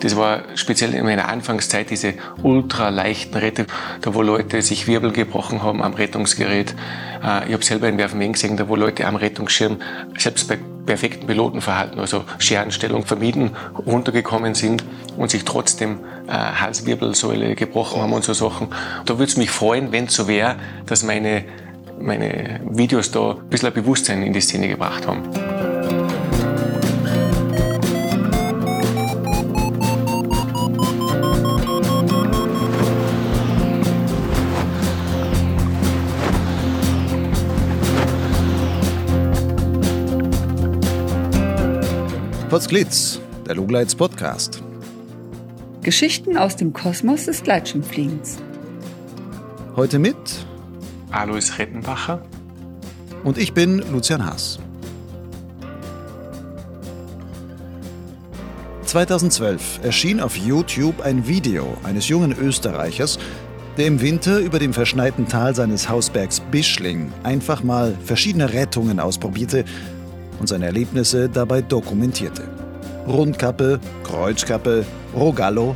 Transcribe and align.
Das 0.00 0.16
war 0.16 0.42
speziell 0.54 0.94
in 0.94 1.04
meiner 1.04 1.28
Anfangszeit 1.28 1.90
diese 1.90 2.14
ultra 2.42 2.88
leichten 2.88 3.36
Retter, 3.36 3.66
da 4.00 4.14
wo 4.14 4.22
Leute 4.22 4.62
sich 4.62 4.86
Wirbel 4.86 5.12
gebrochen 5.12 5.62
haben 5.62 5.82
am 5.82 5.94
Rettungsgerät. 5.94 6.74
Äh, 7.22 7.48
ich 7.48 7.52
habe 7.52 7.64
selber 7.64 7.88
in 7.88 7.98
Werfen 7.98 8.32
gesehen, 8.32 8.56
da 8.56 8.68
wo 8.68 8.76
Leute 8.76 9.06
am 9.06 9.16
Rettungsschirm, 9.16 9.78
selbst 10.16 10.48
bei 10.48 10.58
perfekten 10.86 11.26
Pilotenverhalten, 11.26 11.98
also 12.00 12.24
Scherenstellung 12.38 13.04
vermieden, 13.04 13.50
runtergekommen 13.86 14.54
sind 14.54 14.84
und 15.16 15.30
sich 15.30 15.44
trotzdem 15.44 15.98
äh, 16.28 16.32
Halswirbelsäule 16.32 17.54
gebrochen 17.56 18.00
haben 18.00 18.12
und 18.12 18.24
so 18.24 18.32
Sachen. 18.32 18.68
Da 19.04 19.18
würde 19.18 19.30
es 19.30 19.36
mich 19.36 19.50
freuen, 19.50 19.92
wenn 19.92 20.04
es 20.04 20.14
so 20.14 20.28
wäre, 20.28 20.56
dass 20.86 21.02
meine, 21.02 21.44
meine 22.00 22.60
Videos 22.70 23.10
da 23.10 23.32
ein 23.32 23.48
bisschen 23.48 23.68
ein 23.68 23.74
Bewusstsein 23.74 24.22
in 24.22 24.32
die 24.32 24.40
Szene 24.40 24.68
gebracht 24.68 25.06
haben. 25.06 25.28
Potsglitz, 42.48 43.20
der 43.46 43.56
Lugleits 43.56 43.94
Podcast. 43.94 44.62
Geschichten 45.82 46.38
aus 46.38 46.56
dem 46.56 46.72
Kosmos 46.72 47.26
des 47.26 47.42
Gleitschirmfliegens. 47.42 48.38
Heute 49.76 49.98
mit 49.98 50.16
Alois 51.10 51.58
Rettenbacher 51.58 52.22
und 53.22 53.36
ich 53.36 53.52
bin 53.52 53.82
Lucian 53.92 54.24
Haas. 54.24 54.58
2012 58.86 59.80
erschien 59.82 60.18
auf 60.18 60.34
YouTube 60.34 61.02
ein 61.02 61.28
Video 61.28 61.76
eines 61.84 62.08
jungen 62.08 62.32
Österreichers, 62.32 63.18
der 63.76 63.88
im 63.88 64.00
Winter 64.00 64.38
über 64.38 64.58
dem 64.58 64.72
verschneiten 64.72 65.28
Tal 65.28 65.54
seines 65.54 65.90
Hausbergs 65.90 66.40
Bischling 66.40 67.12
einfach 67.24 67.62
mal 67.62 67.94
verschiedene 68.02 68.54
Rettungen 68.54 69.00
ausprobierte 69.00 69.66
und 70.38 70.48
seine 70.48 70.66
Erlebnisse 70.66 71.28
dabei 71.28 71.62
dokumentierte. 71.62 72.42
Rundkappe, 73.06 73.80
Kreuzkappe, 74.04 74.84
Rogallo, 75.14 75.74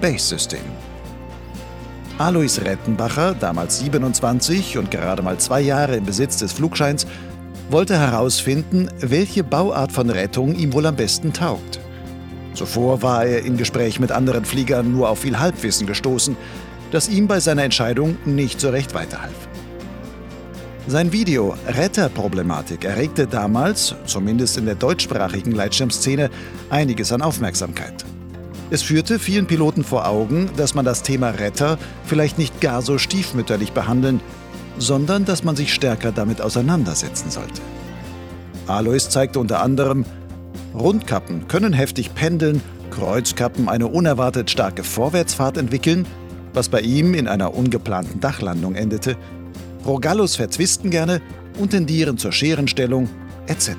Base-System. 0.00 0.60
Alois 2.18 2.60
Rettenbacher, 2.62 3.34
damals 3.34 3.80
27 3.80 4.78
und 4.78 4.90
gerade 4.90 5.22
mal 5.22 5.38
zwei 5.38 5.60
Jahre 5.60 5.96
im 5.96 6.04
Besitz 6.04 6.36
des 6.36 6.52
Flugscheins, 6.52 7.06
wollte 7.70 7.98
herausfinden, 7.98 8.88
welche 9.00 9.44
Bauart 9.44 9.92
von 9.92 10.10
Rettung 10.10 10.54
ihm 10.54 10.72
wohl 10.72 10.86
am 10.86 10.96
besten 10.96 11.32
taugt. 11.32 11.80
Zuvor 12.54 13.02
war 13.02 13.24
er 13.24 13.44
in 13.44 13.56
Gespräch 13.56 14.00
mit 14.00 14.12
anderen 14.12 14.44
Fliegern 14.44 14.92
nur 14.92 15.08
auf 15.08 15.20
viel 15.20 15.38
Halbwissen 15.38 15.86
gestoßen, 15.86 16.36
das 16.90 17.08
ihm 17.08 17.28
bei 17.28 17.40
seiner 17.40 17.62
Entscheidung 17.62 18.16
nicht 18.24 18.60
so 18.60 18.70
recht 18.70 18.92
weiterhalf. 18.94 19.49
Sein 20.86 21.12
Video 21.12 21.54
Retterproblematik 21.66 22.84
erregte 22.84 23.26
damals, 23.26 23.94
zumindest 24.06 24.56
in 24.56 24.64
der 24.64 24.74
deutschsprachigen 24.74 25.52
Gleitschirmszene, 25.52 26.30
einiges 26.70 27.12
an 27.12 27.22
Aufmerksamkeit. 27.22 28.04
Es 28.70 28.82
führte 28.82 29.18
vielen 29.18 29.46
Piloten 29.46 29.84
vor 29.84 30.08
Augen, 30.08 30.48
dass 30.56 30.74
man 30.74 30.84
das 30.84 31.02
Thema 31.02 31.30
Retter 31.30 31.78
vielleicht 32.04 32.38
nicht 32.38 32.60
gar 32.60 32.82
so 32.82 32.98
stiefmütterlich 32.98 33.72
behandeln, 33.72 34.20
sondern 34.78 35.24
dass 35.26 35.44
man 35.44 35.54
sich 35.54 35.74
stärker 35.74 36.12
damit 36.12 36.40
auseinandersetzen 36.40 37.30
sollte. 37.30 37.60
Alois 38.66 39.10
zeigte 39.10 39.38
unter 39.38 39.60
anderem, 39.62 40.04
Rundkappen 40.74 41.46
können 41.46 41.72
heftig 41.72 42.14
pendeln, 42.14 42.62
Kreuzkappen 42.90 43.68
eine 43.68 43.86
unerwartet 43.86 44.50
starke 44.50 44.82
Vorwärtsfahrt 44.82 45.56
entwickeln, 45.56 46.06
was 46.54 46.68
bei 46.68 46.80
ihm 46.80 47.14
in 47.14 47.28
einer 47.28 47.54
ungeplanten 47.54 48.20
Dachlandung 48.20 48.74
endete, 48.74 49.16
Rogallos 49.84 50.36
verzwisten 50.36 50.90
gerne 50.90 51.20
und 51.58 51.70
tendieren 51.70 52.18
zur 52.18 52.32
Scherenstellung 52.32 53.08
etc. 53.46 53.70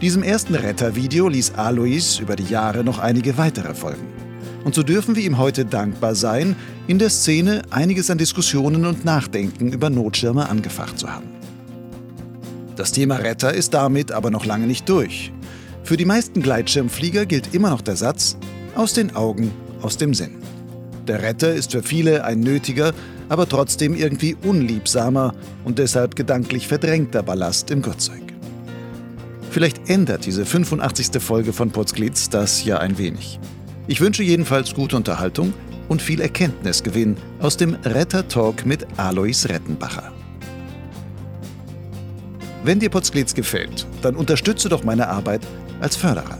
Diesem 0.00 0.22
ersten 0.22 0.54
Rettervideo 0.54 1.28
ließ 1.28 1.54
Alois 1.54 2.20
über 2.20 2.36
die 2.36 2.44
Jahre 2.44 2.84
noch 2.84 2.98
einige 2.98 3.36
weitere 3.36 3.74
folgen. 3.74 4.06
Und 4.64 4.74
so 4.74 4.82
dürfen 4.82 5.16
wir 5.16 5.24
ihm 5.24 5.38
heute 5.38 5.64
dankbar 5.64 6.14
sein, 6.14 6.54
in 6.86 6.98
der 6.98 7.10
Szene 7.10 7.62
einiges 7.70 8.10
an 8.10 8.18
Diskussionen 8.18 8.84
und 8.84 9.04
Nachdenken 9.04 9.72
über 9.72 9.90
Notschirme 9.90 10.48
angefacht 10.48 10.98
zu 10.98 11.12
haben. 11.12 11.28
Das 12.76 12.92
Thema 12.92 13.16
Retter 13.16 13.52
ist 13.52 13.74
damit 13.74 14.12
aber 14.12 14.30
noch 14.30 14.44
lange 14.44 14.66
nicht 14.66 14.88
durch. 14.88 15.32
Für 15.82 15.96
die 15.96 16.04
meisten 16.04 16.42
Gleitschirmflieger 16.42 17.26
gilt 17.26 17.54
immer 17.54 17.70
noch 17.70 17.80
der 17.80 17.96
Satz, 17.96 18.36
aus 18.76 18.92
den 18.92 19.16
Augen, 19.16 19.50
aus 19.82 19.96
dem 19.96 20.14
Sinn. 20.14 20.36
Der 21.08 21.22
Retter 21.22 21.52
ist 21.54 21.72
für 21.72 21.82
viele 21.82 22.24
ein 22.24 22.40
nötiger, 22.40 22.92
aber 23.28 23.48
trotzdem 23.48 23.94
irgendwie 23.94 24.36
unliebsamer 24.42 25.34
und 25.64 25.78
deshalb 25.78 26.16
gedanklich 26.16 26.68
verdrängter 26.68 27.22
Ballast 27.22 27.70
im 27.70 27.82
Gurtzeug. 27.82 28.22
Vielleicht 29.50 29.88
ändert 29.88 30.26
diese 30.26 30.44
85. 30.44 31.22
Folge 31.22 31.52
von 31.52 31.70
Potsglitz 31.70 32.28
das 32.28 32.64
ja 32.64 32.78
ein 32.78 32.98
wenig. 32.98 33.40
Ich 33.86 34.00
wünsche 34.00 34.22
jedenfalls 34.22 34.74
gute 34.74 34.96
Unterhaltung 34.96 35.54
und 35.88 36.02
viel 36.02 36.20
Erkenntnisgewinn 36.20 37.16
aus 37.40 37.56
dem 37.56 37.74
Retter-Talk 37.84 38.66
mit 38.66 38.86
Alois 38.98 39.46
Rettenbacher. 39.46 40.12
Wenn 42.64 42.80
dir 42.80 42.90
Potsglitz 42.90 43.34
gefällt, 43.34 43.86
dann 44.02 44.16
unterstütze 44.16 44.68
doch 44.68 44.84
meine 44.84 45.08
Arbeit 45.08 45.40
als 45.80 45.96
Förderer. 45.96 46.38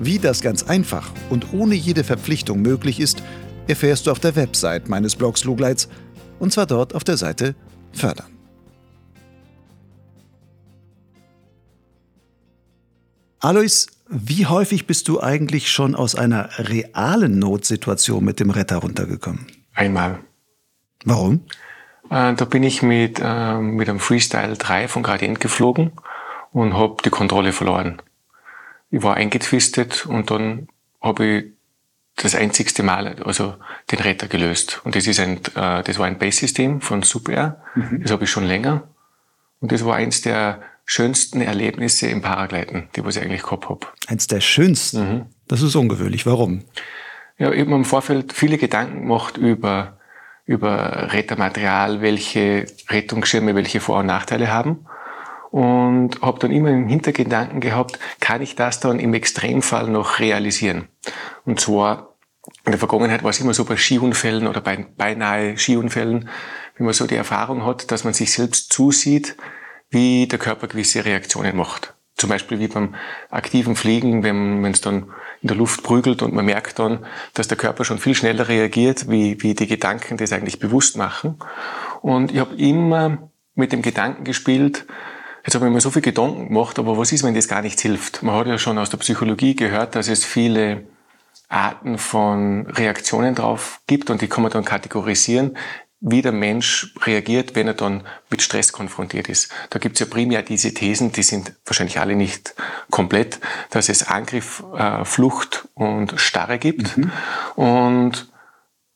Wie 0.00 0.18
das 0.18 0.40
ganz 0.40 0.64
einfach 0.64 1.10
und 1.30 1.52
ohne 1.52 1.74
jede 1.74 2.04
Verpflichtung 2.04 2.62
möglich 2.62 3.00
ist, 3.00 3.22
erfährst 3.68 4.06
du 4.06 4.10
auf 4.10 4.20
der 4.20 4.36
Website 4.36 4.88
meines 4.88 5.16
Blogs 5.16 5.44
Lugleits 5.44 5.88
und 6.38 6.52
zwar 6.52 6.66
dort 6.66 6.94
auf 6.94 7.04
der 7.04 7.16
Seite 7.16 7.54
Fördern. 7.92 8.26
Alois, 13.40 13.86
wie 14.08 14.46
häufig 14.46 14.86
bist 14.86 15.08
du 15.08 15.20
eigentlich 15.20 15.70
schon 15.70 15.94
aus 15.94 16.14
einer 16.14 16.50
realen 16.58 17.38
Notsituation 17.38 18.24
mit 18.24 18.40
dem 18.40 18.50
Retter 18.50 18.76
runtergekommen? 18.76 19.46
Einmal. 19.74 20.20
Warum? 21.04 21.40
Äh, 22.10 22.34
da 22.34 22.44
bin 22.44 22.62
ich 22.62 22.82
mit, 22.82 23.20
äh, 23.22 23.58
mit 23.58 23.88
einem 23.88 24.00
Freestyle 24.00 24.56
3 24.56 24.86
von 24.86 25.02
Gradient 25.02 25.40
geflogen 25.40 25.92
und 26.52 26.74
habe 26.74 26.96
die 27.04 27.10
Kontrolle 27.10 27.52
verloren. 27.52 28.00
Ich 28.90 29.02
war 29.02 29.14
eingetwistet 29.14 30.06
und 30.06 30.30
dann 30.30 30.68
habe 31.00 31.24
ich 31.24 31.44
das 32.16 32.34
einzigste 32.34 32.82
Mal 32.82 33.16
also 33.24 33.54
den 33.90 33.98
Retter 33.98 34.28
gelöst. 34.28 34.80
Und 34.84 34.94
das 34.94 35.06
ist 35.06 35.20
ein, 35.20 35.38
äh, 35.54 35.82
das 35.82 35.98
war 35.98 36.06
ein 36.06 36.18
Base-System 36.18 36.80
von 36.80 37.02
Super 37.02 37.62
Mhm. 37.74 38.02
Das 38.02 38.12
habe 38.12 38.24
ich 38.24 38.30
schon 38.30 38.44
länger. 38.44 38.88
Und 39.60 39.72
das 39.72 39.84
war 39.84 39.96
eins 39.96 40.20
der 40.20 40.60
schönsten 40.84 41.40
Erlebnisse 41.40 42.08
im 42.08 42.20
Paragliden, 42.20 42.88
die 42.94 43.04
was 43.04 43.16
ich 43.16 43.22
eigentlich 43.22 43.42
gehabt 43.42 43.68
habe. 43.68 43.86
Eins 44.08 44.26
der 44.26 44.40
schönsten? 44.40 45.00
Mhm. 45.00 45.26
Das 45.48 45.62
ist 45.62 45.74
ungewöhnlich. 45.74 46.26
Warum? 46.26 46.64
Ja, 47.38 47.50
ich 47.50 47.60
habe 47.60 47.70
mir 47.70 47.76
im 47.76 47.84
Vorfeld 47.84 48.32
viele 48.32 48.58
Gedanken 48.58 49.02
gemacht 49.02 49.36
über, 49.36 49.98
über 50.44 51.12
Rettermaterial, 51.12 52.02
welche 52.02 52.66
Rettungsschirme, 52.88 53.54
welche 53.54 53.80
Vor- 53.80 54.00
und 54.00 54.06
Nachteile 54.06 54.52
haben 54.52 54.86
und 55.52 56.22
habe 56.22 56.38
dann 56.40 56.50
immer 56.50 56.70
im 56.70 56.88
Hintergedanken 56.88 57.60
gehabt, 57.60 57.98
kann 58.20 58.40
ich 58.40 58.56
das 58.56 58.80
dann 58.80 58.98
im 58.98 59.12
Extremfall 59.12 59.86
noch 59.86 60.18
realisieren? 60.18 60.88
Und 61.44 61.60
zwar 61.60 62.16
in 62.64 62.72
der 62.72 62.78
Vergangenheit 62.78 63.22
war 63.22 63.30
es 63.30 63.40
immer 63.40 63.52
so 63.52 63.66
bei 63.66 63.76
Skiunfällen 63.76 64.46
oder 64.46 64.62
bei 64.62 64.86
beinahe 64.96 65.58
Skiunfällen, 65.58 66.30
wenn 66.76 66.86
man 66.86 66.94
so 66.94 67.06
die 67.06 67.16
Erfahrung 67.16 67.66
hat, 67.66 67.90
dass 67.92 68.02
man 68.02 68.14
sich 68.14 68.32
selbst 68.32 68.72
zusieht, 68.72 69.36
wie 69.90 70.26
der 70.26 70.38
Körper 70.38 70.68
gewisse 70.68 71.04
Reaktionen 71.04 71.54
macht. 71.54 71.94
Zum 72.16 72.30
Beispiel 72.30 72.58
wie 72.58 72.68
beim 72.68 72.94
aktiven 73.30 73.76
Fliegen, 73.76 74.22
wenn 74.22 74.64
es 74.64 74.80
dann 74.80 75.12
in 75.42 75.48
der 75.48 75.56
Luft 75.56 75.82
prügelt 75.82 76.22
und 76.22 76.32
man 76.32 76.46
merkt 76.46 76.78
dann, 76.78 77.04
dass 77.34 77.48
der 77.48 77.58
Körper 77.58 77.84
schon 77.84 77.98
viel 77.98 78.14
schneller 78.14 78.48
reagiert, 78.48 79.10
wie, 79.10 79.42
wie 79.42 79.54
die 79.54 79.66
Gedanken 79.66 80.16
das 80.16 80.32
eigentlich 80.32 80.60
bewusst 80.60 80.96
machen. 80.96 81.38
Und 82.00 82.32
ich 82.32 82.38
habe 82.38 82.54
immer 82.56 83.30
mit 83.54 83.72
dem 83.72 83.82
Gedanken 83.82 84.24
gespielt, 84.24 84.86
Jetzt 85.44 85.54
habe 85.54 85.66
ich 85.66 85.72
mir 85.72 85.80
so 85.80 85.90
viel 85.90 86.02
Gedanken 86.02 86.48
gemacht, 86.48 86.78
aber 86.78 86.96
was 86.96 87.12
ist, 87.12 87.24
wenn 87.24 87.34
das 87.34 87.48
gar 87.48 87.62
nichts 87.62 87.82
hilft? 87.82 88.22
Man 88.22 88.34
hat 88.36 88.46
ja 88.46 88.58
schon 88.58 88.78
aus 88.78 88.90
der 88.90 88.98
Psychologie 88.98 89.56
gehört, 89.56 89.94
dass 89.96 90.08
es 90.08 90.24
viele 90.24 90.84
Arten 91.48 91.98
von 91.98 92.66
Reaktionen 92.66 93.34
drauf 93.34 93.80
gibt 93.86 94.08
und 94.10 94.22
die 94.22 94.28
kann 94.28 94.42
man 94.42 94.52
dann 94.52 94.64
kategorisieren, 94.64 95.56
wie 96.00 96.22
der 96.22 96.32
Mensch 96.32 96.94
reagiert, 97.02 97.54
wenn 97.54 97.68
er 97.68 97.74
dann 97.74 98.04
mit 98.28 98.42
Stress 98.42 98.72
konfrontiert 98.72 99.28
ist. 99.28 99.52
Da 99.70 99.78
gibt 99.78 99.96
es 99.96 100.00
ja 100.00 100.06
primär 100.06 100.42
diese 100.42 100.74
Thesen, 100.74 101.12
die 101.12 101.22
sind 101.22 101.54
wahrscheinlich 101.64 102.00
alle 102.00 102.16
nicht 102.16 102.54
komplett, 102.90 103.38
dass 103.70 103.88
es 103.88 104.08
Angriff, 104.08 104.64
äh, 104.74 105.04
Flucht 105.04 105.68
und 105.74 106.14
Starre 106.16 106.58
gibt. 106.58 106.96
Mhm. 106.96 107.12
Und 107.54 108.32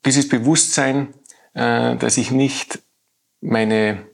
dieses 0.05 0.29
Bewusstsein, 0.29 1.15
äh, 1.55 1.95
dass 1.97 2.17
ich 2.17 2.33
nicht 2.33 2.81
meine 3.41 4.05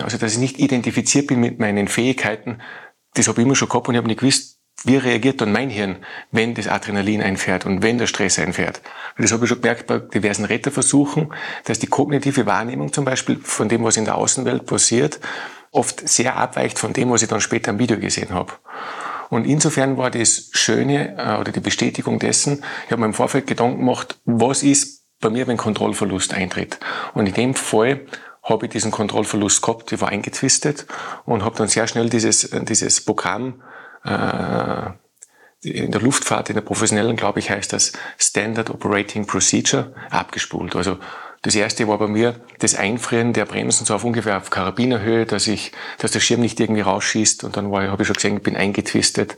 also 0.00 0.18
dass 0.18 0.32
ich 0.32 0.38
nicht 0.38 0.58
identifiziert 0.58 1.26
bin 1.26 1.40
mit 1.40 1.58
meinen 1.58 1.88
Fähigkeiten, 1.88 2.58
das 3.14 3.28
habe 3.28 3.40
ich 3.40 3.46
immer 3.46 3.56
schon 3.56 3.68
gehabt 3.68 3.88
und 3.88 3.94
ich 3.94 3.98
habe 3.98 4.08
nicht 4.08 4.20
gewusst, 4.20 4.58
wie 4.84 4.96
reagiert 4.96 5.40
dann 5.40 5.52
mein 5.52 5.70
Hirn, 5.70 5.96
wenn 6.30 6.54
das 6.54 6.66
Adrenalin 6.66 7.22
einfährt 7.22 7.66
und 7.66 7.82
wenn 7.82 7.98
der 7.98 8.06
Stress 8.06 8.38
einfährt? 8.38 8.80
Das 9.16 9.32
habe 9.32 9.44
ich 9.44 9.48
schon 9.48 9.60
gemerkt 9.60 9.86
bei 9.86 9.98
diversen 9.98 10.44
Retterversuchen, 10.44 11.32
dass 11.64 11.78
die 11.78 11.86
kognitive 11.86 12.46
Wahrnehmung 12.46 12.92
zum 12.92 13.04
Beispiel 13.04 13.38
von 13.42 13.68
dem, 13.68 13.84
was 13.84 13.96
in 13.96 14.06
der 14.06 14.16
Außenwelt 14.16 14.66
passiert, 14.66 15.20
oft 15.70 16.06
sehr 16.08 16.36
abweicht 16.36 16.78
von 16.78 16.92
dem, 16.92 17.10
was 17.10 17.22
ich 17.22 17.28
dann 17.28 17.40
später 17.40 17.70
im 17.70 17.78
Video 17.78 17.98
gesehen 17.98 18.30
habe. 18.30 18.52
Und 19.30 19.46
insofern 19.46 19.96
war 19.96 20.10
das 20.10 20.50
Schöne 20.52 21.16
äh, 21.16 21.40
oder 21.40 21.52
die 21.52 21.60
Bestätigung 21.60 22.18
dessen, 22.18 22.62
ich 22.84 22.92
habe 22.92 23.00
mir 23.00 23.06
im 23.06 23.14
Vorfeld 23.14 23.46
Gedanken 23.46 23.78
gemacht, 23.78 24.18
was 24.24 24.62
ist 24.62 25.06
bei 25.20 25.30
mir, 25.30 25.46
wenn 25.46 25.56
Kontrollverlust 25.56 26.34
eintritt. 26.34 26.78
Und 27.14 27.26
in 27.26 27.34
dem 27.34 27.54
Fall 27.54 28.00
habe 28.42 28.66
ich 28.66 28.72
diesen 28.72 28.90
Kontrollverlust 28.90 29.62
gehabt, 29.62 29.92
ich 29.92 30.00
war 30.00 30.08
eingetwistet 30.08 30.86
und 31.24 31.44
habe 31.44 31.56
dann 31.56 31.68
sehr 31.68 31.86
schnell 31.86 32.10
dieses, 32.10 32.50
dieses 32.50 33.04
Programm 33.04 33.62
äh, 34.04 34.90
in 35.62 35.92
der 35.92 36.00
Luftfahrt, 36.00 36.50
in 36.50 36.56
der 36.56 36.62
professionellen, 36.62 37.16
glaube 37.16 37.38
ich, 37.38 37.50
heißt 37.50 37.72
das 37.72 37.92
Standard 38.18 38.70
Operating 38.70 39.26
Procedure 39.26 39.94
abgespult. 40.10 40.74
Also 40.74 40.98
das 41.42 41.54
erste 41.54 41.86
war 41.86 41.98
bei 41.98 42.08
mir 42.08 42.40
das 42.58 42.74
Einfrieren 42.74 43.32
der 43.32 43.46
Bremsen 43.46 43.86
so 43.86 43.94
auf 43.94 44.04
ungefähr 44.04 44.36
auf 44.36 44.50
Karabinerhöhe, 44.50 45.26
dass 45.26 45.46
ich, 45.46 45.72
dass 45.98 46.10
der 46.10 46.20
Schirm 46.20 46.40
nicht 46.40 46.58
irgendwie 46.58 46.82
rausschießt 46.82 47.44
und 47.44 47.56
dann 47.56 47.70
war, 47.70 47.88
habe 47.88 48.02
ich 48.02 48.06
schon 48.06 48.14
gesehen, 48.14 48.36
ich 48.36 48.42
bin 48.42 48.56
eingetwistet. 48.56 49.36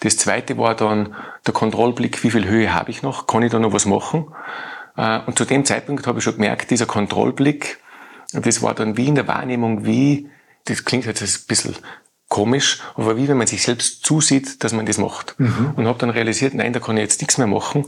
Das 0.00 0.16
zweite 0.16 0.58
war 0.58 0.74
dann 0.74 1.14
der 1.46 1.54
Kontrollblick, 1.54 2.22
wie 2.24 2.30
viel 2.30 2.48
Höhe 2.48 2.74
habe 2.74 2.90
ich 2.90 3.02
noch, 3.02 3.28
kann 3.28 3.42
ich 3.42 3.52
da 3.52 3.60
noch 3.60 3.72
was 3.72 3.86
machen? 3.86 4.32
Äh, 4.96 5.20
und 5.26 5.38
zu 5.38 5.44
dem 5.44 5.64
Zeitpunkt 5.64 6.06
habe 6.06 6.18
ich 6.18 6.24
schon 6.24 6.34
gemerkt, 6.34 6.70
dieser 6.70 6.86
Kontrollblick, 6.86 7.78
das 8.32 8.62
war 8.62 8.74
dann 8.74 8.96
wie 8.96 9.08
in 9.08 9.14
der 9.14 9.28
Wahrnehmung, 9.28 9.84
wie, 9.84 10.28
das 10.64 10.84
klingt 10.84 11.06
jetzt 11.06 11.22
ein 11.22 11.46
bisschen 11.48 11.76
komisch, 12.28 12.80
aber 12.94 13.18
wie 13.18 13.28
wenn 13.28 13.36
man 13.36 13.46
sich 13.46 13.62
selbst 13.62 14.06
zusieht, 14.06 14.64
dass 14.64 14.72
man 14.72 14.86
das 14.86 14.96
macht. 14.96 15.34
Mhm. 15.38 15.72
Und 15.76 15.86
habe 15.86 15.98
dann 15.98 16.08
realisiert, 16.08 16.54
nein, 16.54 16.72
da 16.72 16.80
kann 16.80 16.96
ich 16.96 17.02
jetzt 17.02 17.20
nichts 17.20 17.36
mehr 17.36 17.46
machen. 17.46 17.84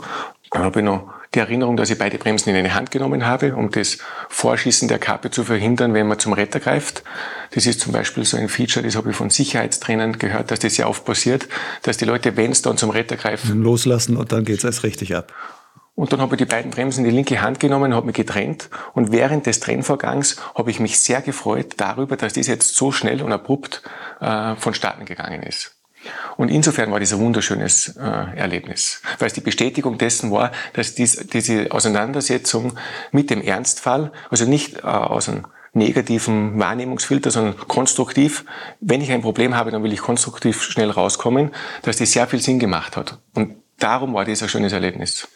Dann 0.51 0.63
habe 0.63 0.81
ich 0.81 0.85
noch 0.85 1.11
die 1.35 1.39
Erinnerung, 1.39 1.77
dass 1.77 1.91
ich 1.91 1.99
beide 1.99 2.19
Bremsen 2.19 2.51
in 2.51 2.57
eine 2.57 2.75
Hand 2.75 2.91
genommen 2.91 3.27
habe, 3.27 3.57
um 3.57 3.71
das 3.71 3.99
Vorschießen 4.29 4.87
der 4.89 4.99
Kappe 4.99 5.31
zu 5.31 5.45
verhindern, 5.45 5.95
wenn 5.95 6.07
man 6.07 6.19
zum 6.19 6.33
Retter 6.33 6.61
greift. 6.61 7.03
Das 7.53 7.67
ist 7.67 7.81
zum 7.81 7.93
Beispiel 7.93 8.25
so 8.25 8.37
ein 8.37 8.49
Feature, 8.49 8.85
das 8.85 8.97
habe 8.97 9.11
ich 9.11 9.17
von 9.17 9.31
Sicherheitstrainern 9.31 10.19
gehört, 10.19 10.51
dass 10.51 10.61
das 10.61 10.75
sehr 10.75 10.89
oft 10.89 11.05
passiert, 11.05 11.49
dass 11.83 11.97
die 11.97 12.05
Leute, 12.05 12.37
wenn 12.37 12.53
es 12.53 12.63
dann 12.63 12.77
zum 12.77 12.91
Retter 12.91 13.17
greifen, 13.17 13.63
loslassen 13.63 14.17
und 14.17 14.31
dann 14.31 14.45
geht 14.45 14.59
es 14.59 14.65
erst 14.65 14.85
richtig 14.85 15.17
ab. 15.17 15.33
Und 15.97 16.13
dann 16.13 16.21
habe 16.21 16.35
ich 16.35 16.39
die 16.39 16.45
beiden 16.45 16.73
Bremsen 16.73 17.05
in 17.05 17.11
die 17.11 17.17
linke 17.17 17.41
Hand 17.41 17.61
genommen, 17.61 17.95
habe 17.95 18.07
mich 18.07 18.17
getrennt. 18.17 18.69
Und 18.95 19.13
während 19.13 19.47
des 19.47 19.61
Trennvorgangs 19.61 20.37
habe 20.55 20.71
ich 20.71 20.81
mich 20.81 20.99
sehr 20.99 21.23
gefreut 21.23 21.75
darüber, 21.77 22.17
dass 22.17 22.33
das 22.33 22.49
jetzt 22.49 22.75
so 22.75 22.91
schnell 22.91 23.23
und 23.23 23.33
abrupt 23.33 23.83
äh, 24.21 24.57
vonstatten 24.57 25.05
gegangen 25.05 25.43
ist. 25.45 25.77
Und 26.37 26.51
insofern 26.51 26.91
war 26.91 27.01
das 27.01 27.13
ein 27.13 27.21
wunderschönes 27.21 27.97
äh, 27.97 28.37
Erlebnis, 28.37 29.01
weil 29.19 29.29
es 29.29 29.33
die 29.33 29.41
Bestätigung 29.41 29.97
dessen 29.97 30.31
war, 30.31 30.53
dass 30.73 30.95
dies, 30.95 31.29
diese 31.29 31.71
Auseinandersetzung 31.71 32.77
mit 33.13 33.31
dem 33.31 33.41
Ernstfall, 33.41 34.13
also 34.31 34.45
nicht 34.45 34.79
äh, 34.79 34.81
aus 34.83 35.29
einem 35.29 35.47
negativen 35.73 36.59
Wahrnehmungsfilter, 36.59 37.31
sondern 37.31 37.57
konstruktiv. 37.57 38.45
Wenn 38.81 39.01
ich 39.01 39.11
ein 39.13 39.23
Problem 39.23 39.57
habe, 39.57 39.71
dann 39.71 39.83
will 39.83 39.93
ich 39.93 40.01
konstruktiv 40.01 40.63
schnell 40.63 40.91
rauskommen, 40.91 41.51
dass 41.83 41.97
das 41.97 42.13
sehr 42.13 42.27
viel 42.27 42.41
Sinn 42.41 42.59
gemacht 42.59 42.97
hat. 42.97 43.19
Und 43.35 43.57
darum 43.79 44.15
war 44.15 44.25
das 44.25 44.43
ein 44.43 44.49
schönes 44.49 44.73
Erlebnis. 44.73 45.29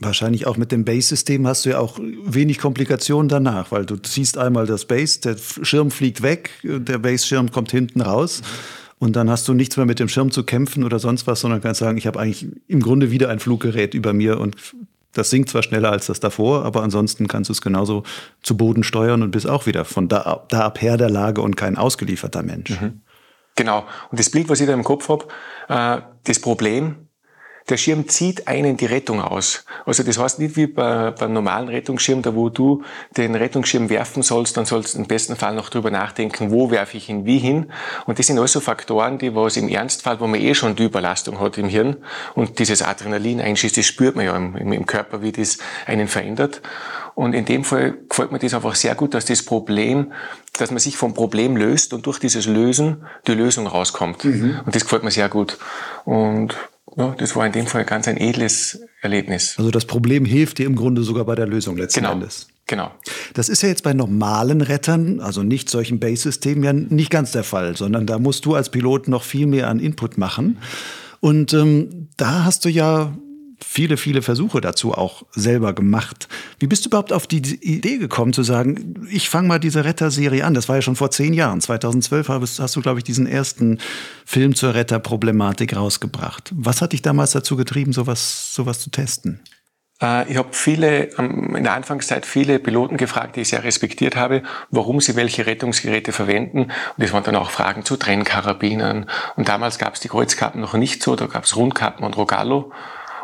Wahrscheinlich 0.00 0.46
auch 0.46 0.56
mit 0.56 0.70
dem 0.70 0.84
Base-System 0.84 1.46
hast 1.46 1.64
du 1.64 1.70
ja 1.70 1.78
auch 1.78 1.98
wenig 1.98 2.58
Komplikationen 2.58 3.28
danach, 3.28 3.72
weil 3.72 3.84
du 3.84 3.96
siehst 4.04 4.38
einmal 4.38 4.66
das 4.66 4.84
Base, 4.84 5.20
der 5.20 5.36
Schirm 5.62 5.90
fliegt 5.90 6.22
weg, 6.22 6.50
der 6.62 6.98
Base-Schirm 6.98 7.50
kommt 7.50 7.72
hinten 7.72 8.00
raus. 8.00 8.42
Und 9.00 9.16
dann 9.16 9.30
hast 9.30 9.46
du 9.48 9.54
nichts 9.54 9.76
mehr 9.76 9.86
mit 9.86 10.00
dem 10.00 10.08
Schirm 10.08 10.30
zu 10.30 10.42
kämpfen 10.44 10.84
oder 10.84 10.98
sonst 10.98 11.26
was, 11.26 11.40
sondern 11.40 11.60
kannst 11.60 11.80
sagen, 11.80 11.98
ich 11.98 12.06
habe 12.06 12.18
eigentlich 12.18 12.48
im 12.66 12.80
Grunde 12.80 13.10
wieder 13.10 13.28
ein 13.28 13.38
Fluggerät 13.38 13.94
über 13.94 14.12
mir 14.12 14.40
und 14.40 14.56
das 15.12 15.30
sinkt 15.30 15.48
zwar 15.48 15.62
schneller 15.62 15.90
als 15.90 16.06
das 16.06 16.20
davor, 16.20 16.64
aber 16.64 16.82
ansonsten 16.82 17.28
kannst 17.28 17.48
du 17.48 17.52
es 17.52 17.60
genauso 17.60 18.04
zu 18.42 18.56
Boden 18.56 18.84
steuern 18.84 19.22
und 19.22 19.30
bist 19.30 19.48
auch 19.48 19.66
wieder 19.66 19.84
von 19.84 20.08
da, 20.08 20.44
da 20.48 20.60
ab 20.60 20.80
her 20.82 20.96
der 20.96 21.10
Lage 21.10 21.40
und 21.40 21.56
kein 21.56 21.76
ausgelieferter 21.76 22.42
Mensch. 22.42 22.70
Mhm. 22.70 23.00
Genau. 23.56 23.86
Und 24.10 24.20
das 24.20 24.30
Bild, 24.30 24.48
was 24.48 24.60
ich 24.60 24.66
da 24.66 24.74
im 24.74 24.84
Kopf 24.84 25.08
habe, 25.08 25.26
äh, 25.68 26.02
das 26.24 26.40
Problem, 26.40 27.07
der 27.68 27.76
Schirm 27.76 28.08
zieht 28.08 28.48
einen 28.48 28.76
die 28.76 28.86
Rettung 28.86 29.20
aus. 29.20 29.64
Also 29.84 30.02
das 30.02 30.18
heißt 30.18 30.38
nicht 30.38 30.56
wie 30.56 30.66
bei, 30.66 31.10
beim 31.10 31.32
normalen 31.32 31.68
Rettungsschirm, 31.68 32.22
da 32.22 32.34
wo 32.34 32.48
du 32.48 32.82
den 33.16 33.34
Rettungsschirm 33.34 33.90
werfen 33.90 34.22
sollst, 34.22 34.56
dann 34.56 34.64
sollst 34.64 34.94
du 34.94 34.98
im 34.98 35.06
besten 35.06 35.36
Fall 35.36 35.54
noch 35.54 35.68
drüber 35.68 35.90
nachdenken, 35.90 36.50
wo 36.50 36.70
werfe 36.70 36.96
ich 36.96 37.08
ihn 37.08 37.26
wie 37.26 37.38
hin. 37.38 37.70
Und 38.06 38.18
das 38.18 38.26
sind 38.26 38.38
also 38.38 38.60
Faktoren, 38.60 39.18
die 39.18 39.34
was 39.34 39.56
im 39.56 39.68
Ernstfall, 39.68 40.20
wo 40.20 40.26
man 40.26 40.40
eh 40.40 40.54
schon 40.54 40.76
die 40.76 40.84
Überlastung 40.84 41.40
hat 41.40 41.58
im 41.58 41.68
Hirn 41.68 41.96
und 42.34 42.58
dieses 42.58 42.82
Adrenalin 42.82 43.40
einschießt, 43.40 43.76
das 43.76 43.86
spürt 43.86 44.16
man 44.16 44.24
ja 44.24 44.36
im, 44.36 44.56
im 44.56 44.86
Körper, 44.86 45.22
wie 45.22 45.32
das 45.32 45.58
einen 45.86 46.08
verändert. 46.08 46.62
Und 47.14 47.34
in 47.34 47.44
dem 47.44 47.64
Fall 47.64 47.96
gefällt 48.08 48.30
mir 48.30 48.38
das 48.38 48.54
einfach 48.54 48.76
sehr 48.76 48.94
gut, 48.94 49.12
dass 49.12 49.24
das 49.24 49.42
Problem, 49.42 50.12
dass 50.56 50.70
man 50.70 50.78
sich 50.78 50.96
vom 50.96 51.14
Problem 51.14 51.56
löst 51.56 51.92
und 51.92 52.06
durch 52.06 52.20
dieses 52.20 52.46
Lösen 52.46 53.04
die 53.26 53.34
Lösung 53.34 53.66
rauskommt. 53.66 54.24
Mhm. 54.24 54.60
Und 54.64 54.74
das 54.74 54.84
gefällt 54.84 55.02
mir 55.02 55.10
sehr 55.10 55.28
gut. 55.28 55.58
Und 56.04 56.56
ja, 56.98 57.14
das 57.16 57.36
war 57.36 57.46
in 57.46 57.52
dem 57.52 57.66
Fall 57.66 57.84
ganz 57.84 58.08
ein 58.08 58.16
edles 58.16 58.80
Erlebnis. 59.00 59.54
Also 59.56 59.70
das 59.70 59.84
Problem 59.84 60.24
hilft 60.24 60.58
dir 60.58 60.66
im 60.66 60.74
Grunde 60.74 61.02
sogar 61.02 61.24
bei 61.24 61.36
der 61.36 61.46
Lösung 61.46 61.76
letzten 61.76 62.00
genau. 62.00 62.12
Endes. 62.12 62.48
Genau. 62.66 62.90
Das 63.34 63.48
ist 63.48 63.62
ja 63.62 63.68
jetzt 63.68 63.84
bei 63.84 63.94
normalen 63.94 64.60
Rettern, 64.60 65.20
also 65.20 65.42
nicht 65.42 65.70
solchen 65.70 66.00
Base-Systemen, 66.00 66.64
ja 66.64 66.72
nicht 66.72 67.10
ganz 67.10 67.32
der 67.32 67.44
Fall, 67.44 67.76
sondern 67.76 68.06
da 68.06 68.18
musst 68.18 68.44
du 68.44 68.54
als 68.54 68.70
Pilot 68.70 69.08
noch 69.08 69.22
viel 69.22 69.46
mehr 69.46 69.68
an 69.68 69.78
Input 69.78 70.18
machen. 70.18 70.58
Und 71.20 71.52
ähm, 71.54 72.08
da 72.16 72.44
hast 72.44 72.64
du 72.64 72.68
ja 72.68 73.16
viele, 73.70 73.98
viele 73.98 74.22
Versuche 74.22 74.62
dazu 74.62 74.94
auch 74.94 75.24
selber 75.32 75.74
gemacht. 75.74 76.26
Wie 76.58 76.66
bist 76.66 76.86
du 76.86 76.88
überhaupt 76.88 77.12
auf 77.12 77.26
die 77.26 77.36
Idee 77.36 77.98
gekommen 77.98 78.32
zu 78.32 78.42
sagen, 78.42 79.06
ich 79.10 79.28
fange 79.28 79.46
mal 79.46 79.60
diese 79.60 79.84
Retter-Serie 79.84 80.46
an? 80.46 80.54
Das 80.54 80.70
war 80.70 80.76
ja 80.76 80.82
schon 80.82 80.96
vor 80.96 81.10
zehn 81.10 81.34
Jahren. 81.34 81.60
2012 81.60 82.28
hast 82.30 82.76
du, 82.76 82.80
glaube 82.80 82.98
ich, 82.98 83.04
diesen 83.04 83.26
ersten 83.26 83.78
Film 84.24 84.54
zur 84.54 84.72
Retter-Problematik 84.72 85.76
rausgebracht. 85.76 86.50
Was 86.56 86.80
hat 86.80 86.94
dich 86.94 87.02
damals 87.02 87.32
dazu 87.32 87.56
getrieben, 87.56 87.92
sowas, 87.92 88.54
sowas 88.54 88.80
zu 88.80 88.88
testen? 88.88 89.40
Äh, 90.00 90.32
ich 90.32 90.38
habe 90.38 90.48
viele, 90.52 91.10
in 91.18 91.62
der 91.62 91.74
Anfangszeit 91.74 92.24
viele 92.24 92.58
Piloten 92.60 92.96
gefragt, 92.96 93.36
die 93.36 93.42
ich 93.42 93.50
sehr 93.50 93.64
respektiert 93.64 94.16
habe, 94.16 94.44
warum 94.70 95.02
sie 95.02 95.14
welche 95.14 95.44
Rettungsgeräte 95.44 96.12
verwenden. 96.12 96.72
Und 96.96 97.04
es 97.04 97.12
waren 97.12 97.22
dann 97.22 97.36
auch 97.36 97.50
Fragen 97.50 97.84
zu 97.84 97.98
Trennkarabinern. 97.98 99.10
Und 99.36 99.48
damals 99.50 99.78
gab 99.78 99.92
es 99.92 100.00
die 100.00 100.08
Kreuzkappen 100.08 100.62
noch 100.62 100.72
nicht 100.72 101.02
so, 101.02 101.16
da 101.16 101.26
gab 101.26 101.44
es 101.44 101.54
Rundkappen 101.54 102.06
und 102.06 102.16
Rogallo 102.16 102.72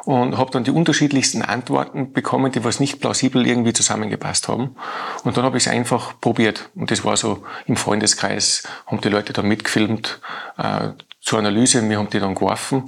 und 0.04 0.37
habe 0.37 0.50
dann 0.50 0.64
die 0.64 0.70
unterschiedlichsten 0.70 1.42
Antworten 1.42 2.12
bekommen, 2.12 2.52
die 2.52 2.62
was 2.62 2.80
nicht 2.80 3.00
plausibel 3.00 3.46
irgendwie 3.46 3.73
zusammengepasst 3.73 4.49
haben. 4.49 4.76
Und 5.25 5.37
dann 5.37 5.44
habe 5.44 5.56
ich 5.56 5.66
es 5.66 5.73
einfach 5.73 6.20
probiert. 6.20 6.70
Und 6.75 6.90
das 6.90 7.04
war 7.04 7.16
so 7.16 7.42
im 7.66 7.76
Freundeskreis, 7.76 8.64
haben 8.87 9.00
die 9.00 9.08
Leute 9.08 9.32
dann 9.32 9.46
mitgefilmt 9.49 10.20
äh, 10.58 10.88
zur 11.20 11.38
Analyse, 11.38 11.88
wir 11.88 11.99
haben 11.99 12.11
die 12.11 12.20
dann 12.20 12.34
geworfen. 12.34 12.84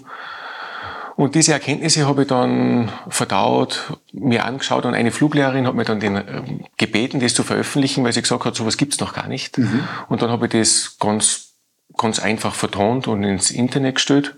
Und 1.16 1.34
diese 1.34 1.54
Erkenntnisse 1.54 2.06
habe 2.06 2.22
ich 2.22 2.28
dann 2.28 2.92
verdaut, 3.08 3.98
mir 4.12 4.44
angeschaut 4.44 4.84
und 4.84 4.92
eine 4.92 5.10
Fluglehrerin 5.10 5.66
hat 5.66 5.74
mir 5.74 5.84
dann 5.84 5.98
den, 5.98 6.16
äh, 6.16 6.42
gebeten, 6.76 7.20
das 7.20 7.32
zu 7.32 7.42
veröffentlichen, 7.42 8.04
weil 8.04 8.12
sie 8.12 8.20
gesagt 8.20 8.44
hat, 8.44 8.54
sowas 8.54 8.76
gibt's 8.76 9.00
noch 9.00 9.14
gar 9.14 9.26
nicht. 9.26 9.56
Mhm. 9.56 9.88
Und 10.10 10.20
dann 10.20 10.30
habe 10.30 10.44
ich 10.44 10.52
das 10.52 10.98
ganz, 11.00 11.54
ganz 11.96 12.18
einfach 12.18 12.54
vertont 12.54 13.08
und 13.08 13.24
ins 13.24 13.50
Internet 13.50 13.94
gestellt 13.94 14.36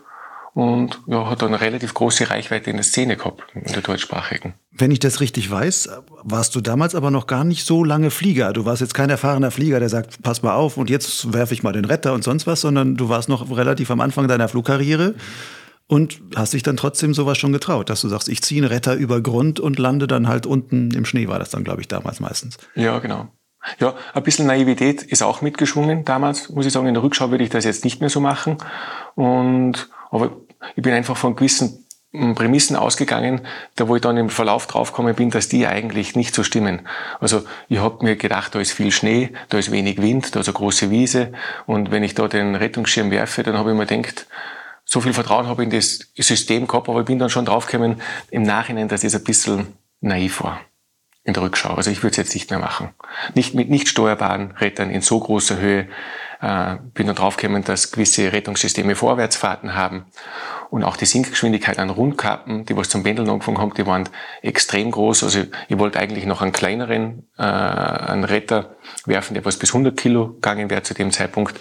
und 0.54 1.00
ja, 1.06 1.28
hat 1.28 1.42
eine 1.42 1.60
relativ 1.60 1.94
große 1.94 2.30
Reichweite 2.30 2.70
in 2.70 2.76
der 2.76 2.84
Szene 2.84 3.16
gehabt, 3.16 3.44
in 3.54 3.72
der 3.72 3.82
deutschsprachigen. 3.82 4.54
Wenn 4.70 4.90
ich 4.90 4.98
das 4.98 5.20
richtig 5.20 5.50
weiß, 5.50 5.88
warst 6.22 6.54
du 6.54 6.60
damals 6.60 6.94
aber 6.94 7.10
noch 7.10 7.26
gar 7.26 7.44
nicht 7.44 7.64
so 7.64 7.84
lange 7.84 8.10
Flieger. 8.10 8.52
Du 8.52 8.64
warst 8.64 8.80
jetzt 8.80 8.94
kein 8.94 9.10
erfahrener 9.10 9.50
Flieger, 9.50 9.80
der 9.80 9.88
sagt, 9.88 10.22
pass 10.22 10.42
mal 10.42 10.54
auf 10.54 10.76
und 10.76 10.90
jetzt 10.90 11.32
werfe 11.32 11.54
ich 11.54 11.62
mal 11.62 11.72
den 11.72 11.84
Retter 11.84 12.12
und 12.12 12.24
sonst 12.24 12.46
was, 12.46 12.60
sondern 12.60 12.96
du 12.96 13.08
warst 13.08 13.28
noch 13.28 13.56
relativ 13.56 13.90
am 13.90 14.00
Anfang 14.00 14.28
deiner 14.28 14.48
Flugkarriere. 14.48 15.14
Und 15.90 16.20
hast 16.36 16.52
dich 16.52 16.62
dann 16.62 16.76
trotzdem 16.76 17.14
sowas 17.14 17.38
schon 17.38 17.50
getraut, 17.50 17.88
dass 17.88 18.02
du 18.02 18.08
sagst, 18.08 18.28
ich 18.28 18.42
ziehe 18.42 18.60
einen 18.60 18.70
Retter 18.70 18.94
über 18.94 19.22
Grund 19.22 19.58
und 19.58 19.78
lande 19.78 20.06
dann 20.06 20.28
halt 20.28 20.44
unten 20.44 20.90
im 20.90 21.06
Schnee, 21.06 21.28
war 21.28 21.38
das 21.38 21.48
dann, 21.48 21.64
glaube 21.64 21.80
ich, 21.80 21.88
damals 21.88 22.20
meistens. 22.20 22.58
Ja, 22.74 22.98
genau. 22.98 23.28
Ja, 23.80 23.94
ein 24.14 24.22
bisschen 24.22 24.46
Naivität 24.46 25.02
ist 25.02 25.22
auch 25.22 25.42
mitgeschwungen 25.42 26.04
damals, 26.04 26.48
muss 26.48 26.66
ich 26.66 26.72
sagen. 26.72 26.86
In 26.86 26.94
der 26.94 27.02
Rückschau 27.02 27.30
würde 27.30 27.44
ich 27.44 27.50
das 27.50 27.64
jetzt 27.64 27.84
nicht 27.84 28.00
mehr 28.00 28.10
so 28.10 28.20
machen. 28.20 28.58
Und, 29.14 29.88
aber 30.10 30.30
ich 30.76 30.82
bin 30.82 30.92
einfach 30.94 31.16
von 31.16 31.36
gewissen 31.36 31.84
hm, 32.12 32.34
Prämissen 32.34 32.76
ausgegangen, 32.76 33.42
da 33.76 33.88
wo 33.88 33.96
ich 33.96 34.02
dann 34.02 34.16
im 34.16 34.30
Verlauf 34.30 34.66
draufgekommen 34.66 35.14
bin, 35.14 35.30
dass 35.30 35.48
die 35.48 35.66
eigentlich 35.66 36.16
nicht 36.16 36.34
so 36.34 36.42
stimmen. 36.42 36.86
Also 37.20 37.42
ich 37.68 37.78
habe 37.78 38.04
mir 38.04 38.16
gedacht, 38.16 38.54
da 38.54 38.60
ist 38.60 38.72
viel 38.72 38.92
Schnee, 38.92 39.30
da 39.50 39.58
ist 39.58 39.70
wenig 39.70 40.00
Wind, 40.00 40.34
da 40.34 40.40
ist 40.40 40.48
eine 40.48 40.54
große 40.54 40.90
Wiese 40.90 41.32
und 41.66 41.90
wenn 41.90 42.02
ich 42.02 42.14
da 42.14 42.26
den 42.26 42.54
Rettungsschirm 42.54 43.10
werfe, 43.10 43.42
dann 43.42 43.58
habe 43.58 43.72
ich 43.72 43.76
mir 43.76 43.86
gedacht, 43.86 44.26
so 44.86 45.02
viel 45.02 45.12
Vertrauen 45.12 45.48
habe 45.48 45.62
ich 45.62 45.66
in 45.66 45.76
das 45.76 45.98
System 46.16 46.66
gehabt, 46.66 46.88
aber 46.88 47.00
ich 47.00 47.06
bin 47.06 47.18
dann 47.18 47.28
schon 47.28 47.44
draufgekommen 47.44 48.00
im 48.30 48.42
Nachhinein, 48.42 48.88
dass 48.88 49.02
das 49.02 49.14
ein 49.14 49.24
bisschen 49.24 49.66
naiv 50.00 50.42
war 50.42 50.60
in 51.28 51.34
der 51.34 51.42
Rückschau. 51.42 51.74
Also 51.74 51.90
ich 51.90 52.02
würde 52.02 52.12
es 52.12 52.16
jetzt 52.16 52.34
nicht 52.34 52.50
mehr 52.50 52.58
machen. 52.58 52.90
Nicht 53.34 53.54
mit 53.54 53.70
nicht 53.70 53.88
steuerbaren 53.88 54.52
Rettern 54.52 54.90
in 54.90 55.02
so 55.02 55.20
großer 55.20 55.58
Höhe 55.58 55.88
Äh, 56.40 56.76
bin 56.94 57.08
dann 57.08 57.16
draufgekommen, 57.16 57.64
dass 57.64 57.90
gewisse 57.90 58.32
Rettungssysteme 58.32 58.94
Vorwärtsfahrten 58.94 59.74
haben. 59.74 60.06
Und 60.70 60.84
auch 60.84 60.96
die 60.96 61.06
Sinkgeschwindigkeit 61.06 61.78
an 61.78 61.90
Rundkappen, 61.90 62.64
die 62.64 62.76
was 62.76 62.90
zum 62.90 63.02
Pendeln 63.02 63.28
angefangen 63.28 63.58
haben, 63.58 63.74
die 63.74 63.86
waren 63.86 64.08
extrem 64.42 64.90
groß. 64.92 65.24
Also 65.24 65.44
ich 65.66 65.78
wollte 65.78 65.98
eigentlich 65.98 66.26
noch 66.26 66.40
einen 66.40 66.52
kleineren, 66.52 67.26
äh, 67.38 67.42
einen 67.42 68.22
Retter 68.22 68.76
werfen, 69.04 69.34
der 69.34 69.44
was 69.44 69.56
bis 69.56 69.70
100 69.70 69.96
Kilo 69.98 70.34
gegangen 70.34 70.70
wäre 70.70 70.82
zu 70.82 70.94
dem 70.94 71.10
Zeitpunkt. 71.10 71.58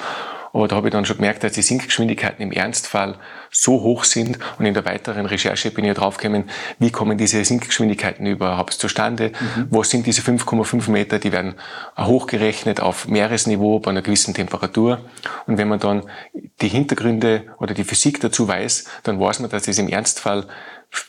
Aber 0.58 0.68
da 0.68 0.76
habe 0.76 0.88
ich 0.88 0.92
dann 0.92 1.06
schon 1.06 1.18
gemerkt, 1.18 1.44
dass 1.44 1.52
die 1.52 1.62
Sinkgeschwindigkeiten 1.62 2.42
im 2.42 2.52
Ernstfall 2.52 3.20
so 3.52 3.82
hoch 3.84 4.04
sind. 4.06 4.40
Und 4.58 4.66
in 4.66 4.74
der 4.74 4.86
weiteren 4.86 5.28
Recherche 5.28 5.70
bin 5.70 5.86
ich 5.86 5.94
draufgekommen, 5.94 6.50
wie 6.80 6.90
kommen 6.90 7.16
diese 7.16 7.46
Sinkgeschwindigkeiten 7.46 8.26
überhaupt 8.26 8.74
zustande? 8.74 9.34
Mhm. 9.40 9.68
Was 9.70 9.92
sind 9.92 10.08
diese 10.08 10.24
5,5 10.24 10.90
Meter? 10.90 11.20
Die 11.20 11.32
werden 11.32 11.54
hochgerechnet 11.96 12.82
auf 12.82 13.08
Meeresniveau 13.08 13.78
bei 13.80 13.92
einer 13.92 14.02
gewissen 14.02 14.34
Temperatur. 14.34 15.02
Und 15.46 15.60
wenn 15.60 15.68
man 15.68 15.78
dann 15.78 16.04
die 16.62 16.70
Hintergründe 16.70 17.44
oder 17.60 17.76
die 17.76 17.84
Physik 17.84 18.20
dazu 18.20 18.48
weiß, 18.48 18.86
dann 19.04 19.20
weiß 19.20 19.42
man, 19.42 19.52
dass 19.52 19.68
es 19.68 19.78
im 19.78 19.90
Ernstfall 19.90 20.48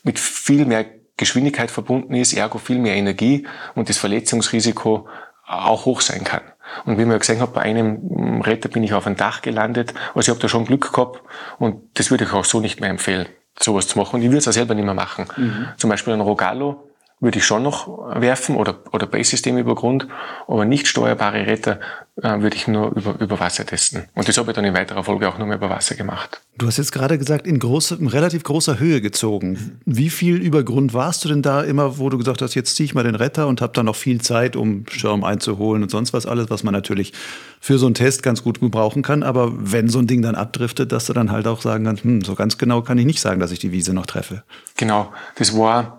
mit 0.03 0.19
viel 0.19 0.67
mehr 0.67 0.85
Geschwindigkeit 1.17 1.71
verbunden 1.71 2.15
ist, 2.15 2.35
ergo 2.35 2.59
viel 2.59 2.79
mehr 2.79 2.97
Energie 2.97 3.47
und 3.75 3.89
das 3.89 3.97
Verletzungsrisiko 3.97 5.09
auch 5.49 5.85
hoch 5.87 6.01
sein 6.01 6.25
kann. 6.25 6.43
Und 6.85 6.99
wie 6.99 7.05
man 7.05 7.19
gesehen 7.19 7.41
hat, 7.41 7.55
bei 7.55 7.63
einem 7.63 8.43
Retter 8.43 8.69
bin 8.69 8.85
ich 8.85 8.93
auf 8.93 9.07
ein 9.07 9.17
Dach 9.17 9.43
gelandet. 9.43 9.95
Also 10.15 10.21
ich 10.21 10.29
habe 10.29 10.41
da 10.41 10.49
schon 10.49 10.67
Glück 10.67 10.93
gehabt 10.93 11.23
und 11.59 11.81
das 11.95 12.11
würde 12.11 12.25
ich 12.25 12.33
auch 12.33 12.45
so 12.45 12.61
nicht 12.61 12.81
mehr 12.81 12.91
empfehlen, 12.91 13.27
sowas 13.59 13.89
zu 13.89 13.99
machen. 13.99 14.17
Und 14.17 14.23
ich 14.23 14.29
würde 14.29 14.39
es 14.39 14.49
auch 14.49 14.53
selber 14.53 14.75
nicht 14.75 14.85
mehr 14.85 14.95
machen. 14.95 15.27
Mhm. 15.37 15.69
Zum 15.77 15.91
Beispiel 15.91 16.13
ein 16.13 16.21
Rogallo 16.21 16.88
würde 17.21 17.39
ich 17.39 17.45
schon 17.45 17.63
noch 17.63 17.89
werfen 18.21 18.57
oder, 18.57 18.79
oder 18.93 19.07
Base-System 19.07 19.59
über 19.59 19.75
Grund, 19.75 20.07
aber 20.47 20.65
nicht 20.65 20.87
steuerbare 20.87 21.47
Retter 21.47 21.81
äh, 22.23 22.41
würde 22.41 22.57
ich 22.57 22.69
nur 22.69 22.97
über, 22.97 23.17
über 23.21 23.41
Wasser 23.41 23.67
testen. 23.67 24.05
Und 24.15 24.29
das 24.29 24.39
habe 24.39 24.51
ich 24.51 24.55
dann 24.55 24.65
in 24.65 24.75
weiterer 24.75 25.03
Folge 25.05 25.29
auch 25.29 25.39
nur 25.39 25.47
mehr 25.47 25.57
über 25.57 25.71
Wasser 25.71 25.95
gemacht. 25.95 26.41
Du 26.57 26.67
hast 26.67 26.77
jetzt 26.77 26.93
gerade 26.93 27.19
gesagt, 27.19 27.47
in, 27.47 27.59
große, 27.59 27.97
in 27.97 28.09
relativ 28.09 28.43
großer 28.43 28.79
Höhe 28.79 29.01
gezogen. 29.01 29.81
Wie 29.85 30.11
viel 30.11 30.37
über 30.37 30.65
Grund 30.65 30.95
warst 30.95 31.25
du 31.25 31.29
denn 31.29 31.43
da 31.43 31.63
immer, 31.63 31.99
wo 31.99 32.09
du 32.09 32.19
gesagt 32.19 32.43
hast, 32.43 32.55
jetzt 32.55 32.75
ziehe 32.75 32.85
ich 32.85 32.95
mal 32.95 33.05
den 33.05 33.15
Retter 33.15 33.47
und 33.47 33.61
habe 33.61 33.73
dann 33.73 33.87
noch 33.87 33.97
viel 33.97 34.21
Zeit, 34.21 34.57
um 34.57 34.85
Schirm 34.89 35.23
einzuholen 35.23 35.83
und 35.83 35.91
sonst 35.91 36.13
was 36.13 36.27
alles, 36.27 36.51
was 36.51 36.65
man 36.65 36.75
natürlich 36.75 37.13
für 37.61 37.79
so 37.79 37.87
einen 37.87 37.95
Test 37.95 38.23
ganz 38.23 38.43
gut 38.43 38.61
gebrauchen 38.61 39.03
kann. 39.03 39.23
Aber 39.23 39.53
wenn 39.55 39.89
so 39.89 39.99
ein 39.99 40.07
Ding 40.07 40.23
dann 40.23 40.35
abdriftet, 40.35 40.91
dass 40.93 41.07
du 41.07 41.13
dann 41.13 41.31
halt 41.31 41.47
auch 41.47 41.61
sagen 41.61 41.85
kannst, 41.85 42.05
hm, 42.05 42.23
so 42.23 42.35
ganz 42.35 42.59
genau 42.59 42.83
kann 42.83 42.99
ich 42.99 43.07
nicht 43.07 43.21
sagen, 43.21 43.39
dass 43.41 43.53
ich 43.53 43.59
die 43.59 43.73
Wiese 43.73 43.93
noch 43.93 44.07
treffe. 44.07 44.43
Genau, 44.77 45.13
das 45.37 45.57
war 45.57 45.98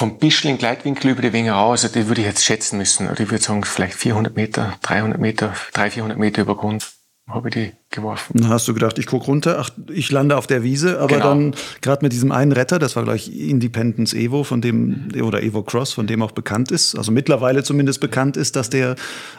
vom 0.00 0.16
Bischling 0.16 0.56
Gleitwinkel 0.56 1.10
über 1.10 1.20
die 1.20 1.34
Wenger 1.34 1.52
raus, 1.52 1.84
also 1.84 2.00
die 2.00 2.08
würde 2.08 2.22
ich 2.22 2.26
jetzt 2.26 2.42
schätzen 2.42 2.78
müssen. 2.78 3.06
Oder 3.06 3.20
ich 3.20 3.30
würde 3.30 3.44
sagen, 3.44 3.62
vielleicht 3.64 3.92
400 3.92 4.34
Meter, 4.34 4.78
300 4.80 5.20
Meter, 5.20 5.52
300, 5.74 5.92
400 5.92 6.18
Meter 6.18 6.40
über 6.40 6.56
Grund 6.56 6.90
habe 7.28 7.50
ich 7.50 7.54
die 7.54 7.72
geworfen. 7.90 8.32
Dann 8.40 8.48
hast 8.48 8.66
du 8.66 8.72
gedacht, 8.72 8.98
ich 8.98 9.04
gucke 9.04 9.26
runter, 9.26 9.58
ach, 9.60 9.68
ich 9.92 10.10
lande 10.10 10.38
auf 10.38 10.46
der 10.46 10.62
Wiese, 10.62 11.00
aber 11.00 11.16
genau. 11.16 11.28
dann 11.28 11.54
gerade 11.82 12.02
mit 12.02 12.14
diesem 12.14 12.32
einen 12.32 12.52
Retter, 12.52 12.78
das 12.78 12.96
war 12.96 13.04
gleich 13.04 13.28
Independence 13.28 14.14
Evo, 14.14 14.42
von 14.42 14.62
dem, 14.62 15.08
oder 15.22 15.42
Evo 15.42 15.62
Cross, 15.62 15.92
von 15.92 16.06
dem 16.06 16.22
auch 16.22 16.32
bekannt 16.32 16.70
ist, 16.72 16.96
also 16.96 17.12
mittlerweile 17.12 17.62
zumindest 17.62 18.00
bekannt 18.00 18.38
ist, 18.38 18.56
dass 18.56 18.70
der 18.70 18.96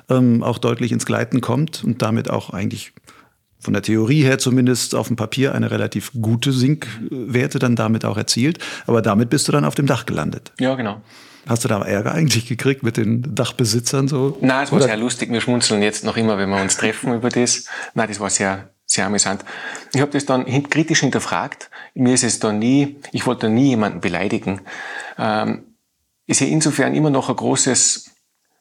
ähm, 0.10 0.44
auch 0.44 0.60
deutlich 0.60 0.92
ins 0.92 1.08
Gleiten 1.08 1.42
kommt 1.42 1.84
und 1.84 2.04
damit 2.04 2.30
auch 2.30 2.52
eigentlich 2.52 2.94
von 3.62 3.74
der 3.74 3.84
Theorie 3.84 4.24
her 4.24 4.40
zumindest 4.40 4.96
auf 4.96 5.08
dem 5.08 5.16
Papier 5.16 5.54
eine 5.56 5.72
relativ 5.72 6.12
gute 6.20 6.52
Sinkwerte 6.52 7.60
dann 7.60 7.76
damit 7.76 8.06
auch 8.06 8.18
erzielt. 8.18 8.60
Aber 8.88 9.02
damit 9.02 9.30
bist 9.30 9.48
du 9.48 9.52
dann 9.52 9.66
auf 9.66 9.76
dem 9.76 9.86
Dach 9.86 10.06
gelandet. 10.06 10.52
Ja, 10.60 10.76
genau. 10.76 11.02
Hast 11.48 11.64
du 11.64 11.68
da 11.68 11.82
Ärger 11.82 12.12
eigentlich 12.12 12.48
gekriegt 12.48 12.84
mit 12.84 12.98
den 12.98 13.36
Dachbesitzern 13.36 14.08
so? 14.08 14.38
Nein, 14.42 14.64
es 14.64 14.72
war 14.72 14.78
Oder? 14.78 14.88
sehr 14.88 14.98
lustig. 14.98 15.32
Wir 15.32 15.42
schmunzeln 15.42 15.82
jetzt 15.82 16.04
noch 16.04 16.18
immer, 16.18 16.38
wenn 16.38 16.50
wir 16.50 16.62
uns 16.62 16.78
treffen 16.78 17.14
über 17.14 17.30
das. 17.30 17.66
Nein, 17.94 18.08
das 18.10 18.20
war 18.20 18.30
sehr, 18.30 18.70
sehr 18.86 19.08
amüsant. 19.08 19.44
Ich 19.94 20.02
habe 20.02 20.12
das 20.12 20.26
dann 20.26 20.46
kritisch 20.70 21.00
hinterfragt. 21.00 21.70
Mir 21.96 22.14
ist 22.14 22.24
es 22.24 22.40
da 22.40 22.52
nie, 22.52 22.98
ich 23.12 23.26
wollte 23.26 23.50
nie 23.50 23.70
jemanden 23.70 24.02
beleidigen. 24.02 24.62
Ähm, 25.18 25.64
ist 26.28 26.42
ja 26.42 26.48
insofern 26.48 26.94
immer 26.94 27.10
noch 27.10 27.30
ein 27.30 27.36
großes 27.36 28.11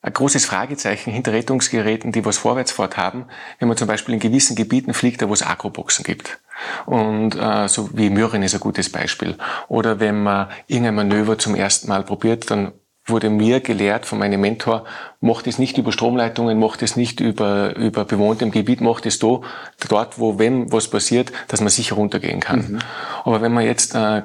ein 0.02 0.12
großes 0.12 0.46
Fragezeichen 0.46 1.12
hinter 1.12 1.32
Rettungsgeräten, 1.32 2.12
die 2.12 2.24
was 2.24 2.38
Vorwärtsfahrt 2.38 2.96
haben, 2.96 3.26
wenn 3.58 3.68
man 3.68 3.76
zum 3.76 3.86
Beispiel 3.86 4.14
in 4.14 4.20
gewissen 4.20 4.56
Gebieten 4.56 4.94
fliegt, 4.94 5.20
da 5.20 5.28
wo 5.28 5.34
es 5.34 5.46
Agroboxen 5.46 6.04
gibt. 6.04 6.38
Und 6.86 7.34
äh, 7.34 7.68
so 7.68 7.90
wie 7.92 8.08
Möhren 8.10 8.42
ist 8.42 8.54
ein 8.54 8.60
gutes 8.60 8.90
Beispiel. 8.90 9.36
Oder 9.68 10.00
wenn 10.00 10.22
man 10.22 10.48
irgendein 10.66 10.94
Manöver 10.94 11.38
zum 11.38 11.54
ersten 11.54 11.88
Mal 11.88 12.02
probiert, 12.02 12.50
dann 12.50 12.72
wurde 13.06 13.28
mir 13.28 13.60
gelehrt 13.60 14.06
von 14.06 14.18
meinem 14.18 14.40
Mentor, 14.40 14.84
macht 15.20 15.46
es 15.46 15.58
nicht 15.58 15.76
über 15.78 15.92
Stromleitungen, 15.92 16.58
macht 16.58 16.82
es 16.82 16.96
nicht 16.96 17.20
über, 17.20 17.76
über 17.76 18.04
bewohntem 18.04 18.50
Gebiet, 18.50 18.80
macht 18.80 19.04
es 19.06 19.18
da, 19.18 19.40
dort, 19.88 20.18
wo 20.18 20.38
wenn 20.38 20.72
was 20.72 20.88
passiert, 20.88 21.32
dass 21.48 21.60
man 21.60 21.70
sicher 21.70 21.96
runtergehen 21.96 22.40
kann. 22.40 22.72
Mhm. 22.72 22.78
Aber 23.24 23.42
wenn 23.42 23.52
man 23.52 23.64
jetzt 23.64 23.94
äh, 23.94 24.22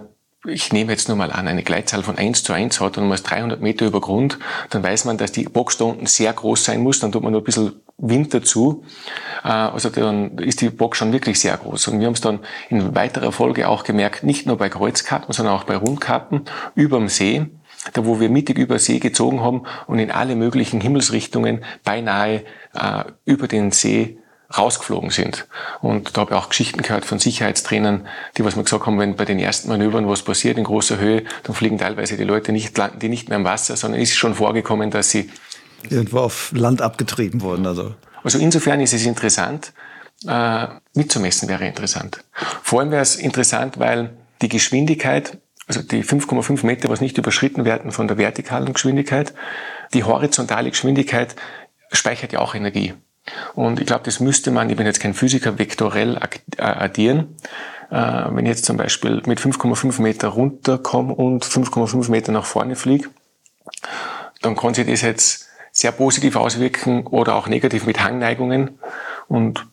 ich 0.48 0.72
nehme 0.74 0.92
jetzt 0.92 1.08
nur 1.08 1.18
mal 1.18 1.32
an, 1.32 1.48
eine 1.48 1.64
Gleitzahl 1.64 2.04
von 2.04 2.18
1 2.18 2.44
zu 2.44 2.54
1 2.54 2.80
hat 2.80 2.98
und 2.98 3.06
man 3.06 3.16
ist 3.16 3.24
300 3.24 3.62
Meter 3.62 3.86
über 3.86 4.02
Grund, 4.02 4.40
dann 4.70 4.84
weiß 4.84 5.06
man, 5.06 5.18
dass 5.18 5.32
die 5.32 5.46
Box 5.46 5.78
da 5.78 5.86
unten 5.86 6.06
sehr 6.06 6.34
groß 6.34 6.64
sein 6.64 6.82
muss, 6.82 7.00
dann 7.00 7.12
tut 7.12 7.24
man 7.24 7.32
nur 7.32 7.42
ein 7.42 7.46
bisschen 7.46 7.74
Wind 7.98 8.34
dazu. 8.34 8.84
Äh, 9.44 9.50
also 9.50 9.90
dann 9.90 10.38
ist 10.38 10.62
die 10.62 10.70
Box 10.70 10.98
schon 10.98 11.14
wirklich 11.14 11.40
sehr 11.40 11.56
groß. 11.58 11.88
Und 11.88 12.00
wir 12.00 12.08
haben 12.08 12.14
es 12.14 12.22
dann 12.22 12.40
in 12.70 12.96
weiterer 12.96 13.32
Folge 13.32 13.68
auch 13.68 13.84
gemerkt, 13.84 14.24
nicht 14.24 14.46
nur 14.46 14.58
bei 14.58 14.70
Kreuzkarten, 14.70 15.34
sondern 15.34 15.56
auch 15.56 15.64
bei 15.64 15.78
Rundkarten 15.78 16.42
überm 16.76 17.10
See, 17.10 17.46
da 17.94 18.06
wo 18.06 18.20
wir 18.20 18.30
mittig 18.30 18.58
über 18.58 18.80
See 18.80 19.00
gezogen 19.00 19.42
haben 19.42 19.64
und 19.88 20.00
in 20.00 20.12
alle 20.12 20.36
möglichen 20.36 20.82
Himmelsrichtungen 20.82 21.64
beinahe 21.84 22.44
äh, 22.74 23.04
über 23.26 23.48
den 23.48 23.72
See 23.72 24.18
rausgeflogen 24.56 25.10
sind. 25.10 25.48
Und 25.82 26.16
da 26.16 26.22
habe 26.22 26.34
ich 26.34 26.38
auch 26.38 26.50
Geschichten 26.50 26.82
gehört 26.82 27.06
von 27.06 27.20
Sicherheitstrainern, 27.20 28.08
die 28.38 28.46
was 28.46 28.56
mir 28.56 28.64
gesagt 28.64 28.86
haben, 28.86 29.00
wenn 29.00 29.16
bei 29.16 29.26
den 29.26 29.40
ersten 29.40 29.70
Manövern 29.70 30.08
was 30.08 30.24
passiert 30.24 30.58
in 30.58 30.64
großer 30.64 30.98
Höhe, 30.98 31.24
dann 31.44 31.56
fliegen 31.56 31.78
teilweise 31.78 32.18
die 32.18 32.24
Leute 32.24 32.52
nicht, 32.52 32.78
landen 32.78 33.00
die 33.00 33.10
nicht 33.10 33.30
mehr 33.30 33.38
im 33.38 33.46
Wasser, 33.46 33.76
sondern 33.76 34.02
es 34.02 34.10
ist 34.10 34.18
schon 34.18 34.36
vorgekommen, 34.36 34.92
dass 34.92 35.10
sie 35.10 35.30
irgendwo 35.90 36.20
auf 36.20 36.52
Land 36.54 36.82
abgetrieben 36.82 37.42
wurden. 37.42 37.66
Also, 37.66 37.96
also 38.24 38.38
insofern 38.40 38.80
ist 38.80 38.94
es 38.94 39.06
interessant, 39.06 39.74
äh, 40.28 40.68
mitzumessen 40.94 41.50
wäre 41.50 41.66
interessant. 41.66 42.24
Vor 42.64 42.80
allem 42.80 42.92
wäre 42.92 43.02
es 43.02 43.16
interessant, 43.16 43.80
weil 43.80 44.16
die 44.42 44.50
Geschwindigkeit, 44.50 45.38
also 45.68 45.82
die 45.82 46.04
5,5 46.04 46.66
Meter, 46.66 46.90
was 46.90 47.02
nicht 47.02 47.18
überschritten 47.18 47.66
werden 47.66 47.92
von 47.92 48.08
der 48.08 48.18
vertikalen 48.18 48.74
Geschwindigkeit, 48.74 49.34
die 49.94 50.04
horizontale 50.04 50.70
Geschwindigkeit 50.70 51.36
speichert 51.92 52.34
ja 52.34 52.40
auch 52.40 52.56
Energie. 52.56 52.94
Und 53.56 53.80
ich 53.80 53.88
glaube, 53.88 54.04
das 54.04 54.20
müsste 54.20 54.52
man, 54.52 54.70
ich 54.70 54.78
bin 54.78 54.86
jetzt 54.86 55.00
kein 55.00 55.14
Physiker, 55.14 55.58
vektorell 55.58 56.18
äh, 56.58 56.62
addieren. 56.62 57.36
Äh, 57.90 58.26
wenn 58.30 58.46
ich 58.46 58.52
jetzt 58.52 58.66
zum 58.66 58.78
Beispiel 58.78 59.22
mit 59.26 59.40
5,5 59.40 60.02
Meter 60.02 60.30
runterkomme 60.30 61.14
und 61.14 61.46
5,5 61.46 62.12
Meter 62.12 62.32
nach 62.32 62.46
vorne 62.46 62.76
fliege, 62.76 63.10
dann 64.42 64.56
kann 64.56 64.74
sich 64.74 64.88
das 64.88 65.02
jetzt 65.02 65.50
sehr 65.72 65.92
positiv 65.92 66.36
auswirken 66.36 67.06
oder 67.08 67.36
auch 67.36 67.48
negativ 67.48 67.86
mit 67.86 68.02
Hangneigungen. 68.02 68.80
Und 69.28 69.66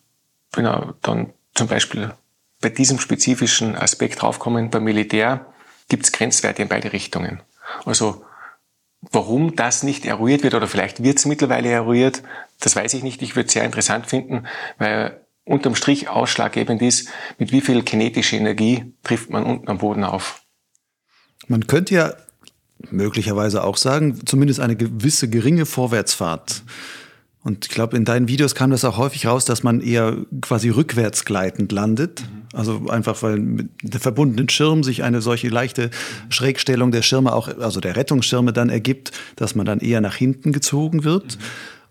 wenn 0.52 0.66
er 0.66 0.94
dann 1.02 1.32
zum 1.54 1.68
Beispiel 1.68 2.12
bei 2.60 2.70
diesem 2.70 2.98
spezifischen 2.98 3.76
Aspekt 3.76 4.22
draufkommen, 4.22 4.70
beim 4.70 4.84
Militär 4.84 5.46
gibt 5.88 6.04
es 6.04 6.12
Grenzwerte 6.12 6.62
in 6.62 6.68
beide 6.68 6.92
Richtungen. 6.92 7.40
Also 7.84 8.24
Warum 9.10 9.56
das 9.56 9.82
nicht 9.82 10.06
eruiert 10.06 10.42
wird 10.42 10.54
oder 10.54 10.68
vielleicht 10.68 11.02
wird 11.02 11.18
es 11.18 11.26
mittlerweile 11.26 11.68
eruiert, 11.68 12.22
das 12.60 12.76
weiß 12.76 12.94
ich 12.94 13.02
nicht. 13.02 13.20
Ich 13.22 13.34
würde 13.34 13.48
es 13.48 13.52
sehr 13.52 13.64
interessant 13.64 14.06
finden, 14.06 14.46
weil 14.78 15.20
unterm 15.44 15.74
Strich 15.74 16.08
ausschlaggebend 16.08 16.80
ist, 16.82 17.08
mit 17.38 17.50
wie 17.50 17.60
viel 17.60 17.82
kinetische 17.82 18.36
Energie 18.36 18.94
trifft 19.02 19.30
man 19.30 19.44
unten 19.44 19.68
am 19.68 19.78
Boden 19.78 20.04
auf. 20.04 20.42
Man 21.48 21.66
könnte 21.66 21.94
ja 21.94 22.14
möglicherweise 22.90 23.64
auch 23.64 23.76
sagen, 23.76 24.24
zumindest 24.24 24.60
eine 24.60 24.76
gewisse 24.76 25.28
geringe 25.28 25.66
Vorwärtsfahrt 25.66 26.62
und 27.44 27.66
ich 27.66 27.70
glaube, 27.72 27.96
in 27.96 28.04
deinen 28.04 28.28
Videos 28.28 28.54
kam 28.54 28.70
das 28.70 28.84
auch 28.84 28.96
häufig 28.96 29.26
raus, 29.26 29.44
dass 29.44 29.64
man 29.64 29.80
eher 29.80 30.16
quasi 30.40 30.68
rückwärts 30.68 31.24
gleitend 31.24 31.72
landet. 31.72 32.20
Mhm. 32.20 32.42
Also 32.52 32.86
einfach, 32.88 33.20
weil 33.22 33.38
mit 33.38 33.68
der 33.82 34.00
verbundenen 34.00 34.48
Schirm 34.48 34.84
sich 34.84 35.02
eine 35.02 35.20
solche 35.20 35.48
leichte 35.48 35.90
Schrägstellung 36.28 36.92
der 36.92 37.02
Schirme 37.02 37.32
auch, 37.32 37.48
also 37.58 37.80
der 37.80 37.96
Rettungsschirme 37.96 38.52
dann 38.52 38.68
ergibt, 38.68 39.10
dass 39.34 39.56
man 39.56 39.66
dann 39.66 39.80
eher 39.80 40.00
nach 40.00 40.14
hinten 40.14 40.52
gezogen 40.52 41.02
wird. 41.02 41.36
Mhm. 41.36 41.42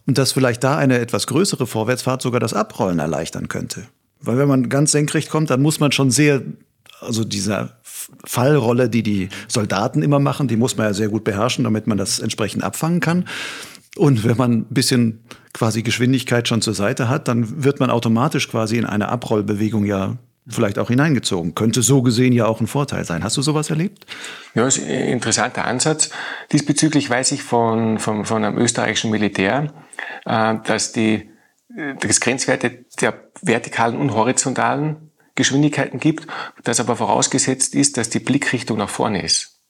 Und 0.07 0.17
dass 0.17 0.31
vielleicht 0.31 0.63
da 0.63 0.77
eine 0.77 0.99
etwas 0.99 1.27
größere 1.27 1.67
Vorwärtsfahrt 1.67 2.21
sogar 2.21 2.39
das 2.39 2.53
Abrollen 2.53 2.99
erleichtern 2.99 3.49
könnte. 3.49 3.83
Weil 4.21 4.37
wenn 4.37 4.47
man 4.47 4.69
ganz 4.69 4.93
senkrecht 4.93 5.29
kommt, 5.29 5.49
dann 5.49 5.61
muss 5.61 5.79
man 5.79 5.91
schon 5.91 6.11
sehr, 6.11 6.41
also 7.01 7.23
dieser 7.23 7.77
Fallrolle, 8.23 8.89
die 8.89 9.03
die 9.03 9.29
Soldaten 9.47 10.01
immer 10.01 10.19
machen, 10.19 10.47
die 10.47 10.57
muss 10.57 10.77
man 10.77 10.87
ja 10.87 10.93
sehr 10.93 11.09
gut 11.09 11.23
beherrschen, 11.23 11.65
damit 11.65 11.87
man 11.87 11.97
das 11.97 12.19
entsprechend 12.19 12.63
abfangen 12.63 12.99
kann. 12.99 13.25
Und 13.97 14.23
wenn 14.23 14.37
man 14.37 14.51
ein 14.51 14.65
bisschen 14.69 15.19
quasi 15.53 15.83
Geschwindigkeit 15.83 16.47
schon 16.47 16.61
zur 16.61 16.73
Seite 16.73 17.09
hat, 17.09 17.27
dann 17.27 17.63
wird 17.63 17.79
man 17.79 17.89
automatisch 17.89 18.49
quasi 18.49 18.77
in 18.77 18.85
eine 18.85 19.09
Abrollbewegung 19.09 19.85
ja 19.85 20.17
vielleicht 20.47 20.79
auch 20.79 20.87
hineingezogen. 20.87 21.53
Könnte 21.55 21.81
so 21.81 22.01
gesehen 22.01 22.33
ja 22.33 22.45
auch 22.45 22.61
ein 22.61 22.67
Vorteil 22.67 23.05
sein. 23.05 23.23
Hast 23.23 23.37
du 23.37 23.41
sowas 23.41 23.69
erlebt? 23.69 24.05
Ja, 24.55 24.65
ist 24.65 24.79
ein 24.79 24.89
interessanter 24.89 25.65
Ansatz. 25.65 26.09
Diesbezüglich 26.51 27.09
weiß 27.09 27.31
ich 27.31 27.43
von, 27.43 27.99
von, 27.99 28.25
von 28.25 28.43
einem 28.43 28.57
österreichischen 28.57 29.11
Militär, 29.11 29.71
äh, 30.25 30.55
dass 30.65 30.91
die 30.91 31.29
das 31.99 32.19
Grenzwerte 32.19 32.85
der 32.99 33.13
vertikalen 33.41 33.97
und 33.97 34.13
horizontalen 34.13 35.11
Geschwindigkeiten 35.35 35.99
gibt, 35.99 36.27
das 36.63 36.79
aber 36.79 36.95
vorausgesetzt 36.95 37.75
ist, 37.75 37.97
dass 37.97 38.09
die 38.09 38.19
Blickrichtung 38.19 38.77
nach 38.77 38.89
vorne 38.89 39.23
ist. 39.23 39.61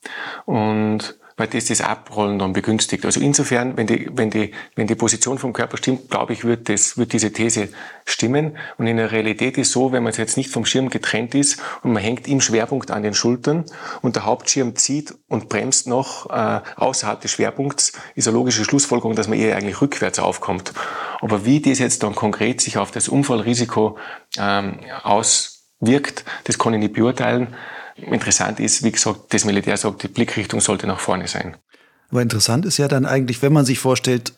Und 0.46 1.20
weil 1.42 1.48
das 1.48 1.66
das 1.66 1.82
Abrollen 1.82 2.38
dann 2.38 2.54
begünstigt. 2.54 3.04
Also 3.04 3.20
insofern, 3.20 3.76
wenn 3.76 3.88
die, 3.88 4.08
wenn 4.14 4.30
die, 4.30 4.52
wenn 4.76 4.86
die 4.86 4.94
Position 4.94 5.40
vom 5.40 5.54
Körper 5.54 5.78
stimmt, 5.78 6.12
glaube 6.12 6.34
ich, 6.34 6.44
wird, 6.46 6.70
das, 6.70 7.00
wird 7.00 7.14
diese 7.14 7.34
These 7.34 7.70
stimmen. 8.06 8.58
Und 8.78 8.86
in 8.86 8.98
der 8.98 9.12
Realität 9.12 9.58
ist 9.58 9.72
so, 9.72 9.92
wenn 9.92 10.04
man 10.04 10.14
jetzt 10.14 10.38
nicht 10.38 10.52
vom 10.52 10.66
Schirm 10.66 10.90
getrennt 10.90 11.34
ist 11.34 11.60
und 11.82 11.94
man 11.94 12.04
hängt 12.04 12.28
im 12.28 12.42
Schwerpunkt 12.42 12.92
an 12.92 13.02
den 13.02 13.16
Schultern 13.16 13.66
und 14.04 14.18
der 14.18 14.26
Hauptschirm 14.26 14.76
zieht 14.76 15.16
und 15.30 15.50
bremst 15.50 15.88
noch 15.88 16.30
äh, 16.30 16.62
außerhalb 16.76 17.20
des 17.20 17.32
Schwerpunkts, 17.32 17.94
ist 18.14 18.28
eine 18.28 18.38
logische 18.38 18.64
Schlussfolgerung, 18.64 19.16
dass 19.16 19.28
man 19.28 19.40
eher 19.40 19.58
eigentlich 19.58 19.82
rückwärts 19.82 20.20
aufkommt. 20.20 20.74
Aber 21.22 21.44
wie 21.44 21.60
das 21.60 21.80
jetzt 21.80 22.04
dann 22.04 22.14
konkret 22.14 22.62
sich 22.62 22.78
auf 22.78 22.92
das 22.92 23.10
Unfallrisiko 23.10 23.98
ähm, 24.38 24.78
auswirkt, 25.02 26.24
das 26.44 26.60
kann 26.60 26.76
ich 26.76 26.82
nicht 26.82 26.94
beurteilen. 26.94 27.56
Interessant 27.96 28.60
ist, 28.60 28.84
wie 28.84 28.92
gesagt, 28.92 29.34
das 29.34 29.46
Militär 29.46 29.78
sagt, 29.78 30.04
die 30.04 30.08
Blickrichtung 30.08 30.62
sollte 30.62 30.88
nach 30.88 31.00
vorne 31.00 31.28
sein. 31.28 31.58
Aber 32.10 32.22
interessant 32.22 32.66
ist 32.66 32.78
ja 32.78 32.88
dann 32.88 33.06
eigentlich, 33.06 33.42
wenn 33.42 33.54
man 33.54 33.66
sich 33.66 33.80
vorstellt, 33.80 34.34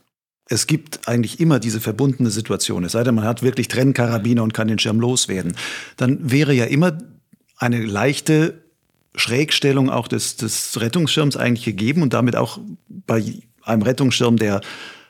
es 0.48 0.67
gibt 0.67 1.07
eigentlich 1.07 1.39
immer 1.39 1.60
diese 1.60 1.79
verbundene 1.79 2.29
Situation. 2.29 2.83
Es 2.83 2.91
sei 2.91 3.03
denn, 3.03 3.15
man 3.15 3.25
hat 3.25 3.43
wirklich 3.43 3.67
Trennkarabiner 3.69 4.43
und 4.43 4.53
kann 4.53 4.67
den 4.67 4.79
Schirm 4.79 5.00
loswerden. 5.00 5.55
Dann 5.98 6.19
wäre 6.31 6.53
ja 6.53 6.65
immer 6.65 6.98
eine 7.57 7.83
leichte 7.83 8.62
Schrägstellung 9.15 9.89
auch 9.89 10.07
des, 10.07 10.36
des 10.38 10.79
Rettungsschirms 10.79 11.38
eigentlich 11.38 11.65
gegeben 11.65 12.01
und 12.01 12.13
damit 12.13 12.36
auch 12.36 12.60
bei 12.89 13.24
einem 13.63 13.83
Rettungsschirm, 13.83 14.38
der 14.38 14.62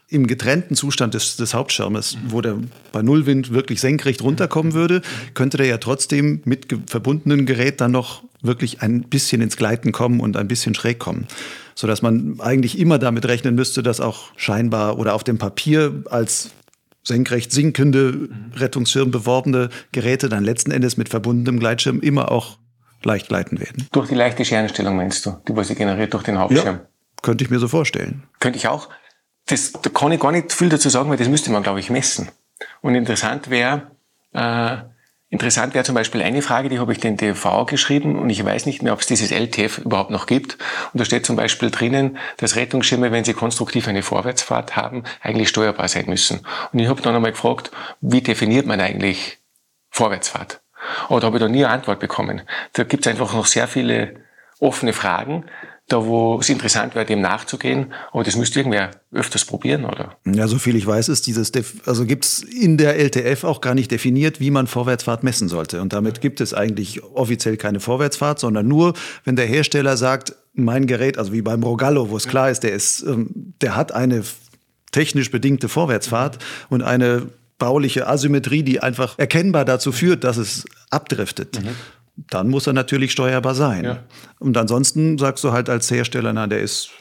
im 0.09 0.27
getrennten 0.27 0.75
Zustand 0.75 1.13
des, 1.13 1.37
des 1.37 1.53
Hauptschirmes, 1.53 2.17
wo 2.27 2.41
der 2.41 2.57
bei 2.91 3.01
Nullwind 3.01 3.51
wirklich 3.51 3.81
senkrecht 3.81 4.21
runterkommen 4.21 4.73
würde, 4.73 5.01
könnte 5.33 5.57
der 5.57 5.65
ja 5.65 5.77
trotzdem 5.77 6.41
mit 6.45 6.69
ge 6.69 6.79
verbundenen 6.85 7.45
Gerät 7.45 7.81
dann 7.81 7.91
noch 7.91 8.23
wirklich 8.41 8.81
ein 8.81 9.03
bisschen 9.03 9.41
ins 9.41 9.57
Gleiten 9.57 9.91
kommen 9.91 10.19
und 10.19 10.37
ein 10.37 10.47
bisschen 10.47 10.75
schräg 10.75 10.99
kommen. 10.99 11.27
Sodass 11.75 12.01
man 12.01 12.39
eigentlich 12.39 12.77
immer 12.77 12.99
damit 12.99 13.25
rechnen 13.25 13.55
müsste, 13.55 13.81
dass 13.81 13.99
auch 13.99 14.31
scheinbar 14.35 14.99
oder 14.99 15.15
auf 15.15 15.23
dem 15.23 15.37
Papier 15.37 16.03
als 16.09 16.51
senkrecht 17.03 17.51
sinkende 17.51 18.29
Rettungsschirm 18.55 19.11
beworbene 19.11 19.69
Geräte 19.91 20.29
dann 20.29 20.43
letzten 20.43 20.71
Endes 20.71 20.97
mit 20.97 21.09
verbundenem 21.09 21.59
Gleitschirm 21.59 21.99
immer 21.99 22.31
auch 22.31 22.57
leicht 23.03 23.27
gleiten 23.27 23.59
werden. 23.59 23.87
Durch 23.91 24.09
die 24.09 24.15
leichte 24.15 24.45
Scherenstellung 24.45 24.95
meinst 24.95 25.25
du, 25.25 25.37
die 25.47 25.55
was 25.55 25.67
sie 25.67 25.75
generiert 25.75 26.13
durch 26.13 26.23
den 26.23 26.39
Hauptschirm? 26.39 26.75
Ja, 26.75 26.87
könnte 27.21 27.43
ich 27.43 27.49
mir 27.49 27.59
so 27.59 27.67
vorstellen. 27.67 28.23
Könnte 28.39 28.57
ich 28.57 28.67
auch 28.67 28.89
das, 29.53 29.71
da 29.71 29.89
kann 29.89 30.11
ich 30.11 30.19
gar 30.19 30.31
nicht 30.31 30.51
viel 30.51 30.69
dazu 30.69 30.89
sagen, 30.89 31.09
weil 31.09 31.17
das 31.17 31.29
müsste 31.29 31.51
man, 31.51 31.63
glaube 31.63 31.79
ich, 31.79 31.89
messen. 31.89 32.29
Und 32.81 32.95
interessant 32.95 33.49
wäre, 33.49 33.91
äh, 34.33 34.77
interessant 35.29 35.73
wäre 35.73 35.85
zum 35.85 35.95
Beispiel 35.95 36.21
eine 36.21 36.41
Frage, 36.41 36.69
die 36.69 36.79
habe 36.79 36.91
ich 36.91 36.99
den 36.99 37.17
TV 37.17 37.65
geschrieben 37.65 38.17
und 38.17 38.29
ich 38.29 38.43
weiß 38.43 38.65
nicht 38.65 38.81
mehr, 38.81 38.93
ob 38.93 39.01
es 39.01 39.07
dieses 39.07 39.31
LTF 39.31 39.79
überhaupt 39.79 40.09
noch 40.09 40.25
gibt. 40.25 40.57
Und 40.91 40.99
da 40.99 41.05
steht 41.05 41.25
zum 41.25 41.35
Beispiel 41.35 41.69
drinnen, 41.69 42.17
dass 42.37 42.55
Rettungsschirme, 42.55 43.11
wenn 43.11 43.23
sie 43.23 43.33
konstruktiv 43.33 43.87
eine 43.87 44.01
Vorwärtsfahrt 44.01 44.75
haben, 44.75 45.03
eigentlich 45.21 45.49
steuerbar 45.49 45.87
sein 45.87 46.05
müssen. 46.07 46.41
Und 46.71 46.79
ich 46.79 46.87
habe 46.87 47.01
dann 47.01 47.15
einmal 47.15 47.31
gefragt, 47.31 47.71
wie 48.01 48.21
definiert 48.21 48.65
man 48.65 48.81
eigentlich 48.81 49.39
Vorwärtsfahrt? 49.89 50.61
Aber 51.07 51.19
da 51.19 51.27
habe 51.27 51.37
ich 51.37 51.43
da 51.43 51.47
nie 51.47 51.63
eine 51.63 51.73
Antwort 51.73 51.99
bekommen. 51.99 52.41
Da 52.73 52.83
gibt 52.83 53.05
es 53.05 53.11
einfach 53.11 53.33
noch 53.33 53.45
sehr 53.45 53.67
viele 53.67 54.15
offene 54.59 54.93
Fragen, 54.93 55.45
da 55.93 56.05
wo 56.05 56.39
es 56.39 56.49
interessant 56.49 56.95
wäre, 56.95 57.05
dem 57.05 57.21
nachzugehen. 57.21 57.93
Aber 58.11 58.23
das 58.23 58.35
müsste 58.35 58.59
irgendwer 58.59 58.91
öfters 59.11 59.45
probieren, 59.45 59.85
oder? 59.85 60.17
Ja, 60.25 60.47
so 60.47 60.57
viel 60.57 60.75
ich 60.75 60.87
weiß, 60.87 61.07
ist 61.09 61.27
dieses, 61.27 61.51
also 61.85 62.05
gibt 62.05 62.25
es 62.25 62.41
in 62.41 62.77
der 62.77 62.97
LTF 62.97 63.43
auch 63.43 63.61
gar 63.61 63.75
nicht 63.75 63.91
definiert, 63.91 64.39
wie 64.39 64.49
man 64.49 64.65
Vorwärtsfahrt 64.65 65.23
messen 65.23 65.47
sollte. 65.47 65.81
Und 65.81 65.93
damit 65.93 66.19
gibt 66.19 66.41
es 66.41 66.53
eigentlich 66.53 67.03
offiziell 67.03 67.57
keine 67.57 67.79
Vorwärtsfahrt, 67.79 68.39
sondern 68.39 68.67
nur, 68.67 68.93
wenn 69.23 69.35
der 69.35 69.45
Hersteller 69.45 69.95
sagt, 69.95 70.35
mein 70.53 70.87
Gerät, 70.87 71.17
also 71.17 71.31
wie 71.31 71.41
beim 71.41 71.63
Rogallo, 71.63 72.09
wo 72.09 72.17
es 72.17 72.27
klar 72.27 72.49
ist, 72.49 72.63
der 72.63 72.73
ist, 72.73 73.03
ähm, 73.03 73.53
der 73.61 73.75
hat 73.75 73.91
eine 73.91 74.23
technisch 74.91 75.31
bedingte 75.31 75.69
Vorwärtsfahrt 75.69 76.39
und 76.69 76.81
eine 76.81 77.27
bauliche 77.59 78.07
Asymmetrie, 78.07 78.63
die 78.63 78.79
einfach 78.79 79.17
erkennbar 79.17 79.63
dazu 79.65 79.91
führt, 79.91 80.23
dass 80.23 80.37
es 80.37 80.65
abdriftet. 80.89 81.63
Mhm 81.63 81.69
dann 82.15 82.49
muss 82.49 82.67
er 82.67 82.73
natürlich 82.73 83.11
steuerbar 83.11 83.55
sein. 83.55 83.83
Ja. 83.85 84.03
Und 84.39 84.57
ansonsten 84.57 85.17
sagst 85.17 85.43
du 85.43 85.51
halt 85.51 85.69
als 85.69 85.89
Hersteller, 85.89 86.33
na, 86.33 86.47
der 86.47 86.61
ist 86.61 86.91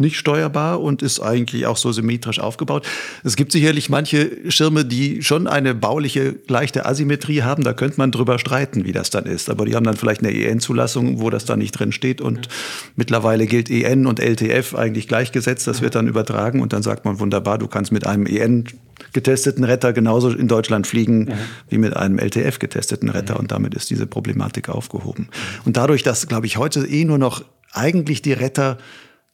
nicht 0.00 0.16
steuerbar 0.16 0.80
und 0.80 1.02
ist 1.02 1.20
eigentlich 1.20 1.66
auch 1.66 1.76
so 1.76 1.92
symmetrisch 1.92 2.40
aufgebaut. 2.40 2.86
Es 3.22 3.36
gibt 3.36 3.52
sicherlich 3.52 3.88
manche 3.88 4.50
Schirme, 4.50 4.84
die 4.84 5.22
schon 5.22 5.46
eine 5.46 5.74
bauliche 5.74 6.36
leichte 6.48 6.86
Asymmetrie 6.86 7.42
haben. 7.42 7.62
Da 7.62 7.72
könnte 7.72 7.98
man 7.98 8.10
drüber 8.10 8.38
streiten, 8.38 8.84
wie 8.84 8.92
das 8.92 9.10
dann 9.10 9.26
ist. 9.26 9.50
Aber 9.50 9.66
die 9.66 9.76
haben 9.76 9.84
dann 9.84 9.96
vielleicht 9.96 10.22
eine 10.22 10.32
EN-Zulassung, 10.32 11.20
wo 11.20 11.30
das 11.30 11.44
dann 11.44 11.58
nicht 11.58 11.72
drin 11.72 11.92
steht. 11.92 12.20
Und 12.20 12.46
ja. 12.46 12.52
mittlerweile 12.96 13.46
gilt 13.46 13.70
EN 13.70 14.06
und 14.06 14.18
LTF 14.18 14.74
eigentlich 14.74 15.06
gleichgesetzt. 15.06 15.66
Das 15.66 15.82
wird 15.82 15.94
dann 15.94 16.08
übertragen 16.08 16.60
und 16.60 16.72
dann 16.72 16.82
sagt 16.82 17.04
man 17.04 17.20
wunderbar, 17.20 17.58
du 17.58 17.68
kannst 17.68 17.92
mit 17.92 18.06
einem 18.06 18.26
EN 18.26 18.64
getesteten 19.12 19.64
Retter 19.64 19.92
genauso 19.92 20.30
in 20.30 20.48
Deutschland 20.48 20.86
fliegen 20.86 21.28
ja. 21.28 21.34
wie 21.68 21.78
mit 21.78 21.96
einem 21.96 22.18
LTF 22.18 22.58
getesteten 22.58 23.08
Retter. 23.08 23.38
Und 23.38 23.50
damit 23.50 23.74
ist 23.74 23.90
diese 23.90 24.06
Problematik 24.06 24.68
aufgehoben. 24.68 25.28
Und 25.64 25.76
dadurch, 25.76 26.02
dass, 26.02 26.28
glaube 26.28 26.46
ich, 26.46 26.56
heute 26.56 26.86
eh 26.86 27.04
nur 27.04 27.18
noch 27.18 27.44
eigentlich 27.72 28.22
die 28.22 28.32
Retter 28.32 28.78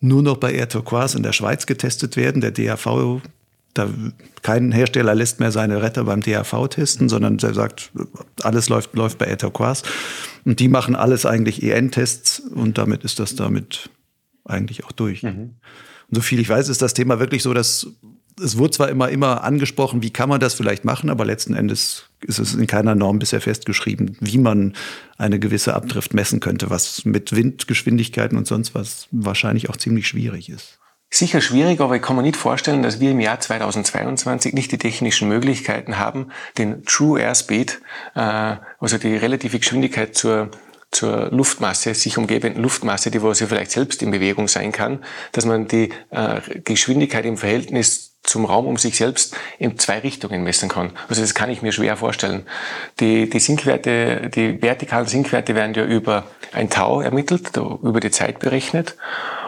nur 0.00 0.22
noch 0.22 0.36
bei 0.36 0.52
Air 0.52 0.68
Turquoise 0.68 1.16
in 1.16 1.22
der 1.22 1.32
Schweiz 1.32 1.66
getestet 1.66 2.16
werden. 2.16 2.40
Der 2.40 2.50
DAV, 2.50 3.20
da, 3.74 3.88
kein 4.42 4.72
Hersteller 4.72 5.14
lässt 5.14 5.40
mehr 5.40 5.52
seine 5.52 5.82
Retter 5.82 6.04
beim 6.04 6.22
DAV 6.22 6.68
testen, 6.68 7.08
sondern 7.08 7.38
der 7.38 7.54
sagt, 7.54 7.92
alles 8.42 8.68
läuft, 8.68 8.94
läuft 8.94 9.18
bei 9.18 9.26
Air 9.26 9.38
Turquoise. 9.38 9.82
Und 10.44 10.60
die 10.60 10.68
machen 10.68 10.94
alles 10.94 11.26
eigentlich 11.26 11.62
EN-Tests 11.62 12.40
und 12.40 12.78
damit 12.78 13.04
ist 13.04 13.18
das 13.18 13.34
damit 13.34 13.90
eigentlich 14.44 14.84
auch 14.84 14.92
durch. 14.92 15.22
Mhm. 15.22 15.54
Und 16.08 16.14
so 16.14 16.20
viel 16.20 16.38
ich 16.38 16.48
weiß, 16.48 16.68
ist 16.68 16.82
das 16.82 16.94
Thema 16.94 17.18
wirklich 17.18 17.42
so, 17.42 17.52
dass 17.52 17.88
es 18.42 18.58
wurde 18.58 18.72
zwar 18.72 18.88
immer, 18.88 19.08
immer 19.08 19.44
angesprochen, 19.44 20.02
wie 20.02 20.10
kann 20.10 20.28
man 20.28 20.40
das 20.40 20.54
vielleicht 20.54 20.84
machen, 20.84 21.10
aber 21.10 21.24
letzten 21.24 21.54
Endes 21.54 22.06
ist 22.20 22.38
es 22.38 22.54
in 22.54 22.66
keiner 22.66 22.94
Norm 22.94 23.18
bisher 23.18 23.40
festgeschrieben, 23.40 24.16
wie 24.20 24.38
man 24.38 24.74
eine 25.16 25.38
gewisse 25.38 25.74
Abdrift 25.74 26.14
messen 26.14 26.40
könnte, 26.40 26.70
was 26.70 27.04
mit 27.04 27.34
Windgeschwindigkeiten 27.34 28.36
und 28.36 28.46
sonst 28.46 28.74
was 28.74 29.08
wahrscheinlich 29.10 29.70
auch 29.70 29.76
ziemlich 29.76 30.06
schwierig 30.06 30.48
ist. 30.48 30.78
Sicher 31.08 31.40
schwierig, 31.40 31.80
aber 31.80 31.96
ich 31.96 32.02
kann 32.02 32.16
mir 32.16 32.22
nicht 32.22 32.36
vorstellen, 32.36 32.82
dass 32.82 32.98
wir 32.98 33.12
im 33.12 33.20
Jahr 33.20 33.38
2022 33.38 34.52
nicht 34.52 34.72
die 34.72 34.78
technischen 34.78 35.28
Möglichkeiten 35.28 35.98
haben, 35.98 36.32
den 36.58 36.84
True 36.84 37.20
Airspeed, 37.20 37.80
äh, 38.14 38.56
also 38.80 38.98
die 38.98 39.16
relative 39.16 39.58
Geschwindigkeit 39.58 40.16
zur 40.16 40.50
zur 40.96 41.28
Luftmasse, 41.30 41.94
sich 41.94 42.16
umgebenden 42.16 42.62
Luftmasse, 42.62 43.10
die 43.10 43.20
wo 43.20 43.34
sie 43.34 43.46
vielleicht 43.46 43.70
selbst 43.70 44.02
in 44.02 44.10
Bewegung 44.10 44.48
sein 44.48 44.72
kann, 44.72 45.04
dass 45.32 45.44
man 45.44 45.68
die 45.68 45.90
äh, 46.10 46.40
Geschwindigkeit 46.64 47.26
im 47.26 47.36
Verhältnis 47.36 48.14
zum 48.22 48.46
Raum 48.46 48.66
um 48.66 48.78
sich 48.78 48.96
selbst 48.96 49.36
in 49.58 49.78
zwei 49.78 49.98
Richtungen 49.98 50.42
messen 50.42 50.70
kann. 50.70 50.92
Also 51.08 51.20
das 51.20 51.34
kann 51.34 51.50
ich 51.50 51.60
mir 51.60 51.70
schwer 51.70 51.98
vorstellen. 51.98 52.46
Die, 52.98 53.28
die 53.28 53.38
Sinkwerte, 53.38 54.30
die 54.34 54.62
vertikalen 54.62 55.06
Sinkwerte 55.06 55.54
werden 55.54 55.74
ja 55.74 55.84
über 55.84 56.24
ein 56.52 56.70
Tau 56.70 57.02
ermittelt, 57.02 57.54
über 57.56 58.00
die 58.00 58.10
Zeit 58.10 58.38
berechnet. 58.38 58.96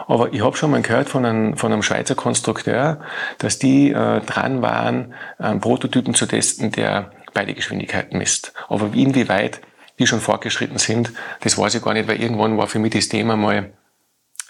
Aber 0.07 0.31
ich 0.31 0.43
habe 0.43 0.55
schon 0.55 0.69
mal 0.71 0.81
gehört 0.83 1.09
von 1.09 1.25
einem, 1.25 1.57
von 1.57 1.73
einem 1.73 1.81
Schweizer 1.81 2.15
Konstrukteur, 2.15 3.01
dass 3.39 3.57
die 3.57 3.89
äh, 3.89 4.21
dran 4.21 4.61
waren, 4.61 5.15
einen 5.39 5.61
Prototypen 5.61 6.13
zu 6.13 6.27
testen, 6.27 6.71
der 6.71 7.11
beide 7.33 7.55
Geschwindigkeiten 7.55 8.17
misst. 8.19 8.53
Aber 8.69 8.91
inwieweit 8.93 9.61
die 9.99 10.07
schon 10.07 10.21
fortgeschritten 10.21 10.79
sind, 10.79 11.13
das 11.41 11.57
weiß 11.57 11.75
ich 11.75 11.83
gar 11.83 11.93
nicht, 11.93 12.07
weil 12.07 12.21
irgendwann 12.21 12.57
war 12.57 12.67
für 12.67 12.79
mich 12.79 12.93
das 12.93 13.09
Thema 13.09 13.35
mal 13.35 13.73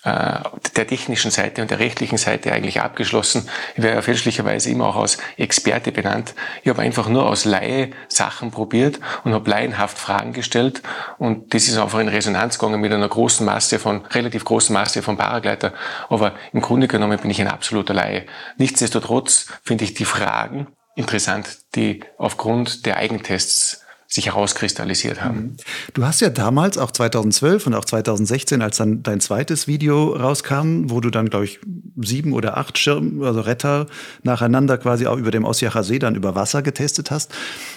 äh, 0.04 0.40
der 0.78 0.88
technischen 0.88 1.30
Seite 1.30 1.62
und 1.62 1.72
der 1.72 1.80
rechtlichen 1.80 2.18
Seite 2.18 2.54
eigentlich 2.54 2.80
abgeschlossen. 2.80 3.50
Ich 3.76 3.84
wäre 3.84 3.96
ja 3.96 4.02
fälschlicherweise 4.02 4.70
immer 4.70 4.88
auch 4.88 4.96
als 4.96 5.18
Experte 5.36 5.92
benannt. 5.92 6.36
Ich 6.64 6.70
habe 6.70 6.82
einfach 6.82 7.10
nur 7.10 7.26
aus 7.26 7.44
Laie 7.44 7.92
Sachen 8.08 8.52
probiert 8.52 9.02
und 9.26 9.34
habe 9.34 9.50
laienhaft 9.50 9.98
Fragen 9.98 10.32
gestellt 10.32 10.82
und 11.18 11.54
das 11.54 11.68
ist 11.68 11.78
einfach 11.78 12.00
in 12.00 12.08
Resonanz 12.08 12.60
gegangen 12.60 12.80
mit 12.80 12.94
einer 12.94 13.10
großen 13.10 13.46
Masse 13.46 13.78
von, 13.78 14.06
relativ 14.06 14.46
großen 14.46 14.74
Masse 14.74 15.02
von 15.02 15.18
Paragleiter. 15.18 15.74
Aber 16.08 16.34
im 16.54 16.62
Grunde 16.62 16.88
genommen 16.88 17.20
bin 17.20 17.30
ich 17.30 17.42
ein 17.42 17.50
absoluter 17.50 17.94
Laie. 17.94 18.26
Nichtsdestotrotz 18.58 19.48
finde 19.64 19.84
ich 19.84 19.96
die 19.96 20.06
Fragen 20.06 20.68
interessant, 20.96 21.58
die 21.76 22.02
aufgrund 22.18 22.86
der 22.86 22.96
Eigentests 22.98 23.86
sich 24.12 24.26
herauskristallisiert 24.26 25.24
haben. 25.24 25.40
Mhm. 25.40 25.56
Du 25.94 26.04
hast 26.04 26.20
ja 26.20 26.32
damals, 26.32 26.80
auch 26.80 26.90
2012 26.90 27.68
und 27.68 27.76
auch 27.76 27.86
2016, 27.86 28.64
als 28.64 28.78
dann 28.78 29.04
dein 29.04 29.20
zweites 29.20 29.68
Video 29.68 30.16
rauskam, 30.16 30.90
wo 30.90 31.00
du 31.00 31.12
dann, 31.12 31.30
glaube 31.30 31.46
ich, 31.46 31.60
sieben 31.96 32.34
oder 32.34 32.58
acht 32.58 32.80
Schirm, 32.80 33.22
also 33.22 33.42
Retter 33.42 33.86
nacheinander 34.24 34.80
quasi 34.80 35.06
auch 35.06 35.18
über 35.18 35.30
dem 35.30 35.46
Osjacher 35.46 35.84
See 35.84 36.00
dann 36.00 36.16
über 36.16 36.34
Wasser 36.34 36.64
getestet 36.64 37.12
hast. 37.12 37.32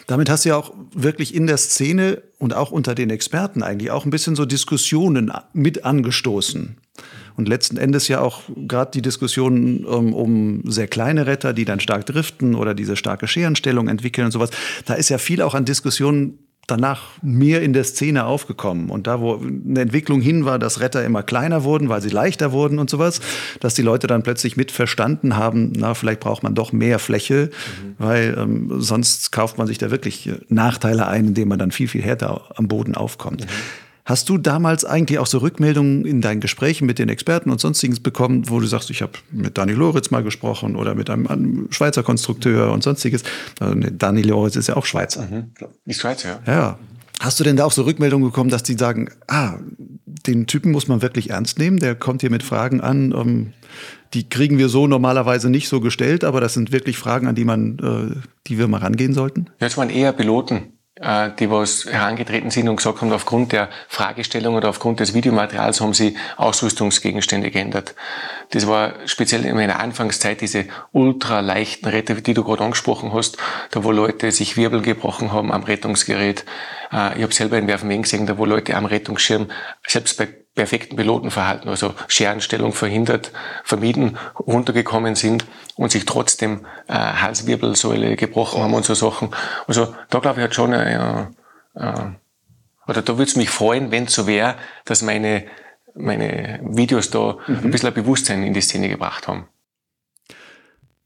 Damit 0.07 0.31
hast 0.31 0.47
du 0.47 0.51
ja 0.51 0.57
auch 0.57 0.73
wirklich 0.95 1.35
in 1.35 1.47
der 1.47 1.59
Szene 1.59 2.23
und 2.39 2.55
auch 2.55 2.71
unter 2.71 2.95
den 2.95 3.11
Experten 3.11 3.63
eigentlich 3.63 3.91
auch 3.91 4.07
ein 4.07 4.11
bisschen 4.11 4.35
so 4.35 4.47
Diskussionen 4.47 5.31
mit 5.53 5.85
angestoßen. 5.85 6.79
Und 7.37 7.49
letzten 7.49 7.77
Endes 7.77 8.09
ja 8.09 8.21
auch 8.21 8.43
gerade 8.57 8.91
die 8.93 9.03
Diskussion 9.03 9.85
um, 9.85 10.15
um 10.15 10.63
sehr 10.71 10.89
kleine 10.89 11.27
Retter, 11.27 11.53
die 11.53 11.65
dann 11.65 11.81
stark 11.81 12.07
driften 12.07 12.55
oder 12.55 12.75
diese 12.75 12.97
starke 12.97 13.27
Scherenstellung 13.27 13.89
entwickeln 13.89 14.27
und 14.27 14.33
sowas. 14.33 14.51
Da 14.87 14.95
ist 14.95 15.09
ja 15.09 15.19
viel 15.19 15.43
auch 15.43 15.55
an 15.55 15.65
Diskussionen 15.65 16.39
danach 16.67 17.03
mehr 17.23 17.61
in 17.63 17.73
der 17.73 17.85
Szene 17.85 18.25
aufgekommen. 18.25 18.89
Und 18.91 19.07
da, 19.07 19.21
wo 19.21 19.37
eine 19.37 19.81
Entwicklung 19.81 20.21
hin 20.21 20.45
war, 20.45 20.59
dass 20.59 20.81
Retter 20.81 21.05
immer 21.05 21.23
kleiner 21.23 21.65
wurden, 21.65 21.89
weil 21.89 22.01
sie 22.01 22.09
leichter 22.09 22.53
wurden 22.53 22.79
und 22.79 22.89
sowas, 22.89 23.21
dass 23.61 23.75
die 23.75 23.83
Leute 23.83 24.07
dann 24.07 24.23
plötzlich 24.23 24.57
mit 24.57 24.71
verstanden 24.71 25.37
haben, 25.37 25.73
na, 25.77 25.95
vielleicht 25.95 26.21
braucht 26.21 26.43
man 26.43 26.55
doch 26.55 26.73
mehr 26.73 26.99
Fläche, 26.99 27.51
mhm. 27.51 27.95
weil 27.99 28.37
ähm, 28.39 28.81
sonst 28.81 29.33
kauft 29.33 29.59
man 29.59 29.67
sich 29.67 29.79
da 29.79 29.91
wirklich 29.91 30.31
Nachteile 30.49 31.09
ein, 31.09 31.29
indem 31.29 31.49
man 31.49 31.59
dann 31.59 31.73
viel, 31.73 31.89
viel 31.89 32.03
härter 32.03 32.43
am 32.55 32.69
Boden 32.69 32.95
aufkommt. 32.95 33.43
Mhm. 33.43 33.49
Hast 34.05 34.29
du 34.29 34.37
damals 34.37 34.85
eigentlich 34.85 35.21
auch 35.21 35.27
so 35.27 35.39
Rückmeldungen 35.39 36.05
in 36.05 36.21
deinen 36.21 36.41
Gesprächen 36.41 36.87
mit 36.87 36.99
den 36.99 37.09
Experten 37.09 37.51
und 37.51 37.61
sonstiges 37.61 38.01
bekommen, 38.01 38.49
wo 38.49 38.59
du 38.59 38.67
sagst, 38.67 38.91
ich 38.91 39.01
habe 39.01 39.13
mit 39.31 39.57
Dani 39.57 39.73
Loritz 39.73 40.11
mal 40.11 40.25
gesprochen 40.25 40.75
oder 40.75 40.97
mit 40.97 41.09
einem, 41.09 41.29
einem 41.29 41.69
Schweizer 41.71 42.03
Konstrukteur 42.03 42.73
und 42.73 42.83
sonstiges? 42.83 43.23
Also, 43.61 43.75
nee, 43.75 43.91
Dani 43.97 44.23
Loritz 44.23 44.57
ist 44.57 44.69
ja 44.69 44.77
auch 44.77 44.87
Schweizer. 44.87 45.29
Mhm. 45.31 45.53
Die 45.87 45.95
Schweizer, 45.95 46.41
ja. 46.47 46.53
Ja. 46.53 46.79
Hast 47.21 47.39
du 47.39 47.45
denn 47.45 47.57
da 47.57 47.65
auch 47.65 47.73
so 47.73 47.83
Rückmeldungen 47.83 48.29
bekommen, 48.29 48.51
dass 48.51 48.65
die 48.65 48.75
sagen, 48.75 49.09
ah, 49.29 49.59
den 50.27 50.49
Typen 50.49 50.73
muss 50.73 50.89
man 50.89 51.03
wirklich 51.03 51.31
ernst 51.31 51.59
nehmen, 51.61 51.79
der 51.79 51.95
kommt 51.95 52.23
hier 52.23 52.31
mit 52.31 52.43
Fragen 52.43 52.81
an, 52.81 53.13
um, 53.13 53.29
ähm, 53.29 53.53
die 54.15 54.29
kriegen 54.29 54.59
wir 54.59 54.69
so 54.69 54.89
normalerweise 54.89 55.49
nicht 55.49 55.69
so 55.69 55.81
gestellt, 55.81 56.25
aber 56.25 56.41
das 56.41 56.55
sind 56.55 56.73
wirklich 56.73 56.99
Fragen, 56.99 57.29
an 57.29 57.35
die 57.35 57.45
man, 57.45 57.79
äh, 57.79 58.21
die 58.49 58.59
wir 58.59 58.67
mal 58.67 58.79
rangehen 58.79 59.15
sollten? 59.15 59.47
Das 59.59 59.77
waren 59.79 59.89
eher 59.89 60.13
Piloten, 60.13 60.73
die 61.39 61.51
was 61.51 61.85
herangetreten 61.85 62.51
sind 62.51 62.69
und 62.69 62.77
gesagt 62.77 63.01
haben, 63.01 63.13
aufgrund 63.13 63.53
der 63.53 63.69
Fragestellung 63.89 64.55
oder 64.55 64.69
aufgrund 64.69 65.01
des 65.01 65.15
Videomaterials 65.15 65.81
haben 65.81 65.95
sie 65.95 66.17
Ausrüstungsgegenstände 66.37 67.51
geändert. 67.51 67.95
Das 68.51 68.67
war 68.67 68.95
speziell 69.07 69.45
in 69.45 69.57
meiner 69.57 69.81
Anfangszeit 69.81 70.41
diese 70.41 70.67
ultra 70.93 71.41
leichten 71.41 71.89
Retter, 71.89 72.15
die 72.15 72.35
du 72.35 72.45
gerade 72.45 72.63
angesprochen 72.63 73.13
hast, 73.13 73.39
da 73.71 73.83
wo 73.83 73.91
Leute 73.91 74.31
sich 74.31 74.57
Wirbel 74.57 74.83
gebrochen 74.83 75.33
haben 75.33 75.51
am 75.51 75.65
Rettungsgerät. 75.65 76.45
Äh, 76.93 77.17
ich 77.17 77.23
habe 77.23 77.35
selber 77.35 77.59
in 77.59 77.67
Werfen 77.67 78.03
gesehen, 78.03 78.27
da 78.27 78.39
wo 78.39 78.45
Leute 78.45 78.77
am 78.77 78.85
Rettungsschirm, 78.85 79.49
selbst 79.87 80.19
bei 80.19 80.29
perfekten 80.55 80.97
Pilotenverhalten, 80.97 81.69
also 81.71 81.95
Scherenstellung 82.09 82.73
verhindert, 82.73 83.33
vermieden, 83.65 84.19
runtergekommen 84.39 85.15
sind 85.15 85.47
und 85.77 85.91
sich 85.91 86.05
trotzdem 86.05 86.67
äh, 86.89 86.95
Halswirbelsäule 86.95 88.17
gebrochen 88.17 88.63
haben 88.63 88.75
und 88.75 88.85
so 88.85 88.95
Sachen. 88.95 89.31
Also 89.67 89.95
da 90.11 90.19
glaube 90.19 90.41
ich 90.41 90.45
hat 90.45 90.55
schon, 90.55 90.73
äh, 90.75 91.23
äh, 91.75 91.93
oder 92.87 93.03
da 93.03 93.19
würde 93.19 93.31
es 93.31 93.37
mich 93.37 93.49
freuen, 93.49 93.91
wenn 93.91 94.05
es 94.05 94.15
so 94.15 94.27
wäre, 94.27 94.57
dass 94.85 95.01
meine, 95.01 95.45
meine 95.95 96.61
Videos 96.63 97.11
da 97.11 97.39
mhm. 97.47 97.59
ein 97.65 97.71
bisschen 97.71 97.89
ein 97.89 97.95
Bewusstsein 97.95 98.43
in 98.43 98.53
die 98.53 98.61
Szene 98.61 98.89
gebracht 98.89 99.29
haben. 99.29 99.47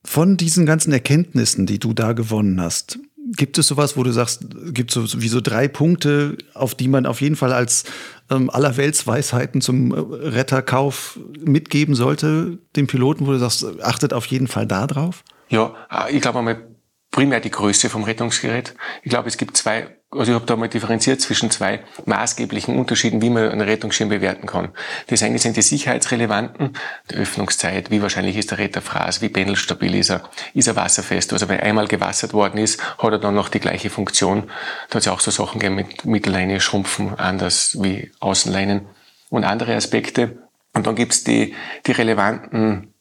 Von 0.02 0.36
diesen 0.36 0.66
ganzen 0.66 0.92
Erkenntnissen, 0.92 1.66
die 1.66 1.78
du 1.78 1.92
da 1.92 2.12
gewonnen 2.12 2.60
hast, 2.60 2.98
Gibt 3.32 3.58
es 3.58 3.66
sowas, 3.66 3.96
wo 3.96 4.04
du 4.04 4.12
sagst, 4.12 4.46
gibt 4.72 4.94
es 4.94 5.10
so, 5.10 5.20
wie 5.20 5.28
so 5.28 5.40
drei 5.40 5.66
Punkte, 5.66 6.38
auf 6.54 6.76
die 6.76 6.86
man 6.86 7.06
auf 7.06 7.20
jeden 7.20 7.34
Fall 7.34 7.52
als 7.52 7.84
ähm, 8.30 8.50
Allerweltsweisheiten 8.50 9.60
zum 9.60 9.92
äh, 9.92 9.98
Retterkauf 10.28 11.18
mitgeben 11.38 11.94
sollte, 11.94 12.58
dem 12.76 12.86
Piloten, 12.86 13.26
wo 13.26 13.32
du 13.32 13.38
sagst, 13.38 13.64
achtet 13.82 14.12
auf 14.12 14.26
jeden 14.26 14.48
Fall 14.48 14.66
da 14.66 14.86
drauf? 14.86 15.24
Ja, 15.48 15.74
äh, 15.90 16.14
ich 16.14 16.22
glaube 16.22 16.38
einmal 16.38 16.66
primär 17.10 17.40
die 17.40 17.50
Größe 17.50 17.88
vom 17.88 18.04
Rettungsgerät. 18.04 18.74
Ich 19.02 19.10
glaube, 19.10 19.28
es 19.28 19.36
gibt 19.36 19.56
zwei 19.56 19.95
also 20.18 20.32
ich 20.32 20.34
habe 20.34 20.46
da 20.46 20.56
mal 20.56 20.68
differenziert 20.68 21.20
zwischen 21.20 21.50
zwei 21.50 21.82
maßgeblichen 22.04 22.76
Unterschieden, 22.76 23.22
wie 23.22 23.30
man 23.30 23.48
einen 23.48 23.60
Rettungsschirm 23.60 24.08
bewerten 24.08 24.46
kann. 24.46 24.68
Das 25.06 25.22
eine 25.22 25.38
sind 25.38 25.56
die 25.56 25.62
sicherheitsrelevanten, 25.62 26.76
die 27.10 27.14
Öffnungszeit, 27.14 27.90
wie 27.90 28.02
wahrscheinlich 28.02 28.36
ist 28.36 28.50
der 28.50 28.58
Retterfraß, 28.58 29.22
wie 29.22 29.28
pendelstabil 29.28 29.94
ist 29.94 30.10
er, 30.10 30.28
ist 30.54 30.68
er 30.68 30.76
wasserfest. 30.76 31.32
Also 31.32 31.48
wenn 31.48 31.60
einmal 31.60 31.88
gewassert 31.88 32.32
worden 32.32 32.58
ist, 32.58 32.82
hat 32.98 33.12
er 33.12 33.18
dann 33.18 33.34
noch 33.34 33.48
die 33.48 33.60
gleiche 33.60 33.90
Funktion. 33.90 34.44
Da 34.88 34.96
hat 34.96 35.00
es 35.00 35.04
ja 35.06 35.12
auch 35.12 35.20
so 35.20 35.30
Sachen 35.30 35.60
gegeben 35.60 35.76
mit 35.76 36.04
Mittelleine 36.04 36.60
schrumpfen, 36.60 37.14
anders 37.18 37.76
wie 37.80 38.10
Außenleinen 38.20 38.86
und 39.30 39.44
andere 39.44 39.74
Aspekte. 39.74 40.38
Und 40.72 40.86
dann 40.86 40.94
gibt's 40.94 41.24
die, 41.24 41.54
die 41.86 41.92
relevanten 41.92 42.92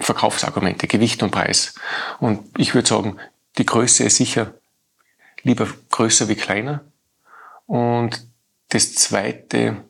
Verkaufsargumente, 0.00 0.86
Gewicht 0.86 1.22
und 1.22 1.30
Preis. 1.30 1.74
Und 2.20 2.40
ich 2.56 2.74
würde 2.74 2.88
sagen, 2.88 3.16
die 3.58 3.66
Größe 3.66 4.04
ist 4.04 4.16
sicher 4.16 4.54
lieber 5.48 5.66
größer 5.90 6.28
wie 6.28 6.36
kleiner. 6.36 6.84
Und 7.66 8.26
das 8.68 8.94
Zweite, 8.94 9.84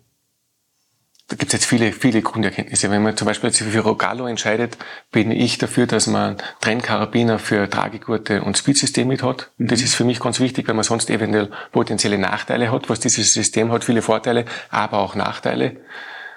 da 1.28 1.36
gibt 1.36 1.52
es 1.52 1.60
jetzt 1.60 1.66
viele, 1.66 1.92
viele 1.92 2.22
Grunderkenntnisse. 2.22 2.90
Wenn 2.90 3.02
man 3.02 3.16
zum 3.16 3.26
Beispiel 3.26 3.52
sich 3.52 3.66
für 3.66 3.80
Rogallo 3.80 4.26
entscheidet, 4.26 4.78
bin 5.10 5.30
ich 5.30 5.58
dafür, 5.58 5.86
dass 5.86 6.06
man 6.06 6.38
Trennkarabiner 6.60 7.38
für 7.38 7.68
Tragegurte 7.68 8.42
und 8.42 8.56
Speedsystem 8.56 9.06
mit 9.06 9.22
hat. 9.22 9.50
Mhm. 9.58 9.68
Das 9.68 9.82
ist 9.82 9.94
für 9.94 10.04
mich 10.04 10.20
ganz 10.20 10.40
wichtig, 10.40 10.66
weil 10.68 10.74
man 10.74 10.84
sonst 10.84 11.10
eventuell 11.10 11.50
potenzielle 11.72 12.18
Nachteile 12.18 12.72
hat. 12.72 12.88
Was 12.88 13.00
dieses 13.00 13.34
System 13.34 13.70
hat, 13.70 13.84
viele 13.84 14.02
Vorteile, 14.02 14.44
aber 14.70 14.98
auch 14.98 15.14
Nachteile. 15.14 15.76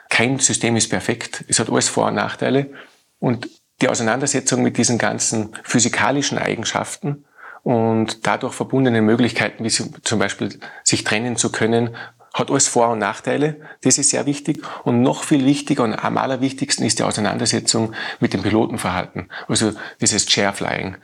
Kein 0.10 0.40
System 0.40 0.76
ist 0.76 0.90
perfekt. 0.90 1.46
Es 1.48 1.60
hat 1.60 1.70
alles 1.70 1.88
Vor- 1.88 2.08
und 2.08 2.16
Nachteile. 2.16 2.74
Und 3.20 3.48
die 3.82 3.88
Auseinandersetzung 3.88 4.62
mit 4.62 4.78
diesen 4.78 4.98
ganzen 4.98 5.56
physikalischen 5.64 6.38
Eigenschaften 6.38 7.26
und 7.64 8.26
dadurch 8.26 8.54
verbundene 8.54 9.02
Möglichkeiten, 9.02 9.64
wie 9.64 9.70
zum 9.70 10.20
Beispiel 10.20 10.60
sich 10.84 11.04
trennen 11.04 11.36
zu 11.36 11.52
können, 11.52 11.96
hat 12.34 12.50
alles 12.50 12.68
Vor- 12.68 12.90
und 12.90 13.00
Nachteile. 13.00 13.58
Das 13.82 13.98
ist 13.98 14.10
sehr 14.10 14.26
wichtig. 14.26 14.64
Und 14.84 15.02
noch 15.02 15.24
viel 15.24 15.46
wichtiger 15.46 15.84
und 15.84 15.94
am 15.94 16.18
allerwichtigsten 16.18 16.86
ist 16.86 17.00
die 17.00 17.04
Auseinandersetzung 17.04 17.94
mit 18.20 18.34
dem 18.34 18.42
Pilotenverhalten. 18.42 19.30
Also 19.48 19.74
dieses 20.00 20.26
Chair 20.26 20.54
Flying. 20.54 20.96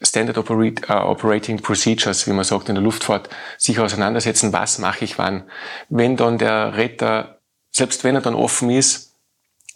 Standard 0.00 0.36
uh, 0.36 0.92
Operating 0.92 1.60
Procedures, 1.60 2.26
wie 2.26 2.32
man 2.32 2.44
sagt 2.44 2.68
in 2.68 2.74
der 2.74 2.84
Luftfahrt, 2.84 3.30
sich 3.56 3.80
auseinandersetzen, 3.80 4.52
was 4.52 4.78
mache 4.78 5.04
ich 5.04 5.18
wann. 5.18 5.44
Wenn 5.88 6.16
dann 6.16 6.38
der 6.38 6.76
Retter, 6.76 7.38
selbst 7.70 8.04
wenn 8.04 8.14
er 8.14 8.20
dann 8.20 8.34
offen 8.34 8.70
ist, 8.70 9.14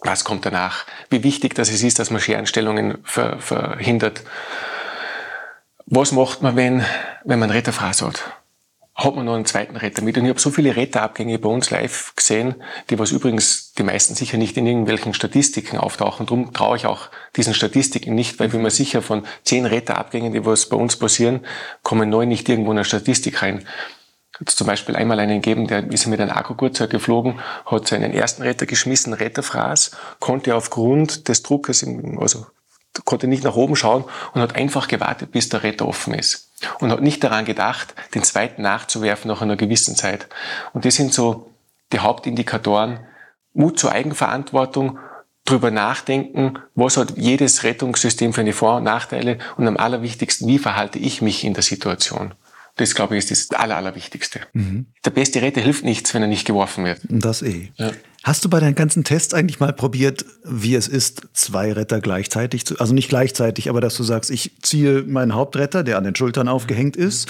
was 0.01 0.23
kommt 0.23 0.45
danach? 0.45 0.85
Wie 1.09 1.23
wichtig 1.23 1.55
das 1.55 1.69
ist, 1.69 1.99
dass 1.99 2.11
man 2.11 2.21
Scherenstellungen 2.21 2.99
ver, 3.03 3.39
verhindert. 3.39 4.23
Was 5.93 6.13
macht 6.13 6.41
man, 6.41 6.55
wenn, 6.55 6.85
wenn 7.25 7.37
man 7.37 7.49
einen 7.49 7.57
Retterfraß 7.57 8.03
hat? 8.03 8.23
Hat 8.95 9.13
man 9.13 9.25
noch 9.25 9.35
einen 9.35 9.43
zweiten 9.43 9.75
Retter 9.75 10.01
mit? 10.01 10.17
Und 10.17 10.23
ich 10.23 10.29
habe 10.29 10.39
so 10.39 10.49
viele 10.49 10.77
Retterabgänge 10.77 11.37
bei 11.37 11.49
uns 11.49 11.69
live 11.69 12.13
gesehen, 12.15 12.55
die 12.89 12.97
was 12.97 13.11
übrigens 13.11 13.73
die 13.73 13.83
meisten 13.83 14.15
sicher 14.15 14.37
nicht 14.37 14.55
in 14.55 14.65
irgendwelchen 14.65 15.13
Statistiken 15.13 15.77
auftauchen. 15.77 16.27
Darum 16.27 16.53
traue 16.53 16.77
ich 16.77 16.85
auch 16.85 17.09
diesen 17.35 17.53
Statistiken 17.53 18.15
nicht, 18.15 18.39
weil 18.39 18.53
wir 18.53 18.59
mir 18.61 18.69
sicher 18.69 19.01
von 19.01 19.25
zehn 19.43 19.65
Retterabgängen, 19.65 20.31
die 20.31 20.45
was 20.45 20.69
bei 20.69 20.77
uns 20.77 20.95
passieren, 20.95 21.41
kommen 21.83 22.09
neun 22.09 22.29
nicht 22.29 22.47
irgendwo 22.47 22.71
in 22.71 22.77
eine 22.77 22.85
Statistik 22.85 23.41
rein. 23.41 23.67
Hat 24.39 24.49
zum 24.49 24.67
Beispiel 24.67 24.95
einmal 24.95 25.19
einen 25.19 25.41
gegeben, 25.41 25.67
der 25.67 25.91
ist 25.91 26.07
mit 26.07 26.21
einem 26.21 26.31
Akkugurzer 26.31 26.87
geflogen, 26.87 27.41
hat 27.65 27.89
seinen 27.89 28.13
ersten 28.13 28.43
Retter 28.43 28.65
geschmissen, 28.65 29.11
Retterfraß, 29.11 29.91
konnte 30.21 30.55
aufgrund 30.55 31.27
des 31.27 31.43
Druckes, 31.43 31.83
im, 31.83 32.17
also 32.17 32.45
konnte 33.05 33.27
nicht 33.27 33.43
nach 33.43 33.55
oben 33.55 33.75
schauen 33.75 34.03
und 34.33 34.41
hat 34.41 34.55
einfach 34.55 34.87
gewartet, 34.87 35.31
bis 35.31 35.49
der 35.49 35.63
Retter 35.63 35.87
offen 35.87 36.13
ist. 36.13 36.51
Und 36.79 36.91
hat 36.91 37.01
nicht 37.01 37.23
daran 37.23 37.45
gedacht, 37.45 37.95
den 38.13 38.23
zweiten 38.23 38.61
nachzuwerfen 38.61 39.29
nach 39.29 39.41
einer 39.41 39.55
gewissen 39.55 39.95
Zeit. 39.95 40.27
Und 40.73 40.85
das 40.85 40.95
sind 40.95 41.13
so 41.13 41.49
die 41.91 41.99
Hauptindikatoren. 41.99 42.99
Mut 43.53 43.79
zur 43.79 43.91
Eigenverantwortung, 43.91 44.99
drüber 45.45 45.71
nachdenken, 45.71 46.59
was 46.75 46.97
hat 46.97 47.17
jedes 47.17 47.63
Rettungssystem 47.63 48.33
für 48.33 48.41
eine 48.41 48.53
Vor- 48.53 48.77
und 48.77 48.83
Nachteile 48.83 49.39
und 49.57 49.67
am 49.67 49.77
allerwichtigsten, 49.77 50.47
wie 50.47 50.59
verhalte 50.59 50.99
ich 50.99 51.21
mich 51.21 51.43
in 51.43 51.53
der 51.53 51.63
Situation. 51.63 52.33
Das, 52.81 52.95
glaube 52.95 53.15
ich, 53.15 53.29
ist 53.29 53.51
das 53.51 53.59
Aller, 53.59 53.77
Allerwichtigste. 53.77 54.39
Mhm. 54.53 54.87
Der 55.05 55.11
beste 55.11 55.41
Retter 55.41 55.61
hilft 55.61 55.83
nichts, 55.83 56.13
wenn 56.13 56.23
er 56.23 56.27
nicht 56.27 56.45
geworfen 56.45 56.83
wird. 56.83 56.99
Das 57.09 57.41
eh. 57.43 57.69
Ja. 57.75 57.91
Hast 58.23 58.43
du 58.43 58.49
bei 58.49 58.59
deinen 58.59 58.75
ganzen 58.75 59.03
Tests 59.03 59.33
eigentlich 59.33 59.59
mal 59.59 59.71
probiert, 59.71 60.25
wie 60.43 60.75
es 60.75 60.87
ist, 60.87 61.27
zwei 61.33 61.71
Retter 61.73 62.01
gleichzeitig 62.01 62.65
zu, 62.65 62.79
also 62.79 62.93
nicht 62.93 63.09
gleichzeitig, 63.09 63.69
aber 63.69 63.81
dass 63.81 63.95
du 63.95 64.03
sagst, 64.03 64.31
ich 64.31 64.51
ziehe 64.61 65.03
meinen 65.03 65.35
Hauptretter, 65.35 65.83
der 65.83 65.97
an 65.97 66.03
den 66.03 66.15
Schultern 66.15 66.47
aufgehängt 66.47 66.95
ist, 66.95 67.29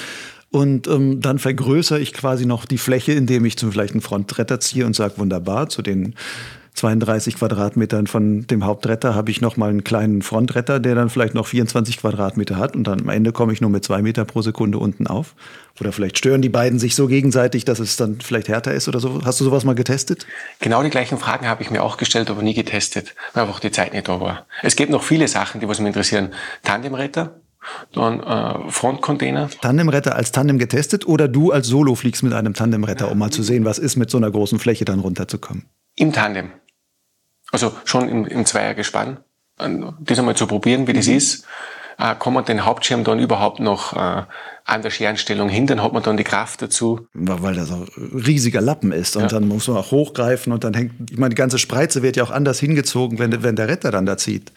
und 0.52 0.88
ähm, 0.88 1.22
dann 1.22 1.40
vergrößere 1.40 2.00
ich 2.00 2.12
quasi 2.12 2.46
noch 2.46 2.66
die 2.66 2.78
Fläche, 2.78 3.14
indem 3.14 3.46
ich 3.46 3.58
zum 3.58 3.72
vielleicht 3.72 3.94
einen 3.94 4.02
Frontretter 4.02 4.60
ziehe 4.60 4.86
und 4.86 4.96
sage, 4.96 5.18
wunderbar, 5.18 5.70
zu 5.70 5.82
den 5.82 6.16
32 6.74 7.36
Quadratmetern 7.36 8.08
von 8.08 8.48
dem 8.48 8.66
Hauptretter 8.66 9.14
habe 9.14 9.30
ich 9.30 9.42
noch 9.42 9.58
mal 9.58 9.70
einen 9.70 9.84
kleinen 9.84 10.22
Frontretter, 10.22 10.80
der 10.80 10.96
dann 10.96 11.10
vielleicht 11.10 11.34
noch 11.34 11.46
24 11.46 11.98
Quadratmeter 11.98 12.56
hat 12.56 12.76
und 12.76 12.86
dann 12.86 13.02
am 13.02 13.10
Ende 13.10 13.32
komme 13.34 13.52
ich 13.52 13.62
nur 13.62 13.70
mit 13.70 13.84
zwei 13.84 14.02
Meter 14.02 14.24
pro 14.26 14.42
Sekunde 14.42 14.78
unten 14.78 15.06
auf. 15.06 15.36
Oder 15.80 15.92
vielleicht 15.92 16.18
stören 16.18 16.42
die 16.42 16.50
beiden 16.50 16.80
sich 16.80 16.96
so 16.96 17.08
gegenseitig, 17.08 17.66
dass 17.66 17.80
es 17.80 17.98
dann 17.98 18.20
vielleicht 18.22 18.48
härter 18.48 18.74
ist 18.74 18.88
oder 18.88 19.00
so. 19.00 19.22
Hast 19.26 19.40
du 19.40 19.44
sowas 19.44 19.66
mal 19.66 19.76
getestet? 19.76 20.26
Genau 20.60 20.82
die 20.82 20.90
gleichen 20.90 21.18
Fragen 21.18 21.48
habe 21.48 21.62
ich 21.62 21.72
mir 21.72 21.84
auch 21.84 21.98
gestellt, 21.98 22.30
aber 22.30 22.42
nie 22.42 22.54
getestet, 22.54 23.16
weil 23.34 23.44
einfach 23.44 23.60
die 23.60 23.72
Zeit 23.72 23.94
nicht 23.94 24.08
da 24.08 24.22
war. 24.22 24.46
Es 24.64 24.76
gibt 24.76 24.92
noch 24.92 25.04
viele 25.04 25.28
Sachen, 25.28 25.60
die 25.60 25.68
was 25.68 25.80
mich 25.80 25.88
interessieren. 25.88 26.30
Tandemretter, 26.64 27.42
dann 27.94 28.22
äh, 28.22 28.72
Frontcontainer. 28.72 29.50
Tandemretter 29.62 30.16
als 30.16 30.32
Tandem 30.32 30.58
getestet 30.58 31.06
oder 31.06 31.28
du 31.28 31.52
als 31.52 31.68
Solo 31.68 31.96
fliegst 31.96 32.24
mit 32.24 32.34
einem 32.34 32.54
Tandemretter, 32.54 33.12
um 33.12 33.18
mal 33.18 33.32
zu 33.32 33.44
sehen, 33.44 33.66
was 33.66 33.78
ist 33.78 33.98
mit 33.98 34.10
so 34.10 34.18
einer 34.18 34.32
großen 34.32 34.60
Fläche 34.60 34.86
dann 34.86 35.00
runterzukommen? 35.00 35.66
Im 36.02 36.12
Tandem. 36.12 36.52
Also 37.52 37.74
schon 37.86 38.10
im, 38.10 38.26
im 38.26 38.44
Zweiergespann. 38.44 39.20
Das 39.58 40.18
einmal 40.18 40.36
zu 40.36 40.48
probieren, 40.48 40.88
wie 40.88 40.94
das 40.94 41.06
mhm. 41.06 41.18
ist. 41.18 41.46
Äh, 42.00 42.16
kann 42.16 42.34
man 42.34 42.44
den 42.44 42.66
Hauptschirm 42.66 43.04
dann 43.04 43.20
überhaupt 43.20 43.60
noch 43.60 43.96
äh, 43.96 44.24
an 44.66 44.82
der 44.82 44.90
Scherenstellung 44.90 45.48
hin, 45.48 45.68
dann 45.68 45.84
hat 45.84 45.94
man 45.94 46.02
dann 46.02 46.18
die 46.18 46.24
Kraft 46.24 46.64
dazu. 46.64 47.08
Weil 47.14 47.54
das 47.54 47.72
ein 47.72 47.86
riesiger 48.26 48.62
Lappen 48.62 48.92
ist 48.92 49.16
und 49.16 49.24
ja. 49.24 49.28
dann 49.28 49.48
muss 49.48 49.68
man 49.68 49.78
auch 49.78 49.92
hochgreifen 49.92 50.52
und 50.52 50.64
dann 50.64 50.74
hängt, 50.74 51.12
ich 51.12 51.18
meine, 51.20 51.30
die 51.30 51.36
ganze 51.36 51.60
Spreize 51.60 52.02
wird 52.02 52.16
ja 52.16 52.24
auch 52.24 52.32
anders 52.32 52.60
hingezogen, 52.60 53.20
wenn, 53.20 53.44
wenn 53.44 53.56
der 53.56 53.68
Retter 53.68 53.92
dann 53.92 54.08
da 54.08 54.18
zieht. 54.18 54.52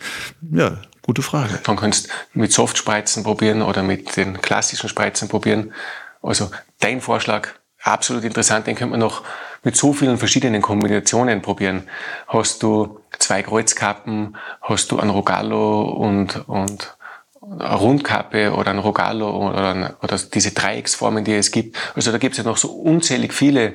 Ja, 0.50 0.78
gute 1.02 1.20
Frage. 1.20 1.60
Dann 1.64 1.76
kannst 1.76 2.06
du 2.06 2.10
mit 2.40 2.52
Softspreizen 2.52 3.22
probieren 3.22 3.60
oder 3.60 3.82
mit 3.82 4.16
den 4.16 4.40
klassischen 4.40 4.88
Spreizen 4.88 5.28
probieren. 5.28 5.74
Also 6.22 6.50
dein 6.80 7.02
Vorschlag, 7.02 7.48
absolut 7.82 8.24
interessant, 8.24 8.66
den 8.66 8.76
könnte 8.76 8.92
man 8.92 9.00
noch 9.00 9.22
mit 9.64 9.76
so 9.76 9.92
vielen 9.92 10.18
verschiedenen 10.18 10.62
Kombinationen 10.62 11.42
probieren. 11.42 11.84
Hast 12.28 12.62
du 12.62 13.00
zwei 13.18 13.42
Kreuzkappen, 13.42 14.36
hast 14.60 14.92
du 14.92 15.00
ein 15.00 15.10
Rogallo 15.10 15.82
und, 15.82 16.46
und 16.48 16.96
eine 17.40 17.74
Rundkappe 17.74 18.52
oder 18.54 18.70
ein 18.70 18.78
Rogallo 18.78 19.48
oder, 19.48 19.74
ein, 19.74 19.94
oder 20.02 20.18
diese 20.18 20.52
Dreiecksformen, 20.52 21.24
die 21.24 21.34
es 21.34 21.50
gibt. 21.50 21.76
Also 21.94 22.12
da 22.12 22.18
gibt 22.18 22.34
es 22.34 22.38
ja 22.38 22.44
noch 22.44 22.56
so 22.56 22.70
unzählig 22.70 23.32
viele 23.32 23.74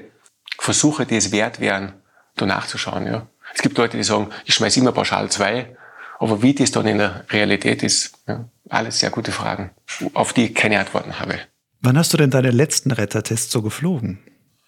Versuche, 0.58 1.06
die 1.06 1.18
es 1.18 1.32
wert 1.32 1.60
wären, 1.60 1.94
da 2.36 2.46
nachzuschauen. 2.46 3.06
Ja. 3.06 3.28
Es 3.54 3.62
gibt 3.62 3.78
Leute, 3.78 3.98
die 3.98 4.04
sagen, 4.04 4.30
ich 4.46 4.54
schmeiße 4.54 4.80
immer 4.80 4.92
pauschal 4.92 5.30
zwei, 5.30 5.76
aber 6.20 6.42
wie 6.42 6.54
das 6.54 6.72
dann 6.72 6.86
in 6.88 6.98
der 6.98 7.26
Realität 7.30 7.82
ist, 7.82 8.14
ja, 8.28 8.46
alles 8.70 9.00
sehr 9.00 9.10
gute 9.10 9.32
Fragen, 9.32 9.72
auf 10.14 10.34
die 10.34 10.48
ich 10.48 10.56
keine 10.56 10.80
Antworten 10.80 11.20
habe. 11.20 11.40
Wann 11.82 11.98
hast 11.98 12.14
du 12.14 12.18
denn 12.18 12.30
deine 12.30 12.52
letzten 12.52 12.92
Rettertests 12.92 13.52
so 13.52 13.62
geflogen? 13.62 14.20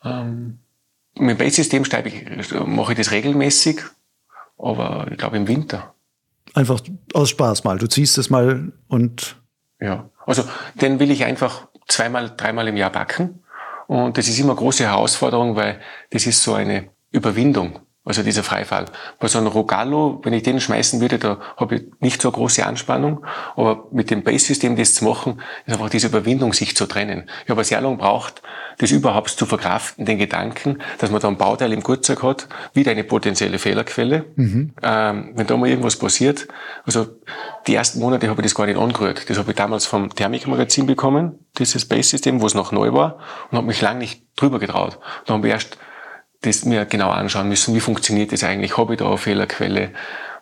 Ähm, 0.03 0.59
mit 1.15 1.31
dem 1.31 1.37
Base-System 1.37 1.83
mache 2.65 2.91
ich 2.93 2.97
das 2.97 3.11
regelmäßig, 3.11 3.81
aber 4.57 5.07
ich 5.11 5.17
glaube 5.17 5.37
im 5.37 5.47
Winter. 5.47 5.93
Einfach 6.53 6.81
aus 7.13 7.29
Spaß 7.29 7.63
mal. 7.63 7.77
Du 7.77 7.87
ziehst 7.87 8.17
es 8.17 8.29
mal 8.29 8.73
und. 8.87 9.37
Ja, 9.79 10.09
also 10.25 10.43
den 10.75 10.99
will 10.99 11.11
ich 11.11 11.23
einfach 11.23 11.67
zweimal, 11.87 12.33
dreimal 12.35 12.67
im 12.67 12.77
Jahr 12.77 12.91
backen. 12.91 13.43
Und 13.87 14.17
das 14.17 14.27
ist 14.27 14.39
immer 14.39 14.51
eine 14.51 14.59
große 14.59 14.83
Herausforderung, 14.83 15.55
weil 15.55 15.81
das 16.11 16.25
ist 16.25 16.43
so 16.43 16.53
eine 16.53 16.89
Überwindung. 17.11 17.79
Also 18.03 18.23
dieser 18.23 18.41
Freifall. 18.41 18.85
Bei 19.19 19.27
so 19.27 19.37
einem 19.37 19.47
Rogallo, 19.47 20.21
wenn 20.23 20.33
ich 20.33 20.41
den 20.41 20.59
schmeißen 20.59 20.99
würde, 21.01 21.19
da 21.19 21.37
habe 21.55 21.75
ich 21.75 21.83
nicht 21.99 22.19
so 22.19 22.29
eine 22.29 22.35
große 22.35 22.65
Anspannung. 22.65 23.23
Aber 23.55 23.87
mit 23.91 24.09
dem 24.09 24.23
Base-System 24.23 24.75
das 24.75 24.95
zu 24.95 25.05
machen, 25.05 25.39
ist 25.67 25.73
einfach 25.73 25.89
diese 25.89 26.07
Überwindung, 26.07 26.51
sich 26.53 26.75
zu 26.75 26.87
trennen. 26.87 27.29
Ich 27.43 27.51
habe 27.51 27.63
sehr 27.63 27.79
lange 27.79 27.97
braucht, 27.97 28.41
das 28.79 28.89
überhaupt 28.89 29.29
zu 29.29 29.45
verkraften, 29.45 30.05
den 30.07 30.17
Gedanken, 30.17 30.79
dass 30.97 31.11
man 31.11 31.21
da 31.21 31.27
ein 31.27 31.37
Bauteil 31.37 31.71
im 31.73 31.83
Gurtzeug 31.83 32.23
hat, 32.23 32.47
wieder 32.73 32.89
eine 32.89 33.03
potenzielle 33.03 33.59
Fehlerquelle. 33.59 34.25
Mhm. 34.35 34.73
Ähm, 34.81 35.33
wenn 35.35 35.45
da 35.45 35.55
mal 35.55 35.69
irgendwas 35.69 35.95
passiert, 35.95 36.47
also 36.85 37.07
die 37.67 37.75
ersten 37.75 37.99
Monate 37.99 38.29
habe 38.29 38.41
ich 38.41 38.45
das 38.45 38.55
gar 38.55 38.65
nicht 38.65 38.79
angerührt. 38.79 39.29
Das 39.29 39.37
habe 39.37 39.51
ich 39.51 39.55
damals 39.55 39.85
vom 39.85 40.09
Thermikmagazin 40.09 40.87
bekommen, 40.87 41.37
dieses 41.59 41.87
Base-System, 41.87 42.41
wo 42.41 42.47
es 42.47 42.55
noch 42.55 42.71
neu 42.71 42.93
war, 42.93 43.19
und 43.51 43.57
habe 43.59 43.67
mich 43.67 43.79
lange 43.79 43.99
nicht 43.99 44.23
drüber 44.35 44.57
getraut. 44.57 44.97
Dann 45.27 45.37
habe 45.37 45.47
ich 45.47 45.53
erst 45.53 45.77
das 46.41 46.65
mir 46.65 46.85
genau 46.85 47.09
anschauen 47.09 47.47
müssen, 47.47 47.75
wie 47.75 47.79
funktioniert 47.79 48.31
das 48.31 48.43
eigentlich, 48.43 48.77
habe 48.77 48.93
ich 48.93 48.99
da 48.99 49.07
eine 49.07 49.17
Fehlerquelle 49.17 49.91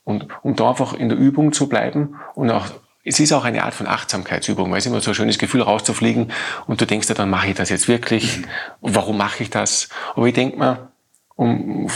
und 0.04 0.28
um 0.44 0.56
da 0.56 0.70
einfach 0.70 0.94
in 0.94 1.10
der 1.10 1.18
Übung 1.18 1.54
zu 1.54 1.68
bleiben 1.68 2.16
und 2.36 2.50
auch 2.50 2.68
es 3.04 3.20
ist 3.20 3.32
auch 3.32 3.46
eine 3.46 3.64
Art 3.64 3.74
von 3.74 3.88
Achtsamkeitsübung, 3.88 4.70
weil 4.72 4.80
es 4.80 4.86
immer 4.86 5.00
so 5.02 5.12
ein 5.12 5.16
schönes 5.16 5.40
Gefühl 5.40 5.62
rauszufliegen 5.62 6.32
und 6.68 6.82
du 6.82 6.86
denkst 6.86 7.08
dir 7.08 7.14
dann, 7.14 7.30
mache 7.30 7.48
ich 7.48 7.56
das 7.56 7.70
jetzt 7.70 7.88
wirklich? 7.88 8.42
Warum 8.82 9.18
mache 9.18 9.44
ich 9.44 9.50
das? 9.50 9.90
Aber 10.16 10.28
ich 10.28 10.34
denke 10.34 10.58
mal, 10.58 10.90
um 11.36 11.88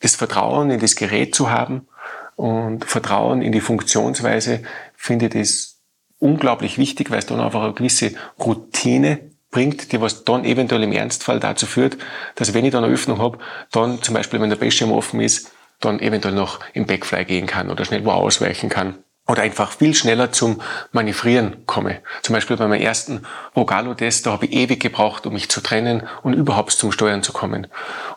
das 0.00 0.16
Vertrauen 0.16 0.70
in 0.70 0.80
das 0.80 0.96
Gerät 0.96 1.34
zu 1.34 1.50
haben 1.50 1.86
und 2.34 2.84
Vertrauen 2.84 3.40
in 3.40 3.52
die 3.52 3.60
Funktionsweise, 3.60 4.62
finde 4.96 5.26
ich 5.26 5.32
das 5.32 5.76
unglaublich 6.18 6.76
wichtig, 6.76 7.10
weil 7.10 7.20
es 7.20 7.26
dann 7.26 7.40
einfach 7.40 7.62
eine 7.62 7.74
gewisse 7.74 8.12
Routine 8.38 9.30
bringt, 9.50 9.92
die 9.92 10.00
was 10.00 10.24
dann 10.24 10.44
eventuell 10.44 10.82
im 10.82 10.92
Ernstfall 10.92 11.40
dazu 11.40 11.66
führt, 11.66 11.96
dass 12.34 12.54
wenn 12.54 12.64
ich 12.64 12.72
dann 12.72 12.84
eine 12.84 12.92
Öffnung 12.92 13.18
habe, 13.18 13.38
dann 13.72 14.02
zum 14.02 14.14
Beispiel, 14.14 14.40
wenn 14.40 14.50
der 14.50 14.56
Bildschirm 14.56 14.92
offen 14.92 15.20
ist, 15.20 15.52
dann 15.80 16.00
eventuell 16.00 16.34
noch 16.34 16.60
im 16.72 16.86
Backfly 16.86 17.24
gehen 17.24 17.46
kann 17.46 17.70
oder 17.70 17.84
schnell 17.84 18.04
wo 18.04 18.10
ausweichen 18.10 18.68
kann 18.68 18.98
oder 19.28 19.42
einfach 19.42 19.72
viel 19.72 19.94
schneller 19.94 20.30
zum 20.30 20.60
Manövrieren 20.92 21.66
komme. 21.66 22.00
Zum 22.22 22.34
Beispiel 22.34 22.56
bei 22.56 22.68
meinem 22.68 22.80
ersten 22.80 23.26
Rogalo-Test, 23.56 24.26
da 24.26 24.32
habe 24.32 24.46
ich 24.46 24.52
ewig 24.52 24.80
gebraucht, 24.80 25.26
um 25.26 25.32
mich 25.32 25.48
zu 25.48 25.60
trennen 25.60 26.06
und 26.22 26.34
überhaupt 26.34 26.72
zum 26.72 26.92
Steuern 26.92 27.22
zu 27.22 27.32
kommen. 27.32 27.66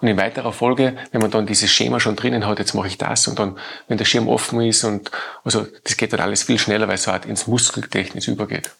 Und 0.01 0.07
in 0.07 0.17
weiterer 0.17 0.53
Folge, 0.53 0.95
wenn 1.11 1.21
man 1.21 1.31
dann 1.31 1.47
dieses 1.47 1.71
Schema 1.71 1.99
schon 1.99 2.15
drinnen 2.15 2.45
hat, 2.45 2.59
jetzt 2.59 2.75
mache 2.75 2.87
ich 2.87 2.97
das 2.97 3.27
und 3.27 3.39
dann, 3.39 3.57
wenn 3.87 3.97
der 3.97 4.05
Schirm 4.05 4.27
offen 4.27 4.61
ist 4.61 4.83
und, 4.83 5.09
also, 5.43 5.65
das 5.83 5.97
geht 5.97 6.13
dann 6.13 6.19
alles 6.19 6.43
viel 6.43 6.59
schneller, 6.59 6.87
weil 6.87 6.95
es 6.95 7.03
so 7.03 7.11
halt 7.11 7.25
ins 7.25 7.47
Muskeltechnisch 7.47 8.27
übergeht. 8.27 8.71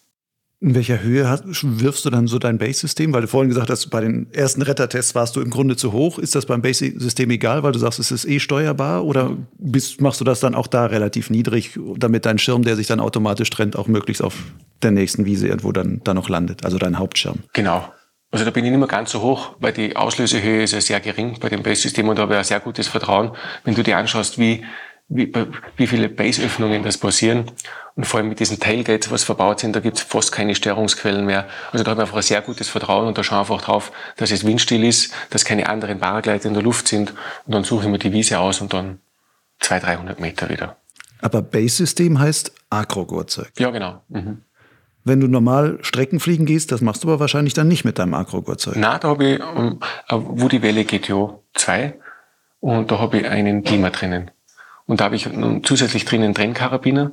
In 0.62 0.76
welcher 0.76 1.02
Höhe 1.02 1.30
hast, 1.30 1.46
wirfst 1.46 2.04
du 2.04 2.10
dann 2.10 2.28
so 2.28 2.38
dein 2.38 2.58
Base-System? 2.58 3.14
Weil 3.14 3.22
du 3.22 3.28
vorhin 3.28 3.48
gesagt 3.48 3.70
hast, 3.70 3.88
bei 3.88 4.02
den 4.02 4.28
ersten 4.34 4.62
Rettertests 4.62 5.16
warst 5.16 5.38
du 5.38 5.42
im 5.42 5.50
Grunde 5.50 5.78
zu 5.78 5.94
hoch. 5.94 6.20
Ist 6.20 6.36
das 6.36 6.46
beim 6.46 6.62
Base-System 6.62 7.30
egal, 7.32 7.64
weil 7.64 7.72
du 7.72 7.80
sagst, 7.80 7.98
es 7.98 8.12
ist 8.12 8.26
eh 8.26 8.40
steuerbar? 8.40 9.06
Oder 9.06 9.38
bist, 9.58 10.02
machst 10.02 10.20
du 10.20 10.26
das 10.26 10.42
dann 10.42 10.56
auch 10.56 10.68
da 10.68 10.88
relativ 10.88 11.30
niedrig, 11.30 11.80
damit 11.96 12.26
dein 12.26 12.40
Schirm, 12.40 12.64
der 12.64 12.76
sich 12.76 12.88
dann 12.88 13.00
automatisch 13.00 13.50
trennt, 13.50 13.78
auch 13.78 13.88
möglichst 13.88 14.22
auf 14.22 14.36
der 14.84 14.92
nächsten 14.92 15.24
Wiese 15.24 15.48
irgendwo 15.48 15.72
dann, 15.72 16.02
dann 16.04 16.18
noch 16.18 16.28
landet? 16.28 16.66
Also 16.66 16.78
dein 16.78 17.00
Hauptschirm. 17.00 17.40
Genau. 17.54 17.90
Also 18.32 18.44
da 18.44 18.52
bin 18.52 18.66
ich 18.66 18.70
nicht 18.70 18.80
mehr 18.80 18.88
ganz 18.88 19.12
so 19.12 19.22
hoch, 19.22 19.56
weil 19.60 19.72
die 19.72 19.96
Auslösehöhe 19.96 20.64
ist 20.64 20.74
ja 20.74 20.82
sehr 20.82 21.00
gering 21.00 21.38
bei 21.40 21.48
dem 21.48 21.64
Base-System 21.64 22.10
und 22.10 22.18
da 22.18 22.24
habe 22.24 22.34
ich 22.34 22.38
ein 22.38 22.44
sehr 22.44 22.60
gutes 22.60 22.90
Vertrauen. 22.90 23.32
Wenn 23.64 23.76
du 23.76 23.82
dir 23.82 23.98
anschaust, 23.98 24.38
wie 24.38 24.66
wie, 25.10 25.32
wie 25.76 25.88
viele 25.88 26.08
Base-Öffnungen 26.08 26.84
das 26.84 26.98
passieren. 26.98 27.46
Und 27.96 28.06
vor 28.06 28.20
allem 28.20 28.30
mit 28.30 28.40
diesen 28.40 28.60
Tailgates, 28.60 29.12
was 29.12 29.24
verbaut 29.24 29.60
sind, 29.60 29.76
da 29.76 29.82
gibt 29.82 29.98
es 29.98 30.04
fast 30.04 30.32
keine 30.32 30.56
Störungsquellen 30.56 31.26
mehr. 31.26 31.48
Also 31.72 31.84
da 31.84 31.92
habe 31.92 32.02
ich 32.02 32.04
einfach 32.04 32.18
ein 32.18 32.24
sehr 32.24 32.42
gutes 32.42 32.70
Vertrauen 32.70 33.08
und 33.08 33.18
da 33.18 33.24
schaue 33.24 33.44
ich 33.44 33.50
einfach 33.50 33.66
drauf, 33.66 33.92
dass 34.16 34.32
es 34.32 34.46
windstill 34.46 34.84
ist, 34.86 35.12
dass 35.32 35.44
keine 35.44 35.68
anderen 35.68 36.00
Paragleiter 36.00 36.48
in 36.48 36.54
der 36.54 36.64
Luft 36.64 36.88
sind. 36.88 37.14
Und 37.46 37.54
dann 37.54 37.64
suche 37.64 37.86
ich 37.86 37.90
mir 37.90 37.98
die 37.98 38.14
Wiese 38.14 38.40
aus 38.40 38.62
und 38.62 38.72
dann 38.72 39.00
200, 39.60 39.98
300 39.98 40.20
Meter 40.20 40.50
wieder. 40.50 40.78
Aber 41.22 41.42
Base-System 41.42 42.20
heißt 42.20 42.54
Agro-Gurtzeug. 42.70 43.52
Ja, 43.58 43.72
genau. 43.72 44.02
Mhm. 44.08 44.44
Wenn 45.04 45.20
du 45.20 45.28
normal 45.28 45.80
Streckenfliegen 45.82 46.46
gehst, 46.46 46.72
das 46.72 46.82
machst 46.82 47.04
du 47.04 47.08
aber 47.08 47.20
wahrscheinlich 47.20 47.54
dann 47.54 47.68
nicht 47.68 47.84
mit 47.84 48.00
deinem 48.00 48.14
Agro-Gurtzeug. 48.14 48.76
Na, 48.78 48.98
da 49.00 49.10
habe 49.10 49.26
ich 49.26 49.44
um, 49.44 49.80
wo 50.10 50.48
die 50.48 50.62
Welle 50.62 50.86
GTO 50.86 51.44
2 51.56 51.96
und 52.60 52.92
da 52.92 53.00
habe 53.00 53.20
ich 53.20 53.28
einen 53.28 53.64
Klima 53.64 53.90
drinnen. 53.90 54.32
Und 54.90 55.02
da 55.02 55.06
habe 55.06 55.16
ich 55.16 55.30
zusätzlich 55.62 56.06
drinnen 56.06 56.34
Trennkarabiner 56.34 57.12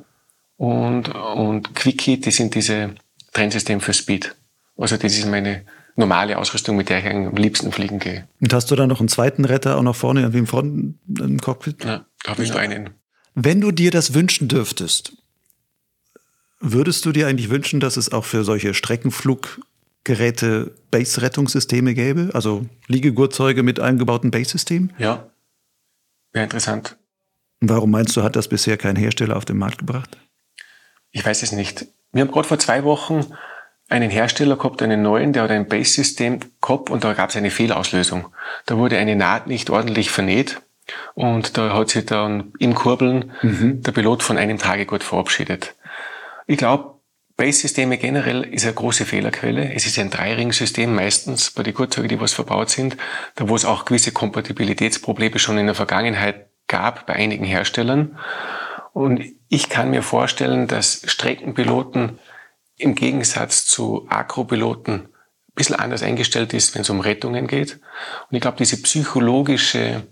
und, 0.55 1.09
und 1.09 1.75
Quickie, 1.75 2.19
die 2.19 2.31
sind 2.31 2.55
diese 2.55 2.95
Trennsystem 3.33 3.81
für 3.81 3.93
Speed. 3.93 4.35
Also 4.77 4.97
das 4.97 5.15
ist 5.15 5.27
meine 5.27 5.63
normale 5.95 6.39
Ausrüstung, 6.39 6.75
mit 6.75 6.89
der 6.89 6.97
ich 6.97 7.05
am 7.05 7.35
liebsten 7.35 7.71
fliegen 7.71 7.99
gehe. 7.99 8.27
Und 8.41 8.51
hast 8.51 8.71
du 8.71 8.75
dann 8.75 8.89
noch 8.89 8.99
einen 8.99 9.09
zweiten 9.09 9.45
Retter 9.45 9.77
auch 9.77 9.83
noch 9.83 9.95
vorne 9.95 10.21
irgendwie 10.21 10.39
im 10.39 10.47
Front 10.47 10.95
im 11.19 11.39
Cockpit? 11.39 11.85
Ja, 11.85 12.07
da 12.23 12.31
habe 12.31 12.43
ich 12.43 12.49
nur 12.49 12.59
einen. 12.59 12.95
Wenn 13.35 13.61
du 13.61 13.69
dir 13.69 13.91
das 13.91 14.15
wünschen 14.15 14.47
dürftest, 14.47 15.15
würdest 16.59 17.05
du 17.05 17.11
dir 17.11 17.27
eigentlich 17.27 17.51
wünschen, 17.51 17.79
dass 17.79 17.95
es 17.95 18.11
auch 18.11 18.25
für 18.25 18.43
solche 18.43 18.73
Streckenfluggeräte 18.73 20.73
Base-Rettungssysteme 20.89 21.93
gäbe? 21.93 22.31
Also 22.33 22.65
Liegegurtzeuge 22.87 23.61
mit 23.61 23.79
eingebautem 23.79 24.31
Base-System? 24.31 24.89
Ja, 24.97 25.29
wäre 26.33 26.45
interessant. 26.45 26.97
Warum 27.59 27.91
meinst 27.91 28.15
du, 28.15 28.23
hat 28.23 28.35
das 28.35 28.47
bisher 28.47 28.77
kein 28.77 28.95
Hersteller 28.95 29.35
auf 29.35 29.45
den 29.45 29.57
Markt 29.57 29.79
gebracht? 29.79 30.17
Ich 31.11 31.25
weiß 31.25 31.43
es 31.43 31.51
nicht. 31.51 31.87
Wir 32.11 32.21
haben 32.21 32.31
gerade 32.31 32.47
vor 32.47 32.59
zwei 32.59 32.83
Wochen 32.83 33.25
einen 33.89 34.09
Hersteller 34.09 34.57
gehabt, 34.57 34.81
einen 34.81 35.01
neuen, 35.01 35.33
der 35.33 35.43
hat 35.43 35.51
ein 35.51 35.67
Base-System 35.67 36.39
gehabt 36.61 36.89
und 36.89 37.03
da 37.03 37.13
gab 37.13 37.29
es 37.29 37.35
eine 37.35 37.51
Fehlauslösung. 37.51 38.27
Da 38.65 38.77
wurde 38.77 38.97
eine 38.97 39.15
Naht 39.15 39.47
nicht 39.47 39.69
ordentlich 39.69 40.11
vernäht 40.11 40.61
und 41.13 41.57
da 41.57 41.73
hat 41.73 41.89
sich 41.89 42.05
dann 42.05 42.53
im 42.59 42.75
Kurbeln 42.75 43.31
mhm. 43.41 43.81
der 43.81 43.91
Pilot 43.91 44.23
von 44.23 44.37
einem 44.37 44.57
Tagegurt 44.57 45.03
verabschiedet. 45.03 45.75
Ich 46.47 46.57
glaube, 46.57 46.97
Base-Systeme 47.37 47.97
generell 47.97 48.43
ist 48.43 48.65
eine 48.65 48.73
große 48.73 49.05
Fehlerquelle. 49.05 49.71
Es 49.71 49.85
ist 49.85 49.99
ein 49.99 50.09
Dreiring-System 50.09 50.93
meistens 50.93 51.51
bei 51.51 51.61
den 51.61 51.75
Kurzzeugen, 51.75 52.09
die 52.09 52.19
was 52.19 52.33
verbaut 52.33 52.71
sind, 52.71 52.97
da 53.35 53.47
wo 53.47 53.55
es 53.55 53.63
auch 53.63 53.85
gewisse 53.85 54.11
Kompatibilitätsprobleme 54.11 55.37
schon 55.37 55.59
in 55.59 55.67
der 55.67 55.75
Vergangenheit 55.75 56.46
gab 56.67 57.05
bei 57.05 57.13
einigen 57.13 57.45
Herstellern. 57.45 58.17
Und 58.93 59.23
ich 59.49 59.69
kann 59.69 59.91
mir 59.91 60.03
vorstellen, 60.03 60.67
dass 60.67 61.01
Streckenpiloten 61.05 62.19
im 62.77 62.95
Gegensatz 62.95 63.65
zu 63.65 64.05
Akropiloten 64.09 64.93
ein 64.93 65.09
bisschen 65.55 65.75
anders 65.75 66.03
eingestellt 66.03 66.53
ist, 66.53 66.75
wenn 66.75 66.81
es 66.81 66.89
um 66.89 66.99
Rettungen 66.99 67.47
geht. 67.47 67.79
Und 68.29 68.35
ich 68.35 68.41
glaube, 68.41 68.57
diese 68.57 68.81
psychologische, 68.81 70.07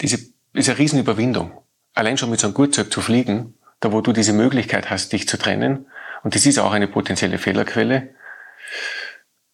diese, 0.00 0.18
eine 0.54 0.78
Riesenüberwindung. 0.78 1.52
Allein 1.94 2.18
schon 2.18 2.30
mit 2.30 2.40
so 2.40 2.46
einem 2.46 2.54
Gurtzeug 2.54 2.92
zu 2.92 3.00
fliegen, 3.00 3.54
da 3.80 3.92
wo 3.92 4.00
du 4.00 4.12
diese 4.12 4.32
Möglichkeit 4.32 4.90
hast, 4.90 5.12
dich 5.12 5.28
zu 5.28 5.38
trennen. 5.38 5.86
Und 6.22 6.34
das 6.34 6.46
ist 6.46 6.58
auch 6.58 6.72
eine 6.72 6.88
potenzielle 6.88 7.38
Fehlerquelle. 7.38 8.14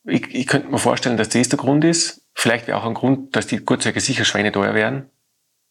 Ich, 0.04 0.34
ich 0.34 0.46
könnte 0.46 0.68
mir 0.68 0.78
vorstellen, 0.78 1.16
dass 1.16 1.28
das 1.28 1.48
der 1.48 1.58
Grund 1.58 1.84
ist. 1.84 2.22
Vielleicht 2.34 2.66
wäre 2.66 2.78
auch 2.78 2.84
ein 2.84 2.94
Grund, 2.94 3.36
dass 3.36 3.46
die 3.46 3.58
Gurtzeuge 3.58 4.00
sicher 4.00 4.24
schweineteuer 4.24 4.74
wären 4.74 5.10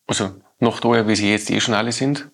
Also 0.08 0.32
noch 0.60 0.80
teuer, 0.80 1.08
wie 1.08 1.16
sie 1.16 1.32
jetzt 1.32 1.50
eh 1.50 1.60
schon 1.60 1.74
alle 1.74 1.92
sind. 1.92 2.30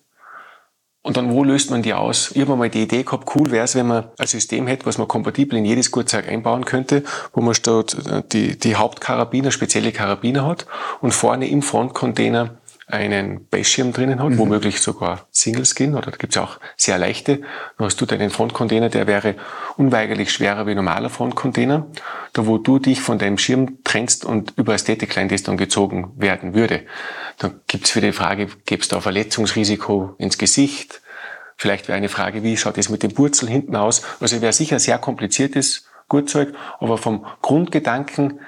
Und 1.02 1.16
dann, 1.16 1.32
wo 1.32 1.44
löst 1.44 1.70
man 1.70 1.82
die 1.82 1.94
aus? 1.94 2.30
Ich 2.34 2.42
habe 2.42 2.56
mal 2.56 2.68
die 2.68 2.82
Idee 2.82 3.04
gehabt, 3.04 3.34
cool 3.34 3.50
wäre 3.50 3.64
es, 3.64 3.74
wenn 3.74 3.86
man 3.86 4.10
ein 4.18 4.26
System 4.26 4.66
hätte, 4.66 4.84
was 4.84 4.98
man 4.98 5.08
kompatibel 5.08 5.58
in 5.58 5.64
jedes 5.64 5.90
Gurtzeug 5.90 6.28
einbauen 6.28 6.66
könnte, 6.66 7.04
wo 7.32 7.40
man 7.40 7.54
statt 7.54 7.96
äh, 8.06 8.22
die, 8.30 8.58
die 8.58 8.76
Hauptkarabiner, 8.76 9.50
spezielle 9.50 9.92
Karabiner 9.92 10.46
hat 10.46 10.66
und 11.00 11.14
vorne 11.14 11.48
im 11.48 11.62
Frontcontainer 11.62 12.59
einen 12.92 13.46
Bassschirm 13.48 13.92
drinnen 13.92 14.20
hat, 14.20 14.30
mhm. 14.30 14.38
womöglich 14.38 14.80
sogar 14.80 15.26
Single 15.30 15.64
Skin, 15.64 15.94
oder 15.94 16.10
da 16.10 16.16
gibt's 16.16 16.36
ja 16.36 16.44
auch 16.44 16.58
sehr 16.76 16.98
leichte. 16.98 17.38
Dann 17.38 17.86
hast 17.86 18.00
du 18.00 18.06
deinen 18.06 18.30
Frontcontainer, 18.30 18.88
der 18.88 19.06
wäre 19.06 19.36
unweigerlich 19.76 20.32
schwerer 20.32 20.66
wie 20.66 20.74
normaler 20.74 21.10
Frontcontainer, 21.10 21.86
da 22.32 22.46
wo 22.46 22.58
du 22.58 22.78
dich 22.78 23.00
von 23.00 23.18
deinem 23.18 23.38
Schirm 23.38 23.78
trennst 23.84 24.24
und 24.24 24.54
über 24.56 24.72
das 24.72 24.84
dann 24.84 25.56
gezogen 25.56 26.12
werden 26.16 26.54
würde. 26.54 26.82
Dann 27.38 27.60
gibt's 27.66 27.90
für 27.90 28.00
die 28.00 28.12
Frage, 28.12 28.48
gäbe 28.66 28.82
es 28.82 28.88
da 28.88 29.00
Verletzungsrisiko 29.00 30.14
ins 30.18 30.38
Gesicht? 30.38 31.00
Vielleicht 31.56 31.88
wäre 31.88 31.98
eine 31.98 32.08
Frage, 32.08 32.42
wie 32.42 32.56
schaut 32.56 32.78
es 32.78 32.88
mit 32.88 33.02
dem 33.02 33.16
Wurzel 33.18 33.48
hinten 33.48 33.76
aus? 33.76 34.02
Also 34.20 34.40
wäre 34.40 34.52
sicher 34.52 34.76
ein 34.76 34.80
sehr 34.80 34.98
kompliziertes 34.98 35.86
Gurtzeug, 36.08 36.54
aber 36.78 36.98
vom 36.98 37.24
Grundgedanken 37.42 38.40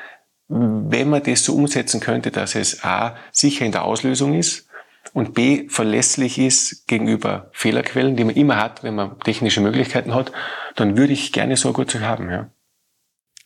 wenn 0.48 1.08
man 1.08 1.22
das 1.22 1.44
so 1.44 1.54
umsetzen 1.54 2.00
könnte, 2.00 2.30
dass 2.30 2.54
es 2.54 2.84
A, 2.84 3.16
sicher 3.30 3.64
in 3.64 3.72
der 3.72 3.84
Auslösung 3.84 4.34
ist 4.34 4.68
und 5.12 5.34
B, 5.34 5.68
verlässlich 5.68 6.38
ist 6.38 6.86
gegenüber 6.86 7.50
Fehlerquellen, 7.52 8.16
die 8.16 8.24
man 8.24 8.34
immer 8.34 8.56
hat, 8.56 8.82
wenn 8.82 8.94
man 8.94 9.18
technische 9.20 9.60
Möglichkeiten 9.60 10.14
hat, 10.14 10.32
dann 10.76 10.96
würde 10.96 11.12
ich 11.12 11.32
gerne 11.32 11.56
so 11.56 11.72
gut 11.72 11.90
zu 11.90 12.00
haben, 12.00 12.30
ja. 12.30 12.50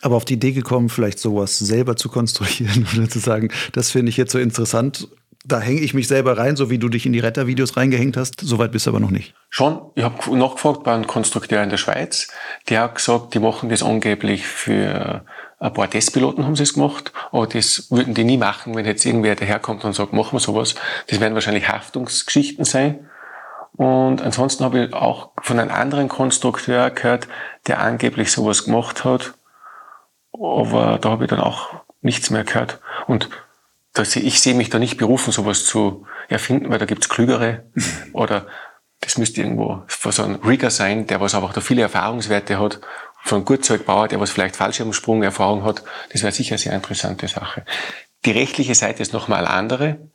Aber 0.03 0.17
auf 0.17 0.27
die 0.27 0.35
Idee 0.35 0.53
gekommen, 0.53 0.91
vielleicht 0.91 1.19
sowas 1.19 1.59
selber 1.59 1.97
zu 1.97 2.09
konstruieren 2.09 2.87
oder 2.97 3.09
zu 3.09 3.19
sagen, 3.19 3.51
das 3.73 3.91
finde 3.91 4.11
ich 4.11 4.17
jetzt 4.17 4.33
so 4.33 4.39
interessant, 4.39 5.09
da 5.47 5.61
hänge 5.61 5.81
ich 5.81 5.95
mich 5.95 6.09
selber 6.09 6.37
rein, 6.37 6.57
so 6.57 6.71
wie 6.71 6.79
du 6.79 6.89
dich 6.89 7.07
in 7.07 7.13
die 7.13 7.21
Rettervideos 7.21 7.77
reingehängt 7.77 8.17
hast. 8.17 8.41
Soweit 8.41 8.73
bist 8.73 8.87
du 8.87 8.91
aber 8.91 9.01
noch 9.01 9.11
nicht. 9.11 9.35
Schon. 9.49 9.81
Ich 9.95 10.03
habe 10.03 10.37
nachgefragt 10.37 10.83
bei 10.83 10.93
einem 10.93 11.07
Konstrukteur 11.07 11.63
in 11.63 11.71
der 11.71 11.77
Schweiz. 11.77 12.29
Der 12.69 12.83
hat 12.83 12.97
gesagt, 12.97 13.35
die 13.35 13.39
machen 13.39 13.69
das 13.69 13.83
angeblich 13.83 14.47
für 14.47 15.25
ein 15.59 15.73
paar 15.73 15.89
Testpiloten 15.89 16.45
haben 16.45 16.55
sie 16.55 16.65
es 16.65 16.75
gemacht, 16.75 17.13
aber 17.33 17.47
das 17.47 17.91
würden 17.91 18.13
die 18.13 18.25
nie 18.25 18.37
machen, 18.37 18.75
wenn 18.75 18.85
jetzt 18.85 19.07
irgendwer 19.07 19.37
daherkommt 19.37 19.85
und 19.87 19.95
sagt, 19.95 20.13
machen 20.13 20.35
wir 20.35 20.41
sowas. 20.41 20.75
Das 21.07 21.19
werden 21.19 21.33
wahrscheinlich 21.33 21.69
Haftungsgeschichten 21.69 22.65
sein. 22.65 23.09
Und 23.77 24.23
ansonsten 24.23 24.65
habe 24.65 24.85
ich 24.85 24.93
auch 24.93 25.31
von 25.43 25.59
einem 25.59 25.71
anderen 25.71 26.09
Konstrukteur 26.09 26.91
gehört, 26.91 27.29
der 27.67 27.81
angeblich 27.81 28.33
sowas 28.33 28.65
gemacht 28.65 29.05
hat. 29.05 29.35
Aber 30.33 30.99
da 31.01 31.11
habe 31.11 31.25
ich 31.25 31.31
dann 31.31 31.41
auch 31.41 31.71
nichts 32.03 32.31
mehr 32.31 32.45
gehört. 32.45 32.81
Und 33.07 33.31
dass 33.97 34.15
ich, 34.17 34.25
ich 34.27 34.41
sehe 34.41 34.55
mich 34.55 34.71
da 34.71 34.79
nicht 34.79 34.99
berufen, 34.99 35.33
sowas 35.33 35.65
zu 35.65 36.07
erfinden, 36.29 36.71
weil 36.71 36.79
da 36.79 36.85
gibt's 36.85 37.09
Klügere. 37.09 37.65
Oder 38.13 38.47
das 39.01 39.19
müsste 39.19 39.41
irgendwo 39.41 39.83
so 39.89 40.23
ein 40.23 40.37
Rigger 40.37 40.71
sein, 40.71 41.07
der 41.07 41.21
was 41.21 41.35
aber 41.35 41.47
auch 41.47 41.53
da 41.53 41.61
viele 41.61 41.83
Erfahrungswerte 41.83 42.59
hat 42.59 42.81
von 43.23 43.39
einem 43.39 43.45
Gurtzeugbauer, 43.45 44.09
der 44.09 44.21
was 44.21 44.31
vielleicht 44.31 44.57
Fallschirmsprung-Erfahrung 44.57 45.65
hat, 45.65 45.83
das 46.13 46.23
wäre 46.23 46.33
sicher 46.33 46.53
eine 46.53 46.59
sehr 46.59 46.73
interessante 46.73 47.27
Sache. 47.27 47.65
Die 48.25 48.31
rechtliche 48.31 48.75
Seite 48.75 49.03
ist 49.03 49.13
nochmal 49.13 49.47
andere, 49.47 50.11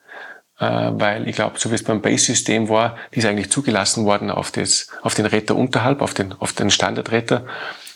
äh, 0.59 0.91
weil 0.93 1.27
ich 1.27 1.35
glaube, 1.35 1.59
so 1.59 1.71
wie 1.71 1.75
es 1.75 1.83
beim 1.83 2.01
Base-System 2.01 2.69
war, 2.69 2.97
die 3.13 3.19
ist 3.19 3.25
eigentlich 3.25 3.51
zugelassen 3.51 4.05
worden 4.05 4.31
auf, 4.31 4.51
das, 4.51 4.87
auf 5.01 5.13
den 5.13 5.25
Retter 5.25 5.55
unterhalb, 5.55 6.01
auf 6.01 6.13
den, 6.13 6.33
auf 6.33 6.53
den 6.53 6.71
Standardretter. 6.71 7.45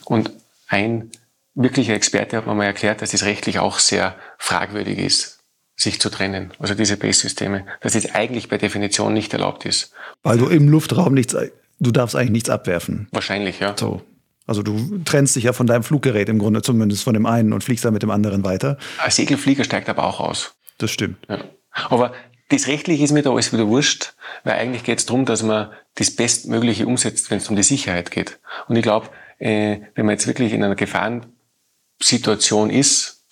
Und 0.04 0.32
ein 0.68 1.12
wirklicher 1.54 1.94
Experte 1.94 2.38
hat 2.38 2.46
mir 2.46 2.54
mal 2.54 2.66
erklärt, 2.66 3.02
dass 3.02 3.14
es 3.14 3.24
rechtlich 3.24 3.60
auch 3.60 3.80
sehr 3.80 4.16
fragwürdig 4.38 5.00
ist, 5.00 5.35
sich 5.76 6.00
zu 6.00 6.10
trennen. 6.10 6.52
Also 6.60 6.74
diese 6.74 6.98
Base-Systeme, 6.98 7.66
dass 7.82 7.96
es 7.96 8.14
eigentlich 8.14 8.50
per 8.50 8.58
Definition 8.58 9.14
nicht 9.14 9.34
erlaubt 9.34 9.66
ist. 9.66 9.92
Weil 10.24 10.38
du 10.38 10.48
im 10.48 10.70
Luftraum 10.70 11.14
nichts, 11.14 11.36
du 11.80 11.92
darfst 11.92 12.16
eigentlich 12.16 12.32
nichts 12.32 12.50
abwerfen. 12.50 13.08
Wahrscheinlich, 13.12 13.60
ja. 13.60 13.76
So. 13.78 14.02
Also 14.48 14.64
du 14.64 15.00
trennst 15.04 15.36
dich 15.36 15.46
ja 15.46 15.54
von 15.54 15.68
deinem 15.68 15.84
Fluggerät 15.84 16.30
im 16.30 16.40
Grunde 16.40 16.62
zumindest 16.62 17.04
von 17.04 17.14
dem 17.14 17.26
einen 17.26 17.52
und 17.52 17.64
fliegst 17.64 17.84
dann 17.84 17.94
mit 17.94 18.04
dem 18.04 18.12
anderen 18.12 18.44
weiter. 18.44 18.78
Ein 19.00 19.12
Segelflieger 19.12 19.64
steigt 19.64 19.90
aber 19.90 20.04
auch 20.04 20.20
aus. 20.20 20.56
Das 20.78 20.92
stimmt. 20.92 21.18
Ja. 21.28 21.40
Aber 21.72 22.14
das 22.50 22.68
Rechtliche 22.68 23.04
ist 23.04 23.12
mir 23.12 23.24
da 23.24 23.32
alles 23.32 23.52
wieder 23.52 23.68
wurscht, 23.68 24.14
weil 24.44 24.54
eigentlich 24.54 24.84
geht 24.84 25.00
es 25.00 25.08
darum, 25.08 25.26
dass 25.26 25.42
man 25.42 25.72
das 25.96 26.12
Bestmögliche 26.12 26.86
umsetzt, 26.86 27.32
wenn 27.32 27.40
es 27.40 27.50
um 27.50 27.56
die 27.56 27.64
Sicherheit 27.64 28.12
geht. 28.12 28.38
Und 28.68 28.76
ich 28.76 28.84
glaube, 28.84 29.10
äh, 29.40 29.80
wenn 29.96 30.06
man 30.06 30.14
jetzt 30.14 30.28
wirklich 30.28 30.54
in 30.54 30.64
einer 30.64 30.76
Gefahrensituation 30.76 32.70
ist, 32.70 33.26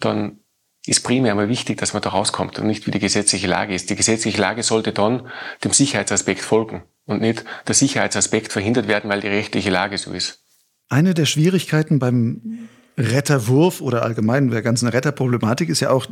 dann 0.00 0.39
ist 0.86 1.04
primär 1.04 1.34
mal 1.34 1.48
wichtig, 1.48 1.78
dass 1.78 1.92
man 1.92 2.02
da 2.02 2.10
rauskommt 2.10 2.58
und 2.58 2.66
nicht 2.66 2.86
wie 2.86 2.90
die 2.90 2.98
gesetzliche 2.98 3.46
Lage 3.46 3.74
ist. 3.74 3.90
Die 3.90 3.96
gesetzliche 3.96 4.40
Lage 4.40 4.62
sollte 4.62 4.92
dann 4.92 5.26
dem 5.62 5.72
Sicherheitsaspekt 5.72 6.40
folgen 6.40 6.82
und 7.06 7.20
nicht 7.20 7.44
der 7.68 7.74
Sicherheitsaspekt 7.74 8.52
verhindert 8.52 8.88
werden, 8.88 9.10
weil 9.10 9.20
die 9.20 9.28
rechtliche 9.28 9.70
Lage 9.70 9.98
so 9.98 10.12
ist. 10.12 10.42
Eine 10.88 11.14
der 11.14 11.26
Schwierigkeiten 11.26 11.98
beim 11.98 12.68
Retterwurf 12.96 13.80
oder 13.80 14.02
allgemein 14.02 14.50
der 14.50 14.62
ganzen 14.62 14.88
Retterproblematik 14.88 15.68
ist 15.68 15.80
ja 15.80 15.90
auch, 15.90 16.06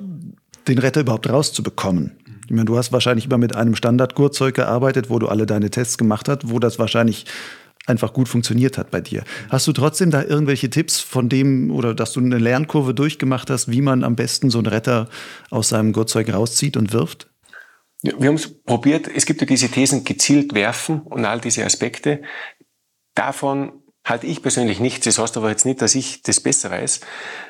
den 0.66 0.78
Retter 0.78 1.00
überhaupt 1.00 1.28
rauszubekommen. 1.28 2.18
Ich 2.44 2.50
meine, 2.50 2.66
du 2.66 2.76
hast 2.76 2.92
wahrscheinlich 2.92 3.26
immer 3.26 3.38
mit 3.38 3.54
einem 3.54 3.74
Standardgurtzeug 3.74 4.54
gearbeitet, 4.54 5.11
wo 5.11 5.18
du 5.18 5.28
alle 5.28 5.46
deine 5.46 5.70
Tests 5.70 5.98
gemacht 5.98 6.28
hast, 6.28 6.50
wo 6.50 6.59
das 6.59 6.78
wahrscheinlich 6.78 7.26
einfach 7.88 8.12
gut 8.12 8.29
funktioniert 8.29 8.79
hat 8.79 8.90
bei 8.90 9.01
dir. 9.01 9.24
Hast 9.48 9.66
du 9.66 9.72
trotzdem 9.72 10.11
da 10.11 10.22
irgendwelche 10.22 10.70
Tipps 10.70 11.01
von 11.01 11.29
dem 11.29 11.70
oder 11.70 11.94
dass 11.94 12.12
du 12.12 12.20
eine 12.20 12.38
Lernkurve 12.38 12.94
durchgemacht 12.94 13.51
hast, 13.51 13.70
wie 13.70 13.83
man 13.83 14.05
am 14.05 14.16
besten 14.16 14.51
so 14.51 14.59
einen 14.59 14.66
Retter 14.66 15.09
aus 15.51 15.70
seinem 15.70 15.92
Gurtzeug 15.92 16.33
rauszieht 16.33 16.77
und 16.77 16.92
wirft? 16.92 17.31
Ja, 18.03 18.12
wir 18.18 18.29
haben 18.29 18.37
es 18.37 18.62
probiert. 18.62 19.09
Es 19.09 19.27
gibt 19.27 19.40
ja 19.40 19.46
diese 19.46 19.68
Thesen 19.68 20.05
gezielt 20.05 20.55
werfen 20.55 21.01
und 21.01 21.24
all 21.24 21.40
diese 21.40 21.64
Aspekte. 21.64 22.22
Davon 23.14 23.83
halte 24.05 24.27
ich 24.27 24.42
persönlich 24.42 24.81
nichts. 24.81 25.05
Das 25.05 25.18
heißt 25.18 25.37
aber 25.37 25.51
jetzt 25.51 25.66
nicht, 25.66 25.83
dass 25.83 25.94
ich 25.94 26.22
das 26.22 26.40
besser 26.40 26.70
weiß, 26.70 27.01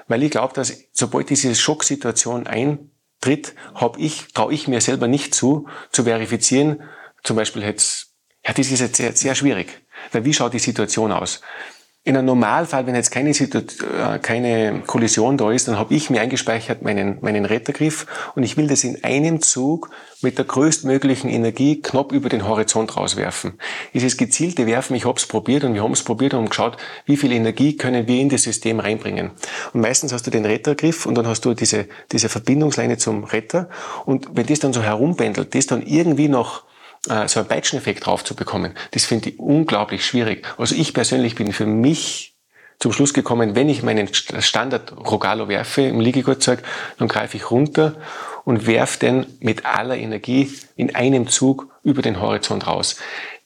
weil 0.07 0.22
ich 0.22 0.31
glaube, 0.31 0.55
dass 0.55 0.72
sobald 0.92 1.31
diese 1.31 1.55
Schocksituation 1.55 2.46
eintritt, 2.46 3.55
habe 3.74 4.01
ich, 4.01 4.33
traue 4.33 4.55
ich 4.55 4.68
mir 4.68 4.81
selber 4.81 5.07
nicht 5.07 5.35
zu, 5.35 5.68
zu 5.92 6.05
verifizieren. 6.05 6.83
Zum 7.22 7.37
Beispiel 7.37 7.62
jetzt, 7.62 8.14
ja, 8.46 8.55
das 8.55 8.70
ist 8.70 8.81
jetzt 8.81 8.96
sehr, 8.96 9.14
sehr 9.14 9.35
schwierig. 9.35 9.83
Weil 10.12 10.25
wie 10.25 10.35
schaut 10.35 10.55
die 10.55 10.59
Situation 10.59 11.12
aus? 11.12 11.40
In 12.05 12.16
einem 12.16 12.27
Normalfall, 12.27 12.87
wenn 12.87 12.94
jetzt 12.94 13.11
keine, 13.11 13.31
äh, 13.31 14.18
keine 14.23 14.83
Kollision 14.87 15.37
da 15.37 15.53
ist, 15.53 15.68
dann 15.68 15.79
habe 15.79 15.94
ich 15.94 16.09
mir 16.09 16.23
eingespeichert 16.23 16.81
meinen, 16.81 17.18
meinen 17.21 17.44
Rettergriff 17.44 18.07
und 18.35 18.44
ich 18.44 18.57
will 18.57 18.66
das 18.66 18.83
in 18.83 19.05
einem 19.05 19.42
Zug 19.42 19.90
mit 20.23 20.38
der 20.38 20.47
größtmöglichen 20.47 21.29
Energie 21.29 21.83
knapp 21.83 22.12
über 22.12 22.31
den 22.31 22.49
Horizont 22.49 22.97
rauswerfen. 22.97 23.59
Dieses 23.92 24.16
gezielte 24.16 24.66
Werfen, 24.66 24.97
ich 24.97 25.05
habe 25.05 25.18
es 25.18 25.27
probiert 25.27 25.64
und 25.64 25.75
wir 25.75 25.83
haben 25.83 25.92
es 25.92 26.03
probiert 26.03 26.33
und 26.33 26.40
haben 26.40 26.49
geschaut, 26.49 26.79
wie 27.05 27.18
viel 27.18 27.31
Energie 27.33 27.77
können 27.77 28.09
wir 28.09 28.18
in 28.18 28.31
das 28.31 28.44
System 28.44 28.81
reinbringen. 28.81 29.33
Und 29.75 29.83
meistens 29.83 30.12
hast 30.12 30.27
du 30.27 30.31
den 30.31 30.47
Rettergriff 30.47 31.05
und 31.05 31.14
dann 31.14 31.27
hast 31.27 31.44
du 31.44 31.53
diese, 31.53 31.88
diese 32.11 32.31
Verbindungsleine 32.31 32.97
zum 32.97 33.25
Retter 33.25 33.68
und 34.07 34.29
wenn 34.33 34.47
das 34.47 34.61
dann 34.61 34.73
so 34.73 34.83
herumpendelt, 34.83 35.55
das 35.55 35.66
dann 35.66 35.83
irgendwie 35.83 36.29
noch 36.29 36.64
äh, 37.08 37.28
so 37.28 37.40
einen 37.40 37.48
Peitscheneffekt 37.48 38.06
drauf 38.06 38.24
zu 38.24 38.34
bekommen, 38.34 38.72
das 38.92 39.04
finde 39.04 39.30
ich 39.30 39.38
unglaublich 39.38 40.04
schwierig. 40.04 40.46
Also 40.58 40.74
ich 40.74 40.94
persönlich 40.94 41.34
bin 41.34 41.52
für 41.52 41.66
mich 41.66 42.34
zum 42.78 42.92
Schluss 42.92 43.12
gekommen, 43.12 43.56
wenn 43.56 43.68
ich 43.68 43.82
meinen 43.82 44.08
Standard 44.12 44.96
Rogalo 44.96 45.48
werfe 45.48 45.82
im 45.82 46.00
Liegegurtzeug, 46.00 46.62
dann 46.98 47.08
greife 47.08 47.37
ich 47.37 47.50
runter 47.50 47.96
und 48.44 48.66
werfe 48.66 49.00
den 49.00 49.26
mit 49.40 49.66
aller 49.66 49.96
Energie 49.96 50.52
in 50.76 50.94
einem 50.94 51.26
Zug 51.26 51.68
über 51.82 52.02
den 52.02 52.20
Horizont 52.20 52.66
raus. 52.66 52.96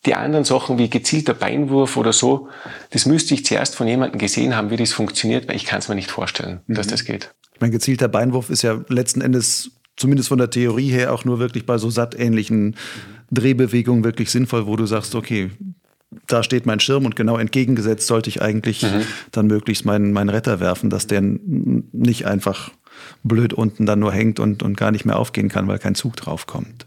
Die 0.04 0.14
anderen 0.14 0.44
Sachen 0.44 0.78
wie 0.78 0.90
gezielter 0.90 1.32
Beinwurf 1.32 1.96
oder 1.96 2.12
so, 2.12 2.48
das 2.90 3.06
müsste 3.06 3.34
ich 3.34 3.46
zuerst 3.46 3.74
von 3.76 3.86
jemandem 3.86 4.18
gesehen 4.18 4.54
haben, 4.54 4.70
wie 4.70 4.76
das 4.76 4.92
funktioniert, 4.92 5.48
weil 5.48 5.56
ich 5.56 5.64
kann 5.64 5.78
es 5.78 5.88
mir 5.88 5.94
nicht 5.94 6.10
vorstellen, 6.10 6.60
mhm. 6.66 6.74
dass 6.74 6.88
das 6.88 7.04
geht. 7.04 7.32
Mein 7.60 7.70
gezielter 7.70 8.08
Beinwurf 8.08 8.50
ist 8.50 8.62
ja 8.62 8.84
letzten 8.88 9.20
Endes 9.20 9.70
zumindest 9.96 10.28
von 10.28 10.38
der 10.38 10.50
Theorie 10.50 10.90
her 10.90 11.12
auch 11.12 11.24
nur 11.24 11.38
wirklich 11.38 11.64
bei 11.64 11.78
so 11.78 11.88
sattähnlichen 11.88 12.76
Drehbewegungen 13.32 14.04
wirklich 14.04 14.30
sinnvoll, 14.30 14.66
wo 14.66 14.76
du 14.76 14.86
sagst, 14.86 15.14
okay, 15.14 15.50
da 16.26 16.42
steht 16.42 16.66
mein 16.66 16.80
Schirm 16.80 17.06
und 17.06 17.16
genau 17.16 17.38
entgegengesetzt 17.38 18.06
sollte 18.06 18.28
ich 18.28 18.42
eigentlich 18.42 18.82
mhm. 18.82 19.02
dann 19.30 19.46
möglichst 19.46 19.84
meinen, 19.84 20.12
meinen 20.12 20.28
Retter 20.28 20.60
werfen, 20.60 20.90
dass 20.90 21.06
der 21.06 21.22
nicht 21.22 22.26
einfach 22.26 22.70
blöd 23.22 23.54
unten 23.54 23.86
dann 23.86 24.00
nur 24.00 24.12
hängt 24.12 24.38
und, 24.38 24.62
und 24.62 24.76
gar 24.76 24.90
nicht 24.90 25.04
mehr 25.04 25.18
aufgehen 25.18 25.48
kann, 25.48 25.68
weil 25.68 25.78
kein 25.78 25.94
Zug 25.94 26.16
draufkommt. 26.16 26.86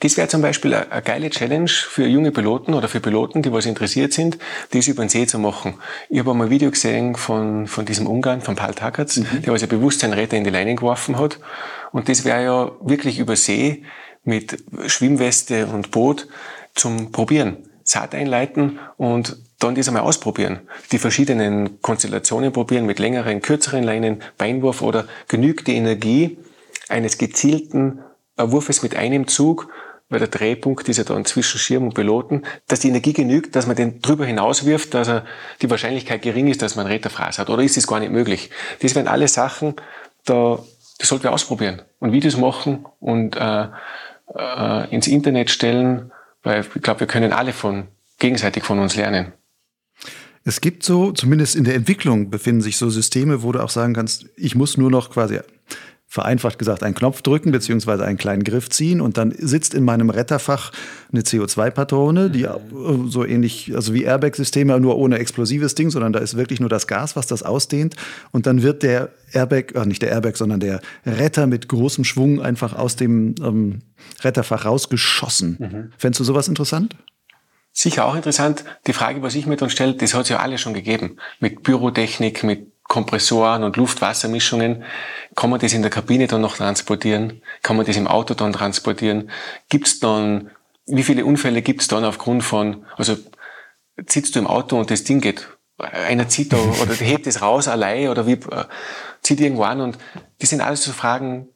Das 0.00 0.16
wäre 0.16 0.28
zum 0.28 0.42
Beispiel 0.42 0.74
eine, 0.74 1.02
geile 1.02 1.30
Challenge 1.30 1.68
für 1.68 2.06
junge 2.06 2.32
Piloten 2.32 2.74
oder 2.74 2.88
für 2.88 3.00
Piloten, 3.00 3.42
die 3.42 3.52
was 3.52 3.66
interessiert 3.66 4.12
sind, 4.12 4.38
das 4.72 4.88
über 4.88 5.04
den 5.04 5.08
See 5.08 5.26
zu 5.26 5.38
machen. 5.38 5.74
Ich 6.10 6.18
habe 6.18 6.32
einmal 6.32 6.48
ein 6.48 6.50
Video 6.50 6.70
gesehen 6.70 7.14
von, 7.14 7.66
von 7.66 7.84
diesem 7.84 8.06
Ungarn, 8.06 8.40
von 8.40 8.56
Paul 8.56 8.74
Takatz, 8.74 9.16
mhm. 9.16 9.42
der 9.42 9.56
ja 9.56 9.66
bewusst 9.66 10.00
seinen 10.00 10.12
Retter 10.14 10.36
in 10.36 10.44
die 10.44 10.50
Leine 10.50 10.74
geworfen 10.74 11.18
hat. 11.18 11.38
Und 11.92 12.08
das 12.08 12.24
wäre 12.24 12.42
ja 12.42 12.72
wirklich 12.80 13.18
über 13.18 13.36
See 13.36 13.84
mit 14.24 14.62
Schwimmweste 14.86 15.66
und 15.66 15.90
Boot 15.90 16.28
zum 16.74 17.12
Probieren. 17.12 17.58
Saat 17.86 18.14
einleiten 18.14 18.78
und 18.96 19.36
dann 19.58 19.74
das 19.74 19.88
einmal 19.88 20.04
ausprobieren. 20.04 20.60
Die 20.90 20.98
verschiedenen 20.98 21.82
Konstellationen 21.82 22.50
probieren 22.50 22.86
mit 22.86 22.98
längeren, 22.98 23.42
kürzeren 23.42 23.84
Leinen, 23.84 24.22
Beinwurf 24.38 24.80
oder 24.80 25.06
genügt 25.28 25.66
die 25.66 25.74
Energie 25.74 26.38
eines 26.88 27.18
gezielten 27.18 28.00
ein 28.36 28.50
Wurf 28.50 28.68
ist 28.68 28.82
mit 28.82 28.96
einem 28.96 29.28
Zug, 29.28 29.68
weil 30.08 30.18
der 30.18 30.28
Drehpunkt 30.28 30.88
ist 30.88 30.98
ja 30.98 31.04
dann 31.04 31.24
zwischen 31.24 31.58
Schirm 31.58 31.84
und 31.84 31.94
Piloten, 31.94 32.42
dass 32.66 32.80
die 32.80 32.88
Energie 32.88 33.12
genügt, 33.12 33.56
dass 33.56 33.66
man 33.66 33.76
den 33.76 34.02
drüber 34.02 34.26
hinaus 34.26 34.66
wirft, 34.66 34.94
dass 34.94 35.08
er 35.08 35.24
die 35.62 35.70
Wahrscheinlichkeit 35.70 36.22
gering 36.22 36.48
ist, 36.48 36.62
dass 36.62 36.76
man 36.76 36.86
Retterfraß 36.86 37.38
hat. 37.38 37.48
Oder 37.48 37.62
ist 37.62 37.76
das 37.76 37.86
gar 37.86 38.00
nicht 38.00 38.12
möglich? 38.12 38.50
Das 38.80 38.94
wären 38.94 39.08
alle 39.08 39.28
Sachen, 39.28 39.74
da, 40.24 40.58
das 40.98 41.08
sollten 41.08 41.24
wir 41.24 41.32
ausprobieren 41.32 41.82
und 42.00 42.12
Videos 42.12 42.36
machen 42.36 42.86
und 43.00 43.36
äh, 43.36 43.68
äh, 44.34 44.94
ins 44.94 45.06
Internet 45.06 45.50
stellen, 45.50 46.12
weil 46.42 46.64
ich 46.74 46.82
glaube, 46.82 47.00
wir 47.00 47.06
können 47.06 47.32
alle 47.32 47.52
von 47.52 47.88
gegenseitig 48.18 48.64
von 48.64 48.78
uns 48.78 48.96
lernen. 48.96 49.32
Es 50.44 50.60
gibt 50.60 50.82
so, 50.82 51.12
zumindest 51.12 51.56
in 51.56 51.64
der 51.64 51.74
Entwicklung 51.74 52.28
befinden 52.28 52.60
sich 52.60 52.76
so 52.76 52.90
Systeme, 52.90 53.42
wo 53.42 53.52
du 53.52 53.62
auch 53.62 53.70
sagen 53.70 53.94
kannst, 53.94 54.26
ich 54.36 54.54
muss 54.54 54.76
nur 54.76 54.90
noch 54.90 55.10
quasi 55.10 55.40
vereinfacht 56.14 56.60
gesagt 56.60 56.84
einen 56.84 56.94
Knopf 56.94 57.22
drücken 57.22 57.50
beziehungsweise 57.50 58.04
einen 58.04 58.18
kleinen 58.18 58.44
Griff 58.44 58.70
ziehen 58.70 59.00
und 59.00 59.18
dann 59.18 59.34
sitzt 59.36 59.74
in 59.74 59.82
meinem 59.82 60.10
Retterfach 60.10 60.70
eine 61.12 61.22
CO2-Patrone, 61.22 62.30
die 62.30 62.46
mhm. 62.46 63.10
so 63.10 63.24
ähnlich, 63.24 63.74
also 63.74 63.94
wie 63.94 64.04
Airbag-Systeme, 64.04 64.78
nur 64.78 64.96
ohne 64.96 65.18
explosives 65.18 65.74
Ding, 65.74 65.90
sondern 65.90 66.12
da 66.12 66.20
ist 66.20 66.36
wirklich 66.36 66.60
nur 66.60 66.68
das 66.68 66.86
Gas, 66.86 67.16
was 67.16 67.26
das 67.26 67.42
ausdehnt 67.42 67.96
und 68.30 68.46
dann 68.46 68.62
wird 68.62 68.84
der 68.84 69.08
Airbag, 69.32 69.74
äh 69.74 69.86
nicht 69.86 70.02
der 70.02 70.10
Airbag, 70.10 70.36
sondern 70.36 70.60
der 70.60 70.80
Retter 71.04 71.48
mit 71.48 71.68
großem 71.68 72.04
Schwung 72.04 72.40
einfach 72.40 72.78
aus 72.78 72.94
dem 72.94 73.34
ähm, 73.42 73.82
Retterfach 74.22 74.66
rausgeschossen. 74.66 75.56
Mhm. 75.58 75.92
Fändest 75.98 76.20
du 76.20 76.24
sowas 76.24 76.46
interessant? 76.46 76.94
Sicher 77.72 78.04
auch 78.04 78.14
interessant. 78.14 78.64
Die 78.86 78.92
Frage, 78.92 79.20
was 79.22 79.34
ich 79.34 79.46
mir 79.46 79.56
dann 79.56 79.68
stelle, 79.68 79.94
das 79.94 80.14
hat 80.14 80.22
es 80.22 80.28
ja 80.28 80.38
alle 80.38 80.58
schon 80.58 80.74
gegeben. 80.74 81.16
Mit 81.40 81.64
Pyrotechnik, 81.64 82.44
mit 82.44 82.73
Kompressoren 82.84 83.64
und 83.64 83.76
Luft-Wasser-Mischungen. 83.76 84.84
Kann 85.34 85.50
man 85.50 85.58
das 85.58 85.72
in 85.72 85.82
der 85.82 85.90
Kabine 85.90 86.26
dann 86.26 86.42
noch 86.42 86.56
transportieren? 86.56 87.42
Kann 87.62 87.76
man 87.76 87.86
das 87.86 87.96
im 87.96 88.06
Auto 88.06 88.34
dann 88.34 88.52
transportieren? 88.52 89.30
Gibt 89.68 89.86
es 89.86 90.00
dann, 90.00 90.50
wie 90.86 91.02
viele 91.02 91.24
Unfälle 91.24 91.62
gibt 91.62 91.82
es 91.82 91.88
dann 91.88 92.04
aufgrund 92.04 92.44
von, 92.44 92.84
also 92.96 93.16
sitzt 94.06 94.34
du 94.34 94.38
im 94.38 94.46
Auto 94.46 94.78
und 94.78 94.90
das 94.90 95.04
Ding 95.04 95.20
geht, 95.20 95.48
einer 95.78 96.28
zieht 96.28 96.52
da 96.52 96.56
oder 96.82 96.94
hebt 96.94 97.26
es 97.26 97.42
raus 97.42 97.68
allein 97.68 98.08
oder 98.08 98.26
wie, 98.26 98.32
äh, 98.32 98.64
zieht 99.22 99.40
irgendwo 99.40 99.64
an 99.64 99.80
und 99.80 99.98
die 100.40 100.46
sind 100.46 100.60
alles 100.60 100.84
so 100.84 100.92
Fragen, 100.92 101.48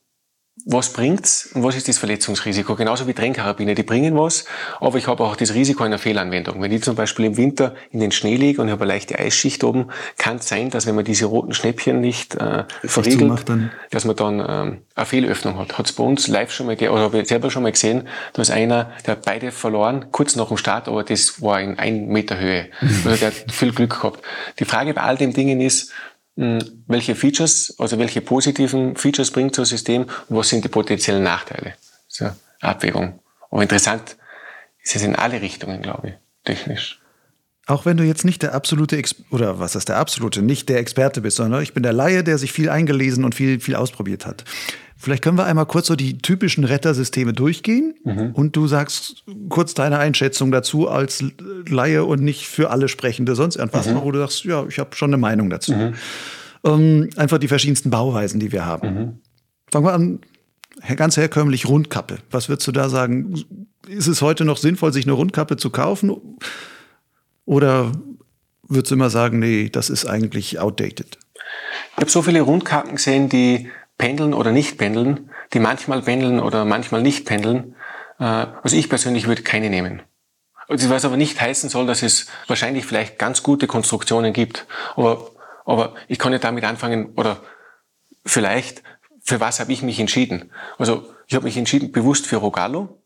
was 0.70 0.92
bringt's 0.92 1.48
und 1.54 1.62
was 1.62 1.76
ist 1.76 1.88
das 1.88 1.96
Verletzungsrisiko? 1.96 2.76
Genauso 2.76 3.06
wie 3.06 3.14
Trennkarabiner, 3.14 3.74
die 3.74 3.82
bringen 3.82 4.14
was, 4.18 4.44
aber 4.80 4.98
ich 4.98 5.06
habe 5.06 5.24
auch 5.24 5.34
das 5.34 5.54
Risiko 5.54 5.82
einer 5.82 5.96
Fehlanwendung. 5.96 6.60
Wenn 6.60 6.70
ich 6.70 6.82
zum 6.82 6.94
Beispiel 6.94 7.24
im 7.24 7.38
Winter 7.38 7.74
in 7.90 8.00
den 8.00 8.12
Schnee 8.12 8.36
liege 8.36 8.60
und 8.60 8.68
ich 8.68 8.72
habe 8.72 8.82
eine 8.82 8.92
leichte 8.92 9.18
Eisschicht 9.18 9.64
oben, 9.64 9.86
kann 10.18 10.36
es 10.36 10.48
sein, 10.48 10.68
dass 10.68 10.86
wenn 10.86 10.94
man 10.94 11.06
diese 11.06 11.24
roten 11.24 11.54
Schnäppchen 11.54 12.02
nicht 12.02 12.34
äh, 12.34 12.64
verriegelt, 12.84 13.46
dass 13.90 14.04
man 14.04 14.16
dann 14.16 14.40
ähm, 14.46 14.78
eine 14.94 15.06
Fehlöffnung 15.06 15.58
hat. 15.58 15.78
Hat 15.78 15.86
es 15.86 15.92
bei 15.92 16.04
uns 16.04 16.28
live 16.28 16.52
schon 16.52 16.66
mal, 16.66 16.76
oder 16.76 17.00
habe 17.00 17.20
ich 17.20 17.28
selber 17.28 17.50
schon 17.50 17.62
mal 17.62 17.72
gesehen, 17.72 18.06
da 18.34 18.42
ist 18.42 18.50
einer, 18.50 18.92
der 19.06 19.12
hat 19.12 19.24
beide 19.24 19.52
verloren, 19.52 20.08
kurz 20.12 20.36
nach 20.36 20.48
dem 20.48 20.58
Start, 20.58 20.86
aber 20.86 21.02
das 21.02 21.40
war 21.40 21.62
in 21.62 21.78
ein 21.78 22.08
Meter 22.08 22.38
Höhe. 22.38 22.68
Also 23.08 23.16
der 23.16 23.28
hat 23.28 23.52
viel 23.52 23.72
Glück 23.72 24.00
gehabt. 24.00 24.22
Die 24.58 24.66
Frage 24.66 24.92
bei 24.92 25.00
all 25.00 25.16
den 25.16 25.32
Dingen 25.32 25.60
ist, 25.60 25.92
welche 26.38 27.16
Features, 27.16 27.74
also 27.78 27.98
welche 27.98 28.20
positiven 28.20 28.94
Features 28.94 29.32
bringt 29.32 29.56
so 29.56 29.62
ein 29.62 29.66
System 29.66 30.02
und 30.28 30.36
was 30.36 30.48
sind 30.48 30.64
die 30.64 30.68
potenziellen 30.68 31.22
Nachteile. 31.22 31.74
So, 32.06 32.30
Abwägung. 32.60 33.18
Aber 33.50 33.62
interessant 33.62 34.16
ist 34.82 34.94
es 34.94 35.02
in 35.02 35.16
alle 35.16 35.40
Richtungen, 35.40 35.82
glaube 35.82 36.08
ich, 36.08 36.14
technisch. 36.44 37.00
Auch 37.68 37.84
wenn 37.84 37.98
du 37.98 38.04
jetzt 38.04 38.24
nicht 38.24 38.42
der 38.42 38.54
absolute, 38.54 38.96
Ex 38.96 39.14
oder 39.30 39.58
was 39.58 39.76
ist 39.76 39.90
der 39.90 39.98
absolute, 39.98 40.40
nicht 40.40 40.70
der 40.70 40.78
Experte 40.78 41.20
bist, 41.20 41.36
sondern 41.36 41.62
ich 41.62 41.74
bin 41.74 41.82
der 41.82 41.92
Laie, 41.92 42.24
der 42.24 42.38
sich 42.38 42.50
viel 42.50 42.70
eingelesen 42.70 43.24
und 43.24 43.34
viel, 43.34 43.60
viel 43.60 43.76
ausprobiert 43.76 44.24
hat. 44.24 44.44
Vielleicht 44.96 45.22
können 45.22 45.36
wir 45.36 45.44
einmal 45.44 45.66
kurz 45.66 45.86
so 45.88 45.94
die 45.94 46.16
typischen 46.16 46.64
Rettersysteme 46.64 47.34
durchgehen 47.34 47.94
mhm. 48.04 48.30
und 48.32 48.56
du 48.56 48.66
sagst 48.66 49.22
kurz 49.50 49.74
deine 49.74 49.98
Einschätzung 49.98 50.50
dazu 50.50 50.88
als 50.88 51.22
Laie 51.68 52.04
und 52.04 52.22
nicht 52.22 52.48
für 52.48 52.70
alle 52.70 52.88
Sprechende 52.88 53.34
sonst 53.34 53.56
irgendwas, 53.56 53.86
mhm. 53.86 54.00
wo 54.00 54.10
du 54.12 54.18
sagst, 54.18 54.44
ja, 54.44 54.64
ich 54.66 54.78
habe 54.78 54.96
schon 54.96 55.10
eine 55.10 55.18
Meinung 55.18 55.50
dazu. 55.50 55.74
Mhm. 55.74 55.94
Ähm, 56.64 57.10
einfach 57.16 57.36
die 57.36 57.48
verschiedensten 57.48 57.90
Bauweisen, 57.90 58.40
die 58.40 58.50
wir 58.50 58.64
haben. 58.64 58.88
Mhm. 58.88 59.18
Fangen 59.70 59.84
wir 59.84 59.92
an, 59.92 60.20
ganz 60.96 61.18
herkömmlich 61.18 61.68
Rundkappe. 61.68 62.16
Was 62.30 62.48
würdest 62.48 62.66
du 62.66 62.72
da 62.72 62.88
sagen? 62.88 63.44
Ist 63.86 64.06
es 64.06 64.22
heute 64.22 64.46
noch 64.46 64.56
sinnvoll, 64.56 64.94
sich 64.94 65.04
eine 65.04 65.12
Rundkappe 65.12 65.58
zu 65.58 65.68
kaufen? 65.68 66.16
Oder 67.48 67.92
würdest 68.64 68.90
du 68.90 68.94
immer 68.94 69.08
sagen, 69.08 69.38
nee, 69.38 69.70
das 69.70 69.88
ist 69.88 70.04
eigentlich 70.04 70.58
outdated? 70.58 71.16
Ich 71.92 71.96
habe 71.96 72.10
so 72.10 72.20
viele 72.20 72.42
Rundkappen 72.42 72.96
gesehen, 72.96 73.30
die 73.30 73.70
pendeln 73.96 74.34
oder 74.34 74.52
nicht 74.52 74.76
pendeln, 74.76 75.30
die 75.54 75.58
manchmal 75.58 76.02
pendeln 76.02 76.40
oder 76.40 76.66
manchmal 76.66 77.00
nicht 77.00 77.24
pendeln. 77.24 77.74
Äh, 78.18 78.24
also 78.24 78.76
ich 78.76 78.90
persönlich 78.90 79.26
würde 79.26 79.40
keine 79.40 79.70
nehmen. 79.70 80.02
Was 80.68 81.06
aber 81.06 81.16
nicht 81.16 81.40
heißen 81.40 81.70
soll, 81.70 81.86
dass 81.86 82.02
es 82.02 82.26
wahrscheinlich 82.48 82.84
vielleicht 82.84 83.18
ganz 83.18 83.42
gute 83.42 83.66
Konstruktionen 83.66 84.34
gibt. 84.34 84.66
Aber, 84.94 85.30
aber 85.64 85.94
ich 86.06 86.18
kann 86.18 86.32
nicht 86.32 86.44
damit 86.44 86.64
anfangen, 86.64 87.14
oder 87.16 87.40
vielleicht, 88.26 88.82
für 89.22 89.40
was 89.40 89.58
habe 89.58 89.72
ich 89.72 89.82
mich 89.82 89.98
entschieden? 89.98 90.50
Also 90.76 91.08
ich 91.26 91.34
habe 91.34 91.46
mich 91.46 91.56
entschieden 91.56 91.92
bewusst 91.92 92.26
für 92.26 92.36
Rogallo, 92.36 93.00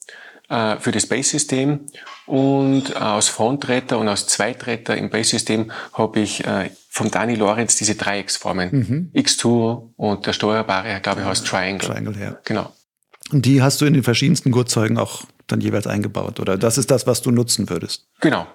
äh, 0.49 0.77
für 0.79 0.93
das 0.93 1.07
Base-System 1.07 1.81
und 2.27 2.97
aus 2.97 3.29
Frontretter 3.29 3.99
und 3.99 4.09
aus 4.09 4.27
Zweitretter 4.27 4.97
im 4.97 5.11
Base-System 5.11 5.71
habe 5.93 6.21
ich 6.21 6.47
äh, 6.47 6.71
von 6.89 7.11
Dani 7.11 7.35
Lorenz 7.35 7.77
diese 7.77 7.95
Dreiecksformen. 7.95 8.71
Mhm. 8.71 9.11
X2 9.15 9.93
und 9.97 10.27
der 10.27 10.33
steuerbare, 10.33 11.01
glaube 11.01 11.21
ich, 11.21 11.27
heißt 11.27 11.47
Triangle. 11.47 11.89
Triangle, 11.89 12.21
ja. 12.21 12.39
Genau. 12.45 12.73
Und 13.33 13.47
die 13.47 13.63
hast 13.63 13.81
du 13.81 13.87
in 13.87 13.95
den 13.95 14.03
verschiedensten 14.03 14.51
Gurtzeugen 14.51 14.99
auch 14.99 15.25
dann 15.47 15.61
jeweils 15.61 15.87
eingebaut, 15.87 16.39
oder? 16.41 16.59
Das 16.59 16.79
ist 16.79 16.91
das, 16.91 17.07
was 17.07 17.23
du 17.23 17.31
nutzen 17.31 17.71
würdest? 17.71 18.09
Genau. 18.21 18.47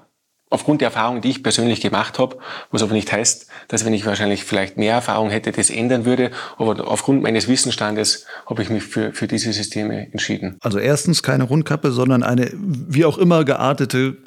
Aufgrund 0.49 0.81
der 0.81 0.87
Erfahrung, 0.87 1.21
die 1.21 1.29
ich 1.29 1.43
persönlich 1.43 1.81
gemacht 1.81 2.19
habe, 2.19 2.37
was 2.71 2.81
aber 2.81 2.93
nicht 2.93 3.11
heißt, 3.11 3.47
dass 3.67 3.85
wenn 3.85 3.93
ich 3.93 4.05
wahrscheinlich 4.05 4.45
vielleicht 4.45 4.77
mehr 4.77 4.93
Erfahrung 4.93 5.29
hätte, 5.29 5.51
das 5.51 5.69
ändern 5.69 6.05
würde. 6.05 6.31
Aber 6.57 6.87
aufgrund 6.87 7.21
meines 7.21 7.47
Wissensstandes 7.47 8.25
habe 8.45 8.61
ich 8.63 8.69
mich 8.69 8.83
für, 8.83 9.11
für 9.11 9.27
diese 9.27 9.51
Systeme 9.51 10.11
entschieden. 10.11 10.57
Also 10.61 10.79
erstens 10.79 11.21
keine 11.21 11.43
Rundkappe, 11.43 11.91
sondern 11.91 12.23
eine 12.23 12.51
wie 12.53 13.03
auch 13.03 13.17
immer 13.17 13.43
geartete 13.43 14.17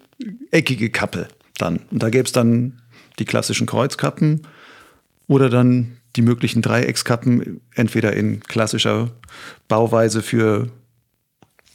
eckige 0.50 0.90
Kappe 0.90 1.28
dann. 1.56 1.80
Und 1.90 2.02
da 2.02 2.10
gäbe 2.10 2.24
es 2.24 2.32
dann 2.32 2.82
die 3.18 3.24
klassischen 3.24 3.66
Kreuzkappen 3.66 4.46
oder 5.26 5.48
dann 5.48 5.96
die 6.16 6.22
möglichen 6.22 6.60
Dreieckskappen, 6.60 7.60
entweder 7.74 8.12
in 8.14 8.40
klassischer 8.40 9.10
Bauweise 9.68 10.22
für, 10.22 10.68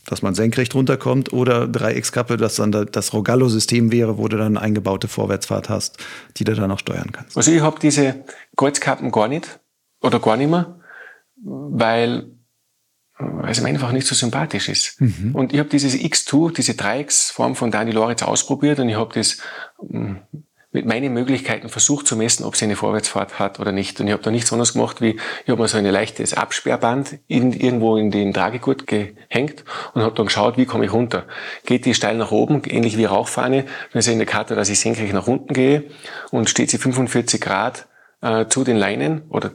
dass 0.05 0.21
man 0.21 0.35
senkrecht 0.35 0.73
runterkommt, 0.75 1.33
oder 1.33 1.67
Dreieckskappe, 1.67 2.37
dass 2.37 2.55
dann 2.55 2.71
das 2.71 3.13
Rogallo-System 3.13 3.91
wäre, 3.91 4.17
wo 4.17 4.27
du 4.27 4.37
dann 4.37 4.57
eine 4.57 4.61
eingebaute 4.61 5.07
Vorwärtsfahrt 5.07 5.69
hast, 5.69 5.97
die 6.37 6.43
du 6.43 6.53
dann 6.53 6.71
auch 6.71 6.79
steuern 6.79 7.11
kannst. 7.11 7.37
Also 7.37 7.51
ich 7.51 7.61
habe 7.61 7.79
diese 7.79 8.23
Kreuzkappen 8.55 9.11
gar 9.11 9.27
nicht 9.27 9.59
oder 10.01 10.19
gar 10.19 10.37
nicht 10.37 10.49
mehr, 10.49 10.79
weil 11.37 12.31
weil 13.17 13.51
es 13.51 13.61
mir 13.61 13.69
einfach 13.69 13.93
nicht 13.93 14.07
so 14.07 14.13
sympathisch 14.13 14.67
ist. 14.67 14.99
Mhm. 14.99 15.31
Und 15.33 15.53
ich 15.53 15.59
habe 15.59 15.69
dieses 15.69 15.95
X2, 15.95 16.53
diese 16.53 16.75
Dreiecksform 16.75 17.55
von 17.55 17.71
Dani 17.71 17.91
Loritz 17.91 18.23
ausprobiert 18.23 18.79
und 18.79 18.89
ich 18.89 18.97
habe 18.97 19.13
das 19.13 19.37
hm, 19.79 20.19
mit 20.75 20.85
meinen 20.85 21.13
Möglichkeiten 21.13 21.69
versucht 21.69 22.05
zu 22.05 22.17
messen, 22.17 22.43
ob 22.43 22.57
sie 22.57 22.65
eine 22.65 22.75
Vorwärtsfahrt 22.75 23.39
hat 23.39 23.59
oder 23.59 23.71
nicht. 23.71 23.99
Und 23.99 24.07
ich 24.07 24.13
habe 24.13 24.21
da 24.21 24.29
nichts 24.29 24.51
anderes 24.51 24.73
gemacht, 24.73 25.01
wie 25.01 25.17
ich 25.45 25.49
habe 25.49 25.61
mir 25.61 25.67
so 25.67 25.77
ein 25.77 25.85
leichtes 25.85 26.33
Absperrband 26.33 27.17
in, 27.27 27.53
irgendwo 27.53 27.95
in 27.95 28.11
den 28.11 28.33
Tragegurt 28.33 28.85
gehängt 28.85 29.63
und 29.93 30.03
habe 30.03 30.13
dann 30.13 30.25
geschaut, 30.25 30.57
wie 30.57 30.65
komme 30.65 30.85
ich 30.85 30.93
runter. 30.93 31.23
Geht 31.65 31.85
die 31.85 31.93
steil 31.93 32.17
nach 32.17 32.31
oben, 32.31 32.61
ähnlich 32.67 32.97
wie 32.97 33.05
Rauchfahne, 33.05 33.63
dann 33.63 33.99
ist 33.99 34.05
der 34.05 34.13
Indikator, 34.13 34.57
dass 34.57 34.69
ich 34.69 34.79
senkrecht 34.79 35.13
nach 35.13 35.27
unten 35.27 35.53
gehe 35.53 35.85
und 36.31 36.49
steht 36.49 36.69
sie 36.69 36.77
45 36.77 37.39
Grad 37.39 37.87
äh, 38.21 38.47
zu 38.47 38.65
den 38.65 38.75
Leinen 38.75 39.23
oder 39.29 39.51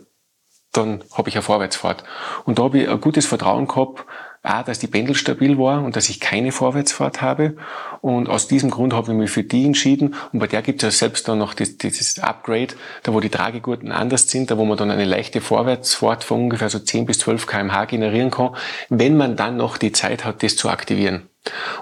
dann 0.72 1.04
habe 1.12 1.28
ich 1.28 1.34
eine 1.34 1.42
Vorwärtsfahrt. 1.42 2.04
Und 2.44 2.58
da 2.58 2.62
habe 2.62 2.78
ich 2.78 2.88
ein 2.88 3.00
gutes 3.00 3.26
Vertrauen 3.26 3.66
gehabt, 3.66 4.04
A, 4.43 4.62
dass 4.62 4.78
die 4.78 4.86
Pendel 4.86 5.14
stabil 5.14 5.59
war 5.59 5.84
und 5.84 5.97
dass 5.97 6.09
ich 6.09 6.18
keine 6.18 6.51
Vorwärtsfahrt 6.51 7.20
habe. 7.20 7.57
Und 8.01 8.30
aus 8.30 8.49
diesem 8.49 8.70
Grund 8.70 8.95
habe 8.95 9.12
ich 9.12 9.18
mich 9.18 9.30
für 9.30 9.45
die 9.45 9.66
entschieden. 9.66 10.14
Und 10.32 10.38
bei 10.38 10.47
der 10.47 10.62
gibt 10.62 10.82
es 10.82 10.95
ja 10.95 10.99
selbst 10.99 11.28
dann 11.28 11.38
noch 11.38 11.53
das, 11.53 11.76
dieses 11.76 12.18
Upgrade, 12.18 12.74
da 13.03 13.12
wo 13.12 13.20
die 13.20 13.28
Tragegurten 13.28 13.93
anders 13.93 14.30
sind, 14.30 14.51
da 14.51 14.57
wo 14.57 14.64
man 14.64 14.78
dann 14.78 14.91
eine 14.91 15.05
leichte 15.05 15.43
Vorwärtsfahrt 15.43 16.24
von 16.24 16.45
ungefähr 16.45 16.70
so 16.70 16.78
10 16.78 17.05
bis 17.05 17.18
12 17.18 17.47
kmh 17.47 17.84
generieren 17.84 18.30
kann, 18.30 18.57
wenn 18.88 19.16
man 19.16 19.36
dann 19.36 19.59
noch 19.59 19.76
die 19.76 19.93
Zeit 19.93 20.24
hat, 20.24 20.43
das 20.43 20.57
zu 20.57 20.70
aktivieren. 20.70 21.28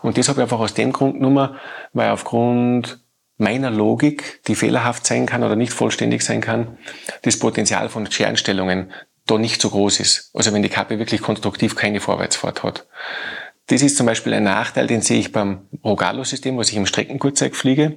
Und 0.03 0.19
das 0.19 0.29
habe 0.29 0.41
ich 0.41 0.43
einfach 0.43 0.59
aus 0.59 0.75
dem 0.75 0.93
Grund 0.93 1.15
genommen, 1.15 1.51
weil 1.93 2.11
aufgrund 2.11 3.01
meiner 3.37 3.71
Logik, 3.71 4.43
die 4.49 4.57
fehlerhaft 4.57 5.07
sein 5.07 5.27
kann 5.27 5.45
oder 5.45 5.55
nicht 5.55 5.73
vollständig 5.73 6.23
sein 6.23 6.41
kann, 6.41 6.77
das 7.23 7.39
Potenzial 7.39 7.89
von 7.89 8.11
Scherenstellungen 8.11 8.91
da 9.31 9.39
nicht 9.39 9.61
so 9.61 9.71
groß 9.71 10.01
ist. 10.01 10.31
Also 10.35 10.53
wenn 10.53 10.63
die 10.63 10.69
Kappe 10.69 10.99
wirklich 10.99 11.23
konstruktiv 11.23 11.77
keine 11.77 12.01
Vorwärtsfahrt 12.01 12.63
hat. 12.63 12.87
Das 13.69 13.83
ist 13.83 13.97
zum 13.97 14.07
Beispiel 14.07 14.33
ein 14.33 14.45
Nachteil, 14.45 14.87
den 14.87 15.03
sehe 15.03 15.19
ich 15.19 15.31
beim 15.31 15.61
Rogallo-System, 15.85 16.57
was 16.57 16.71
ich 16.71 16.77
im 16.77 16.87
Streckenkurzzeug 16.87 17.55
fliege. 17.55 17.97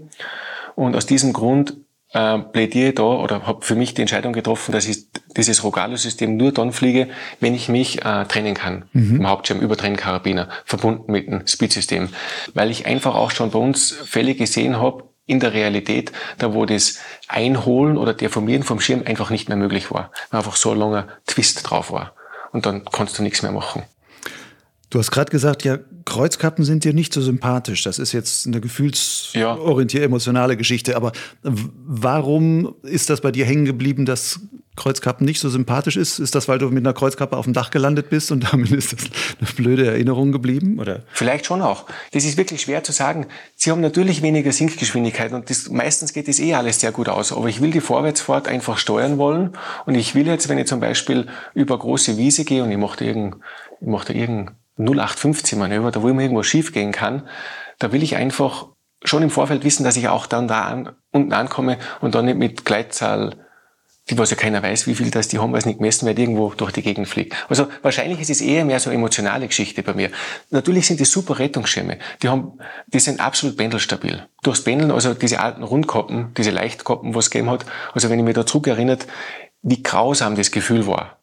Und 0.76 0.96
aus 0.96 1.06
diesem 1.06 1.32
Grund 1.32 1.78
äh, 2.14 2.40
plädiere 2.40 2.90
ich 2.90 2.96
da 2.96 3.04
oder 3.04 3.48
habe 3.48 3.66
für 3.66 3.76
mich 3.76 3.94
die 3.94 4.02
Entscheidung 4.02 4.34
getroffen, 4.34 4.74
dass 4.74 4.88
ich 4.88 5.06
dieses 5.38 5.64
Rogalo-System 5.64 6.36
nur 6.36 6.52
dann 6.52 6.74
fliege, 6.74 7.08
wenn 7.40 7.56
ich 7.56 7.70
mich 7.70 8.04
äh, 8.04 8.26
trennen 8.26 8.54
kann 8.54 8.86
mhm. 8.92 9.18
im 9.18 9.28
Hauptschirm 9.30 9.62
über 9.62 9.78
Trennkarabiner, 9.78 10.50
verbunden 10.66 11.12
mit 11.12 11.28
dem 11.28 11.48
Speedsystem. 11.48 12.10
Weil 12.54 12.70
ich 12.70 12.86
einfach 12.86 13.16
auch 13.16 13.32
schon 13.32 13.52
bei 13.52 13.60
uns 13.60 13.92
Fälle 13.92 14.36
gesehen 14.36 14.78
habe, 14.78 15.11
in 15.26 15.40
der 15.40 15.54
Realität, 15.54 16.12
da 16.38 16.54
wo 16.54 16.66
das 16.66 17.00
Einholen 17.28 17.98
oder 17.98 18.14
Deformieren 18.14 18.64
vom 18.64 18.80
Schirm 18.80 19.04
einfach 19.06 19.30
nicht 19.30 19.48
mehr 19.48 19.58
möglich 19.58 19.92
war. 19.92 20.12
Weil 20.30 20.40
einfach 20.40 20.56
so 20.56 20.72
ein 20.72 20.80
langer 20.80 21.08
Twist 21.26 21.70
drauf 21.70 21.92
war. 21.92 22.14
Und 22.52 22.66
dann 22.66 22.84
kannst 22.86 23.18
du 23.18 23.24
nichts 23.24 23.42
mehr 23.42 23.52
machen. 23.52 23.84
Du 24.92 25.00
hast 25.00 25.10
gerade 25.10 25.32
gesagt, 25.32 25.64
ja, 25.64 25.80
Kreuzkappen 26.04 26.66
sind 26.66 26.84
dir 26.84 26.94
nicht 26.94 27.14
so 27.14 27.22
sympathisch. 27.22 27.84
Das 27.84 27.98
ist 27.98 28.12
jetzt 28.12 28.46
eine 28.46 28.60
gefühlsorientierte, 28.60 30.06
emotionale 30.06 30.58
Geschichte. 30.58 30.98
Aber 30.98 31.14
warum 31.42 32.76
ist 32.84 33.10
das 33.10 33.22
bei 33.22 33.32
dir 33.32 33.46
hängen 33.46 33.64
geblieben, 33.64 34.06
dass 34.06 34.42
Kreuzkappen 34.76 35.26
nicht 35.26 35.40
so 35.40 35.48
sympathisch 35.48 35.96
ist? 35.96 36.20
Ist 36.20 36.36
das, 36.36 36.50
weil 36.50 36.60
du 36.60 36.70
mit 36.72 36.86
einer 36.86 36.94
Kreuzkappe 36.94 37.38
auf 37.38 37.46
dem 37.46 37.54
Dach 37.54 37.72
gelandet 37.72 38.10
bist 38.10 38.34
und 38.34 38.52
damit 38.52 38.72
ist 38.72 38.92
das 38.92 39.00
eine 39.40 39.50
blöde 39.56 39.88
Erinnerung 39.88 40.34
geblieben? 40.34 40.78
Oder? 40.78 41.04
Vielleicht 41.14 41.46
schon 41.46 41.62
auch. 41.62 41.86
Das 42.12 42.26
ist 42.26 42.36
wirklich 42.36 42.60
schwer 42.60 42.84
zu 42.84 42.92
sagen. 42.92 43.28
Sie 43.56 43.72
haben 43.72 43.80
natürlich 43.80 44.22
weniger 44.22 44.52
Sinkgeschwindigkeit 44.52 45.32
und 45.32 45.50
das, 45.50 45.70
meistens 45.70 46.12
geht 46.12 46.28
das 46.28 46.40
eh 46.40 46.54
alles 46.54 46.82
sehr 46.82 46.92
gut 46.92 47.08
aus. 47.08 47.32
Aber 47.32 47.48
ich 47.48 47.62
will 47.62 47.72
die 47.72 47.80
Vorwärtsfahrt 47.80 48.50
einfach 48.50 48.78
steuern 48.78 49.18
wollen 49.18 49.52
und 49.86 49.96
ich 49.96 50.16
will 50.16 50.28
jetzt, 50.28 50.50
wenn 50.50 50.58
ich 50.58 50.68
zum 50.68 50.82
Beispiel 50.82 51.28
über 51.54 51.80
große 51.80 52.18
Wiese 52.18 52.44
gehe 52.44 52.62
und 52.62 52.72
ich 52.72 52.78
mache 52.78 52.98
da 52.98 53.06
irgendein, 53.06 53.42
ich 53.80 53.88
mache 53.88 54.08
da 54.08 54.14
irgendein 54.14 54.58
0815 54.86 55.58
Manöver, 55.58 55.92
da 55.92 56.02
wo 56.02 56.10
immer 56.10 56.22
irgendwo 56.22 56.44
schief 56.44 56.74
gehen 56.74 56.92
kann, 56.92 57.28
da 57.80 57.92
will 57.92 58.04
ich 58.04 58.16
einfach 58.16 58.68
schon 59.04 59.24
im 59.24 59.30
Vorfeld 59.30 59.64
wissen, 59.64 59.84
dass 59.84 59.98
ich 59.98 60.08
auch 60.08 60.26
dann 60.28 60.48
da 60.48 60.64
an, 60.64 60.92
unten 61.12 61.34
ankomme 61.34 61.78
und 62.02 62.16
dann 62.16 62.26
nicht 62.26 62.38
mit 62.38 62.66
Gleitzahl, 62.66 63.36
die 64.10 64.18
was 64.18 64.30
ja 64.30 64.38
keiner 64.38 64.62
weiß, 64.62 64.88
wie 64.88 64.96
viel 64.96 65.10
das 65.10 65.28
die 65.28 65.40
haben, 65.40 65.52
weil 65.52 65.60
es 65.60 65.66
nicht 65.66 65.78
gemessen 65.78 66.06
wird, 66.06 66.20
irgendwo 66.20 66.54
durch 66.54 66.72
die 66.72 66.82
Gegend 66.82 67.08
fliegt. 67.08 67.36
Also 67.50 67.68
wahrscheinlich 67.82 68.20
ist 68.20 68.30
es 68.30 68.42
eher 68.42 68.66
mehr 68.66 68.80
so 68.80 68.90
eine 68.90 68.98
emotionale 68.98 69.48
Geschichte 69.48 69.84
bei 69.84 69.94
mir. 69.94 70.12
Natürlich 70.50 70.88
sind 70.88 71.00
die 71.00 71.06
super 71.06 71.40
Rettungsschirme. 71.40 71.98
Die 72.22 72.30
haben, 72.30 72.60
die 72.88 73.00
sind 73.00 73.20
absolut 73.20 73.58
pendelstabil. 73.58 74.28
Durchs 74.44 74.64
Pendeln, 74.64 74.92
also 74.92 75.14
diese 75.14 75.40
alten 75.40 75.64
Rundkoppen, 75.64 76.34
diese 76.36 76.52
Leichtkoppen, 76.52 77.16
was 77.16 77.26
es 77.26 77.32
gegeben 77.32 77.50
hat, 77.50 77.66
also 77.94 78.10
wenn 78.10 78.20
ich 78.20 78.26
mir 78.26 78.34
da 78.34 78.46
zurückerinnert, 78.46 79.08
wie 79.64 79.82
grausam 79.82 80.36
das 80.36 80.52
Gefühl 80.52 80.88
war 80.88 81.21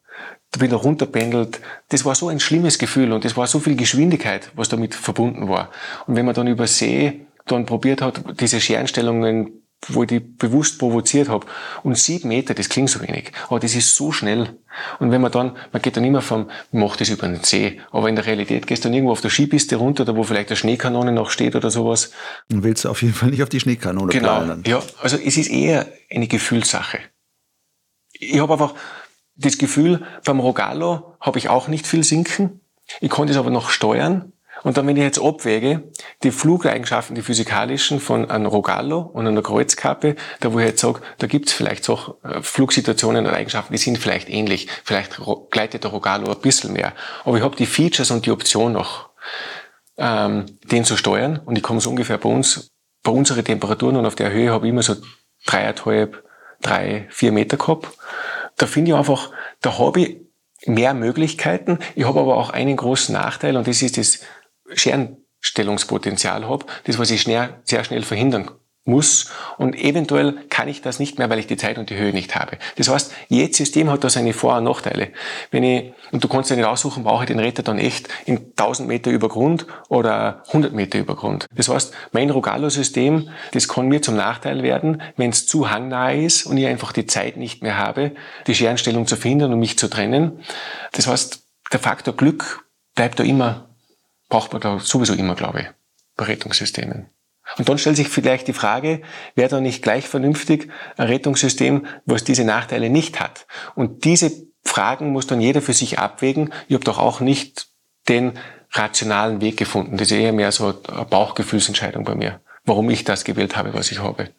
wieder 0.57 0.77
runterpendelt. 0.77 1.61
Das 1.89 2.05
war 2.05 2.15
so 2.15 2.29
ein 2.29 2.39
schlimmes 2.39 2.79
Gefühl 2.79 3.11
und 3.11 3.23
das 3.25 3.37
war 3.37 3.47
so 3.47 3.59
viel 3.59 3.75
Geschwindigkeit, 3.75 4.51
was 4.55 4.69
damit 4.69 4.95
verbunden 4.95 5.47
war. 5.47 5.69
Und 6.07 6.15
wenn 6.15 6.25
man 6.25 6.33
dann 6.33 6.47
über 6.47 6.67
See 6.67 7.21
dann 7.45 7.65
probiert 7.65 8.01
hat, 8.01 8.23
diese 8.39 8.59
Scherenstellungen, 8.59 9.51
wo 9.87 10.03
ich 10.03 10.09
die 10.09 10.19
bewusst 10.19 10.77
provoziert 10.77 11.29
habe, 11.29 11.45
und 11.83 11.97
sieben 11.97 12.29
Meter, 12.29 12.53
das 12.53 12.67
klingt 12.67 12.89
so 12.89 12.99
wenig, 13.01 13.31
aber 13.47 13.59
das 13.59 13.75
ist 13.75 13.95
so 13.95 14.11
schnell. 14.11 14.57
Und 14.99 15.11
wenn 15.11 15.21
man 15.21 15.31
dann, 15.31 15.55
man 15.71 15.81
geht 15.81 15.97
dann 15.97 16.03
immer 16.03 16.21
vom, 16.21 16.49
macht 16.71 16.99
das 16.99 17.09
über 17.09 17.27
den 17.27 17.43
See, 17.43 17.79
aber 17.91 18.09
in 18.09 18.15
der 18.15 18.25
Realität 18.25 18.67
gehst 18.67 18.83
du 18.83 18.89
dann 18.89 18.93
irgendwo 18.93 19.11
auf 19.11 19.21
der 19.21 19.29
Skipiste 19.29 19.77
runter, 19.77 20.03
da 20.03 20.15
wo 20.15 20.23
vielleicht 20.23 20.49
eine 20.49 20.57
Schneekanone 20.57 21.11
noch 21.11 21.29
steht 21.29 21.55
oder 21.55 21.69
sowas. 21.69 22.11
Dann 22.49 22.63
willst 22.63 22.85
du 22.85 22.89
auf 22.89 23.01
jeden 23.01 23.13
Fall 23.13 23.29
nicht 23.29 23.43
auf 23.43 23.49
die 23.49 23.59
Schneekanone 23.59 24.11
genau, 24.11 24.39
planen. 24.39 24.63
Ja, 24.67 24.81
also 25.01 25.17
es 25.17 25.37
ist 25.37 25.49
eher 25.49 25.87
eine 26.11 26.27
Gefühlssache. 26.27 26.99
Ich 28.13 28.39
habe 28.39 28.51
einfach, 28.51 28.73
das 29.39 29.57
Gefühl, 29.57 30.01
beim 30.25 30.39
Rogallo 30.39 31.15
habe 31.19 31.39
ich 31.39 31.49
auch 31.49 31.67
nicht 31.67 31.87
viel 31.87 32.03
sinken. 32.03 32.61
Ich 33.01 33.09
konnte 33.09 33.31
es 33.31 33.39
aber 33.39 33.49
noch 33.49 33.69
steuern. 33.69 34.33
Und 34.63 34.75
dann, 34.75 34.85
wenn 34.87 34.97
ich 34.97 35.03
jetzt 35.03 35.21
abwäge, 35.21 35.83
die 36.23 36.31
Flugeigenschaften, 36.31 37.15
die 37.15 37.21
physikalischen 37.21 38.01
von 38.01 38.29
einem 38.29 38.47
Rogallo 38.47 38.99
und 38.99 39.25
einer 39.25 39.41
Kreuzkappe, 39.41 40.17
da 40.41 40.51
wo 40.51 40.59
ich 40.59 40.65
jetzt 40.65 40.81
sage, 40.81 40.99
da 41.17 41.27
gibt 41.27 41.47
es 41.47 41.53
vielleicht 41.53 41.85
so 41.85 42.17
äh, 42.23 42.41
Flugsituationen 42.41 43.25
und 43.25 43.33
Eigenschaften, 43.33 43.71
die 43.71 43.77
sind 43.77 43.97
vielleicht 43.97 44.29
ähnlich. 44.29 44.67
Vielleicht 44.83 45.21
gleitet 45.49 45.85
der 45.85 45.91
Rogallo 45.91 46.29
ein 46.29 46.41
bisschen 46.41 46.73
mehr. 46.73 46.91
Aber 47.23 47.37
ich 47.37 47.43
habe 47.43 47.55
die 47.55 47.65
Features 47.65 48.11
und 48.11 48.25
die 48.25 48.31
Option 48.31 48.73
noch, 48.73 49.09
ähm, 49.97 50.45
den 50.69 50.83
zu 50.83 50.97
steuern. 50.97 51.39
Und 51.45 51.57
ich 51.57 51.63
komme 51.63 51.79
so 51.79 51.89
ungefähr 51.89 52.17
bei 52.17 52.29
uns, 52.29 52.67
bei 53.01 53.11
unseren 53.11 53.45
Temperaturen 53.45 53.95
und 53.95 54.05
auf 54.05 54.15
der 54.15 54.31
Höhe 54.31 54.51
habe 54.51 54.65
ich 54.65 54.71
immer 54.71 54.83
so 54.83 54.95
dreieinhalb, 55.45 56.21
drei, 56.61 57.07
vier 57.11 57.31
Meter 57.31 57.55
gehabt 57.55 57.87
da 58.59 58.67
finde 58.67 58.91
ich 58.91 58.97
einfach, 58.97 59.31
da 59.61 59.79
habe 59.79 60.01
ich 60.01 60.17
mehr 60.65 60.93
Möglichkeiten. 60.93 61.79
Ich 61.95 62.05
habe 62.05 62.19
aber 62.19 62.37
auch 62.37 62.51
einen 62.51 62.75
großen 62.75 63.13
Nachteil 63.13 63.57
und 63.57 63.67
das 63.67 63.81
ist 63.81 63.97
das 63.97 64.19
Scherenstellungspotenzial 64.73 66.47
habe, 66.47 66.65
das 66.83 66.99
was 66.99 67.09
ich 67.09 67.21
schnell, 67.21 67.55
sehr 67.63 67.83
schnell 67.83 68.03
verhindern 68.03 68.51
muss 68.89 69.31
und 69.57 69.75
eventuell 69.75 70.33
kann 70.49 70.67
ich 70.67 70.81
das 70.81 70.99
nicht 70.99 71.17
mehr, 71.17 71.29
weil 71.29 71.39
ich 71.39 71.47
die 71.47 71.57
Zeit 71.57 71.77
und 71.77 71.89
die 71.89 71.95
Höhe 71.95 72.11
nicht 72.11 72.35
habe. 72.35 72.57
Das 72.75 72.89
heißt, 72.89 73.13
jedes 73.29 73.57
System 73.57 73.89
hat 73.89 74.03
da 74.03 74.09
seine 74.09 74.33
Vor- 74.33 74.57
und 74.57 74.65
Nachteile. 74.65 75.09
Wenn 75.51 75.63
ich, 75.63 75.93
und 76.11 76.23
du 76.23 76.27
kannst 76.27 76.49
ja 76.49 76.55
nicht 76.55 76.65
aussuchen, 76.65 77.03
brauche 77.03 77.23
ich 77.23 77.27
den 77.27 77.39
Retter 77.39 77.63
dann 77.63 77.77
echt 77.77 78.09
in 78.25 78.37
1000 78.57 78.87
Meter 78.87 79.11
über 79.11 79.29
Grund 79.29 79.65
oder 79.87 80.43
100 80.47 80.73
Meter 80.73 80.99
über 80.99 81.15
Grund. 81.15 81.45
Das 81.53 81.69
heißt, 81.69 81.93
mein 82.11 82.29
Rogalo-System, 82.29 83.29
das 83.53 83.67
kann 83.67 83.87
mir 83.87 84.01
zum 84.01 84.15
Nachteil 84.15 84.63
werden, 84.63 85.01
wenn 85.15 85.29
es 85.29 85.45
zu 85.45 85.69
hangnahe 85.69 86.23
ist 86.23 86.45
und 86.45 86.57
ich 86.57 86.65
einfach 86.65 86.91
die 86.91 87.05
Zeit 87.05 87.37
nicht 87.37 87.61
mehr 87.61 87.77
habe, 87.77 88.11
die 88.47 88.55
Scherenstellung 88.55 89.07
zu 89.07 89.15
verhindern 89.15 89.53
und 89.53 89.59
mich 89.59 89.77
zu 89.77 89.89
trennen. 89.89 90.39
Das 90.93 91.07
heißt, 91.07 91.43
der 91.71 91.79
Faktor 91.79 92.15
Glück 92.15 92.65
bleibt 92.95 93.19
da 93.19 93.23
immer, 93.23 93.69
braucht 94.27 94.53
man 94.53 94.61
da 94.61 94.79
sowieso 94.79 95.13
immer, 95.13 95.35
glaube 95.35 95.61
ich, 95.61 95.67
bei 96.15 96.25
Rettungssystemen. 96.25 97.07
Und 97.57 97.67
dann 97.67 97.77
stellt 97.77 97.95
sich 97.95 98.09
vielleicht 98.09 98.47
die 98.47 98.53
Frage, 98.53 99.01
wäre 99.35 99.49
da 99.49 99.61
nicht 99.61 99.81
gleich 99.81 100.07
vernünftig 100.07 100.69
ein 100.97 101.07
Rettungssystem, 101.07 101.85
was 102.05 102.23
diese 102.23 102.43
Nachteile 102.43 102.89
nicht 102.89 103.19
hat? 103.19 103.47
Und 103.75 104.05
diese 104.05 104.31
Fragen 104.63 105.11
muss 105.11 105.27
dann 105.27 105.41
jeder 105.41 105.61
für 105.61 105.73
sich 105.73 105.99
abwägen. 105.99 106.53
Ich 106.67 106.75
habe 106.75 106.83
doch 106.83 106.99
auch 106.99 107.19
nicht 107.19 107.67
den 108.07 108.33
rationalen 108.71 109.41
Weg 109.41 109.57
gefunden. 109.57 109.97
Das 109.97 110.11
ist 110.11 110.17
eher 110.17 110.33
mehr 110.33 110.51
so 110.51 110.73
eine 110.87 111.05
Bauchgefühlsentscheidung 111.05 112.03
bei 112.03 112.15
mir, 112.15 112.39
warum 112.65 112.89
ich 112.89 113.03
das 113.03 113.23
gewählt 113.23 113.55
habe, 113.55 113.73
was 113.73 113.91
ich 113.91 113.99
habe. 113.99 114.29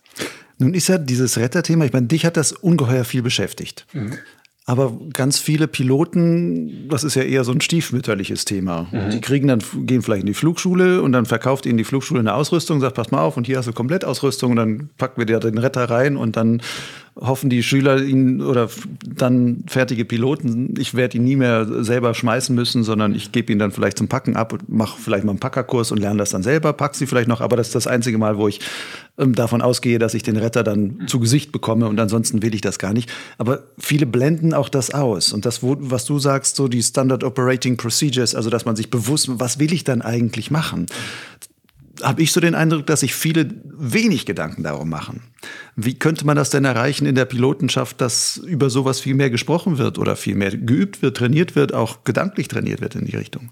Nun 0.58 0.74
ist 0.74 0.88
ja 0.88 0.98
dieses 0.98 1.38
Retterthema, 1.38 1.86
ich 1.86 1.92
meine, 1.92 2.06
dich 2.06 2.26
hat 2.26 2.36
das 2.36 2.52
ungeheuer 2.52 3.04
viel 3.04 3.22
beschäftigt. 3.22 3.86
Mhm. 3.92 4.18
Aber 4.70 4.92
ganz 5.12 5.40
viele 5.40 5.66
Piloten, 5.66 6.88
das 6.88 7.02
ist 7.02 7.16
ja 7.16 7.22
eher 7.22 7.42
so 7.42 7.50
ein 7.50 7.60
stiefmütterliches 7.60 8.44
Thema. 8.44 8.86
Mhm. 8.92 9.10
Die 9.10 9.20
kriegen 9.20 9.48
dann, 9.48 9.60
gehen 9.84 10.00
vielleicht 10.00 10.20
in 10.20 10.28
die 10.28 10.34
Flugschule 10.34 11.02
und 11.02 11.10
dann 11.10 11.26
verkauft 11.26 11.66
ihnen 11.66 11.76
die 11.76 11.82
Flugschule 11.82 12.20
eine 12.20 12.34
Ausrüstung, 12.34 12.80
sagt, 12.80 12.94
pass 12.94 13.10
mal 13.10 13.20
auf, 13.20 13.36
und 13.36 13.48
hier 13.48 13.58
hast 13.58 13.66
du 13.66 13.72
Komplettausrüstung 13.72 14.52
und 14.52 14.56
dann 14.58 14.90
packen 14.96 15.20
wir 15.20 15.26
dir 15.26 15.40
den 15.40 15.58
Retter 15.58 15.90
rein 15.90 16.16
und 16.16 16.36
dann 16.36 16.62
hoffen 17.16 17.50
die 17.50 17.62
Schüler 17.62 18.02
ihn 18.02 18.40
oder 18.40 18.68
dann 19.04 19.64
fertige 19.66 20.04
Piloten, 20.04 20.74
ich 20.78 20.94
werde 20.94 21.18
ihn 21.18 21.24
nie 21.24 21.36
mehr 21.36 21.66
selber 21.84 22.14
schmeißen 22.14 22.54
müssen, 22.54 22.82
sondern 22.82 23.14
ich 23.14 23.32
gebe 23.32 23.52
ihn 23.52 23.58
dann 23.58 23.72
vielleicht 23.72 23.98
zum 23.98 24.08
Packen 24.08 24.36
ab 24.36 24.52
und 24.52 24.68
mache 24.68 24.98
vielleicht 25.00 25.24
mal 25.24 25.32
einen 25.32 25.40
Packerkurs 25.40 25.92
und 25.92 25.98
lerne 25.98 26.18
das 26.18 26.30
dann 26.30 26.42
selber, 26.42 26.72
pack 26.72 26.94
sie 26.94 27.06
vielleicht 27.06 27.28
noch, 27.28 27.40
aber 27.40 27.56
das 27.56 27.68
ist 27.68 27.74
das 27.74 27.86
einzige 27.86 28.16
Mal, 28.18 28.38
wo 28.38 28.48
ich 28.48 28.60
ähm, 29.18 29.34
davon 29.34 29.60
ausgehe, 29.60 29.98
dass 29.98 30.14
ich 30.14 30.22
den 30.22 30.36
Retter 30.36 30.62
dann 30.62 31.06
zu 31.06 31.20
Gesicht 31.20 31.52
bekomme 31.52 31.88
und 31.88 31.98
ansonsten 32.00 32.42
will 32.42 32.54
ich 32.54 32.60
das 32.60 32.78
gar 32.78 32.92
nicht. 32.92 33.10
Aber 33.38 33.64
viele 33.78 34.06
blenden 34.06 34.54
auch 34.54 34.68
das 34.68 34.92
aus 34.94 35.32
und 35.32 35.44
das, 35.44 35.60
was 35.62 36.04
du 36.04 36.18
sagst, 36.18 36.56
so 36.56 36.68
die 36.68 36.82
Standard 36.82 37.24
Operating 37.24 37.76
Procedures, 37.76 38.34
also 38.34 38.50
dass 38.50 38.64
man 38.64 38.76
sich 38.76 38.90
bewusst, 38.90 39.28
was 39.40 39.58
will 39.58 39.72
ich 39.72 39.84
dann 39.84 40.00
eigentlich 40.02 40.50
machen? 40.50 40.86
Habe 42.02 42.22
ich 42.22 42.32
so 42.32 42.40
den 42.40 42.54
Eindruck, 42.54 42.86
dass 42.86 43.00
sich 43.00 43.14
viele 43.14 43.48
wenig 43.64 44.26
Gedanken 44.26 44.62
darum 44.62 44.88
machen. 44.88 45.22
Wie 45.76 45.98
könnte 45.98 46.26
man 46.26 46.36
das 46.36 46.50
denn 46.50 46.64
erreichen 46.64 47.06
in 47.06 47.14
der 47.14 47.24
Pilotenschaft, 47.24 48.00
dass 48.00 48.36
über 48.36 48.70
sowas 48.70 49.00
viel 49.00 49.14
mehr 49.14 49.30
gesprochen 49.30 49.78
wird 49.78 49.98
oder 49.98 50.16
viel 50.16 50.34
mehr 50.34 50.50
geübt 50.50 51.02
wird, 51.02 51.16
trainiert 51.16 51.56
wird, 51.56 51.72
auch 51.72 52.04
gedanklich 52.04 52.48
trainiert 52.48 52.80
wird 52.80 52.94
in 52.94 53.04
die 53.04 53.16
Richtung? 53.16 53.50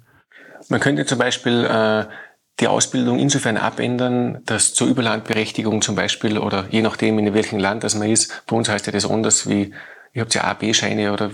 Man 0.69 0.81
könnte 0.81 1.07
zum 1.07 1.19
Beispiel 1.19 1.65
äh, 1.65 2.05
die 2.61 2.69
Ausbildung 2.69 3.19
insofern 3.19 3.57
abändern, 3.57 4.41
dass 4.45 4.75
zur 4.75 4.89
Überlandberechtigung 4.89 5.81
zum 5.83 5.95
Beispiel 5.95 6.39
oder 6.39 6.67
je 6.71 6.83
nachdem, 6.83 7.19
in 7.19 7.33
welchem 7.33 7.59
Land 7.59 7.85
das 7.85 7.95
man 7.95 8.11
ist, 8.11 8.43
bei 8.47 8.57
uns 8.57 8.69
heißt 8.69 8.87
ja 8.87 8.93
das 8.93 9.09
anders 9.09 9.49
wie, 9.49 9.73
ihr 10.13 10.23
habt 10.23 10.35
ja 10.35 10.45
A, 10.45 10.55
B-Scheine 10.55 11.13
oder 11.13 11.31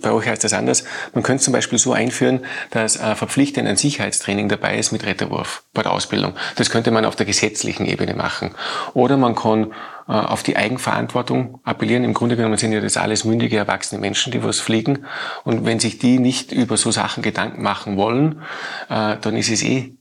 bei 0.00 0.12
euch 0.12 0.26
heißt 0.26 0.44
das 0.44 0.52
anders. 0.52 0.84
Man 1.14 1.22
könnte 1.22 1.44
zum 1.44 1.52
Beispiel 1.52 1.78
so 1.78 1.92
einführen, 1.92 2.40
dass 2.70 2.96
äh, 2.96 3.14
verpflichtend 3.14 3.68
ein 3.68 3.76
Sicherheitstraining 3.76 4.48
dabei 4.48 4.78
ist 4.78 4.92
mit 4.92 5.04
Retterwurf 5.04 5.64
bei 5.72 5.82
der 5.82 5.92
Ausbildung. 5.92 6.34
Das 6.56 6.70
könnte 6.70 6.90
man 6.90 7.04
auf 7.04 7.16
der 7.16 7.26
gesetzlichen 7.26 7.86
Ebene 7.86 8.14
machen. 8.14 8.52
Oder 8.94 9.16
man 9.16 9.34
kann 9.34 9.72
äh, 10.08 10.12
auf 10.12 10.42
die 10.42 10.56
Eigenverantwortung 10.56 11.60
appellieren. 11.64 12.04
Im 12.04 12.14
Grunde 12.14 12.36
genommen 12.36 12.56
sind 12.56 12.72
ja 12.72 12.80
das 12.80 12.96
alles 12.96 13.24
mündige, 13.24 13.56
erwachsene 13.56 14.00
Menschen, 14.00 14.32
die 14.32 14.42
was 14.42 14.60
fliegen. 14.60 15.06
Und 15.44 15.64
wenn 15.64 15.80
sich 15.80 15.98
die 15.98 16.18
nicht 16.18 16.52
über 16.52 16.76
so 16.76 16.90
Sachen 16.90 17.22
Gedanken 17.22 17.62
machen 17.62 17.96
wollen, 17.96 18.42
äh, 18.88 19.16
dann 19.20 19.36
ist 19.36 19.50
es 19.50 19.62
eh 19.62 19.94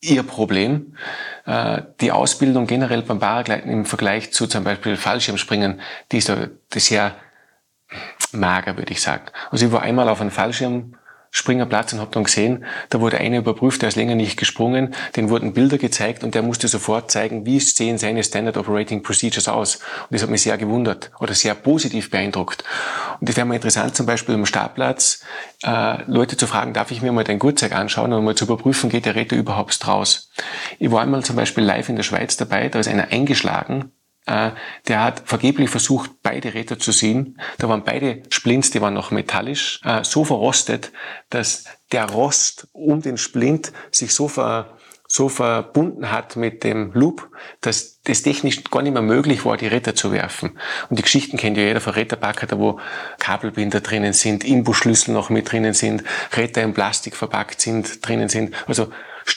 ihr 0.00 0.22
Problem. 0.22 0.96
Die 1.46 2.12
Ausbildung 2.12 2.66
generell 2.66 3.00
beim 3.00 3.20
Paragleiten 3.20 3.70
im 3.70 3.86
Vergleich 3.86 4.34
zu 4.34 4.46
zum 4.46 4.62
Beispiel 4.62 4.96
Fallschirmspringen, 4.96 5.80
die 6.12 6.18
ist 6.18 6.28
da 6.28 6.48
sehr 6.74 7.14
mager, 8.34 8.76
würde 8.76 8.92
ich 8.92 9.00
sagen. 9.00 9.24
Also 9.50 9.66
ich 9.66 9.72
war 9.72 9.82
einmal 9.82 10.08
auf 10.08 10.20
einem 10.20 10.30
Fallschirm 10.30 10.94
Springerplatz 11.36 11.92
und 11.92 11.98
habe 11.98 12.12
dann 12.12 12.22
gesehen, 12.22 12.64
da 12.90 13.00
wurde 13.00 13.18
einer 13.18 13.38
überprüft, 13.38 13.82
der 13.82 13.88
ist 13.88 13.96
länger 13.96 14.14
nicht 14.14 14.36
gesprungen, 14.36 14.94
den 15.16 15.30
wurden 15.30 15.52
Bilder 15.52 15.78
gezeigt 15.78 16.22
und 16.22 16.36
der 16.36 16.42
musste 16.42 16.68
sofort 16.68 17.10
zeigen, 17.10 17.44
wie 17.44 17.58
sehen 17.58 17.98
seine 17.98 18.22
Standard 18.22 18.56
Operating 18.56 19.02
Procedures 19.02 19.48
aus. 19.48 19.76
Und 20.02 20.12
das 20.12 20.22
hat 20.22 20.30
mich 20.30 20.42
sehr 20.42 20.56
gewundert 20.58 21.10
oder 21.18 21.34
sehr 21.34 21.56
positiv 21.56 22.08
beeindruckt. 22.08 22.62
Und 23.18 23.28
das 23.28 23.36
wäre 23.36 23.48
mal 23.48 23.56
interessant, 23.56 23.96
zum 23.96 24.06
Beispiel 24.06 24.36
am 24.36 24.46
Startplatz 24.46 25.24
äh, 25.64 26.04
Leute 26.06 26.36
zu 26.36 26.46
fragen, 26.46 26.72
darf 26.72 26.92
ich 26.92 27.02
mir 27.02 27.10
mal 27.10 27.24
dein 27.24 27.40
Gurtzeug 27.40 27.72
anschauen 27.72 28.12
und 28.12 28.24
mal 28.24 28.36
zu 28.36 28.44
überprüfen, 28.44 28.88
geht 28.88 29.04
der 29.04 29.16
Retter 29.16 29.34
überhaupt 29.34 29.88
raus. 29.88 30.30
Ich 30.78 30.92
war 30.92 31.02
einmal 31.02 31.24
zum 31.24 31.34
Beispiel 31.34 31.64
live 31.64 31.88
in 31.88 31.96
der 31.96 32.04
Schweiz 32.04 32.36
dabei, 32.36 32.68
da 32.68 32.78
ist 32.78 32.86
einer 32.86 33.10
eingeschlagen, 33.10 33.90
der 34.26 35.02
hat 35.02 35.22
vergeblich 35.26 35.68
versucht, 35.68 36.10
beide 36.22 36.54
Räder 36.54 36.78
zu 36.78 36.92
ziehen. 36.92 37.38
Da 37.58 37.68
waren 37.68 37.84
beide 37.84 38.22
Splints, 38.30 38.70
die 38.70 38.80
waren 38.80 38.94
noch 38.94 39.10
metallisch, 39.10 39.80
äh, 39.84 40.02
so 40.02 40.24
verrostet, 40.24 40.92
dass 41.30 41.64
der 41.92 42.08
Rost 42.10 42.68
um 42.72 43.02
den 43.02 43.18
Splint 43.18 43.72
sich 43.90 44.14
so 44.14 44.28
ver, 44.28 44.78
so 45.06 45.28
verbunden 45.28 46.10
hat 46.10 46.36
mit 46.36 46.64
dem 46.64 46.92
Loop, 46.92 47.30
dass 47.60 48.00
das 48.02 48.22
technisch 48.22 48.64
gar 48.64 48.82
nicht 48.82 48.94
mehr 48.94 49.02
möglich 49.02 49.44
war, 49.44 49.56
die 49.56 49.66
Räder 49.66 49.94
zu 49.94 50.10
werfen. 50.10 50.58
Und 50.88 50.98
die 50.98 51.02
Geschichten 51.02 51.36
kennt 51.36 51.56
ja 51.56 51.62
jeder 51.62 51.80
von 51.80 51.92
Räderpacker, 51.92 52.46
da 52.46 52.58
wo 52.58 52.80
Kabelbinder 53.18 53.80
drinnen 53.80 54.14
sind, 54.14 54.42
Imbusschlüssel 54.42 55.12
noch 55.12 55.30
mit 55.30 55.52
drinnen 55.52 55.74
sind, 55.74 56.02
Räder 56.34 56.62
in 56.62 56.74
Plastik 56.74 57.14
verpackt 57.14 57.60
sind, 57.60 58.06
drinnen 58.06 58.28
sind. 58.28 58.54
Also 58.66 58.88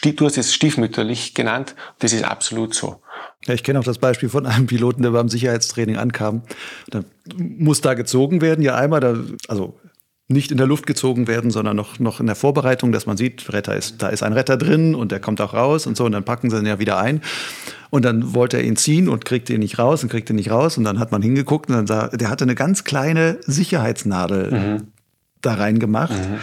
du 0.04 0.26
hast 0.26 0.38
es 0.38 0.54
stiefmütterlich 0.54 1.34
genannt, 1.34 1.76
das 2.00 2.14
ist 2.14 2.24
absolut 2.24 2.74
so. 2.74 3.02
Ja, 3.46 3.54
ich 3.54 3.64
kenne 3.64 3.80
auch 3.80 3.84
das 3.84 4.00
Beispiel 4.00 4.30
von 4.30 4.46
einem 4.46 4.68
Piloten, 4.68 5.02
der 5.02 5.12
beim 5.12 5.30
Sicherheitstraining 5.30 5.98
ankam. 5.98 6.42
Da 6.90 7.04
muss 7.38 7.82
da 7.82 7.94
gezogen 7.94 8.42
werden, 8.42 8.62
ja 8.62 8.76
einmal, 8.76 9.00
da, 9.00 9.16
also 9.48 9.80
nicht 10.30 10.52
in 10.52 10.58
der 10.58 10.68
Luft 10.68 10.86
gezogen 10.88 11.28
werden, 11.28 11.52
sondern 11.52 11.78
noch, 11.78 12.00
noch 12.00 12.20
in 12.20 12.26
der 12.26 12.36
Vorbereitung, 12.36 12.92
dass 12.92 13.06
man 13.06 13.16
sieht, 13.16 13.54
Retter 13.54 13.76
ist, 13.78 14.02
da 14.02 14.10
ist 14.10 14.24
ein 14.24 14.34
Retter 14.34 14.58
drin 14.58 14.94
und 14.94 15.12
der 15.12 15.22
kommt 15.22 15.40
auch 15.40 15.54
raus 15.54 15.88
und 15.88 15.96
so 15.96 16.04
und 16.04 16.12
dann 16.12 16.26
packen 16.26 16.50
sie 16.50 16.58
ihn 16.58 16.66
ja 16.66 16.80
wieder 16.80 16.98
ein. 16.98 17.22
Und 17.90 18.04
dann 18.04 18.34
wollte 18.34 18.58
er 18.58 18.64
ihn 18.64 18.76
ziehen 18.76 19.08
und 19.08 19.24
kriegte 19.24 19.54
ihn 19.54 19.60
nicht 19.60 19.80
raus 19.80 20.04
und 20.04 20.10
kriegte 20.10 20.34
ihn 20.34 20.36
nicht 20.36 20.52
raus 20.52 20.78
und 20.78 20.84
dann 20.84 21.00
hat 21.00 21.14
man 21.14 21.22
hingeguckt 21.22 21.70
und 21.70 21.78
dann 21.78 21.88
sah, 21.88 22.10
der 22.10 22.30
hatte 22.30 22.44
eine 22.44 22.56
ganz 22.56 22.84
kleine 22.84 23.38
Sicherheitsnadel 23.46 24.52
mhm. 24.52 24.88
da 25.42 25.54
reingemacht. 25.54 26.12
Mhm 26.12 26.40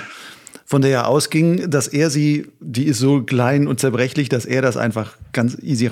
von 0.67 0.81
der 0.83 0.91
er 0.91 1.09
ausging, 1.09 1.71
dass 1.71 1.89
er 1.89 2.09
sie, 2.09 2.47
die 2.61 2.85
ist 2.85 2.99
so 2.99 3.23
klein 3.23 3.67
und 3.67 3.81
zerbrechlich, 3.81 4.31
dass 4.31 4.47
er 4.47 4.63
das 4.63 4.77
einfach 4.77 5.17
ganz 5.33 5.59
easy 5.63 5.91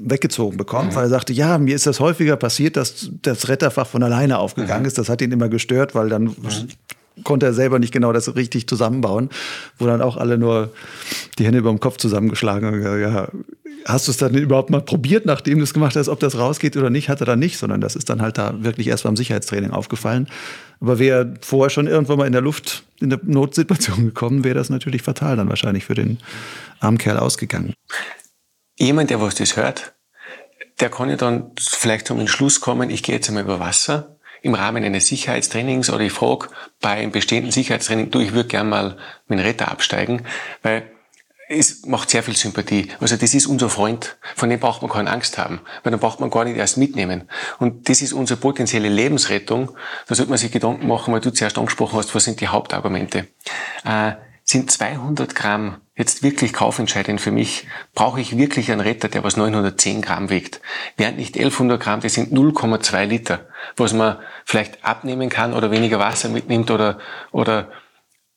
weggezogen 0.00 0.56
bekommt, 0.56 0.92
mhm. 0.92 0.94
weil 0.94 1.04
er 1.04 1.08
sagte, 1.08 1.32
ja, 1.32 1.58
mir 1.58 1.74
ist 1.74 1.86
das 1.86 1.98
häufiger 1.98 2.36
passiert, 2.36 2.76
dass 2.76 3.10
das 3.22 3.48
Retterfach 3.48 3.86
von 3.86 4.02
alleine 4.02 4.38
aufgegangen 4.38 4.82
mhm. 4.82 4.88
ist. 4.88 4.98
Das 4.98 5.08
hat 5.08 5.22
ihn 5.22 5.32
immer 5.32 5.48
gestört, 5.48 5.94
weil 5.94 6.08
dann 6.08 6.24
mhm. 6.24 6.68
Konnte 7.24 7.46
er 7.46 7.52
selber 7.52 7.78
nicht 7.78 7.92
genau 7.92 8.12
das 8.12 8.34
richtig 8.34 8.66
zusammenbauen, 8.66 9.30
wo 9.78 9.86
dann 9.86 10.02
auch 10.02 10.16
alle 10.16 10.38
nur 10.38 10.70
die 11.38 11.44
Hände 11.44 11.58
über 11.58 11.70
dem 11.70 11.80
Kopf 11.80 11.96
zusammengeschlagen 11.98 12.66
haben. 12.66 13.00
Ja, 13.00 13.28
hast 13.84 14.06
du 14.06 14.12
es 14.12 14.16
dann 14.16 14.34
überhaupt 14.34 14.70
mal 14.70 14.80
probiert, 14.80 15.26
nachdem 15.26 15.58
du 15.58 15.64
es 15.64 15.74
gemacht 15.74 15.96
hast, 15.96 16.08
ob 16.08 16.20
das 16.20 16.38
rausgeht 16.38 16.76
oder 16.76 16.90
nicht? 16.90 17.08
Hat 17.08 17.20
er 17.20 17.26
dann 17.26 17.38
nicht, 17.38 17.58
sondern 17.58 17.80
das 17.80 17.96
ist 17.96 18.10
dann 18.10 18.22
halt 18.22 18.38
da 18.38 18.54
wirklich 18.62 18.88
erst 18.88 19.04
beim 19.04 19.16
Sicherheitstraining 19.16 19.70
aufgefallen. 19.70 20.28
Aber 20.80 20.98
wäre 20.98 21.34
vorher 21.40 21.70
schon 21.70 21.86
irgendwann 21.86 22.18
mal 22.18 22.26
in 22.26 22.32
der 22.32 22.42
Luft 22.42 22.84
in 23.00 23.10
der 23.10 23.20
Notsituation 23.22 24.06
gekommen, 24.06 24.44
wäre 24.44 24.54
das 24.54 24.70
natürlich 24.70 25.02
fatal 25.02 25.36
dann 25.36 25.48
wahrscheinlich 25.48 25.84
für 25.84 25.94
den 25.94 26.18
armen 26.80 26.98
Kerl 26.98 27.18
ausgegangen. 27.18 27.74
Jemand, 28.78 29.10
der 29.10 29.20
was 29.20 29.34
das 29.34 29.56
hört, 29.56 29.94
der 30.80 30.88
kann 30.88 31.10
ja 31.10 31.16
dann 31.16 31.50
vielleicht 31.58 32.06
zum 32.06 32.20
Entschluss 32.20 32.60
kommen, 32.60 32.90
ich 32.90 33.02
gehe 33.02 33.14
jetzt 33.14 33.28
einmal 33.28 33.44
über 33.44 33.60
Wasser 33.60 34.16
im 34.42 34.54
Rahmen 34.54 34.84
eines 34.84 35.06
Sicherheitstrainings 35.06 35.90
oder 35.90 36.00
ich 36.00 36.12
frage 36.12 36.48
bei 36.80 36.90
einem 36.90 37.12
bestehenden 37.12 37.52
Sicherheitstraining, 37.52 38.10
du, 38.10 38.20
ich 38.20 38.32
würde 38.32 38.48
gern 38.48 38.68
mal 38.68 38.96
mit 39.28 39.38
dem 39.38 39.44
Retter 39.44 39.70
absteigen, 39.70 40.22
weil 40.62 40.90
es 41.48 41.84
macht 41.86 42.10
sehr 42.10 42.22
viel 42.22 42.36
Sympathie. 42.36 42.88
Also 43.00 43.16
das 43.16 43.34
ist 43.34 43.46
unser 43.46 43.68
Freund, 43.68 44.16
von 44.34 44.48
dem 44.48 44.58
braucht 44.58 44.82
man 44.82 44.90
keine 44.90 45.10
Angst 45.10 45.38
haben, 45.38 45.60
weil 45.82 45.90
dann 45.90 46.00
braucht 46.00 46.20
man 46.20 46.30
gar 46.30 46.44
nicht 46.44 46.56
erst 46.56 46.78
mitnehmen. 46.78 47.28
Und 47.58 47.88
das 47.88 48.02
ist 48.02 48.12
unsere 48.12 48.40
potenzielle 48.40 48.88
Lebensrettung. 48.88 49.70
Da 50.06 50.14
sollte 50.14 50.30
man 50.30 50.38
sich 50.38 50.50
Gedanken 50.50 50.86
machen, 50.86 51.12
weil 51.12 51.20
du 51.20 51.30
zuerst 51.30 51.58
angesprochen 51.58 51.98
hast, 51.98 52.14
was 52.14 52.24
sind 52.24 52.40
die 52.40 52.48
Hauptargumente. 52.48 53.28
Äh, 53.84 54.12
sind 54.52 54.70
200 54.70 55.34
Gramm 55.34 55.80
jetzt 55.96 56.22
wirklich 56.22 56.52
kaufentscheidend 56.52 57.20
für 57.20 57.32
mich? 57.32 57.66
Brauche 57.94 58.20
ich 58.20 58.38
wirklich 58.38 58.70
einen 58.70 58.80
Retter, 58.80 59.08
der 59.08 59.24
was 59.24 59.36
910 59.36 60.02
Gramm 60.02 60.30
wiegt? 60.30 60.60
Während 60.96 61.18
nicht 61.18 61.36
1100 61.36 61.80
Gramm, 61.80 62.00
das 62.00 62.14
sind 62.14 62.32
0,2 62.32 63.04
Liter, 63.04 63.48
was 63.76 63.92
man 63.92 64.18
vielleicht 64.44 64.84
abnehmen 64.84 65.28
kann 65.28 65.54
oder 65.54 65.70
weniger 65.70 65.98
Wasser 65.98 66.28
mitnimmt 66.28 66.70
oder, 66.70 66.98
oder 67.32 67.70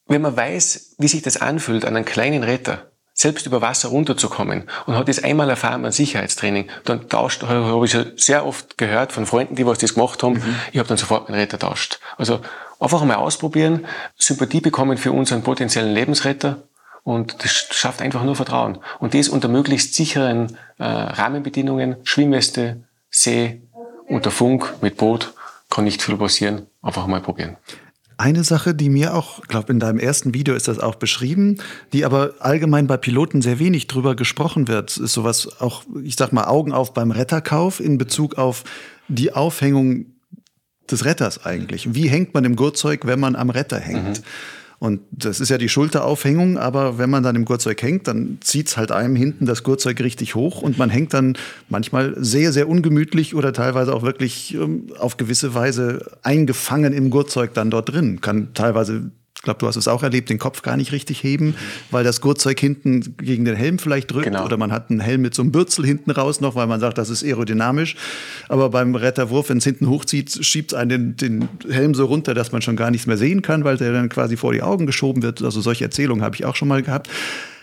wenn 0.08 0.22
man 0.22 0.36
weiß, 0.36 0.96
wie 0.98 1.08
sich 1.08 1.22
das 1.22 1.38
anfühlt 1.38 1.86
an 1.86 1.96
einem 1.96 2.06
kleinen 2.06 2.44
Retter, 2.44 2.92
selbst 3.18 3.48
über 3.48 3.62
Wasser 3.62 3.88
runterzukommen 3.88 4.66
und 4.86 4.96
hat 4.96 5.08
das 5.08 5.24
einmal 5.24 5.50
erfahren 5.50 5.82
beim 5.82 5.92
Sicherheitstraining, 5.94 6.68
dann 6.84 7.08
tauscht, 7.08 7.44
habe 7.44 7.86
ich 7.86 7.98
sehr 8.18 8.46
oft 8.46 8.78
gehört 8.78 9.14
von 9.14 9.26
Freunden, 9.26 9.56
die 9.56 9.66
was 9.66 9.80
das 9.80 9.94
gemacht 9.94 10.22
haben, 10.22 10.34
mhm. 10.34 10.56
ich 10.74 10.78
habe 10.80 10.90
dann 10.90 10.98
sofort 10.98 11.30
meinen 11.30 11.40
Retter 11.40 11.58
tauscht. 11.58 12.00
Also 12.18 12.42
einfach 12.80 13.02
einmal 13.02 13.18
ausprobieren, 13.18 13.86
Sympathie 14.18 14.60
bekommen 14.60 14.98
für 14.98 15.14
unseren 15.14 15.44
potenziellen 15.44 15.94
Lebensretter 15.94 16.58
und 17.04 17.42
das 17.44 17.52
schafft 17.52 18.02
einfach 18.02 18.24
nur 18.24 18.36
Vertrauen. 18.36 18.80
Und 19.00 19.14
das 19.14 19.30
unter 19.30 19.48
möglichst 19.48 19.94
sicheren 19.94 20.58
äh, 20.78 20.84
Rahmenbedingungen, 20.84 21.96
Schwimmweste, 22.04 22.84
See, 23.10 23.62
unter 24.08 24.30
Funk, 24.30 24.74
mit 24.82 24.98
Boot, 24.98 25.34
kann 25.70 25.86
nicht 25.86 26.02
viel 26.02 26.18
passieren. 26.18 26.68
Einfach 26.82 27.08
mal 27.08 27.22
probieren. 27.22 27.56
Eine 28.18 28.44
Sache, 28.44 28.74
die 28.74 28.90
mir 28.90 29.14
auch, 29.14 29.42
glaube, 29.48 29.74
in 29.74 29.80
deinem 29.80 30.00
ersten 30.00 30.34
Video 30.34 30.56
ist 30.56 30.68
das 30.68 30.80
auch 30.80 30.96
beschrieben, 30.96 31.58
die 31.92 32.06
aber 32.06 32.36
allgemein 32.40 32.88
bei 32.88 32.98
Piloten 32.98 33.42
sehr 33.42 33.60
wenig 33.60 33.88
drüber 33.88 34.16
gesprochen 34.16 34.68
wird, 34.68 34.96
ist 34.98 35.14
sowas 35.14 35.60
auch, 35.60 35.84
ich 36.04 36.16
sag 36.16 36.32
mal, 36.32 36.46
Augen 36.46 36.72
auf 36.72 36.94
beim 36.94 37.12
Retterkauf 37.12 37.80
in 37.80 37.98
Bezug 37.98 38.38
auf 38.38 38.64
die 39.10 39.34
Aufhängung 39.34 40.06
des 40.90 41.04
Retters 41.04 41.46
eigentlich. 41.46 41.94
Wie 41.94 42.08
hängt 42.08 42.34
man 42.34 42.46
im 42.46 42.56
Gurtzeug, 42.56 43.06
wenn 43.06 43.20
man 43.20 43.36
am 43.36 43.50
Retter 43.50 43.80
hängt? 43.80 44.20
Mhm. 44.20 44.24
Und 44.80 45.02
das 45.12 45.40
ist 45.40 45.50
ja 45.50 45.58
die 45.58 45.70
Schulteraufhängung, 45.70 46.58
aber 46.58 46.98
wenn 46.98 47.10
man 47.10 47.24
dann 47.24 47.36
im 47.36 47.46
Gurtzeug 47.46 47.82
hängt, 47.82 48.08
dann 48.08 48.40
zieht's 48.42 48.78
halt 48.78 48.92
einem 48.92 49.16
hinten 49.16 49.46
das 49.46 49.64
Gurtzeug 49.64 50.00
richtig 50.02 50.36
hoch 50.36 50.62
und 50.62 50.78
man 50.78 50.90
hängt 50.90 51.14
dann 51.14 51.38
manchmal 51.70 52.14
sehr, 52.18 52.52
sehr 52.52 52.68
ungemütlich 52.68 53.36
oder 53.36 53.54
teilweise 53.54 53.94
auch 53.94 54.04
wirklich 54.04 54.54
ähm, 54.54 54.88
auf 55.00 55.18
gewisse 55.18 55.54
Weise 55.54 56.18
eingefangen 56.24 56.94
im 56.94 57.10
Gurtzeug 57.10 57.54
dann 57.54 57.70
dort 57.70 57.90
drin. 57.90 58.22
Kann 58.22 58.54
teilweise 58.54 59.12
glaube, 59.46 59.60
du 59.60 59.68
hast 59.68 59.78
es 59.78 59.88
auch 59.88 60.04
erlebt, 60.04 60.30
den 60.30 60.40
Kopf 60.40 60.62
gar 60.62 60.76
nicht 60.76 60.92
richtig 60.92 61.24
heben, 61.24 61.56
weil 61.92 62.04
das 62.04 62.20
Gurtzeug 62.20 62.60
hinten 62.60 63.16
gegen 63.18 63.46
den 63.46 63.56
Helm 63.56 63.80
vielleicht 63.80 64.12
drückt 64.12 64.26
genau. 64.26 64.46
oder 64.46 64.58
man 64.58 64.72
hat 64.72 64.90
einen 64.90 65.00
Helm 65.00 65.22
mit 65.22 65.34
so 65.34 65.42
einem 65.42 65.52
Bürzel 65.52 65.86
hinten 65.86 66.12
raus 66.12 66.42
noch, 66.42 66.56
weil 66.56 66.68
man 66.68 66.80
sagt, 66.80 66.98
das 66.98 67.10
ist 67.10 67.24
aerodynamisch. 67.24 67.96
Aber 68.50 68.70
beim 68.70 68.96
Retterwurf, 68.96 69.50
wenn 69.50 69.60
es 69.60 69.64
hinten 69.64 69.90
hochzieht, 69.90 70.46
schiebt 70.46 70.74
es 70.74 70.78
einen 70.78 71.16
den, 71.16 71.40
den, 71.40 71.50
Helm 71.74 71.96
so 71.96 72.06
runter, 72.06 72.34
dass 72.34 72.52
man 72.52 72.62
schon 72.62 72.76
gar 72.76 72.92
nichts 72.92 73.08
mehr 73.08 73.18
sehen 73.18 73.42
kann, 73.42 73.64
weil 73.64 73.78
der 73.78 73.94
dann 73.94 74.10
quasi 74.10 74.36
vor 74.36 74.52
die 74.52 74.62
Augen 74.62 74.86
geschoben 74.86 75.24
wird. 75.24 75.42
Also 75.42 75.62
solche 75.62 75.86
Erzählungen 75.86 76.24
habe 76.24 76.36
ich 76.36 76.46
auch 76.46 76.56
schon 76.56 76.68
mal 76.68 76.82
gehabt. 76.82 77.10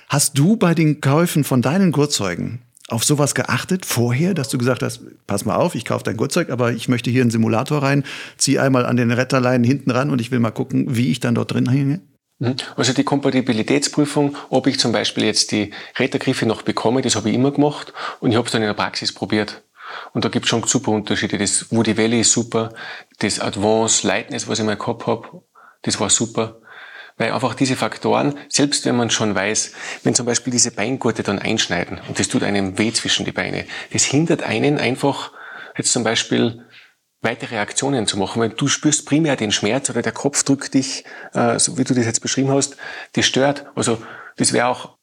Hast 0.09 0.39
du 0.39 0.57
bei 0.57 0.75
den 0.75 1.01
Käufen 1.01 1.45
von 1.45 1.63
deinen 1.63 1.93
Gurtzeugen 1.93 2.61
auf 2.93 3.05
sowas 3.05 3.35
geachtet 3.35 3.87
vorher, 3.87 4.35
dass 4.35 4.49
du 4.49 4.59
gesagt 4.59 4.83
hast, 4.83 5.01
pass 5.27 5.45
mal 5.45 5.57
auf, 5.57 5.75
ich 5.75 5.85
kaufe 5.85 6.05
dein 6.05 6.17
Gurtzeug, 6.17 6.51
aber 6.51 6.73
ich 6.73 6.89
möchte 6.89 7.11
hier 7.11 7.23
einen 7.23 7.31
Simulator 7.31 7.83
rein, 7.83 8.05
zieh 8.37 8.59
einmal 8.59 8.87
an 8.87 8.97
den 8.97 9.11
Retterleinen 9.11 9.65
hinten 9.65 9.91
ran 9.91 10.11
und 10.11 10.21
ich 10.21 10.31
will 10.31 10.41
mal 10.41 10.51
gucken, 10.51 10.95
wie 10.95 11.11
ich 11.11 11.21
dann 11.21 11.35
dort 11.35 11.53
drin 11.53 11.69
hänge? 11.69 12.01
Mhm. 12.39 12.57
Also 12.77 12.93
die 12.93 13.05
Kompatibilitätsprüfung, 13.05 14.37
ob 14.51 14.67
ich 14.67 14.79
zum 14.79 14.93
Beispiel 14.93 15.25
jetzt 15.25 15.53
die 15.53 15.73
Rettergriffe 15.97 16.47
noch 16.47 16.63
bekomme, 16.63 17.03
das 17.03 17.17
habe 17.17 17.31
ich 17.31 17.35
immer 17.35 17.51
gemacht 17.51 17.93
und 18.21 18.31
ich 18.31 18.37
habe 18.37 18.47
es 18.47 18.53
dann 18.53 18.63
in 18.63 18.69
der 18.69 18.75
Praxis 18.75 19.13
probiert. 19.13 19.63
Und 20.13 20.25
da 20.25 20.29
gibt 20.29 20.47
es 20.47 20.51
schon 20.51 20.63
super 20.65 20.91
Unterschiede. 20.93 21.37
Das 21.39 21.71
Woody 21.71 21.97
Valley 21.97 22.21
ist 22.21 22.33
super, 22.33 22.73
das 23.19 23.41
Advance 23.41 24.07
Lightness, 24.07 24.49
was 24.49 24.59
ich 24.59 24.65
mal 24.65 24.77
gehabt 24.77 25.07
habe, 25.07 25.43
das 25.83 26.01
war 26.01 26.11
super. 26.11 26.62
Weil 27.17 27.33
einfach 27.33 27.55
diese 27.55 27.77
Faktoren, 27.77 28.39
selbst 28.49 28.85
wenn 28.87 28.97
man 28.97 29.11
schon 29.11 29.35
weiß, 29.35 29.73
wenn 30.03 30.15
zum 30.15 30.27
Beispiel 30.27 30.51
diese 30.51 30.71
Beingurte 30.71 31.23
dann 31.23 31.39
einschneiden 31.39 32.01
und 32.09 32.19
das 32.19 32.29
tut 32.29 32.43
einem 32.43 32.79
weh 32.79 32.93
zwischen 32.93 33.25
die 33.25 33.33
Beine, 33.33 33.65
das 33.93 34.05
hindert 34.05 34.43
einen 34.43 34.79
einfach, 34.79 35.33
jetzt 35.77 35.93
zum 35.93 36.05
Beispiel 36.05 36.65
weitere 37.21 37.59
Aktionen 37.59 38.07
zu 38.07 38.19
machen, 38.19 38.41
weil 38.41 38.51
du 38.51 38.67
spürst 38.67 39.07
primär 39.07 39.37
den 39.37 39.53
Schmerz 39.53 39.89
oder 39.91 40.03
der 40.03 40.13
Kopf 40.13 40.43
drückt 40.43 40.75
dich, 40.75 41.05
äh, 41.35 41.59
so 41.59 41.79
wie 41.79 41.85
du 41.85 41.95
das 41.95 42.07
jetzt 42.07 42.21
beschrieben 42.21 42.51
hast, 42.51 42.77
das 43.13 43.27
stört. 43.27 43.67
Also 43.77 44.03
das 44.37 44.53
wäre 44.53 44.67
auch 44.67 44.97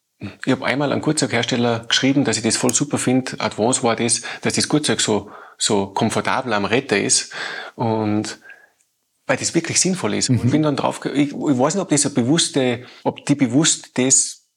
ich 0.45 0.51
habe 0.51 0.65
einmal 0.65 0.91
einem 0.91 1.01
Gurtzeughersteller 1.01 1.85
geschrieben, 1.87 2.25
dass 2.25 2.35
ich 2.35 2.43
das 2.43 2.57
voll 2.57 2.73
super 2.73 2.97
finde. 2.97 3.39
Advance 3.39 3.83
war 3.83 3.95
das, 3.95 4.21
dass 4.41 4.53
das 4.53 4.67
Gurtzeug 4.67 4.99
so, 4.99 5.31
so 5.57 5.87
komfortabel 5.87 6.51
am 6.51 6.65
Retter 6.65 6.99
ist. 6.99 7.31
Und 7.75 8.39
weil 9.29 9.37
das 9.37 9.53
wirklich 9.53 9.79
sinnvoll 9.79 10.15
ist. 10.15 10.29
Mhm. 10.29 10.39
Und 10.39 10.51
bin 10.51 10.63
dann 10.63 10.75
drauf, 10.75 11.05
ich, 11.05 11.29
ich 11.29 11.35
weiß 11.35 11.75
nicht, 11.75 11.83
ob 11.83 11.89
das 11.89 12.03
eine 12.03 12.15
bewusste, 12.15 12.85
ob 13.03 13.23
die 13.27 13.35
bewusst 13.35 13.91
das 13.93 14.47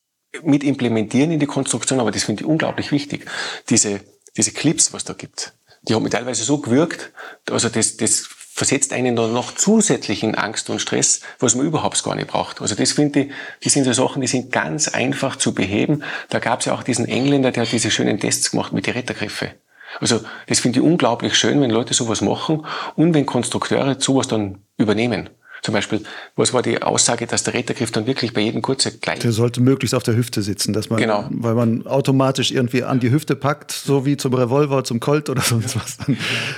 mit 0.42 0.64
implementieren 0.64 1.30
in 1.30 1.38
die 1.38 1.46
Konstruktion, 1.46 2.00
aber 2.00 2.10
das 2.10 2.24
finde 2.24 2.42
ich 2.42 2.48
unglaublich 2.48 2.90
wichtig. 2.90 3.26
Diese, 3.68 4.00
diese 4.34 4.50
Clips, 4.52 4.94
was 4.94 5.04
da 5.04 5.12
gibt, 5.12 5.52
die 5.82 5.94
haben 5.94 6.02
mich 6.02 6.12
teilweise 6.12 6.42
so 6.42 6.56
gewirkt, 6.56 7.12
also 7.50 7.68
das, 7.68 7.98
das 7.98 8.26
versetzt 8.54 8.94
einen 8.94 9.14
dann 9.14 9.34
noch 9.34 9.54
zusätzlichen 9.54 10.34
Angst 10.36 10.70
und 10.70 10.80
Stress, 10.80 11.20
was 11.38 11.54
man 11.54 11.66
überhaupt 11.66 12.02
gar 12.02 12.14
nicht 12.14 12.28
braucht. 12.28 12.62
Also 12.62 12.74
das 12.74 12.92
finde 12.92 13.20
ich, 13.20 13.30
die 13.64 13.68
sind 13.68 13.84
so 13.84 13.92
Sachen, 13.92 14.22
die 14.22 14.26
sind 14.26 14.52
ganz 14.52 14.88
einfach 14.88 15.36
zu 15.36 15.52
beheben. 15.52 16.02
Da 16.30 16.38
gab 16.38 16.60
es 16.60 16.66
ja 16.66 16.72
auch 16.72 16.82
diesen 16.82 17.06
Engländer, 17.06 17.50
der 17.50 17.64
hat 17.64 17.72
diese 17.72 17.90
schönen 17.90 18.18
Tests 18.18 18.52
gemacht 18.52 18.72
mit 18.72 18.86
den 18.86 18.94
Rettergriffe. 18.94 19.52
Also 20.00 20.20
das 20.46 20.60
finde 20.60 20.80
ich 20.80 20.84
unglaublich 20.84 21.34
schön, 21.34 21.60
wenn 21.60 21.70
Leute 21.70 21.94
sowas 21.94 22.20
machen 22.20 22.66
und 22.96 23.14
wenn 23.14 23.26
Konstrukteure 23.26 24.00
sowas 24.00 24.28
dann 24.28 24.58
übernehmen. 24.76 25.30
Zum 25.62 25.74
Beispiel, 25.74 26.00
was 26.34 26.52
war 26.52 26.60
die 26.60 26.82
Aussage, 26.82 27.28
dass 27.28 27.44
der 27.44 27.54
Rettergriff 27.54 27.92
dann 27.92 28.08
wirklich 28.08 28.32
bei 28.32 28.40
jedem 28.40 28.62
Kurze 28.62 28.98
gleich... 28.98 29.20
Der 29.20 29.30
sollte 29.30 29.60
möglichst 29.60 29.94
auf 29.94 30.02
der 30.02 30.16
Hüfte 30.16 30.42
sitzen, 30.42 30.72
dass 30.72 30.90
man, 30.90 30.98
genau. 30.98 31.28
weil 31.30 31.54
man 31.54 31.86
automatisch 31.86 32.50
irgendwie 32.50 32.82
an 32.82 32.98
die 32.98 33.12
Hüfte 33.12 33.36
packt, 33.36 33.70
so 33.70 34.04
wie 34.04 34.16
zum 34.16 34.34
Revolver, 34.34 34.82
zum 34.82 34.98
Colt 34.98 35.30
oder 35.30 35.40
sonst 35.40 35.76
was. 35.76 35.98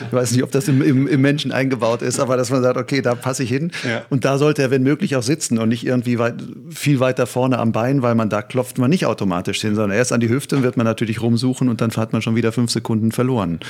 Ich 0.06 0.12
weiß 0.12 0.32
nicht, 0.32 0.42
ob 0.42 0.50
das 0.52 0.68
im, 0.68 0.80
im, 0.80 1.06
im 1.06 1.20
Menschen 1.20 1.52
eingebaut 1.52 2.00
ist, 2.00 2.18
aber 2.18 2.38
dass 2.38 2.48
man 2.48 2.62
sagt, 2.62 2.78
okay, 2.78 3.02
da 3.02 3.14
passe 3.14 3.42
ich 3.42 3.50
hin. 3.50 3.72
Ja. 3.86 4.02
Und 4.08 4.24
da 4.24 4.38
sollte 4.38 4.62
er, 4.62 4.70
wenn 4.70 4.82
möglich, 4.82 5.16
auch 5.16 5.22
sitzen 5.22 5.58
und 5.58 5.68
nicht 5.68 5.84
irgendwie 5.84 6.18
weit, 6.18 6.36
viel 6.70 6.98
weiter 6.98 7.26
vorne 7.26 7.58
am 7.58 7.72
Bein, 7.72 8.00
weil 8.00 8.14
man 8.14 8.30
da 8.30 8.40
klopft 8.40 8.78
man 8.78 8.88
nicht 8.88 9.04
automatisch 9.04 9.60
hin, 9.60 9.74
sondern 9.74 9.98
erst 9.98 10.12
an 10.12 10.20
die 10.20 10.30
Hüfte 10.30 10.62
wird 10.62 10.78
man 10.78 10.86
natürlich 10.86 11.20
rumsuchen 11.20 11.68
und 11.68 11.82
dann 11.82 11.90
hat 11.90 12.14
man 12.14 12.22
schon 12.22 12.36
wieder 12.36 12.52
fünf 12.52 12.70
Sekunden 12.70 13.12
verloren. 13.12 13.60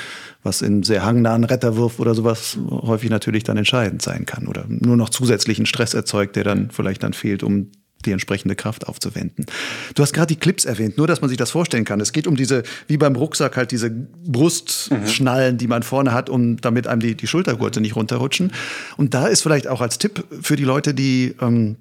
Was 0.45 0.63
in 0.63 0.85
sehr 0.85 1.05
hangnahen 1.05 1.43
Retterwurf 1.43 1.99
oder 1.99 2.15
sowas 2.15 2.57
häufig 2.71 3.11
natürlich 3.11 3.43
dann 3.43 3.57
entscheidend 3.57 4.01
sein 4.03 4.27
kann 4.27 4.47
oder 4.47 4.65
nur 4.69 4.97
noch 4.97 5.09
zu 5.09 5.24
zusätzlichen 5.25 5.65
Stress 5.65 5.95
erzeugt, 5.95 6.37
der 6.37 6.45
dann 6.45 6.71
vielleicht 6.71 7.03
dann 7.03 7.15
fehlt, 7.15 7.43
um 7.43 7.71
die 8.05 8.13
entsprechende 8.13 8.55
Kraft 8.55 8.87
aufzuwenden. 8.87 9.47
Du 9.95 10.03
hast 10.03 10.13
gerade 10.13 10.27
die 10.27 10.39
Clips 10.39 10.67
erwähnt, 10.67 10.99
nur 10.99 11.07
dass 11.07 11.23
man 11.23 11.31
sich 11.31 11.39
das 11.39 11.51
vorstellen 11.51 11.87
kann. 11.87 12.01
Es 12.01 12.13
geht 12.13 12.27
um 12.27 12.37
diese, 12.37 12.63
wie 12.87 12.99
beim 12.99 13.17
Rucksack, 13.17 13.57
halt 13.57 13.71
diese 13.71 13.91
Brustschnallen, 13.91 15.57
die 15.57 15.67
man 15.67 15.83
vorne 15.83 16.13
hat, 16.13 16.29
um 16.29 16.59
damit 16.59 16.87
einem 16.87 17.01
die, 17.01 17.15
die 17.15 17.27
Schultergurte 17.27 17.81
nicht 17.81 17.97
runterrutschen. 17.97 18.53
Und 18.99 19.15
da 19.15 19.27
ist 19.27 19.41
vielleicht 19.41 19.69
auch 19.69 19.81
als 19.81 19.97
Tipp 19.97 20.23
für 20.43 20.57
die 20.57 20.65
Leute, 20.65 20.93
die 20.93 21.35
ähm, 21.41 21.77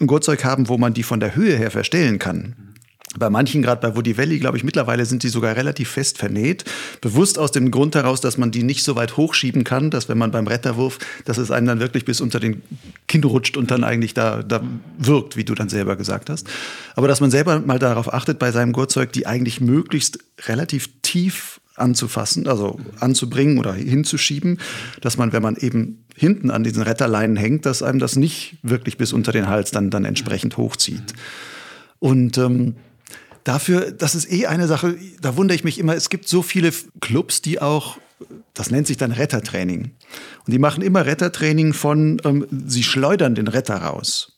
ein 0.00 0.06
Gurtzeug 0.06 0.44
haben, 0.44 0.68
wo 0.68 0.78
man 0.78 0.94
die 0.94 1.02
von 1.02 1.18
der 1.18 1.34
Höhe 1.34 1.56
her 1.56 1.72
verstellen 1.72 2.20
kann. 2.20 2.75
Bei 3.18 3.30
manchen, 3.30 3.62
gerade 3.62 3.80
bei 3.80 3.96
Woody 3.96 4.18
Valley, 4.18 4.38
glaube 4.38 4.56
ich, 4.56 4.64
mittlerweile 4.64 5.06
sind 5.06 5.22
sie 5.22 5.28
sogar 5.28 5.56
relativ 5.56 5.88
fest 5.90 6.18
vernäht. 6.18 6.64
Bewusst 7.00 7.38
aus 7.38 7.52
dem 7.52 7.70
Grund 7.70 7.94
heraus, 7.94 8.20
dass 8.20 8.38
man 8.38 8.50
die 8.50 8.62
nicht 8.62 8.82
so 8.82 8.96
weit 8.96 9.16
hochschieben 9.16 9.64
kann, 9.64 9.90
dass 9.90 10.08
wenn 10.08 10.18
man 10.18 10.30
beim 10.30 10.46
Retterwurf, 10.46 10.98
dass 11.24 11.38
es 11.38 11.50
einem 11.50 11.66
dann 11.66 11.80
wirklich 11.80 12.04
bis 12.04 12.20
unter 12.20 12.40
den 12.40 12.62
Kinn 13.08 13.24
rutscht 13.24 13.56
und 13.56 13.70
dann 13.70 13.84
eigentlich 13.84 14.14
da, 14.14 14.42
da 14.42 14.62
wirkt, 14.98 15.36
wie 15.36 15.44
du 15.44 15.54
dann 15.54 15.68
selber 15.68 15.96
gesagt 15.96 16.30
hast. 16.30 16.46
Aber 16.94 17.08
dass 17.08 17.20
man 17.20 17.30
selber 17.30 17.60
mal 17.60 17.78
darauf 17.78 18.12
achtet, 18.12 18.38
bei 18.38 18.52
seinem 18.52 18.72
Gurtzeug, 18.72 19.12
die 19.12 19.26
eigentlich 19.26 19.60
möglichst 19.60 20.18
relativ 20.46 20.88
tief 21.02 21.60
anzufassen, 21.76 22.46
also 22.46 22.80
anzubringen 23.00 23.58
oder 23.58 23.74
hinzuschieben, 23.74 24.58
dass 25.00 25.16
man, 25.16 25.32
wenn 25.32 25.42
man 25.42 25.56
eben 25.56 26.04
hinten 26.14 26.50
an 26.50 26.64
diesen 26.64 26.82
Retterleinen 26.82 27.36
hängt, 27.36 27.66
dass 27.66 27.82
einem 27.82 27.98
das 27.98 28.16
nicht 28.16 28.56
wirklich 28.62 28.96
bis 28.96 29.12
unter 29.12 29.32
den 29.32 29.48
Hals 29.48 29.70
dann, 29.70 29.90
dann 29.90 30.04
entsprechend 30.04 30.56
hochzieht. 30.56 31.12
Und 31.98 32.38
ähm, 32.38 32.76
dafür, 33.46 33.92
das 33.92 34.14
ist 34.14 34.30
eh 34.30 34.46
eine 34.46 34.66
Sache, 34.66 34.96
da 35.20 35.36
wundere 35.36 35.54
ich 35.54 35.64
mich 35.64 35.78
immer, 35.78 35.94
es 35.94 36.10
gibt 36.10 36.28
so 36.28 36.42
viele 36.42 36.72
Clubs, 37.00 37.42
die 37.42 37.60
auch, 37.60 37.98
das 38.54 38.70
nennt 38.70 38.86
sich 38.86 38.96
dann 38.96 39.12
Rettertraining. 39.12 39.92
Und 40.46 40.52
die 40.52 40.58
machen 40.58 40.82
immer 40.82 41.06
Rettertraining 41.06 41.72
von, 41.72 42.20
ähm, 42.24 42.46
sie 42.66 42.82
schleudern 42.82 43.34
den 43.34 43.48
Retter 43.48 43.76
raus. 43.76 44.32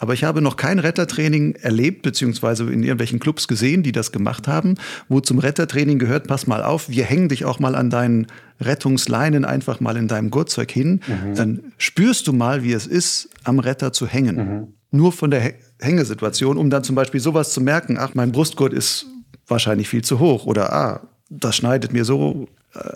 Aber 0.00 0.14
ich 0.14 0.22
habe 0.22 0.40
noch 0.40 0.54
kein 0.54 0.78
Rettertraining 0.78 1.56
erlebt, 1.56 2.02
beziehungsweise 2.02 2.62
in 2.70 2.84
irgendwelchen 2.84 3.18
Clubs 3.18 3.48
gesehen, 3.48 3.82
die 3.82 3.90
das 3.90 4.12
gemacht 4.12 4.46
haben, 4.46 4.76
wo 5.08 5.18
zum 5.18 5.40
Rettertraining 5.40 5.98
gehört, 5.98 6.28
pass 6.28 6.46
mal 6.46 6.62
auf, 6.62 6.88
wir 6.88 7.04
hängen 7.04 7.28
dich 7.28 7.44
auch 7.44 7.58
mal 7.58 7.74
an 7.74 7.90
deinen 7.90 8.28
Rettungsleinen 8.60 9.44
einfach 9.44 9.80
mal 9.80 9.96
in 9.96 10.06
deinem 10.06 10.30
Gurtzeug 10.30 10.70
hin. 10.70 11.00
Mhm. 11.08 11.34
Dann 11.34 11.60
spürst 11.78 12.28
du 12.28 12.32
mal, 12.32 12.62
wie 12.62 12.72
es 12.72 12.86
ist, 12.86 13.30
am 13.42 13.58
Retter 13.58 13.92
zu 13.92 14.06
hängen. 14.06 14.36
Mhm. 14.36 14.68
Nur 14.92 15.10
von 15.10 15.32
der 15.32 15.54
Hängesituation, 15.80 16.56
um 16.56 16.70
dann 16.70 16.84
zum 16.84 16.96
Beispiel 16.96 17.20
sowas 17.20 17.52
zu 17.52 17.60
merken, 17.60 17.96
ach, 17.98 18.14
mein 18.14 18.32
Brustgurt 18.32 18.72
ist 18.72 19.06
wahrscheinlich 19.46 19.88
viel 19.88 20.02
zu 20.02 20.18
hoch 20.18 20.46
oder 20.46 20.72
ah, 20.72 21.00
das 21.30 21.56
schneidet 21.56 21.92
mir 21.92 22.04
so 22.04 22.48
äh, 22.74 22.92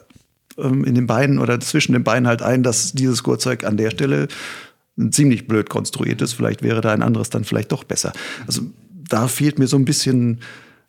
ähm, 0.59 0.85
in 0.85 0.95
den 0.95 1.07
Beinen 1.07 1.39
oder 1.39 1.61
zwischen 1.61 1.93
den 1.93 2.05
Beinen 2.05 2.27
halt 2.27 2.43
ein, 2.43 2.63
dass 2.63 2.93
dieses 2.93 3.23
Gurtzeug 3.23 3.65
an 3.65 3.77
der 3.77 3.91
Stelle 3.91 4.29
ziemlich 5.11 5.47
blöd 5.47 5.71
konstruiert 5.71 6.21
ist. 6.21 6.35
Vielleicht 6.35 6.63
wäre 6.63 6.81
da 6.81 6.93
ein 6.93 7.03
anderes 7.03 7.31
dann 7.31 7.45
vielleicht 7.45 7.73
doch 7.73 7.85
besser. 7.85 8.13
Also 8.47 8.63
da 8.91 9.29
fehlt 9.29 9.59
mir 9.59 9.67
so 9.67 9.77
ein 9.77 9.85
bisschen 9.85 10.41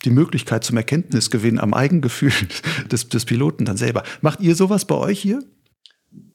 die 0.04 0.10
Möglichkeit 0.10 0.64
zum 0.64 0.78
Erkenntnisgewinn 0.78 1.60
am 1.60 1.74
Eigengefühl 1.74 2.34
des, 2.92 3.08
des 3.08 3.26
Piloten 3.26 3.66
dann 3.66 3.78
selber. 3.78 4.04
Macht 4.22 4.42
ihr 4.42 4.56
sowas 4.56 4.86
bei 4.86 4.96
euch 4.96 5.20
hier? 5.20 5.40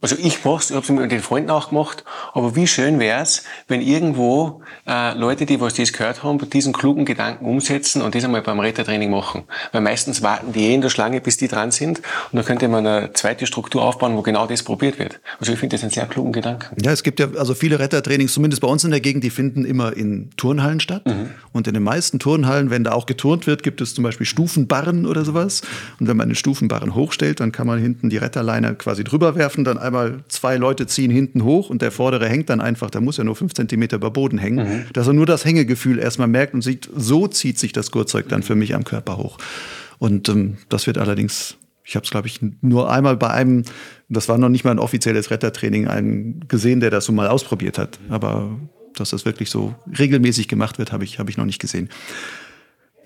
Also 0.01 0.17
ich 0.17 0.45
mach's, 0.45 0.71
ich 0.71 0.77
habe 0.77 0.85
es 0.85 0.91
mit 0.91 1.11
den 1.11 1.21
Freunden 1.21 1.51
auch 1.51 1.71
gemacht, 1.71 2.05
aber 2.33 2.55
wie 2.55 2.69
schön 2.69 3.01
wär's, 3.01 3.43
wenn 3.67 3.81
irgendwo 3.81 4.63
äh, 4.87 5.19
Leute, 5.19 5.45
die 5.45 5.61
was 5.61 5.75
das 5.75 5.93
gehört 5.93 6.23
haben, 6.23 6.39
diesen 6.51 6.73
klugen 6.73 7.05
Gedanken 7.05 7.45
umsetzen 7.47 8.03
und 8.03 8.15
das 8.15 8.23
einmal 8.23 8.43
beim 8.43 8.61
Rettertraining 8.61 9.11
machen. 9.11 9.43
Weil 9.73 9.81
meistens 9.81 10.23
warten 10.23 10.53
die 10.53 10.67
eh 10.67 10.75
in 10.75 10.83
der 10.83 10.91
Schlange, 10.91 11.21
bis 11.21 11.37
die 11.37 11.49
dran 11.49 11.73
sind 11.73 11.99
und 11.99 12.37
dann 12.37 12.45
könnte 12.45 12.69
man 12.69 12.87
eine 12.87 13.13
zweite 13.13 13.47
Struktur 13.47 13.83
aufbauen, 13.83 14.17
wo 14.17 14.23
genau 14.23 14.47
das 14.47 14.63
probiert 14.63 15.01
wird. 15.01 15.21
Also 15.41 15.53
ich 15.53 15.59
finde 15.59 15.75
das 15.75 15.83
einen 15.83 15.91
sehr 15.91 16.07
klugen 16.07 16.33
Gedanken. 16.33 16.81
Ja, 16.81 16.93
es 16.93 17.03
gibt 17.03 17.19
ja 17.19 17.27
also 17.37 17.55
viele 17.55 17.81
Rettertrainings, 17.81 18.33
zumindest 18.33 18.63
bei 18.63 18.69
uns 18.69 18.85
in 18.85 18.93
der 18.93 19.01
Gegend, 19.01 19.25
die 19.25 19.31
finden 19.31 19.65
immer 19.65 19.97
in 19.97 20.31
Turnhallen 20.37 20.79
statt. 20.79 21.07
Mhm. 21.07 21.31
Und 21.53 21.67
in 21.67 21.75
den 21.75 21.83
meisten 21.83 22.21
Turnhallen, 22.21 22.71
wenn 22.71 22.85
da 22.85 22.93
auch 22.93 23.07
geturnt 23.07 23.49
wird, 23.49 23.65
gibt 23.65 23.81
es 23.81 23.95
zum 23.95 24.05
Beispiel 24.05 24.27
Stufenbarren 24.27 25.07
oder 25.07 25.25
sowas. 25.25 25.63
Und 25.99 26.07
wenn 26.07 26.17
man 26.17 26.29
den 26.29 26.37
Stufenbarren 26.37 26.95
hochstellt, 26.95 27.41
dann 27.41 27.51
kann 27.51 27.67
man 27.67 27.81
hinten 27.81 28.11
die 28.11 28.19
Retterleine 28.19 28.77
quasi 28.77 29.03
drüber 29.03 29.35
werfen, 29.35 29.65
dann 29.65 29.88
einmal 29.89 30.25
zwei 30.29 30.57
Leute 30.57 30.87
ziehen 30.87 31.11
hinten 31.11 31.43
hoch 31.43 31.69
und 31.71 31.83
der 31.83 31.91
vordere 31.91 32.29
hängt 32.29 32.49
dann 32.49 32.61
einfach, 32.61 32.91
der 32.91 33.01
muss 33.01 33.17
ja 33.17 33.25
nur 33.25 33.37
fünf 33.37 33.55
Zentimeter 33.55 33.97
über 33.97 34.11
Boden 34.11 34.39
hängen, 34.39 34.69
mhm. 34.69 34.85
dass 34.93 35.07
er 35.07 35.13
nur 35.13 35.27
das 35.27 35.45
Hängegefühl 35.45 35.99
erstmal 35.99 36.29
merkt 36.29 36.55
und 36.55 36.63
sieht, 36.63 36.89
so 36.95 37.27
zieht 37.27 37.59
sich 37.59 37.73
das 37.73 37.91
Gurtzeug 37.91 38.29
dann 38.29 38.43
für 38.43 38.55
mich 38.55 38.75
am 38.75 38.85
Körper 38.85 39.17
hoch. 39.17 39.39
Und 39.99 40.29
ähm, 40.29 40.59
das 40.69 40.87
wird 40.87 40.99
allerdings, 40.99 41.57
ich 41.85 41.97
habe 41.97 42.05
es 42.05 42.11
glaube 42.11 42.29
ich 42.29 42.41
nur 42.61 42.91
einmal 42.91 43.17
bei 43.17 43.31
einem, 43.31 43.65
das 44.09 44.29
war 44.29 44.39
noch 44.39 44.49
nicht 44.49 44.65
mal 44.65 44.71
ein 44.71 44.79
offizielles 44.79 45.31
Rettertraining, 45.31 45.89
einen 45.89 46.47
gesehen, 46.49 46.81
der 46.81 46.91
das 46.91 47.05
so 47.05 47.13
mal 47.13 47.27
ausprobiert 47.27 47.79
hat. 47.79 47.99
Aber 48.09 48.59
dass 48.95 49.11
das 49.11 49.25
wirklich 49.25 49.51
so 49.51 49.75
regelmäßig 49.99 50.49
gemacht 50.49 50.79
wird, 50.79 50.93
habe 50.93 51.05
ich, 51.05 51.19
hab 51.19 51.29
ich 51.29 51.37
noch 51.37 51.45
nicht 51.45 51.61
gesehen 51.61 51.89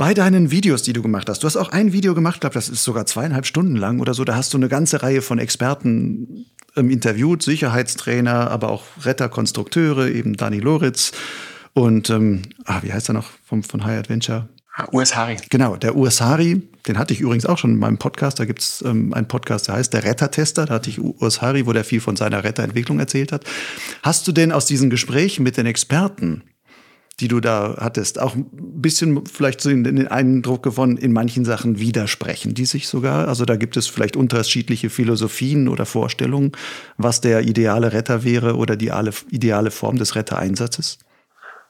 bei 0.02 0.14
deinen 0.14 0.50
Videos, 0.50 0.82
die 0.82 0.92
du 0.92 1.00
gemacht 1.00 1.28
hast, 1.28 1.44
du 1.44 1.46
hast 1.46 1.56
auch 1.56 1.68
ein 1.68 1.92
Video 1.92 2.12
gemacht, 2.12 2.40
glaube 2.40 2.54
das 2.54 2.68
ist 2.68 2.82
sogar 2.82 3.06
zweieinhalb 3.06 3.46
Stunden 3.46 3.76
lang 3.76 4.00
oder 4.00 4.14
so, 4.14 4.24
da 4.24 4.34
hast 4.34 4.52
du 4.52 4.58
eine 4.58 4.68
ganze 4.68 5.00
Reihe 5.02 5.22
von 5.22 5.38
Experten 5.38 6.46
interviewt, 6.74 7.42
Sicherheitstrainer, 7.42 8.50
aber 8.50 8.70
auch 8.70 8.84
Retterkonstrukteure, 9.02 10.08
eben 10.08 10.36
Dani 10.36 10.58
Loritz 10.58 11.12
und, 11.74 12.10
ähm, 12.10 12.42
ah, 12.64 12.80
wie 12.82 12.92
heißt 12.92 13.10
er 13.10 13.14
noch 13.14 13.30
vom, 13.44 13.62
von 13.62 13.84
High 13.84 13.98
Adventure? 13.98 14.48
Ah, 14.74 14.86
US 14.92 15.14
Hari. 15.16 15.36
Genau, 15.50 15.76
der 15.76 15.96
US 15.96 16.20
Hari, 16.20 16.62
den 16.86 16.98
hatte 16.98 17.12
ich 17.12 17.20
übrigens 17.20 17.44
auch 17.44 17.58
schon 17.58 17.72
in 17.72 17.78
meinem 17.78 17.98
Podcast. 17.98 18.40
Da 18.40 18.46
gibt 18.46 18.60
es 18.60 18.82
ähm, 18.86 19.12
einen 19.12 19.28
Podcast, 19.28 19.68
der 19.68 19.74
heißt 19.74 19.92
Der 19.92 20.04
Rettertester. 20.04 20.64
Da 20.64 20.74
hatte 20.74 20.88
ich 20.88 20.98
US 20.98 21.42
Hari, 21.42 21.66
wo 21.66 21.72
der 21.72 21.84
viel 21.84 22.00
von 22.00 22.16
seiner 22.16 22.42
Retterentwicklung 22.42 22.98
erzählt 22.98 23.32
hat. 23.32 23.44
Hast 24.02 24.26
du 24.26 24.32
denn 24.32 24.50
aus 24.50 24.64
diesen 24.64 24.88
Gesprächen 24.88 25.42
mit 25.42 25.58
den 25.58 25.66
Experten 25.66 26.42
die 27.20 27.28
du 27.28 27.40
da 27.40 27.76
hattest, 27.78 28.18
auch 28.20 28.34
ein 28.34 28.46
bisschen 28.52 29.26
vielleicht 29.26 29.60
so 29.60 29.70
in 29.70 29.84
den 29.84 30.08
Eindruck 30.08 30.62
gewonnen, 30.62 30.96
in 30.96 31.12
manchen 31.12 31.44
Sachen 31.44 31.78
widersprechen 31.78 32.54
die 32.54 32.64
sich 32.64 32.88
sogar. 32.88 33.28
Also 33.28 33.44
da 33.44 33.56
gibt 33.56 33.76
es 33.76 33.86
vielleicht 33.86 34.16
unterschiedliche 34.16 34.90
Philosophien 34.90 35.68
oder 35.68 35.86
Vorstellungen, 35.86 36.52
was 36.96 37.20
der 37.20 37.42
ideale 37.42 37.92
Retter 37.92 38.24
wäre 38.24 38.56
oder 38.56 38.76
die 38.76 38.92
ideale 39.30 39.70
Form 39.70 39.96
des 39.96 40.14
Rettereinsatzes. 40.14 40.98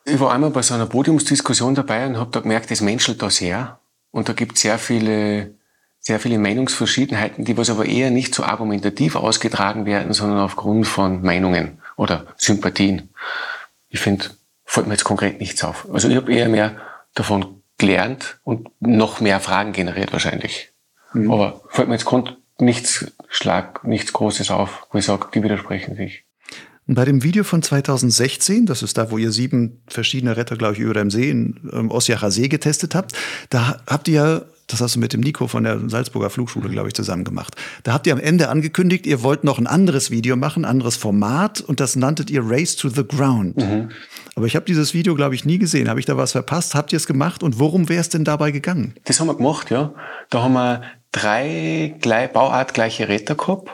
Ich 0.04 0.18
war 0.18 0.32
einmal 0.32 0.50
bei 0.50 0.62
so 0.62 0.74
einer 0.74 0.86
Podiumsdiskussion 0.86 1.74
dabei 1.74 2.06
und 2.06 2.16
habe 2.16 2.30
da 2.32 2.40
gemerkt, 2.40 2.70
es 2.70 2.80
menschelt 2.80 3.22
da 3.22 3.30
sehr. 3.30 3.78
Und 4.10 4.28
da 4.28 4.32
gibt 4.32 4.56
es 4.56 4.62
sehr 4.62 4.78
viele, 4.78 5.54
sehr 6.00 6.18
viele 6.18 6.38
Meinungsverschiedenheiten, 6.38 7.44
die 7.44 7.56
was 7.56 7.70
aber 7.70 7.86
eher 7.86 8.10
nicht 8.10 8.34
so 8.34 8.42
argumentativ 8.42 9.16
ausgetragen 9.16 9.86
werden, 9.86 10.12
sondern 10.12 10.38
aufgrund 10.38 10.86
von 10.86 11.22
Meinungen 11.22 11.78
oder 11.96 12.26
Sympathien. 12.36 13.10
Ich 13.88 14.00
finde, 14.00 14.26
fällt 14.72 14.86
mir 14.86 14.94
jetzt 14.94 15.04
konkret 15.04 15.38
nichts 15.38 15.62
auf. 15.64 15.86
Also 15.92 16.08
ich 16.08 16.16
habe 16.16 16.32
eher 16.32 16.48
mehr 16.48 16.76
davon 17.12 17.62
gelernt 17.76 18.40
und 18.42 18.70
noch 18.80 19.20
mehr 19.20 19.38
Fragen 19.38 19.74
generiert 19.74 20.14
wahrscheinlich. 20.14 20.72
Mhm. 21.12 21.30
Aber 21.30 21.60
fällt 21.68 21.88
mir 21.88 21.94
jetzt 21.94 22.08
nichts 22.58 23.12
Schlag, 23.28 23.84
nichts 23.84 24.14
Großes 24.14 24.50
auf, 24.50 24.86
wo 24.90 24.96
ich 24.96 25.04
sage, 25.04 25.28
die 25.34 25.42
widersprechen 25.42 25.94
sich. 25.94 26.24
Und 26.88 26.94
bei 26.94 27.04
dem 27.04 27.22
Video 27.22 27.44
von 27.44 27.62
2016, 27.62 28.64
das 28.64 28.82
ist 28.82 28.96
da, 28.96 29.10
wo 29.10 29.18
ihr 29.18 29.30
sieben 29.30 29.82
verschiedene 29.88 30.38
Retter, 30.38 30.56
glaube 30.56 30.72
ich, 30.72 30.78
über 30.78 30.94
dem 30.94 31.10
See 31.10 31.28
in 31.28 31.70
ähm, 31.70 31.90
Osjacher 31.90 32.30
See 32.30 32.48
getestet 32.48 32.94
habt, 32.94 33.12
da 33.50 33.82
habt 33.86 34.08
ihr 34.08 34.46
das 34.72 34.80
hast 34.80 34.96
du 34.96 35.00
mit 35.00 35.12
dem 35.12 35.20
Nico 35.20 35.46
von 35.46 35.64
der 35.64 35.88
Salzburger 35.88 36.30
Flugschule, 36.30 36.68
glaube 36.68 36.88
ich, 36.88 36.94
zusammen 36.94 37.24
gemacht. 37.24 37.54
Da 37.82 37.92
habt 37.92 38.06
ihr 38.06 38.12
am 38.12 38.18
Ende 38.20 38.48
angekündigt, 38.48 39.06
ihr 39.06 39.22
wollt 39.22 39.44
noch 39.44 39.58
ein 39.58 39.66
anderes 39.66 40.10
Video 40.10 40.36
machen, 40.36 40.64
anderes 40.64 40.96
Format 40.96 41.60
und 41.60 41.80
das 41.80 41.96
nanntet 41.96 42.30
ihr 42.30 42.42
Race 42.44 42.76
to 42.76 42.88
the 42.88 43.06
Ground. 43.06 43.56
Mhm. 43.56 43.90
Aber 44.34 44.46
ich 44.46 44.56
habe 44.56 44.64
dieses 44.64 44.94
Video, 44.94 45.14
glaube 45.14 45.34
ich, 45.34 45.44
nie 45.44 45.58
gesehen. 45.58 45.88
Habe 45.88 46.00
ich 46.00 46.06
da 46.06 46.16
was 46.16 46.32
verpasst? 46.32 46.74
Habt 46.74 46.92
ihr 46.92 46.96
es 46.96 47.06
gemacht 47.06 47.42
und 47.42 47.58
worum 47.58 47.88
wäre 47.88 48.00
es 48.00 48.08
denn 48.08 48.24
dabei 48.24 48.50
gegangen? 48.50 48.94
Das 49.04 49.20
haben 49.20 49.26
wir 49.26 49.36
gemacht, 49.36 49.70
ja. 49.70 49.92
Da 50.30 50.42
haben 50.42 50.54
wir 50.54 50.82
drei 51.12 52.30
Bauartgleiche 52.32 53.08
Retter 53.08 53.34
gehabt 53.34 53.70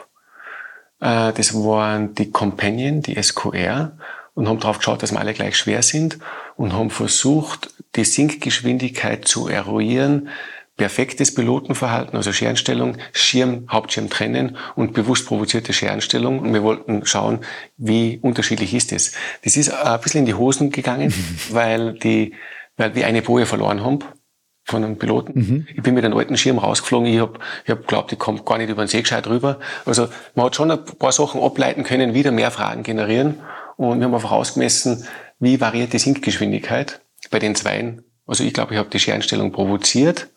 Äh, 1.01 1.31
das 1.31 1.53
waren 1.53 2.13
die 2.15 2.29
Companion, 2.29 3.01
die 3.01 3.21
SQR, 3.21 3.93
und 4.33 4.47
haben 4.47 4.59
darauf 4.59 4.79
geschaut, 4.79 5.01
dass 5.01 5.11
wir 5.11 5.19
alle 5.19 5.33
gleich 5.33 5.57
schwer 5.57 5.81
sind 5.81 6.19
und 6.55 6.73
haben 6.73 6.89
versucht, 6.89 7.73
die 7.95 8.05
Sinkgeschwindigkeit 8.05 9.27
zu 9.27 9.47
eruieren, 9.47 10.29
perfektes 10.79 11.35
Pilotenverhalten, 11.35 12.15
also 12.15 12.31
Scherenstellung, 12.31 12.97
Schirm, 13.11 13.67
Hauptschirm 13.69 14.09
trennen 14.09 14.57
und 14.75 14.93
bewusst 14.93 15.27
provozierte 15.27 15.73
Scherenstellung. 15.73 16.39
Und 16.39 16.53
wir 16.53 16.63
wollten 16.63 17.05
schauen, 17.05 17.39
wie 17.77 18.17
unterschiedlich 18.21 18.73
ist 18.73 18.93
es. 18.93 19.13
Das 19.43 19.57
ist 19.57 19.71
ein 19.71 19.99
bisschen 19.99 20.21
in 20.21 20.25
die 20.25 20.33
Hosen 20.33 20.71
gegangen, 20.71 21.13
weil 21.51 21.93
die, 21.99 22.33
weil 22.77 22.95
wir 22.95 23.05
eine 23.05 23.21
Boje 23.21 23.45
verloren 23.45 23.83
haben 23.83 23.99
von 24.63 24.83
einem 24.83 24.97
Piloten. 24.97 25.33
Mhm. 25.35 25.67
Ich 25.75 25.83
bin 25.83 25.95
mit 25.95 26.05
einem 26.05 26.17
alten 26.17 26.37
Schirm 26.37 26.59
rausgeflogen. 26.59 27.07
Ich 27.07 27.19
habe 27.19 27.39
ich 27.65 27.71
hab 27.71 27.85
glaubt, 27.85 28.13
ich 28.13 28.19
komme 28.19 28.41
gar 28.43 28.57
nicht 28.57 28.69
über 28.69 28.83
den 28.85 28.87
See 28.87 29.01
gescheit 29.01 29.27
rüber. 29.27 29.59
Also 29.85 30.07
man 30.33 30.45
hat 30.45 30.55
schon 30.55 30.71
ein 30.71 30.85
paar 30.85 31.11
Sachen 31.11 31.41
ableiten 31.41 31.83
können, 31.83 32.13
wieder 32.13 32.31
mehr 32.31 32.51
Fragen 32.51 32.83
generieren. 32.83 33.39
Und 33.75 33.99
wir 33.99 34.05
haben 34.05 34.13
einfach 34.13 34.31
ausgemessen, 34.31 35.05
wie 35.39 35.59
variiert 35.59 35.91
die 35.91 35.99
Sinkgeschwindigkeit 35.99 37.01
bei 37.31 37.39
den 37.39 37.55
Zweien. 37.55 38.03
Also 38.25 38.45
ich 38.45 38.53
glaube, 38.53 38.73
ich 38.73 38.79
habe 38.79 38.89
die 38.89 38.99
Scherenstellung 38.99 39.51
provoziert 39.51 40.29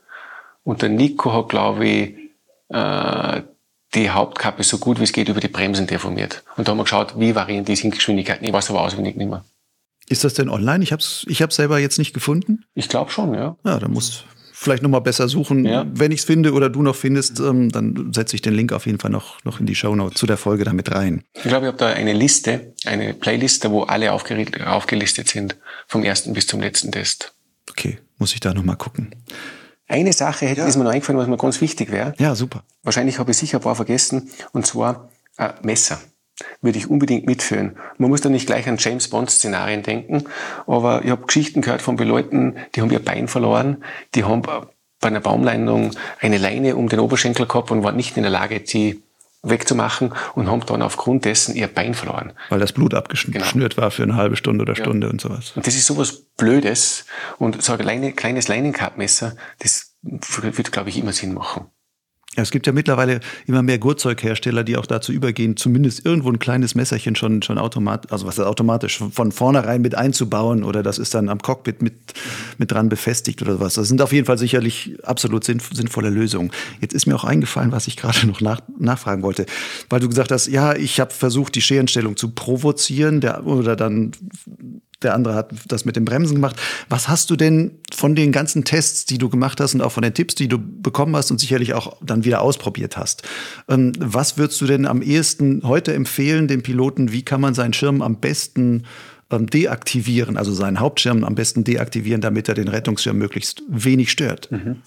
und 0.64 0.82
der 0.82 0.88
Nico 0.88 1.32
hat, 1.32 1.48
glaube 1.48 1.86
ich, 1.86 2.14
äh, 2.68 3.42
die 3.94 4.10
Hauptkappe 4.10 4.62
so 4.62 4.78
gut 4.78 4.98
wie 4.98 5.04
es 5.04 5.12
geht 5.12 5.28
über 5.28 5.40
die 5.40 5.48
Bremsen 5.48 5.86
deformiert. 5.86 6.42
Und 6.56 6.66
da 6.66 6.72
haben 6.72 6.78
wir 6.78 6.84
geschaut, 6.84 7.18
wie 7.18 7.34
variieren 7.34 7.64
die 7.64 7.76
Sinkgeschwindigkeiten. 7.76 8.46
Ich 8.46 8.52
weiß 8.52 8.70
aber 8.70 8.80
auswendig 8.80 9.16
nicht 9.16 9.28
mehr. 9.28 9.44
Ist 10.08 10.24
das 10.24 10.34
denn 10.34 10.48
online? 10.48 10.82
Ich 10.82 10.92
habe 10.92 11.00
es 11.00 11.24
ich 11.28 11.42
hab's 11.42 11.56
selber 11.56 11.78
jetzt 11.78 11.98
nicht 11.98 12.12
gefunden. 12.12 12.64
Ich 12.74 12.88
glaube 12.88 13.10
schon, 13.10 13.34
ja. 13.34 13.56
Ja, 13.64 13.78
dann 13.78 13.92
muss 13.92 14.24
vielleicht 14.62 14.82
noch 14.82 14.90
mal 14.90 15.00
besser 15.00 15.28
suchen. 15.28 15.64
Ja. 15.64 15.84
Wenn 15.92 16.12
ich 16.12 16.20
es 16.20 16.24
finde 16.24 16.52
oder 16.52 16.70
du 16.70 16.82
noch 16.82 16.94
findest, 16.94 17.40
ähm, 17.40 17.70
dann 17.70 18.12
setze 18.12 18.36
ich 18.36 18.42
den 18.42 18.54
Link 18.54 18.72
auf 18.72 18.86
jeden 18.86 18.98
Fall 18.98 19.10
noch, 19.10 19.42
noch 19.44 19.60
in 19.60 19.66
die 19.66 19.74
Show 19.74 19.94
Notes 19.94 20.18
zu 20.18 20.26
der 20.26 20.36
Folge 20.36 20.64
damit 20.64 20.92
rein. 20.92 21.24
Ich 21.34 21.42
glaube, 21.42 21.66
ich 21.66 21.68
habe 21.68 21.78
da 21.78 21.88
eine 21.88 22.12
Liste, 22.12 22.72
eine 22.86 23.14
Playliste, 23.14 23.70
wo 23.70 23.82
alle 23.82 24.12
aufgelistet 24.12 25.28
sind, 25.28 25.56
vom 25.86 26.04
ersten 26.04 26.32
bis 26.32 26.46
zum 26.46 26.60
letzten 26.60 26.92
Test. 26.92 27.34
Okay, 27.70 27.98
muss 28.18 28.34
ich 28.34 28.40
da 28.40 28.54
noch 28.54 28.64
mal 28.64 28.76
gucken. 28.76 29.14
Eine 29.93 30.14
Sache 30.14 30.47
hätte, 30.47 30.62
ja. 30.62 30.66
ist 30.66 30.78
mir 30.78 30.84
noch 30.84 30.90
eingefallen, 30.90 31.20
was 31.20 31.28
mir 31.28 31.36
ganz 31.36 31.61
wichtig 31.61 31.93
wäre. 31.93 32.14
Ja, 32.18 32.34
super. 32.34 32.62
Wahrscheinlich 32.82 33.18
habe 33.18 33.30
ich 33.32 33.36
sicher 33.36 33.59
ein 33.59 33.62
paar 33.62 33.74
vergessen, 33.74 34.30
und 34.53 34.66
zwar 34.66 35.11
äh, 35.36 35.51
Messer. 35.62 36.01
Würde 36.62 36.78
ich 36.78 36.88
unbedingt 36.88 37.26
mitführen. 37.26 37.76
Man 37.99 38.09
muss 38.09 38.22
da 38.22 38.30
nicht 38.30 38.47
gleich 38.47 38.66
an 38.70 38.78
James 38.78 39.09
Bond-Szenarien 39.09 39.82
denken, 39.82 40.24
aber 40.66 41.05
ich 41.05 41.11
habe 41.11 41.26
Geschichten 41.26 41.61
gehört 41.61 41.82
von 41.82 41.99
Leuten, 41.99 42.57
die 42.74 42.80
haben 42.80 42.90
ihr 42.90 43.05
Bein 43.05 43.28
verloren, 43.28 43.84
die 44.14 44.24
haben 44.24 44.40
bei 44.40 44.62
einer 45.03 45.20
Baumlandung 45.20 45.90
eine 46.20 46.38
Leine 46.38 46.76
um 46.76 46.88
den 46.88 46.99
Oberschenkel 46.99 47.47
gehabt 47.47 47.70
und 47.70 47.84
waren 47.84 47.97
nicht 47.97 48.16
in 48.16 48.22
der 48.22 48.32
Lage, 48.32 48.61
die 48.61 49.03
wegzumachen 49.43 50.14
und 50.34 50.49
haben 50.49 50.64
dann 50.66 50.82
aufgrund 50.82 51.24
dessen 51.24 51.55
ihr 51.57 51.66
Bein 51.66 51.95
verloren. 51.95 52.32
Weil 52.49 52.61
das 52.61 52.72
Blut 52.72 52.95
abgeschnürt 52.95 53.53
genau. 53.53 53.76
war 53.76 53.90
für 53.90 54.05
eine 54.05 54.16
halbe 54.16 54.36
Stunde 54.36 54.62
oder 54.62 54.76
Stunde 54.76 55.09
ja. 55.09 55.12
und 55.12 55.20
sowas. 55.20 55.53
Und 55.57 55.66
das 55.66 55.74
ist 55.74 55.86
sowas 55.86 56.26
Blödes. 56.36 57.07
Und 57.38 57.61
so 57.62 57.72
ein 57.72 58.16
kleines 58.16 58.49
Leinenkartmesser, 58.49 59.36
das 59.59 59.97
wird, 60.03 60.72
glaube 60.72 60.90
ich, 60.90 60.99
immer 60.99 61.12
Sinn 61.12 61.34
machen. 61.34 61.66
Es 62.35 62.51
gibt 62.51 62.66
ja 62.66 62.72
mittlerweile 62.72 63.20
immer 63.47 63.62
mehr 63.62 63.78
Gurtzeughersteller, 63.78 64.64
die 64.64 64.78
auch 64.78 64.87
dazu 64.87 65.12
übergehen, 65.12 65.59
zumindest 65.59 66.07
irgendwo 66.07 66.30
ein 66.30 66.39
kleines 66.39 66.74
Messerchen 66.74 67.14
schon, 67.14 67.43
schon 67.43 67.59
automatisch, 67.59 68.11
also 68.11 68.26
was 68.26 68.41
automatisch, 68.41 68.99
von 68.99 69.33
vornherein 69.33 69.83
mit 69.83 69.95
einzubauen 69.95 70.64
oder 70.64 70.83
das 70.83 70.97
ist 70.97 71.12
dann 71.12 71.28
am 71.28 71.41
Cockpit 71.41 71.83
mit, 71.83 71.95
mit 72.57 72.72
dran 72.72 72.89
befestigt 72.89 73.43
oder 73.43 73.61
was. 73.61 73.74
Das 73.74 73.89
sind 73.89 74.01
auf 74.01 74.12
jeden 74.12 74.24
Fall 74.24 74.39
sicherlich 74.39 74.97
absolut 75.03 75.45
sinnvolle 75.45 76.09
Lösungen. 76.09 76.53
Jetzt 76.80 76.95
ist 76.95 77.05
mir 77.05 77.16
auch 77.16 77.24
eingefallen, 77.24 77.70
was 77.70 77.87
ich 77.87 77.99
gerade 77.99 78.26
noch 78.26 78.41
nach, 78.41 78.62
nachfragen 78.78 79.22
wollte, 79.22 79.45
weil 79.91 80.01
du 80.01 80.09
gesagt 80.09 80.33
hast, 80.33 80.47
ja, 80.47 80.74
ich 80.74 81.01
habe 81.01 81.11
versucht, 81.11 81.55
die 81.55 81.62
Scherenstellung 81.62 82.16
zu 82.16 82.30
provozieren 82.30 83.20
der, 83.20 83.47
oder 83.47 83.76
dann 83.76 84.12
der 85.05 85.14
andere 85.14 85.34
hat 85.34 85.53
das 85.66 85.84
mit 85.84 85.96
den 85.96 86.05
Bremsen 86.05 86.34
gemacht. 86.34 86.57
Was 86.88 87.09
hast 87.09 87.30
du 87.30 87.36
denn 87.36 87.78
von 87.94 88.14
den 88.14 88.32
ganzen 88.32 88.64
Tests, 88.64 89.05
die 89.05 89.18
du 89.18 89.28
gemacht 89.28 89.61
hast 89.61 89.74
und 89.74 89.82
auch 89.82 89.92
von 89.92 90.03
den 90.03 90.14
Tipps, 90.14 90.34
die 90.34 90.48
du 90.48 90.59
bekommen 90.59 91.14
hast 91.16 91.30
und 91.30 91.38
sicherlich 91.38 91.74
auch 91.74 91.96
dann 92.03 92.24
wieder 92.24 92.42
ausprobiert 92.42 92.96
hast? 92.96 93.22
Ähm, 93.68 93.92
was 93.98 94.38
würdest 94.38 94.61
du 94.61 94.66
denn 94.66 94.86
am 94.86 95.03
ehesten 95.03 95.62
heute 95.64 95.92
empfehlen, 95.94 96.48
den 96.48 96.62
Piloten? 96.62 97.12
Wie 97.12 97.22
kann 97.22 97.40
man 97.40 97.55
seinen 97.55 97.72
Schirm 97.72 98.03
am 98.03 98.20
besten 98.20 98.84
ähm, 99.30 99.48
deaktivieren, 99.48 100.36
also 100.36 100.53
seinen 100.53 100.80
Hauptschirm 100.80 101.24
am 101.24 101.34
besten 101.34 101.64
deaktivieren, 101.64 102.20
damit 102.20 102.48
er 102.48 102.55
den 102.55 102.68
Rettungsschirm 102.68 103.16
möglichst 103.16 103.62
wenig 103.68 104.11
stört? 104.11 104.50
Mhm. 104.50 104.82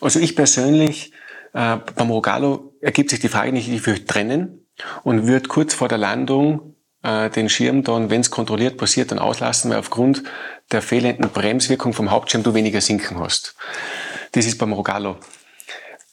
Also 0.00 0.20
ich 0.20 0.36
persönlich, 0.36 1.12
äh, 1.52 1.78
beim 1.94 2.10
Rogalo 2.10 2.74
ergibt 2.80 3.10
sich 3.10 3.20
die 3.20 3.28
Frage 3.28 3.52
nicht, 3.52 3.68
ich 3.68 3.86
würde 3.86 4.04
trennen 4.04 4.66
und 5.02 5.26
würde 5.26 5.48
kurz 5.48 5.74
vor 5.74 5.88
der 5.88 5.98
Landung 5.98 6.73
äh, 7.04 7.30
den 7.30 7.48
Schirm 7.48 7.84
dann, 7.84 8.10
wenn 8.10 8.22
es 8.22 8.30
kontrolliert 8.30 8.76
passiert, 8.76 9.12
dann 9.12 9.18
auslassen, 9.18 9.70
weil 9.70 9.78
aufgrund 9.78 10.24
der 10.72 10.82
fehlenden 10.82 11.30
Bremswirkung 11.30 11.92
vom 11.92 12.10
Hauptschirm 12.10 12.42
du 12.42 12.54
weniger 12.54 12.80
Sinken 12.80 13.20
hast. 13.20 13.54
Das 14.32 14.46
ist 14.46 14.58
beim 14.58 14.72
Rogallo. 14.72 15.16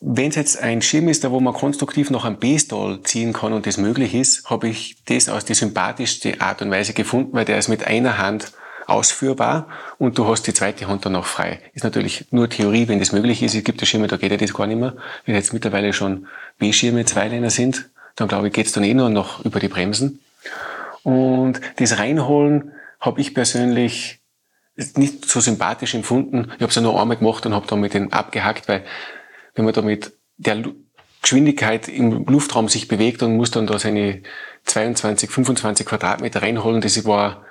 Wenn 0.01 0.29
es 0.29 0.35
jetzt 0.35 0.61
ein 0.61 0.81
Schirm 0.81 1.09
ist, 1.09 1.23
da 1.23 1.31
wo 1.31 1.39
man 1.39 1.53
konstruktiv 1.53 2.09
noch 2.09 2.25
einen 2.25 2.37
B-Stall 2.37 3.01
ziehen 3.03 3.33
kann 3.33 3.53
und 3.53 3.67
das 3.67 3.77
möglich 3.77 4.15
ist, 4.15 4.49
habe 4.49 4.67
ich 4.67 4.97
das 5.05 5.29
aus 5.29 5.45
die 5.45 5.53
sympathischste 5.53 6.41
Art 6.41 6.61
und 6.61 6.71
Weise 6.71 6.93
gefunden, 6.93 7.33
weil 7.33 7.45
der 7.45 7.59
ist 7.59 7.67
mit 7.67 7.85
einer 7.85 8.17
Hand 8.17 8.51
ausführbar 8.87 9.67
und 9.99 10.17
du 10.17 10.27
hast 10.27 10.47
die 10.47 10.53
zweite 10.53 10.87
Hand 10.87 11.05
dann 11.05 11.13
noch 11.13 11.25
frei. 11.25 11.61
Ist 11.73 11.83
natürlich 11.83 12.25
nur 12.31 12.49
Theorie, 12.49 12.87
wenn 12.87 12.99
das 12.99 13.11
möglich 13.11 13.43
ist. 13.43 13.53
Es 13.53 13.63
gibt 13.63 13.79
ja 13.79 13.85
Schirme, 13.85 14.07
da 14.07 14.17
geht 14.17 14.31
ja 14.31 14.37
das 14.37 14.53
gar 14.53 14.65
nicht 14.65 14.79
mehr. 14.79 14.95
Wenn 15.25 15.35
jetzt 15.35 15.53
mittlerweile 15.53 15.93
schon 15.93 16.27
B-Schirme 16.57 17.05
Zweiländer 17.05 17.51
sind, 17.51 17.89
dann 18.15 18.27
glaube 18.27 18.47
ich, 18.47 18.53
geht's 18.53 18.71
dann 18.71 18.83
eh 18.83 18.95
nur 18.95 19.09
noch 19.09 19.45
über 19.45 19.59
die 19.59 19.67
Bremsen. 19.67 20.19
Und 21.03 21.61
das 21.77 21.97
Reinholen 21.97 22.71
habe 22.99 23.21
ich 23.21 23.33
persönlich 23.33 24.21
nicht 24.95 25.25
so 25.25 25.39
sympathisch 25.39 25.95
empfunden. 25.95 26.45
Ich 26.55 26.61
habe 26.61 26.67
es 26.67 26.75
ja 26.75 26.81
nur 26.81 26.99
einmal 26.99 27.17
gemacht 27.17 27.45
und 27.45 27.53
habe 27.53 27.67
dann 27.67 27.81
mit 27.81 27.93
den 27.93 28.13
abgehackt, 28.13 28.67
weil 28.67 28.83
wenn 29.55 29.65
man 29.65 29.73
da 29.73 29.81
mit 29.81 30.13
der 30.37 30.63
Geschwindigkeit 31.21 31.87
im 31.87 32.25
Luftraum 32.25 32.69
sich 32.69 32.87
bewegt 32.87 33.21
und 33.21 33.35
muss 33.35 33.51
dann 33.51 33.67
da 33.67 33.77
seine 33.77 34.23
22, 34.63 35.29
25 35.29 35.85
Quadratmeter 35.85 36.41
reinholen, 36.41 36.81
das 36.81 37.03
war 37.05 37.45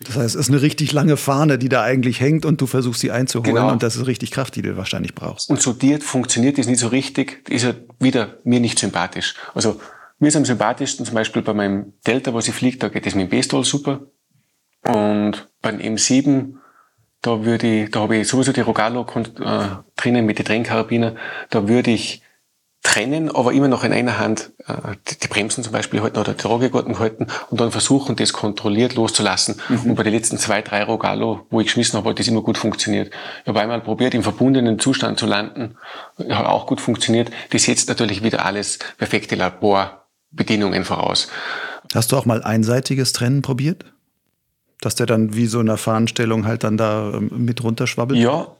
das 0.00 0.16
heißt, 0.16 0.34
es 0.34 0.40
ist 0.40 0.48
eine 0.48 0.60
richtig 0.60 0.92
lange 0.92 1.16
Fahne, 1.16 1.56
die 1.56 1.68
da 1.68 1.82
eigentlich 1.82 2.20
hängt 2.20 2.44
und 2.44 2.60
du 2.60 2.66
versuchst 2.66 3.00
sie 3.00 3.10
einzuholen 3.10 3.54
genau. 3.54 3.70
und 3.70 3.82
das 3.82 3.96
ist 3.96 4.06
richtig 4.06 4.32
Kraft, 4.32 4.56
die 4.56 4.62
du 4.62 4.76
wahrscheinlich 4.76 5.14
brauchst. 5.14 5.50
Und 5.50 5.62
so 5.62 5.72
dir 5.72 6.00
funktioniert 6.00 6.58
das 6.58 6.66
nicht 6.66 6.80
so 6.80 6.88
richtig, 6.88 7.48
ist 7.48 7.62
ja 7.62 7.74
wieder 8.00 8.38
mir 8.44 8.60
nicht 8.60 8.78
sympathisch. 8.78 9.34
Also 9.54 9.80
mir 10.18 10.28
ist 10.28 10.36
am 10.36 10.44
sympathischsten 10.44 11.04
zum 11.04 11.14
Beispiel 11.14 11.42
bei 11.42 11.54
meinem 11.54 11.94
Delta, 12.06 12.34
was 12.34 12.48
ich 12.48 12.54
fliege, 12.54 12.78
da 12.78 12.88
geht 12.88 13.06
es 13.06 13.14
mit 13.14 13.26
dem 13.26 13.30
B-Stall 13.30 13.64
super. 13.64 14.06
Und 14.86 15.48
beim 15.62 15.78
M7, 15.78 16.56
da 17.22 17.44
würde 17.44 17.66
ich, 17.66 17.90
da 17.90 18.00
habe 18.00 18.16
ich 18.16 18.28
sowieso 18.28 18.52
die 18.52 18.60
Rogalo 18.60 19.06
äh, 19.40 19.66
drinnen 19.96 20.26
mit 20.26 20.38
den 20.38 20.44
Trennkarabiner, 20.44 21.16
da 21.50 21.68
würde 21.68 21.90
ich 21.90 22.22
trennen, 22.82 23.34
aber 23.34 23.52
immer 23.52 23.66
noch 23.66 23.82
in 23.82 23.94
einer 23.94 24.18
Hand 24.18 24.52
äh, 24.66 24.94
die, 25.22 25.26
Bremsen 25.26 25.64
zum 25.64 25.72
Beispiel 25.72 26.02
halten 26.02 26.18
oder 26.18 26.34
die 26.34 26.42
Tragegurten 26.42 26.98
halten 26.98 27.26
und 27.50 27.58
dann 27.58 27.72
versuchen, 27.72 28.14
das 28.14 28.34
kontrolliert 28.34 28.94
loszulassen. 28.94 29.60
Mhm. 29.70 29.90
Und 29.90 29.94
bei 29.96 30.02
den 30.02 30.12
letzten 30.12 30.36
zwei, 30.36 30.60
drei 30.60 30.84
Rogalo, 30.84 31.46
wo 31.48 31.60
ich 31.60 31.66
geschmissen 31.66 31.96
habe, 31.96 32.10
hat 32.10 32.18
das 32.18 32.28
immer 32.28 32.42
gut 32.42 32.58
funktioniert. 32.58 33.10
Ich 33.42 33.48
habe 33.48 33.60
einmal 33.60 33.80
probiert, 33.80 34.12
im 34.12 34.22
verbundenen 34.22 34.78
Zustand 34.78 35.18
zu 35.18 35.24
landen, 35.24 35.76
hat 36.28 36.44
auch 36.44 36.66
gut 36.66 36.80
funktioniert. 36.80 37.30
Das 37.50 37.64
setzt 37.64 37.88
natürlich 37.88 38.22
wieder 38.22 38.44
alles 38.44 38.78
perfekte 38.98 39.34
Labor 39.34 40.03
Bedingungen 40.34 40.84
voraus. 40.84 41.28
Hast 41.94 42.12
du 42.12 42.16
auch 42.16 42.26
mal 42.26 42.42
einseitiges 42.42 43.12
Trennen 43.12 43.42
probiert? 43.42 43.84
Dass 44.80 44.94
der 44.94 45.06
dann 45.06 45.34
wie 45.34 45.46
so 45.46 45.60
in 45.60 45.68
einer 45.68 45.78
Fahnenstellung 45.78 46.46
halt 46.46 46.64
dann 46.64 46.76
da 46.76 47.12
ähm, 47.14 47.30
mit 47.32 47.62
runterschwabbelt? 47.62 48.18
Ja, 48.18 48.56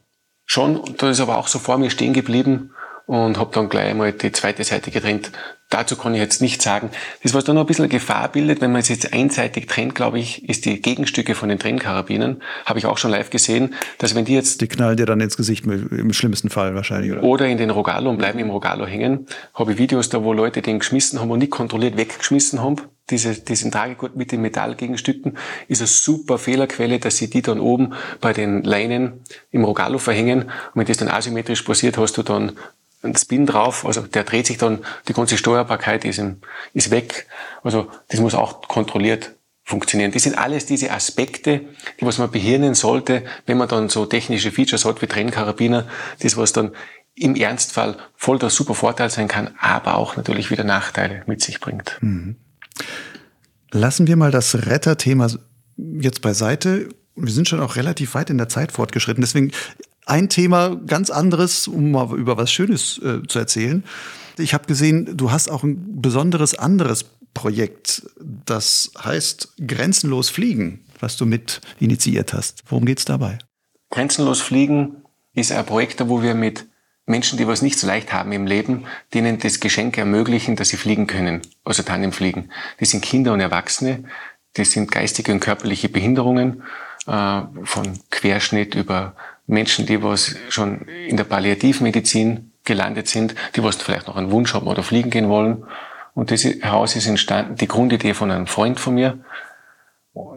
schon. 0.47 0.81
Da 0.99 1.11
ist 1.11 1.21
aber 1.21 1.39
auch 1.39 1.49
so 1.49 1.59
vor 1.59 1.79
mir 1.79 1.91
stehen 1.91 2.13
geblieben 2.13 2.71
und 3.07 3.39
habe 3.39 3.51
dann 3.53 3.69
gleich 3.69 3.95
mal 3.95 4.13
die 4.13 4.33
zweite 4.33 4.65
Seite 4.65 4.91
getrennt. 4.91 5.31
Dazu 5.71 5.97
kann 5.97 6.15
ich 6.15 6.21
jetzt 6.21 6.41
nicht 6.41 6.63
sagen. 6.63 6.91
Das, 7.23 7.35
was 7.35 7.45
da 7.45 7.53
noch 7.53 7.63
ein 7.63 7.67
bisschen 7.67 7.89
Gefahr 7.89 8.31
bildet, 8.31 8.61
wenn 8.61 8.71
man 8.71 8.81
es 8.81 8.89
jetzt 8.89 9.13
einseitig 9.13 9.67
trennt, 9.67 9.95
glaube 9.95 10.19
ich, 10.19 10.49
ist 10.49 10.67
die 10.67 10.81
Gegenstücke 10.81 11.35
von 11.35 11.49
den 11.49 11.59
Trennkarabinen. 11.59 12.43
Habe 12.65 12.79
ich 12.79 12.87
auch 12.87 12.99
schon 12.99 13.11
live 13.11 13.31
gesehen, 13.31 13.75
dass 13.99 14.15
wenn 14.15 14.25
die 14.25 14.35
jetzt... 14.35 14.61
Die 14.61 14.69
knallen 14.69 14.97
dir 14.97 15.07
dann 15.07 15.21
ins 15.21 15.37
Gesicht, 15.37 15.65
im 15.67 16.13
schlimmsten 16.13 16.49
Fall 16.49 16.75
wahrscheinlich, 16.75 17.13
oder? 17.13 17.23
Oder 17.25 17.47
in 17.49 17.59
den 17.59 17.71
Rogalo 17.71 18.09
und 18.09 18.19
bleiben 18.19 18.39
im 18.39 18.51
Rogalo 18.51 18.87
hängen. 18.87 19.27
Habe 19.55 19.73
ich 19.73 19.79
Videos 19.79 20.11
da, 20.11 20.23
wo 20.23 20.33
Leute 20.33 20.63
den 20.63 20.79
geschmissen 20.79 21.21
haben 21.21 21.31
und 21.31 21.41
nicht 21.41 21.51
kontrolliert 21.51 21.97
weggeschmissen 21.97 22.63
haben. 22.63 22.77
Diese, 23.11 23.35
diesen 23.35 23.71
Tragegurt 23.71 24.17
mit 24.17 24.33
den 24.33 24.41
Metallgegenstücken 24.43 25.37
ist 25.69 25.81
eine 25.81 25.89
super 25.89 26.39
Fehlerquelle, 26.39 27.01
dass 27.01 27.17
sie 27.17 27.29
die 27.29 27.43
dann 27.43 27.59
oben 27.59 27.95
bei 28.21 28.33
den 28.33 28.63
Leinen 28.63 29.25
im 29.51 29.65
Rogalo 29.65 29.99
verhängen. 29.99 30.45
Und 30.45 30.51
wenn 30.75 30.87
das 30.87 30.99
dann 30.99 31.09
asymmetrisch 31.09 31.63
passiert, 31.63 31.99
hast 31.99 32.17
du 32.17 32.23
dann 32.23 32.53
ein 33.05 33.17
Spin 33.17 33.47
drauf, 33.47 33.85
also 33.85 34.03
der 34.03 34.25
dreht 34.25 34.47
sich 34.47 34.59
dann, 34.59 34.85
die 35.09 35.13
ganze 35.13 35.37
Steuerbarkeit 35.37 36.05
ist, 36.05 36.19
im, 36.19 36.39
ist 36.73 36.91
weg. 36.91 37.27
Also 37.63 37.89
das 38.09 38.21
muss 38.21 38.35
auch 38.35 38.67
kontrolliert 38.69 39.33
funktionieren. 39.63 40.13
Das 40.13 40.23
sind 40.23 40.37
alles 40.37 40.67
diese 40.67 40.91
Aspekte, 40.91 41.63
die 42.01 42.07
was 42.07 42.19
man 42.19 42.31
behirnen 42.31 42.75
sollte, 42.75 43.25
wenn 43.47 43.57
man 43.57 43.69
dann 43.69 43.89
so 43.89 44.05
technische 44.05 44.53
Features 44.53 44.85
hat 44.85 45.01
wie 45.01 45.07
Trennkarabiner, 45.07 45.89
das 46.21 46.37
was 46.37 46.53
dann 46.53 46.73
im 47.15 47.37
Ernstfall 47.37 47.97
voll 48.15 48.39
der 48.39 48.51
super 48.51 48.75
Vorteil 48.75 49.09
sein 49.09 49.29
kann, 49.29 49.51
aber 49.59 49.97
auch 49.97 50.17
natürlich 50.17 50.51
wieder 50.51 50.65
Nachteile 50.65 51.23
mit 51.27 51.43
sich 51.43 51.61
bringt. 51.61 51.97
Mhm. 52.01 52.37
Lassen 53.71 54.07
wir 54.07 54.17
mal 54.17 54.31
das 54.31 54.55
Retterthema 54.67 55.29
jetzt 55.77 56.23
beiseite. 56.23 56.89
Wir 57.17 57.33
sind 57.33 57.49
schon 57.49 57.61
auch 57.61 57.77
relativ 57.77 58.15
weit 58.15 58.31
in 58.31 58.39
der 58.39 58.49
Zeit 58.49 58.73
fortgeschritten. 58.73 59.23
Deswegen 59.23 59.53
ein 60.07 60.29
Thema 60.29 60.77
ganz 60.87 61.11
anderes, 61.11 61.69
um 61.69 61.91
mal 61.91 62.17
über 62.17 62.37
was 62.37 62.53
Schönes 62.53 62.99
äh, 62.99 63.27
zu 63.27 63.39
erzählen. 63.39 63.85
Ich 64.39 64.55
habe 64.55 64.67
gesehen, 64.67 65.17
du 65.17 65.31
hast 65.31 65.49
auch 65.49 65.63
ein 65.63 66.01
besonderes 66.01 66.59
anderes 66.59 67.05
Projekt, 67.35 68.03
das 68.21 68.93
heißt 69.03 69.55
Grenzenlos 69.67 70.29
Fliegen, 70.29 70.85
was 71.01 71.17
du 71.17 71.27
mit 71.27 71.61
initiiert 71.81 72.33
hast. 72.33 72.63
Worum 72.69 72.85
geht's 72.85 73.05
dabei? 73.05 73.39
Grenzenlos 73.91 74.41
Fliegen 74.41 74.97
ist 75.35 75.53
ein 75.53 75.67
Projekt, 75.67 76.09
wo 76.09 76.23
wir 76.23 76.35
mit 76.35 76.67
Menschen, 77.07 77.37
die 77.37 77.47
was 77.47 77.61
nicht 77.61 77.79
so 77.79 77.87
leicht 77.87 78.13
haben 78.13 78.33
im 78.33 78.47
Leben, 78.47 78.87
denen 79.13 79.39
das 79.39 79.61
Geschenk 79.61 79.99
ermöglichen, 79.99 80.57
dass 80.57 80.69
sie 80.69 80.77
fliegen 80.77 81.07
können, 81.07 81.43
also 81.65 81.83
Tandemfliegen. 81.83 82.51
Das 82.79 82.91
sind 82.91 83.05
Kinder 83.05 83.33
und 83.33 83.41
Erwachsene, 83.41 84.05
das 84.55 84.71
sind 84.71 84.91
geistige 84.91 85.33
und 85.33 85.41
körperliche 85.41 85.89
Behinderungen, 85.89 86.63
äh, 87.07 87.43
von 87.65 87.99
Querschnitt 88.11 88.75
über 88.75 89.15
Menschen, 89.47 89.87
die 89.87 90.03
was 90.03 90.37
schon 90.49 90.83
in 90.89 91.17
der 91.17 91.25
Palliativmedizin 91.25 92.53
gelandet 92.65 93.09
sind, 93.09 93.35
die 93.57 93.63
was 93.63 93.77
vielleicht 93.77 94.07
noch 94.07 94.17
einen 94.17 94.31
Wunsch 94.31 94.55
haben 94.55 94.67
oder 94.67 94.83
fliegen 94.83 95.11
gehen 95.11 95.29
wollen. 95.29 95.65
Und 96.15 96.31
das 96.31 96.45
Haus 96.65 96.97
ist 96.97 97.07
entstanden, 97.07 97.57
die 97.57 97.69
Grundidee 97.69 98.15
von 98.15 98.31
einem 98.31 98.47
Freund 98.47 98.81
von 98.81 98.95
mir. 98.95 99.19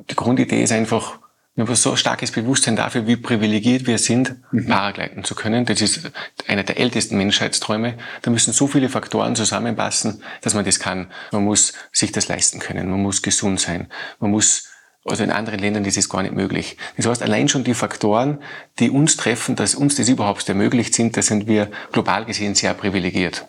Die 0.09 0.15
Grundidee 0.15 0.63
ist 0.63 0.71
einfach, 0.71 1.19
wir 1.55 1.65
haben 1.65 1.75
so 1.75 1.95
starkes 1.95 2.31
Bewusstsein 2.31 2.75
dafür, 2.75 3.07
wie 3.07 3.15
privilegiert 3.15 3.87
wir 3.87 3.97
sind, 3.97 4.35
mhm. 4.51 4.67
Paragleiten 4.67 5.23
zu 5.23 5.35
können. 5.35 5.65
Das 5.65 5.81
ist 5.81 6.11
einer 6.47 6.63
der 6.63 6.79
ältesten 6.79 7.17
Menschheitsträume. 7.17 7.95
Da 8.23 8.31
müssen 8.31 8.53
so 8.53 8.67
viele 8.67 8.89
Faktoren 8.89 9.35
zusammenpassen, 9.35 10.21
dass 10.41 10.53
man 10.53 10.65
das 10.65 10.79
kann. 10.79 11.11
Man 11.31 11.45
muss 11.45 11.73
sich 11.91 12.11
das 12.11 12.27
leisten 12.27 12.59
können. 12.59 12.89
Man 12.89 13.01
muss 13.01 13.21
gesund 13.21 13.59
sein. 13.59 13.87
Man 14.19 14.31
muss 14.31 14.67
also 15.07 15.23
in 15.23 15.31
anderen 15.31 15.59
Ländern 15.59 15.85
ist 15.85 15.97
es 15.97 16.09
gar 16.09 16.21
nicht 16.21 16.35
möglich. 16.35 16.77
Das 16.95 17.05
heißt, 17.05 17.23
allein 17.23 17.47
schon 17.47 17.63
die 17.63 17.73
Faktoren, 17.73 18.39
die 18.79 18.89
uns 18.89 19.17
treffen, 19.17 19.55
dass 19.55 19.75
uns 19.75 19.95
das 19.95 20.09
überhaupt 20.09 20.47
ermöglicht 20.49 20.93
sind, 20.93 21.17
da 21.17 21.21
sind 21.21 21.47
wir 21.47 21.69
global 21.91 22.25
gesehen 22.25 22.55
sehr 22.55 22.73
privilegiert. 22.73 23.47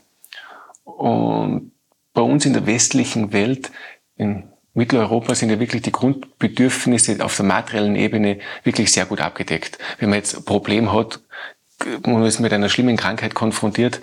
Und 0.85 1.73
bei 2.15 2.23
uns 2.23 2.47
in 2.47 2.53
der 2.53 2.67
westlichen 2.67 3.33
Welt, 3.33 3.71
in 4.17 4.45
Mitteleuropa 4.75 5.35
sind 5.35 5.51
ja 5.51 5.61
wirklich 5.61 5.83
die 5.83 5.93
Grundbedürfnisse 5.93 7.25
auf 7.25 7.37
der 7.37 7.45
materiellen 7.45 7.97
Ebene 7.97 8.39
wirklich 8.63 8.93
sehr 8.93 9.07
gut 9.07 9.21
abgedeckt. 9.21 9.79
Wenn 9.99 10.11
man 10.11 10.19
jetzt 10.19 10.37
ein 10.37 10.45
Problem 10.45 10.93
hat, 10.93 11.21
man 12.07 12.25
ist 12.25 12.41
mit 12.41 12.53
einer 12.53 12.69
schlimmen 12.69 12.97
Krankheit 12.97 13.35
konfrontiert, 13.35 14.01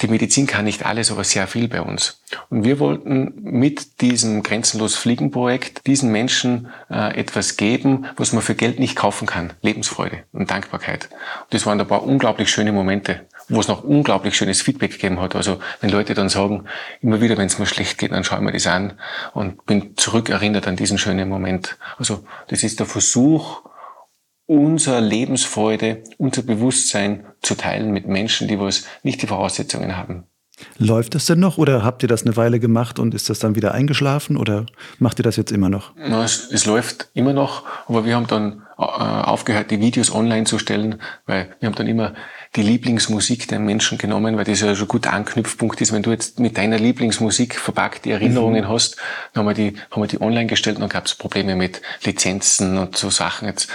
die 0.00 0.08
Medizin 0.08 0.46
kann 0.46 0.64
nicht 0.64 0.86
alles, 0.86 1.10
aber 1.10 1.24
sehr 1.24 1.46
viel 1.46 1.68
bei 1.68 1.82
uns. 1.82 2.22
Und 2.50 2.64
wir 2.64 2.78
wollten 2.78 3.32
mit 3.36 4.00
diesem 4.00 4.42
Grenzenlos 4.42 4.94
Fliegen 4.94 5.30
Projekt 5.30 5.86
diesen 5.86 6.12
Menschen 6.12 6.68
äh, 6.90 7.18
etwas 7.18 7.56
geben, 7.56 8.06
was 8.16 8.32
man 8.32 8.42
für 8.42 8.54
Geld 8.54 8.78
nicht 8.78 8.96
kaufen 8.96 9.26
kann. 9.26 9.52
Lebensfreude 9.62 10.24
und 10.32 10.50
Dankbarkeit. 10.50 11.08
Und 11.42 11.54
das 11.54 11.66
waren 11.66 11.80
ein 11.80 11.88
paar 11.88 12.04
unglaublich 12.04 12.50
schöne 12.50 12.72
Momente, 12.72 13.26
wo 13.48 13.60
es 13.60 13.68
noch 13.68 13.82
unglaublich 13.82 14.36
schönes 14.36 14.62
Feedback 14.62 14.92
gegeben 14.92 15.20
hat. 15.20 15.34
Also 15.34 15.58
wenn 15.80 15.90
Leute 15.90 16.14
dann 16.14 16.28
sagen, 16.28 16.64
immer 17.00 17.20
wieder, 17.20 17.36
wenn 17.36 17.46
es 17.46 17.58
mir 17.58 17.66
schlecht 17.66 17.98
geht, 17.98 18.12
dann 18.12 18.24
schaue 18.24 18.38
ich 18.38 18.44
mir 18.44 18.52
das 18.52 18.66
an 18.66 18.92
und 19.34 19.64
bin 19.66 19.96
zurückerinnert 19.96 20.68
an 20.68 20.76
diesen 20.76 20.98
schönen 20.98 21.28
Moment. 21.28 21.76
Also 21.98 22.24
das 22.48 22.62
ist 22.62 22.78
der 22.78 22.86
Versuch, 22.86 23.62
unser 24.48 25.00
Lebensfreude, 25.00 26.02
unser 26.16 26.42
Bewusstsein 26.42 27.26
zu 27.42 27.54
teilen 27.54 27.92
mit 27.92 28.08
Menschen, 28.08 28.48
die 28.48 28.58
was 28.58 28.84
nicht 29.02 29.22
die 29.22 29.26
Voraussetzungen 29.26 29.96
haben. 29.96 30.24
Läuft 30.78 31.14
das 31.14 31.26
denn 31.26 31.38
noch 31.38 31.58
oder 31.58 31.84
habt 31.84 32.02
ihr 32.02 32.08
das 32.08 32.24
eine 32.24 32.36
Weile 32.36 32.58
gemacht 32.58 32.98
und 32.98 33.14
ist 33.14 33.30
das 33.30 33.38
dann 33.38 33.54
wieder 33.54 33.74
eingeschlafen 33.74 34.36
oder 34.36 34.66
macht 34.98 35.20
ihr 35.20 35.22
das 35.22 35.36
jetzt 35.36 35.52
immer 35.52 35.68
noch? 35.68 35.92
Na, 35.96 36.24
es, 36.24 36.50
es 36.50 36.66
läuft 36.66 37.10
immer 37.14 37.32
noch, 37.32 37.64
aber 37.86 38.04
wir 38.04 38.16
haben 38.16 38.26
dann 38.26 38.62
äh, 38.76 38.82
aufgehört, 38.82 39.70
die 39.70 39.80
Videos 39.80 40.12
online 40.12 40.44
zu 40.44 40.58
stellen, 40.58 41.00
weil 41.26 41.54
wir 41.60 41.68
haben 41.68 41.76
dann 41.76 41.86
immer 41.86 42.14
die 42.56 42.62
Lieblingsmusik 42.62 43.46
der 43.48 43.58
Menschen 43.58 43.98
genommen, 43.98 44.36
weil 44.36 44.44
das 44.44 44.60
ja 44.60 44.74
schon 44.74 44.86
ein 44.86 44.88
guter 44.88 45.12
Anknüpfpunkt 45.12 45.80
ist. 45.80 45.92
Wenn 45.92 46.02
du 46.02 46.10
jetzt 46.10 46.40
mit 46.40 46.56
deiner 46.56 46.78
Lieblingsmusik 46.78 47.54
verpackt 47.56 48.04
die 48.04 48.10
Erinnerungen 48.10 48.64
mhm. 48.64 48.68
hast, 48.68 48.96
dann 49.32 49.44
haben 49.44 49.56
wir 49.56 49.70
die, 49.70 49.76
haben 49.90 50.02
wir 50.02 50.08
die 50.08 50.20
online 50.20 50.46
gestellt 50.46 50.76
und 50.76 50.80
dann 50.80 50.88
gab 50.88 51.06
es 51.06 51.14
Probleme 51.14 51.54
mit 51.56 51.82
Lizenzen 52.04 52.78
und 52.78 52.96
so 52.96 53.10
Sachen. 53.10 53.48
Jetzt 53.48 53.68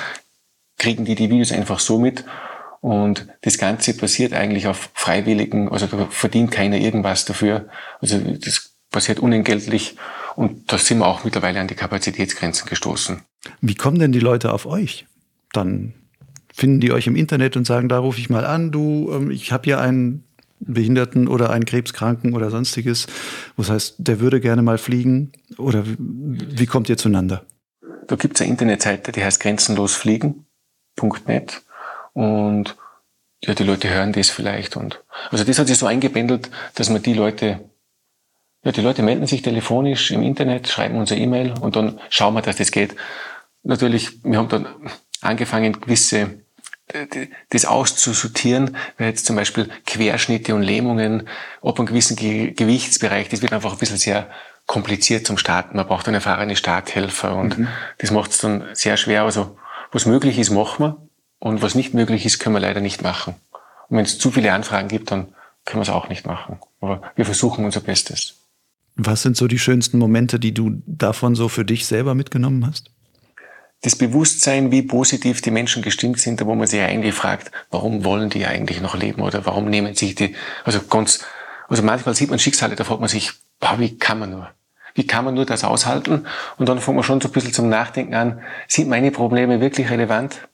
kriegen 0.77 1.05
die 1.05 1.15
die 1.15 1.29
Videos 1.29 1.51
einfach 1.51 1.79
so 1.79 1.99
mit. 1.99 2.25
Und 2.81 3.27
das 3.41 3.57
Ganze 3.57 3.95
passiert 3.95 4.33
eigentlich 4.33 4.67
auf 4.67 4.89
freiwilligen, 4.93 5.69
also 5.69 5.87
da 5.87 6.05
verdient 6.09 6.51
keiner 6.51 6.77
irgendwas 6.77 7.23
dafür. 7.23 7.67
Also 8.01 8.19
das 8.19 8.73
passiert 8.91 9.19
unentgeltlich 9.19 9.95
und 10.35 10.71
da 10.71 10.77
sind 10.77 10.99
wir 10.99 11.07
auch 11.07 11.23
mittlerweile 11.23 11.59
an 11.59 11.67
die 11.67 11.75
Kapazitätsgrenzen 11.75 12.67
gestoßen. 12.67 13.21
Wie 13.61 13.75
kommen 13.75 13.99
denn 13.99 14.11
die 14.11 14.19
Leute 14.19 14.51
auf 14.51 14.65
euch? 14.65 15.05
Dann 15.53 15.93
finden 16.53 16.79
die 16.79 16.91
euch 16.91 17.07
im 17.07 17.15
Internet 17.15 17.57
und 17.57 17.65
sagen, 17.65 17.89
da 17.89 17.99
rufe 17.99 18.19
ich 18.19 18.29
mal 18.29 18.45
an, 18.45 18.71
du, 18.71 19.11
ähm, 19.13 19.31
ich 19.31 19.51
habe 19.51 19.65
hier 19.65 19.79
einen 19.79 20.23
Behinderten 20.59 21.27
oder 21.27 21.49
einen 21.49 21.65
Krebskranken 21.65 22.33
oder 22.33 22.49
sonstiges. 22.49 23.07
Was 23.57 23.69
heißt, 23.69 23.95
der 23.97 24.19
würde 24.19 24.39
gerne 24.39 24.61
mal 24.61 24.77
fliegen? 24.77 25.31
Oder 25.57 25.83
wie 25.85 26.65
kommt 26.65 26.89
ihr 26.89 26.97
zueinander? 26.97 27.45
Da 28.07 28.15
gibt 28.15 28.35
es 28.35 28.41
eine 28.41 28.51
Internetseite, 28.51 29.11
die 29.11 29.23
heißt 29.23 29.39
Grenzenlos 29.39 29.95
Fliegen. 29.95 30.45
.net 30.99 31.61
und 32.13 32.75
ja, 33.43 33.53
die 33.53 33.63
Leute 33.63 33.89
hören 33.89 34.13
das 34.13 34.29
vielleicht 34.29 34.77
und 34.77 35.03
also 35.31 35.43
das 35.43 35.59
hat 35.59 35.67
sich 35.67 35.77
so 35.77 35.85
eingebändelt, 35.85 36.49
dass 36.75 36.89
man 36.89 37.01
die 37.01 37.13
Leute 37.13 37.59
ja, 38.65 38.71
die 38.71 38.81
Leute 38.81 39.03
melden 39.03 39.27
sich 39.27 39.41
telefonisch 39.41 40.11
im 40.11 40.23
Internet, 40.23 40.69
schreiben 40.69 40.97
unsere 40.97 41.19
E-Mail 41.19 41.53
und 41.59 41.75
dann 41.75 41.99
schauen 42.09 42.33
wir, 42.33 42.41
dass 42.41 42.55
das 42.55 42.71
geht. 42.71 42.95
Natürlich, 43.63 44.23
wir 44.23 44.37
haben 44.37 44.47
dann 44.47 44.67
angefangen, 45.19 45.81
gewisse 45.81 46.43
das 47.49 47.65
auszusortieren, 47.65 48.75
weil 48.97 49.07
jetzt 49.07 49.25
zum 49.25 49.35
Beispiel 49.35 49.69
Querschnitte 49.85 50.53
und 50.53 50.63
Lähmungen 50.63 51.27
ob 51.61 51.79
einem 51.79 51.87
gewissen 51.87 52.15
Gewichtsbereich, 52.17 53.29
das 53.29 53.41
wird 53.41 53.53
einfach 53.53 53.71
ein 53.71 53.77
bisschen 53.77 53.97
sehr 53.97 54.29
kompliziert 54.65 55.25
zum 55.25 55.37
Starten. 55.37 55.77
Man 55.77 55.87
braucht 55.87 56.07
dann 56.07 56.13
erfahrene 56.13 56.55
Starthelfer 56.55 57.35
und 57.35 57.57
mhm. 57.57 57.67
das 57.99 58.11
macht 58.11 58.31
es 58.31 58.39
dann 58.39 58.65
sehr 58.73 58.97
schwer. 58.97 59.23
Also 59.23 59.57
was 59.93 60.05
möglich 60.05 60.37
ist, 60.39 60.49
machen 60.49 60.85
wir. 60.85 61.07
Und 61.39 61.61
was 61.61 61.75
nicht 61.75 61.93
möglich 61.93 62.25
ist, 62.25 62.39
können 62.39 62.55
wir 62.55 62.59
leider 62.59 62.81
nicht 62.81 63.01
machen. 63.01 63.35
Und 63.89 63.97
wenn 63.97 64.05
es 64.05 64.17
zu 64.17 64.31
viele 64.31 64.53
Anfragen 64.53 64.87
gibt, 64.87 65.11
dann 65.11 65.27
können 65.65 65.79
wir 65.79 65.83
es 65.83 65.89
auch 65.89 66.09
nicht 66.09 66.25
machen. 66.25 66.59
Aber 66.81 67.01
wir 67.15 67.25
versuchen 67.25 67.65
unser 67.65 67.81
Bestes. 67.81 68.35
Was 68.95 69.23
sind 69.23 69.37
so 69.37 69.47
die 69.47 69.59
schönsten 69.59 69.97
Momente, 69.97 70.39
die 70.39 70.53
du 70.53 70.81
davon 70.85 71.35
so 71.35 71.49
für 71.49 71.65
dich 71.65 71.85
selber 71.85 72.15
mitgenommen 72.15 72.65
hast? 72.65 72.91
Das 73.81 73.97
Bewusstsein, 73.97 74.71
wie 74.71 74.83
positiv 74.83 75.41
die 75.41 75.51
Menschen 75.51 75.81
gestimmt 75.81 76.19
sind, 76.19 76.45
wo 76.45 76.55
man 76.55 76.67
sich 76.67 76.79
eigentlich 76.79 77.13
fragt, 77.13 77.51
warum 77.69 78.05
wollen 78.05 78.29
die 78.29 78.45
eigentlich 78.45 78.79
noch 78.79 78.95
leben 78.95 79.21
oder 79.21 79.45
warum 79.45 79.69
nehmen 79.69 79.95
sich 79.95 80.15
die, 80.15 80.35
also 80.63 80.79
ganz, 80.89 81.25
also 81.67 81.83
manchmal 81.83 82.15
sieht 82.15 82.29
man 82.29 82.39
Schicksale, 82.39 82.75
da 82.75 82.85
fragt 82.85 83.01
man 83.01 83.09
sich, 83.09 83.31
boah, 83.59 83.79
wie 83.79 83.97
kann 83.97 84.19
man 84.19 84.29
nur? 84.29 84.49
Wie 84.95 85.07
kann 85.07 85.25
man 85.25 85.33
nur 85.33 85.45
das 85.45 85.63
aushalten? 85.63 86.25
Und 86.57 86.69
dann 86.69 86.79
fangen 86.79 86.97
wir 86.97 87.03
schon 87.03 87.21
so 87.21 87.27
ein 87.27 87.31
bisschen 87.31 87.53
zum 87.53 87.69
Nachdenken 87.69 88.13
an, 88.13 88.41
sind 88.67 88.89
meine 88.89 89.11
Probleme 89.11 89.59
wirklich 89.59 89.89
relevant? 89.89 90.47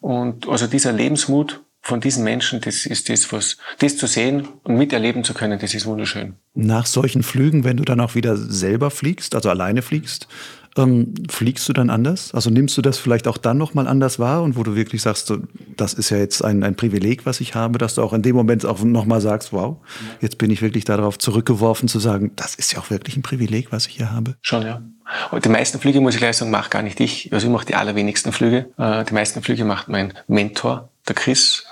Und 0.00 0.48
also 0.48 0.66
dieser 0.66 0.92
Lebensmut 0.92 1.60
von 1.82 2.00
diesen 2.00 2.24
Menschen, 2.24 2.60
das 2.60 2.86
ist 2.86 3.08
das, 3.08 3.32
was, 3.32 3.58
das 3.80 3.96
zu 3.96 4.06
sehen 4.06 4.48
und 4.62 4.76
miterleben 4.76 5.24
zu 5.24 5.34
können, 5.34 5.58
das 5.58 5.74
ist 5.74 5.84
wunderschön. 5.84 6.36
Nach 6.54 6.86
solchen 6.86 7.22
Flügen, 7.22 7.64
wenn 7.64 7.76
du 7.76 7.84
dann 7.84 8.00
auch 8.00 8.14
wieder 8.14 8.36
selber 8.36 8.90
fliegst, 8.90 9.34
also 9.34 9.50
alleine 9.50 9.82
fliegst, 9.82 10.28
ähm, 10.76 11.14
fliegst 11.28 11.68
du 11.68 11.72
dann 11.72 11.90
anders? 11.90 12.32
Also 12.34 12.50
nimmst 12.50 12.76
du 12.76 12.82
das 12.82 12.98
vielleicht 12.98 13.28
auch 13.28 13.36
dann 13.36 13.58
nochmal 13.58 13.86
anders 13.86 14.18
wahr 14.18 14.42
und 14.42 14.56
wo 14.56 14.62
du 14.62 14.74
wirklich 14.74 15.02
sagst, 15.02 15.26
so, 15.26 15.38
das 15.76 15.94
ist 15.94 16.10
ja 16.10 16.16
jetzt 16.16 16.42
ein, 16.42 16.62
ein 16.62 16.76
Privileg, 16.76 17.26
was 17.26 17.40
ich 17.40 17.54
habe, 17.54 17.78
dass 17.78 17.96
du 17.96 18.02
auch 18.02 18.12
in 18.12 18.22
dem 18.22 18.34
Moment 18.34 18.64
auch 18.64 18.82
nochmal 18.82 19.20
sagst, 19.20 19.52
wow, 19.52 19.76
jetzt 20.20 20.38
bin 20.38 20.50
ich 20.50 20.62
wirklich 20.62 20.84
darauf 20.84 21.18
zurückgeworfen 21.18 21.88
zu 21.88 21.98
sagen, 21.98 22.32
das 22.36 22.54
ist 22.54 22.72
ja 22.72 22.78
auch 22.78 22.90
wirklich 22.90 23.16
ein 23.16 23.22
Privileg, 23.22 23.70
was 23.70 23.86
ich 23.86 23.96
hier 23.96 24.12
habe. 24.12 24.36
Schon, 24.40 24.62
ja. 24.62 24.82
Und 25.30 25.44
die 25.44 25.50
meisten 25.50 25.78
Flüge, 25.78 26.00
muss 26.00 26.14
ich 26.14 26.20
gleich 26.20 26.36
sagen, 26.36 26.50
mache 26.50 26.70
gar 26.70 26.82
nicht 26.82 27.00
ich. 27.00 27.32
Also 27.32 27.46
ich 27.46 27.52
mache 27.52 27.66
die 27.66 27.74
allerwenigsten 27.74 28.32
Flüge. 28.32 28.70
Äh, 28.78 29.04
die 29.04 29.14
meisten 29.14 29.42
Flüge 29.42 29.64
macht 29.64 29.88
mein 29.88 30.14
Mentor, 30.26 30.88
der 31.06 31.14
Chris. 31.14 31.66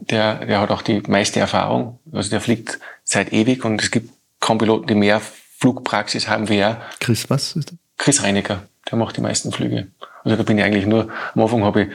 Der, 0.00 0.46
der 0.46 0.60
hat 0.60 0.70
auch 0.70 0.82
die 0.82 1.02
meiste 1.08 1.40
Erfahrung. 1.40 1.98
Also 2.12 2.30
der 2.30 2.40
fliegt 2.40 2.78
seit 3.04 3.32
ewig 3.32 3.64
und 3.64 3.82
es 3.82 3.90
gibt 3.90 4.10
kaum 4.40 4.58
Piloten, 4.58 4.86
die 4.86 4.94
mehr 4.94 5.20
Flugpraxis 5.58 6.28
haben 6.28 6.48
wie 6.48 6.58
er. 6.58 6.80
Chris, 7.00 7.28
was 7.28 7.56
ist 7.56 7.72
das? 7.72 7.78
Chris 7.98 8.22
Reiniger, 8.22 8.62
der 8.90 8.98
macht 8.98 9.16
die 9.16 9.20
meisten 9.20 9.52
Flüge. 9.52 9.88
Also 10.24 10.36
da 10.36 10.42
bin 10.42 10.58
ich 10.58 10.64
eigentlich 10.64 10.86
nur, 10.86 11.10
am 11.34 11.42
Anfang 11.42 11.64
habe 11.64 11.82
ich 11.82 11.88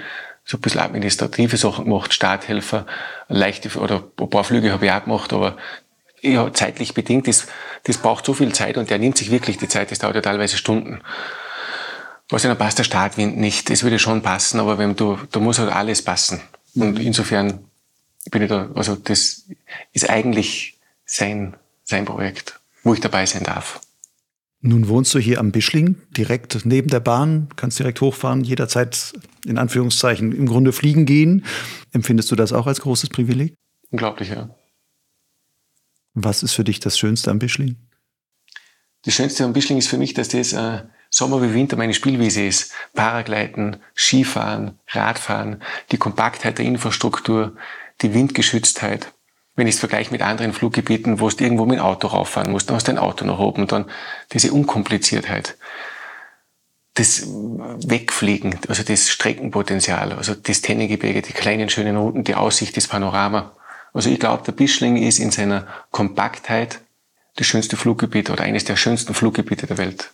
so 0.46 0.58
ein 0.58 0.62
bisschen 0.62 0.82
administrative 0.82 1.58
Sachen 1.58 1.86
gemacht, 1.86 2.14
Starthelfer, 2.14 2.86
leichte 3.30 3.80
oder 3.80 4.04
ein 4.20 4.30
paar 4.30 4.44
Flüge 4.44 4.72
habe 4.72 4.86
ich 4.86 4.92
auch 4.92 5.04
gemacht, 5.04 5.32
aber 5.34 5.58
ja, 6.22 6.52
zeitlich 6.54 6.94
bedingt, 6.94 7.28
das, 7.28 7.48
das 7.84 7.98
braucht 7.98 8.26
so 8.26 8.34
viel 8.34 8.54
Zeit 8.54 8.78
und 8.78 8.90
der 8.90 9.00
nimmt 9.00 9.18
sich 9.18 9.32
wirklich 9.32 9.58
die 9.58 9.68
Zeit, 9.68 9.92
das 9.92 10.00
dauert 10.00 10.16
ja 10.16 10.22
teilweise 10.22 10.58
Stunden. 10.58 11.02
Was 12.30 12.44
ja, 12.44 12.50
dann 12.50 12.58
passt 12.58 12.80
der 12.80 12.84
Startwind 12.84 13.38
nicht, 13.38 13.70
das 13.70 13.84
würde 13.84 14.00
schon 14.00 14.22
passen, 14.22 14.60
aber 14.60 14.78
wenn 14.78 14.96
du, 14.96 15.18
da 15.32 15.40
muss 15.40 15.60
halt 15.60 15.72
alles 15.72 16.02
passen. 16.02 16.42
Und 16.76 17.00
insofern 17.00 17.66
bin 18.32 18.42
ich 18.42 18.50
da, 18.50 18.70
also 18.76 18.96
das 18.96 19.44
ist 19.92 20.10
eigentlich 20.10 20.80
sein, 21.06 21.56
sein 21.84 22.06
Projekt, 22.06 22.60
wo 22.84 22.94
ich 22.94 23.02
dabei 23.02 23.26
sein 23.26 23.44
darf. 23.44 23.82
Nun 24.66 24.88
wohnst 24.88 25.14
du 25.14 25.20
hier 25.20 25.42
am 25.42 25.52
Bischling, 25.52 25.98
direkt 26.12 26.66
neben 26.66 26.88
der 26.88 27.02
Bahn, 27.02 27.50
kannst 27.58 27.80
direkt 27.80 28.00
hochfahren, 28.00 28.46
jederzeit 28.46 29.14
in 29.46 29.58
Anführungszeichen 29.58 30.32
im 30.32 30.46
Grunde 30.46 30.72
fliegen 30.72 31.06
gehen. 31.06 31.44
Empfindest 31.92 32.32
du 32.32 32.38
das 32.38 32.54
auch 32.54 32.66
als 32.66 32.80
großes 32.80 33.10
Privileg? 33.10 33.56
Unglaublich, 33.92 34.30
ja. 34.30 34.56
Was 36.14 36.44
ist 36.44 36.54
für 36.54 36.64
dich 36.64 36.80
das 36.80 36.98
Schönste 36.98 37.30
am 37.30 37.40
Bischling? 37.40 37.76
Das 39.04 39.14
Schönste 39.14 39.44
am 39.44 39.52
Bischling 39.52 39.80
ist 39.80 39.90
für 39.90 39.98
mich, 39.98 40.14
dass 40.14 40.30
das 40.30 40.54
äh, 40.54 40.84
Sommer 41.10 41.42
wie 41.42 41.54
Winter 41.54 41.76
meine 41.76 41.94
Spielwiese 41.94 42.46
ist. 42.46 42.72
Paragleiten, 42.94 43.78
Skifahren, 43.98 44.80
Radfahren, 44.88 45.62
die 45.92 45.98
Kompaktheit 45.98 46.58
der 46.58 46.66
Infrastruktur, 46.66 47.58
die 48.02 48.14
Windgeschütztheit. 48.14 49.12
Wenn 49.56 49.68
ich 49.68 49.76
es 49.76 49.80
vergleiche 49.80 50.12
mit 50.12 50.22
anderen 50.22 50.54
Fluggebieten, 50.54 51.20
wo 51.20 51.30
du 51.30 51.44
irgendwo 51.44 51.66
mit 51.66 51.78
dem 51.78 51.86
Auto 51.86 52.08
rauffahren 52.08 52.52
musst, 52.52 52.70
dann 52.70 52.76
hast 52.76 52.88
du 52.88 52.92
dein 52.92 53.02
Auto 53.02 53.24
noch 53.26 53.40
oben, 53.40 53.68
dann 53.68 53.86
diese 54.32 54.52
Unkompliziertheit. 54.52 55.58
Das 56.96 57.28
Wegfliegen, 57.28 58.60
also 58.68 58.84
das 58.84 59.10
Streckenpotenzial, 59.10 60.14
also 60.14 60.36
das 60.36 60.62
Tennengebirge, 60.62 61.22
die 61.22 61.34
kleinen 61.34 61.70
schönen 61.70 61.98
Routen, 61.98 62.24
die 62.24 62.36
Aussicht, 62.36 62.78
das 62.78 62.88
Panorama. 62.88 63.56
Also 63.94 64.10
ich 64.10 64.20
glaube, 64.20 64.44
der 64.44 64.52
Bischling 64.54 64.98
ist 64.98 65.20
in 65.20 65.32
seiner 65.32 65.68
Kompaktheit 65.92 66.80
das 67.36 67.48
schönste 67.48 67.78
Fluggebiet 67.78 68.30
oder 68.30 68.44
eines 68.44 68.66
der 68.66 68.76
schönsten 68.76 69.14
Fluggebiete 69.14 69.68
der 69.68 69.78
Welt. 69.78 70.12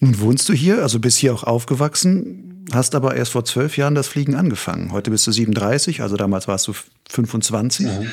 Nun 0.00 0.20
wohnst 0.20 0.48
du 0.48 0.52
hier, 0.52 0.82
also 0.82 1.00
bist 1.00 1.18
hier 1.18 1.34
auch 1.34 1.44
aufgewachsen, 1.44 2.64
hast 2.72 2.94
aber 2.94 3.16
erst 3.16 3.32
vor 3.32 3.44
zwölf 3.44 3.76
Jahren 3.76 3.94
das 3.94 4.08
Fliegen 4.08 4.34
angefangen. 4.34 4.92
Heute 4.92 5.10
bist 5.10 5.26
du 5.26 5.32
37, 5.32 6.02
also 6.02 6.16
damals 6.16 6.48
warst 6.48 6.68
du 6.68 6.74
25. 7.08 7.86
Mhm. 7.86 8.10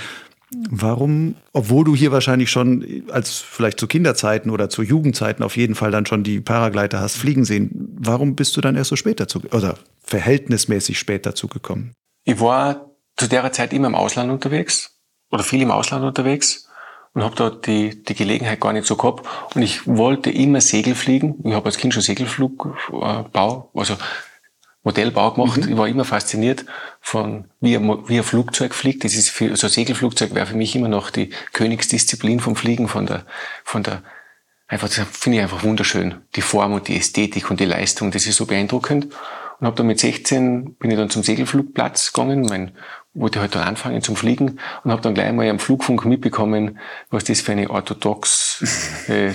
Warum, 0.69 1.35
obwohl 1.53 1.83
du 1.83 1.95
hier 1.95 2.11
wahrscheinlich 2.11 2.51
schon 2.51 3.03
als 3.11 3.39
vielleicht 3.39 3.79
zu 3.79 3.87
Kinderzeiten 3.87 4.51
oder 4.51 4.69
zu 4.69 4.83
Jugendzeiten 4.83 5.43
auf 5.43 5.57
jeden 5.57 5.75
Fall 5.75 5.91
dann 5.91 6.05
schon 6.05 6.23
die 6.23 6.39
Paragleiter 6.39 7.01
hast 7.01 7.17
fliegen 7.17 7.45
sehen, 7.45 7.71
warum 7.99 8.35
bist 8.35 8.55
du 8.55 8.61
dann 8.61 8.75
erst 8.75 8.91
so 8.91 8.95
spät 8.95 9.19
dazu 9.19 9.41
oder 9.51 9.77
verhältnismäßig 10.03 10.99
spät 10.99 11.25
dazu 11.25 11.47
gekommen? 11.47 11.93
Ich 12.23 12.39
war 12.39 12.91
zu 13.17 13.27
der 13.27 13.51
Zeit 13.51 13.73
immer 13.73 13.87
im 13.87 13.95
Ausland 13.95 14.31
unterwegs 14.31 14.99
oder 15.31 15.43
viel 15.43 15.61
im 15.61 15.71
Ausland 15.71 16.05
unterwegs 16.05 16.64
und 17.15 17.23
habe 17.23 17.35
dort 17.35 17.65
die, 17.65 18.03
die 18.03 18.13
Gelegenheit 18.13 18.59
gar 18.59 18.73
nicht 18.73 18.85
so 18.85 18.97
gehabt. 18.97 19.25
Und 19.55 19.61
ich 19.61 19.87
wollte 19.87 20.29
immer 20.29 20.59
Segel 20.59 20.95
fliegen. 20.95 21.35
Ich 21.45 21.53
habe 21.53 21.65
als 21.65 21.77
Kind 21.77 21.93
schon 21.93 22.03
Segelflugbau, 22.03 23.69
also 23.73 23.95
Modellbau 24.83 25.31
gemacht. 25.31 25.61
Mhm. 25.61 25.71
Ich 25.71 25.77
war 25.77 25.87
immer 25.87 26.03
fasziniert 26.03 26.65
von, 26.99 27.45
wie 27.61 27.77
ein, 27.77 28.07
wie 28.09 28.17
ein 28.17 28.23
Flugzeug 28.23 28.75
fliegt. 28.75 29.05
Das 29.05 29.15
ist 29.15 29.29
für, 29.29 29.49
also 29.49 29.69
Segelflugzeug 29.69 30.35
wäre 30.35 30.45
für 30.45 30.57
mich 30.57 30.75
immer 30.75 30.89
noch 30.89 31.09
die 31.09 31.29
Königsdisziplin 31.53 32.41
vom 32.41 32.57
Fliegen, 32.57 32.89
von 32.89 33.05
der, 33.05 33.25
von 33.63 33.81
der, 33.81 34.03
einfach, 34.67 34.89
das 34.89 34.99
finde 35.11 35.37
ich 35.37 35.43
einfach 35.43 35.63
wunderschön. 35.63 36.15
Die 36.35 36.41
Form 36.41 36.73
und 36.73 36.89
die 36.89 36.97
Ästhetik 36.97 37.49
und 37.49 37.61
die 37.61 37.65
Leistung, 37.65 38.11
das 38.11 38.27
ist 38.27 38.35
so 38.35 38.45
beeindruckend. 38.45 39.07
Und 39.61 39.67
habe 39.67 39.77
dann 39.77 39.87
mit 39.87 40.01
16 40.01 40.75
bin 40.75 40.91
ich 40.91 40.97
dann 40.97 41.09
zum 41.09 41.23
Segelflugplatz 41.23 42.11
gegangen. 42.11 42.41
Mein 42.41 42.73
wollte 43.15 43.39
halt 43.39 43.55
dann 43.55 43.63
anfangen 43.63 44.01
zum 44.01 44.15
Fliegen 44.15 44.59
und 44.83 44.91
habe 44.91 45.01
dann 45.01 45.15
gleich 45.15 45.31
mal 45.31 45.49
am 45.49 45.59
Flugfunk 45.59 46.05
mitbekommen, 46.05 46.79
was 47.09 47.23
das 47.23 47.41
für 47.41 47.53
eine 47.53 47.69
orthodox 47.69 49.05
äh, 49.07 49.33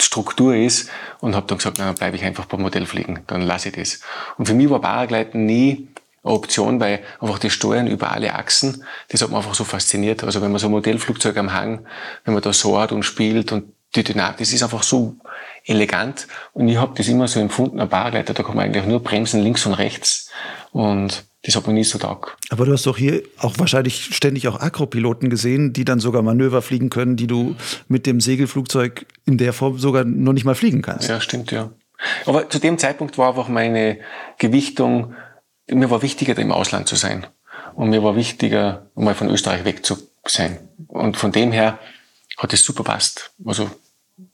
Struktur 0.00 0.54
ist 0.54 0.90
und 1.20 1.34
habe 1.34 1.46
dann 1.46 1.58
gesagt, 1.58 1.76
na, 1.78 1.86
dann 1.86 1.94
bleibe 1.94 2.16
ich 2.16 2.24
einfach 2.24 2.46
beim 2.46 2.62
Modellfliegen, 2.62 3.20
dann 3.26 3.42
lasse 3.42 3.68
ich 3.68 3.74
das. 3.74 4.00
Und 4.38 4.46
für 4.46 4.54
mich 4.54 4.70
war 4.70 4.80
Paragleiten 4.80 5.44
nie 5.44 5.88
eine 6.22 6.34
Option, 6.34 6.80
weil 6.80 7.00
einfach 7.20 7.38
das 7.38 7.52
Steuern 7.52 7.86
über 7.86 8.12
alle 8.12 8.34
Achsen, 8.34 8.84
das 9.08 9.22
hat 9.22 9.30
mich 9.30 9.38
einfach 9.38 9.54
so 9.54 9.64
fasziniert. 9.64 10.22
Also 10.22 10.42
wenn 10.42 10.52
man 10.52 10.58
so 10.58 10.68
ein 10.68 10.72
Modellflugzeug 10.72 11.36
am 11.36 11.52
Hang, 11.52 11.86
wenn 12.24 12.34
man 12.34 12.42
da 12.42 12.52
soart 12.52 12.92
und 12.92 13.02
spielt 13.02 13.52
und 13.52 13.72
die 13.94 14.04
Dynamik, 14.04 14.38
das 14.38 14.52
ist 14.52 14.62
einfach 14.62 14.82
so 14.82 15.16
elegant 15.64 16.28
und 16.52 16.68
ich 16.68 16.76
habe 16.76 16.94
das 16.96 17.08
immer 17.08 17.26
so 17.28 17.40
empfunden, 17.40 17.80
ein 17.80 17.88
Paragleiter, 17.88 18.34
da 18.34 18.42
kann 18.42 18.56
man 18.56 18.66
eigentlich 18.66 18.86
nur 18.86 19.02
bremsen 19.02 19.42
links 19.42 19.66
und 19.66 19.74
rechts 19.74 20.30
und 20.70 21.24
das 21.42 21.56
hat 21.56 21.66
man 21.66 21.74
nie 21.74 21.84
so 21.84 21.98
taugt. 21.98 22.36
Aber 22.50 22.66
du 22.66 22.72
hast 22.72 22.86
doch 22.86 22.98
hier 22.98 23.22
auch 23.38 23.58
wahrscheinlich 23.58 24.14
ständig 24.14 24.46
auch 24.48 24.60
Akropiloten 24.60 25.30
gesehen, 25.30 25.72
die 25.72 25.84
dann 25.84 25.98
sogar 25.98 26.22
Manöver 26.22 26.60
fliegen 26.60 26.90
können, 26.90 27.16
die 27.16 27.26
du 27.26 27.56
mit 27.88 28.06
dem 28.06 28.20
Segelflugzeug 28.20 29.06
in 29.24 29.38
der 29.38 29.52
Form 29.52 29.78
sogar 29.78 30.04
noch 30.04 30.34
nicht 30.34 30.44
mal 30.44 30.54
fliegen 30.54 30.82
kannst. 30.82 31.08
Ja, 31.08 31.20
stimmt, 31.20 31.50
ja. 31.50 31.70
Aber 32.26 32.48
zu 32.48 32.58
dem 32.58 32.78
Zeitpunkt 32.78 33.16
war 33.18 33.28
einfach 33.28 33.48
meine 33.48 33.98
Gewichtung, 34.38 35.14
mir 35.70 35.90
war 35.90 36.02
wichtiger, 36.02 36.36
im 36.38 36.52
Ausland 36.52 36.88
zu 36.88 36.96
sein. 36.96 37.26
Und 37.74 37.90
mir 37.90 38.02
war 38.02 38.16
wichtiger, 38.16 38.86
mal 38.94 39.14
von 39.14 39.30
Österreich 39.30 39.64
weg 39.64 39.84
zu 39.84 39.96
sein. 40.26 40.58
Und 40.88 41.16
von 41.16 41.32
dem 41.32 41.52
her 41.52 41.78
hat 42.36 42.52
es 42.52 42.62
super 42.62 42.84
passt. 42.84 43.32
Also 43.44 43.70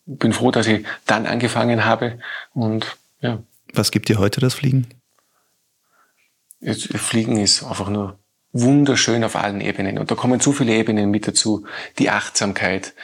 bin 0.07 0.33
froh, 0.33 0.51
dass 0.51 0.67
ich 0.67 0.85
dann 1.07 1.27
angefangen 1.27 1.85
habe. 1.85 2.19
Und 2.55 2.97
ja. 3.21 3.43
Was 3.75 3.91
gibt 3.91 4.09
dir 4.09 4.19
heute 4.19 4.41
das 4.41 4.55
Fliegen? 4.55 4.87
Fliegen 6.75 7.39
ist 7.39 7.63
einfach 7.63 7.89
nur 7.89 8.19
wunderschön 8.53 9.25
auf 9.25 9.37
allen 9.37 9.61
Ebenen. 9.61 9.99
Und 9.99 10.11
da 10.11 10.15
kommen 10.15 10.41
so 10.41 10.53
viele 10.53 10.75
Ebenen 10.75 11.11
mit 11.11 11.29
dazu. 11.29 11.67
Die 11.99 12.11
Achtsamkeit, 12.11 12.95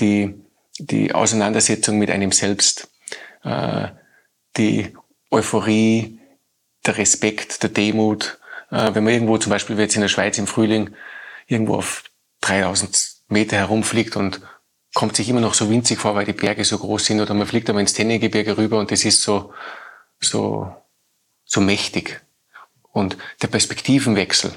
die, 0.00 0.34
die 0.78 1.14
Auseinandersetzung 1.14 1.98
mit 1.98 2.10
einem 2.10 2.32
selbst, 2.32 2.88
äh, 3.44 3.88
die 4.56 4.94
Euphorie, 5.30 6.18
der 6.86 6.98
Respekt, 6.98 7.62
der 7.62 7.70
Demut. 7.70 8.38
Äh, 8.70 8.94
wenn 8.94 9.04
man 9.04 9.12
irgendwo 9.12 9.38
zum 9.38 9.50
Beispiel 9.50 9.78
jetzt 9.78 9.94
in 9.94 10.02
der 10.02 10.08
Schweiz 10.08 10.38
im 10.38 10.46
Frühling 10.46 10.90
irgendwo 11.46 11.76
auf 11.76 12.04
3000 12.40 13.12
Meter 13.28 13.56
herumfliegt 13.56 14.16
und 14.16 14.40
kommt 14.94 15.16
sich 15.16 15.28
immer 15.28 15.40
noch 15.40 15.54
so 15.54 15.70
winzig 15.70 15.98
vor, 15.98 16.14
weil 16.14 16.26
die 16.26 16.32
Berge 16.32 16.64
so 16.64 16.78
groß 16.78 17.06
sind 17.06 17.20
oder 17.20 17.34
man 17.34 17.46
fliegt 17.46 17.70
aber 17.70 17.80
ins 17.80 17.94
Tennengebirge 17.94 18.58
rüber 18.58 18.78
und 18.78 18.90
das 18.90 19.04
ist 19.04 19.22
so, 19.22 19.52
so, 20.20 20.74
so 21.44 21.60
mächtig 21.60 22.21
und 22.92 23.16
der 23.40 23.48
Perspektivenwechsel. 23.48 24.52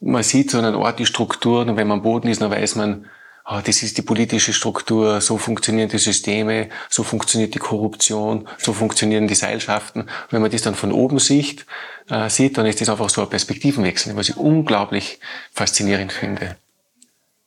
Man 0.00 0.22
sieht 0.22 0.50
so 0.50 0.58
einen 0.58 0.74
Ort 0.74 0.98
die 0.98 1.06
Strukturen 1.06 1.70
und 1.70 1.76
wenn 1.76 1.88
man 1.88 1.98
am 1.98 2.02
Boden 2.02 2.28
ist, 2.28 2.40
dann 2.40 2.50
weiß 2.50 2.76
man, 2.76 3.06
oh, 3.48 3.60
das 3.64 3.82
ist 3.82 3.96
die 3.96 4.02
politische 4.02 4.52
Struktur, 4.52 5.20
so 5.20 5.38
funktionieren 5.38 5.88
die 5.88 5.98
Systeme, 5.98 6.68
so 6.90 7.02
funktioniert 7.02 7.54
die 7.54 7.58
Korruption, 7.58 8.46
so 8.58 8.72
funktionieren 8.72 9.28
die 9.28 9.34
Seilschaften. 9.34 10.08
Wenn 10.30 10.42
man 10.42 10.50
das 10.50 10.62
dann 10.62 10.74
von 10.74 10.92
oben 10.92 11.18
sieht, 11.18 11.66
äh, 12.10 12.28
sieht, 12.28 12.58
dann 12.58 12.66
ist 12.66 12.80
das 12.80 12.88
einfach 12.88 13.10
so 13.10 13.22
ein 13.22 13.30
Perspektivenwechsel, 13.30 14.16
was 14.16 14.28
ich 14.28 14.36
unglaublich 14.36 15.18
faszinierend 15.52 16.12
finde. 16.12 16.56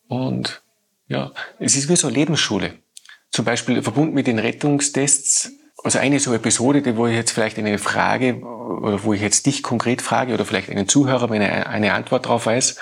Und 0.08 0.62
ja, 1.08 1.32
es 1.60 1.76
ist 1.76 1.90
wie 1.90 1.96
so 1.96 2.08
eine 2.08 2.18
Lebensschule. 2.18 2.74
Zum 3.32 3.46
Beispiel 3.46 3.82
verbunden 3.84 4.16
mit 4.16 4.28
den 4.28 4.40
Rettungstests 4.40 5.52
also 5.84 6.00
eine 6.00 6.20
so 6.20 6.34
Episode, 6.34 6.82
die, 6.82 6.98
wo 6.98 7.08
ich 7.08 7.16
jetzt 7.16 7.32
vielleicht 7.32 7.58
eine 7.58 7.78
Frage, 7.78 8.40
oder 8.42 9.04
wo 9.04 9.14
ich 9.14 9.22
jetzt 9.22 9.46
dich 9.46 9.64
konkret 9.64 10.02
frage, 10.02 10.34
oder 10.34 10.46
vielleicht 10.46 10.70
einen 10.70 10.88
Zuhörer, 10.88 11.30
wenn 11.30 11.42
er 11.42 11.70
eine 11.70 11.94
Antwort 11.94 12.28
drauf 12.28 12.46
weiß, 12.46 12.78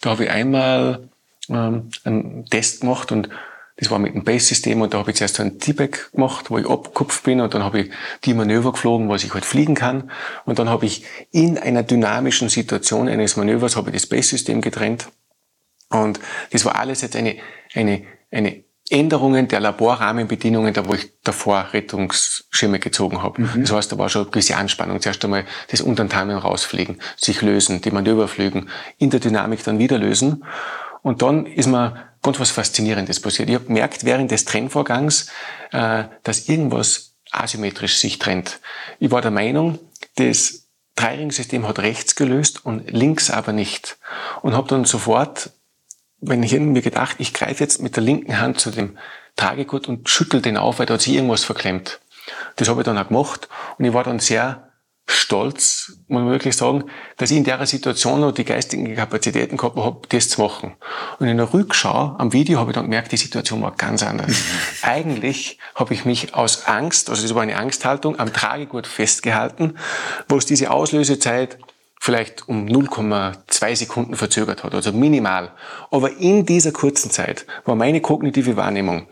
da 0.00 0.10
habe 0.10 0.24
ich 0.24 0.30
einmal 0.30 1.08
ähm, 1.48 1.90
einen 2.04 2.46
Test 2.46 2.80
gemacht 2.80 3.12
und 3.12 3.28
das 3.76 3.90
war 3.90 3.98
mit 3.98 4.14
dem 4.14 4.22
Base-System 4.22 4.82
und 4.82 4.92
da 4.92 4.98
habe 4.98 5.10
ich 5.10 5.16
zuerst 5.16 5.36
so 5.36 5.42
ein 5.42 5.58
T-Back 5.58 6.12
gemacht, 6.12 6.50
wo 6.50 6.58
ich 6.58 6.68
abgekupft 6.68 7.24
bin 7.24 7.40
und 7.40 7.54
dann 7.54 7.64
habe 7.64 7.80
ich 7.80 7.90
die 8.24 8.34
Manöver 8.34 8.72
geflogen, 8.72 9.08
was 9.08 9.24
ich 9.24 9.32
halt 9.32 9.44
fliegen 9.44 9.74
kann. 9.74 10.10
Und 10.44 10.58
dann 10.58 10.68
habe 10.68 10.84
ich 10.84 11.04
in 11.30 11.58
einer 11.58 11.82
dynamischen 11.82 12.48
Situation 12.48 13.08
eines 13.08 13.36
Manövers 13.36 13.76
habe 13.76 13.90
ich 13.90 13.94
das 13.94 14.06
Base-System 14.06 14.60
getrennt. 14.60 15.08
Und 15.88 16.20
das 16.50 16.64
war 16.64 16.76
alles 16.76 17.00
jetzt 17.00 17.16
eine, 17.16 17.36
eine, 17.74 18.02
eine 18.30 18.62
Änderungen 18.90 19.48
der 19.48 19.60
Laborrahmenbedingungen, 19.60 20.74
da 20.74 20.86
wo 20.86 20.94
ich 20.94 21.10
davor 21.24 21.68
Rettungsschirme 21.72 22.78
gezogen 22.78 23.22
habe. 23.22 23.42
Mhm. 23.42 23.62
Das 23.62 23.72
heißt, 23.72 23.92
da 23.92 23.98
war 23.98 24.08
schon 24.08 24.22
eine 24.22 24.30
gewisse 24.30 24.56
Anspannung. 24.56 25.00
Zuerst 25.00 25.24
einmal 25.24 25.44
das 25.70 25.80
Untertanen 25.80 26.36
rausfliegen, 26.36 27.00
sich 27.16 27.40
lösen, 27.42 27.80
die 27.80 27.90
Manöver 27.90 28.28
flügen, 28.28 28.68
in 28.98 29.10
der 29.10 29.20
Dynamik 29.20 29.64
dann 29.64 29.78
wieder 29.78 29.98
lösen. 29.98 30.44
Und 31.02 31.22
dann 31.22 31.46
ist 31.46 31.66
mir 31.66 31.96
ganz 32.22 32.38
was 32.38 32.50
Faszinierendes 32.50 33.20
passiert. 33.20 33.48
Ich 33.48 33.54
habe 33.54 33.66
gemerkt 33.66 34.04
während 34.04 34.30
des 34.30 34.44
Trennvorgangs, 34.44 35.28
äh, 35.72 36.04
dass 36.22 36.48
irgendwas 36.48 37.14
asymmetrisch 37.30 37.96
sich 37.96 38.18
trennt. 38.18 38.60
Ich 38.98 39.10
war 39.10 39.22
der 39.22 39.30
Meinung, 39.30 39.78
das 40.16 40.68
Dreiringsystem 40.96 41.66
hat 41.66 41.78
rechts 41.78 42.14
gelöst 42.14 42.64
und 42.64 42.90
links 42.90 43.30
aber 43.30 43.52
nicht. 43.52 43.98
Und 44.42 44.54
habe 44.54 44.68
dann 44.68 44.84
sofort 44.84 45.50
wenn 46.22 46.42
ich 46.42 46.58
mir 46.58 46.82
gedacht, 46.82 47.16
ich 47.18 47.34
greife 47.34 47.62
jetzt 47.62 47.82
mit 47.82 47.96
der 47.96 48.02
linken 48.02 48.40
Hand 48.40 48.60
zu 48.60 48.70
dem 48.70 48.96
Tragegurt 49.36 49.88
und 49.88 50.08
schüttel 50.08 50.40
den 50.40 50.56
auf, 50.56 50.78
weil 50.78 50.86
da 50.86 50.94
hat 50.94 51.02
sich 51.02 51.14
irgendwas 51.14 51.44
verklemmt. 51.44 52.00
Das 52.56 52.68
habe 52.68 52.80
ich 52.80 52.84
dann 52.84 52.96
auch 52.96 53.08
gemacht 53.08 53.48
und 53.76 53.84
ich 53.84 53.92
war 53.92 54.04
dann 54.04 54.20
sehr 54.20 54.68
stolz, 55.08 55.98
muss 56.06 56.22
man 56.22 56.30
wirklich 56.30 56.56
sagen, 56.56 56.84
dass 57.16 57.32
ich 57.32 57.36
in 57.36 57.42
der 57.42 57.66
Situation 57.66 58.20
noch 58.20 58.30
die 58.30 58.44
geistigen 58.44 58.94
Kapazitäten 58.94 59.56
gehabt 59.56 59.76
habe, 59.76 60.06
das 60.08 60.28
zu 60.28 60.40
machen. 60.40 60.74
Und 61.18 61.26
in 61.26 61.36
der 61.36 61.52
Rückschau 61.52 62.14
am 62.18 62.32
Video 62.32 62.60
habe 62.60 62.70
ich 62.70 62.76
dann 62.76 62.84
gemerkt, 62.84 63.10
die 63.10 63.16
Situation 63.16 63.60
war 63.62 63.72
ganz 63.72 64.04
anders. 64.04 64.32
Eigentlich 64.82 65.58
habe 65.74 65.92
ich 65.92 66.04
mich 66.04 66.34
aus 66.34 66.66
Angst, 66.66 67.10
also 67.10 67.22
das 67.22 67.34
war 67.34 67.42
eine 67.42 67.56
Angsthaltung, 67.56 68.18
am 68.20 68.32
Tragegurt 68.32 68.86
festgehalten, 68.86 69.76
wo 70.28 70.36
es 70.36 70.46
diese 70.46 70.70
Auslösezeit 70.70 71.58
vielleicht 72.02 72.48
um 72.48 72.66
0,2 72.66 73.76
Sekunden 73.76 74.16
verzögert 74.16 74.64
hat, 74.64 74.74
also 74.74 74.90
minimal. 74.92 75.52
Aber 75.92 76.10
in 76.16 76.44
dieser 76.44 76.72
kurzen 76.72 77.12
Zeit 77.12 77.46
war 77.64 77.76
meine 77.76 78.00
kognitive 78.00 78.56
Wahrnehmung 78.56 79.06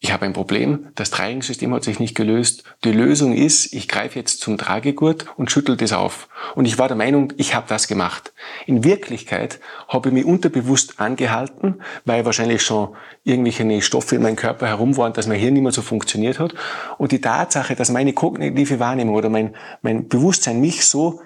ich 0.00 0.12
habe 0.12 0.26
ein 0.26 0.32
Problem, 0.32 0.90
das 0.94 1.10
Tragingssystem 1.10 1.74
hat 1.74 1.82
sich 1.82 1.98
nicht 1.98 2.14
gelöst. 2.14 2.62
Die 2.84 2.92
Lösung 2.92 3.32
ist, 3.34 3.72
ich 3.72 3.88
greife 3.88 4.16
jetzt 4.16 4.40
zum 4.40 4.56
Tragegurt 4.56 5.26
und 5.36 5.50
schüttel 5.50 5.76
das 5.76 5.92
auf. 5.92 6.28
Und 6.54 6.66
ich 6.66 6.78
war 6.78 6.86
der 6.86 6.96
Meinung, 6.96 7.32
ich 7.36 7.56
habe 7.56 7.66
das 7.68 7.88
gemacht. 7.88 8.32
In 8.66 8.84
Wirklichkeit 8.84 9.58
habe 9.88 10.10
ich 10.10 10.14
mich 10.14 10.24
unterbewusst 10.24 11.00
angehalten, 11.00 11.82
weil 12.04 12.24
wahrscheinlich 12.24 12.62
schon 12.62 12.94
irgendwelche 13.24 13.82
Stoffe 13.82 14.14
in 14.14 14.22
meinem 14.22 14.36
Körper 14.36 14.68
herum 14.68 14.96
waren, 14.96 15.14
dass 15.14 15.26
mein 15.26 15.40
Hirn 15.40 15.54
nicht 15.54 15.64
mehr 15.64 15.72
so 15.72 15.82
funktioniert 15.82 16.38
hat. 16.38 16.54
Und 16.96 17.10
die 17.10 17.20
Tatsache, 17.20 17.74
dass 17.74 17.90
meine 17.90 18.12
kognitive 18.12 18.78
Wahrnehmung 18.78 19.16
oder 19.16 19.30
mein, 19.30 19.56
mein 19.82 20.06
Bewusstsein 20.06 20.60
mich 20.60 20.86
so 20.86 21.22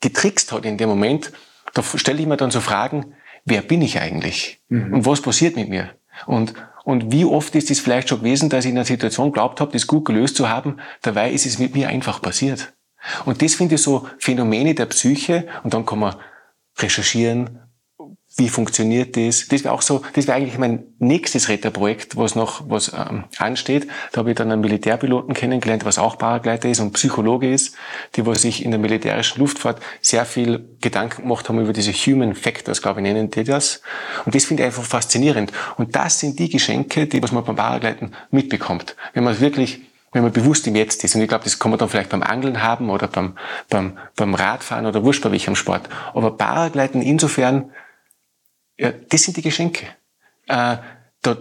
getrickst 0.00 0.52
hat 0.52 0.64
in 0.64 0.78
dem 0.78 0.88
Moment, 0.88 1.32
da 1.74 1.82
stelle 1.82 2.20
ich 2.20 2.26
mir 2.26 2.36
dann 2.36 2.50
so 2.50 2.60
Fragen, 2.60 3.14
wer 3.44 3.62
bin 3.62 3.82
ich 3.82 4.00
eigentlich? 4.00 4.60
Mhm. 4.68 4.94
Und 4.94 5.06
was 5.06 5.22
passiert 5.22 5.56
mit 5.56 5.68
mir? 5.68 5.90
Und 6.26 6.54
und 6.88 7.12
wie 7.12 7.26
oft 7.26 7.54
ist 7.54 7.70
es 7.70 7.80
vielleicht 7.80 8.08
schon 8.08 8.20
gewesen, 8.20 8.48
dass 8.48 8.64
ich 8.64 8.70
in 8.70 8.78
einer 8.78 8.86
Situation 8.86 9.30
glaubt 9.30 9.60
habe, 9.60 9.72
das 9.72 9.86
gut 9.86 10.06
gelöst 10.06 10.36
zu 10.36 10.48
haben, 10.48 10.78
dabei 11.02 11.30
ist 11.30 11.44
es 11.44 11.58
mit 11.58 11.74
mir 11.74 11.90
einfach 11.90 12.22
passiert. 12.22 12.72
Und 13.26 13.42
das 13.42 13.56
finde 13.56 13.74
ich 13.74 13.82
so 13.82 14.08
Phänomene 14.18 14.74
der 14.74 14.86
Psyche 14.86 15.46
und 15.64 15.74
dann 15.74 15.84
kann 15.84 15.98
man 15.98 16.16
recherchieren, 16.78 17.60
wie 18.38 18.48
funktioniert 18.48 19.16
das? 19.16 19.48
Das 19.48 19.64
wäre 19.64 19.74
auch 19.74 19.82
so, 19.82 20.02
das 20.14 20.28
wäre 20.28 20.36
eigentlich 20.38 20.58
mein 20.58 20.84
nächstes 20.98 21.48
Retterprojekt, 21.48 22.16
was 22.16 22.36
noch 22.36 22.62
was 22.68 22.92
ähm, 22.92 23.24
ansteht. 23.36 23.88
Da 24.12 24.20
habe 24.20 24.30
ich 24.30 24.36
dann 24.36 24.52
einen 24.52 24.60
Militärpiloten 24.60 25.34
kennengelernt, 25.34 25.84
was 25.84 25.98
auch 25.98 26.16
Paragleiter 26.16 26.68
ist 26.68 26.78
und 26.78 26.92
Psychologe 26.92 27.52
ist, 27.52 27.74
die 28.14 28.24
was 28.24 28.42
sich 28.42 28.64
in 28.64 28.70
der 28.70 28.78
militärischen 28.78 29.40
Luftfahrt 29.40 29.80
sehr 30.00 30.24
viel 30.24 30.68
Gedanken 30.80 31.22
gemacht 31.22 31.48
haben 31.48 31.60
über 31.60 31.72
diese 31.72 31.92
Human 31.92 32.34
Factors, 32.34 32.80
glaube 32.80 33.00
ich, 33.00 33.02
nennen 33.02 33.30
die 33.30 33.42
das. 33.42 33.82
Und 34.24 34.34
das 34.34 34.44
finde 34.44 34.62
ich 34.62 34.66
einfach 34.68 34.84
faszinierend. 34.84 35.52
Und 35.76 35.96
das 35.96 36.20
sind 36.20 36.38
die 36.38 36.48
Geschenke, 36.48 37.06
die 37.06 37.22
was 37.22 37.32
man 37.32 37.44
beim 37.44 37.56
Paragleiten 37.56 38.12
mitbekommt. 38.30 38.94
Wenn 39.14 39.24
man 39.24 39.40
wirklich 39.40 39.80
wenn 40.12 40.22
man 40.22 40.32
bewusst 40.32 40.66
im 40.66 40.74
Jetzt 40.74 41.04
ist. 41.04 41.14
Und 41.14 41.20
ich 41.20 41.28
glaube, 41.28 41.44
das 41.44 41.58
kann 41.58 41.70
man 41.70 41.78
dann 41.78 41.88
vielleicht 41.88 42.08
beim 42.08 42.22
Angeln 42.22 42.62
haben 42.62 42.88
oder 42.88 43.08
beim, 43.08 43.36
beim, 43.68 43.98
beim 44.16 44.34
Radfahren 44.34 44.86
oder 44.86 45.04
wurscht 45.04 45.22
bei 45.22 45.30
welchem 45.30 45.54
Sport. 45.54 45.88
Aber 46.14 46.36
Paragleiten 46.36 47.02
insofern, 47.02 47.70
ja, 48.78 48.92
das 48.92 49.22
sind 49.22 49.36
die 49.36 49.42
Geschenke. 49.42 49.86
Äh, 50.46 50.78
da, 51.22 51.36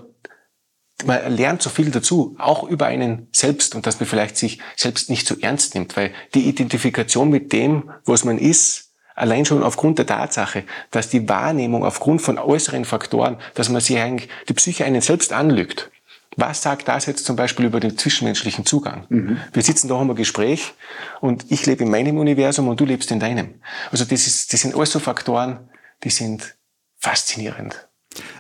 man 1.06 1.36
lernt 1.36 1.62
so 1.62 1.70
viel 1.70 1.92
dazu, 1.92 2.36
auch 2.40 2.64
über 2.64 2.88
einen 2.88 3.28
selbst 3.32 3.76
und 3.76 3.86
dass 3.86 4.00
man 4.00 4.10
vielleicht 4.10 4.38
sich 4.38 4.60
selbst 4.76 5.10
nicht 5.10 5.28
so 5.28 5.36
ernst 5.40 5.76
nimmt, 5.76 5.96
weil 5.96 6.12
die 6.34 6.50
Identifikation 6.50 7.30
mit 7.30 7.54
dem, 7.54 7.92
was 8.06 8.26
man 8.26 8.38
ist, 8.38 8.92
allein 9.16 9.46
schon 9.46 9.64
aufgrund 9.64 10.00
der 10.00 10.08
Tatsache, 10.08 10.64
dass 10.92 11.10
die 11.10 11.28
Wahrnehmung 11.30 11.84
aufgrund 11.84 12.22
von 12.22 12.38
äußeren 12.38 12.86
Faktoren, 12.86 13.38
dass 13.54 13.70
man 13.70 13.82
sich 13.82 13.98
eigentlich, 13.98 14.30
die 14.50 14.54
Psyche 14.54 14.86
einen 14.86 15.02
selbst 15.02 15.34
anlügt. 15.34 15.92
Was 16.36 16.62
sagt 16.62 16.88
das 16.88 17.08
jetzt 17.08 17.26
zum 17.26 17.36
Beispiel 17.36 17.66
über 17.66 17.80
den 17.80 17.98
zwischenmenschlichen 17.98 18.66
Zugang? 18.66 19.06
Mhm. 19.10 19.38
Wir 19.54 19.64
sitzen 19.64 19.88
da 19.88 19.98
haben 19.98 20.12
ein 20.12 20.16
Gespräch 20.16 20.74
und 21.20 21.46
ich 21.50 21.66
lebe 21.66 21.84
in 21.84 21.90
meinem 21.90 22.20
Universum 22.20 22.68
und 22.68 22.80
du 22.80 22.86
lebst 22.86 23.10
in 23.10 23.20
deinem. 23.20 23.56
Also 23.92 24.06
das, 24.06 24.28
ist, 24.28 24.54
das 24.54 24.62
sind 24.62 24.76
alles 24.76 24.92
so 24.92 25.00
Faktoren, 25.00 25.68
die 26.04 26.12
sind 26.12 26.57
faszinierend. 26.98 27.88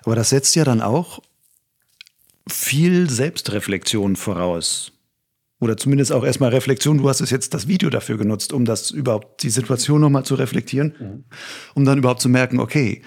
Aber 0.04 0.16
das 0.16 0.30
setzt 0.30 0.56
ja 0.56 0.64
dann 0.64 0.82
auch 0.82 1.22
viel 2.48 3.10
Selbstreflexion 3.10 4.16
voraus. 4.16 4.92
Oder 5.60 5.76
zumindest 5.76 6.12
auch 6.12 6.24
erstmal 6.24 6.52
Reflexion. 6.52 7.00
Du 7.00 7.10
hast 7.10 7.20
es 7.20 7.32
jetzt 7.32 7.54
das 7.54 7.68
Video 7.68 7.90
dafür 7.90 8.18
genutzt, 8.18 8.54
um 8.54 8.64
das 8.64 8.92
überhaupt, 8.92 9.42
die 9.42 9.50
Situation 9.50 10.02
nochmal 10.02 10.24
zu 10.24 10.36
reflektieren, 10.36 10.96
mhm. 11.00 11.24
um 11.74 11.84
dann 11.84 11.98
überhaupt 11.98 12.22
zu 12.22 12.30
merken, 12.30 12.60
okay, 12.60 13.02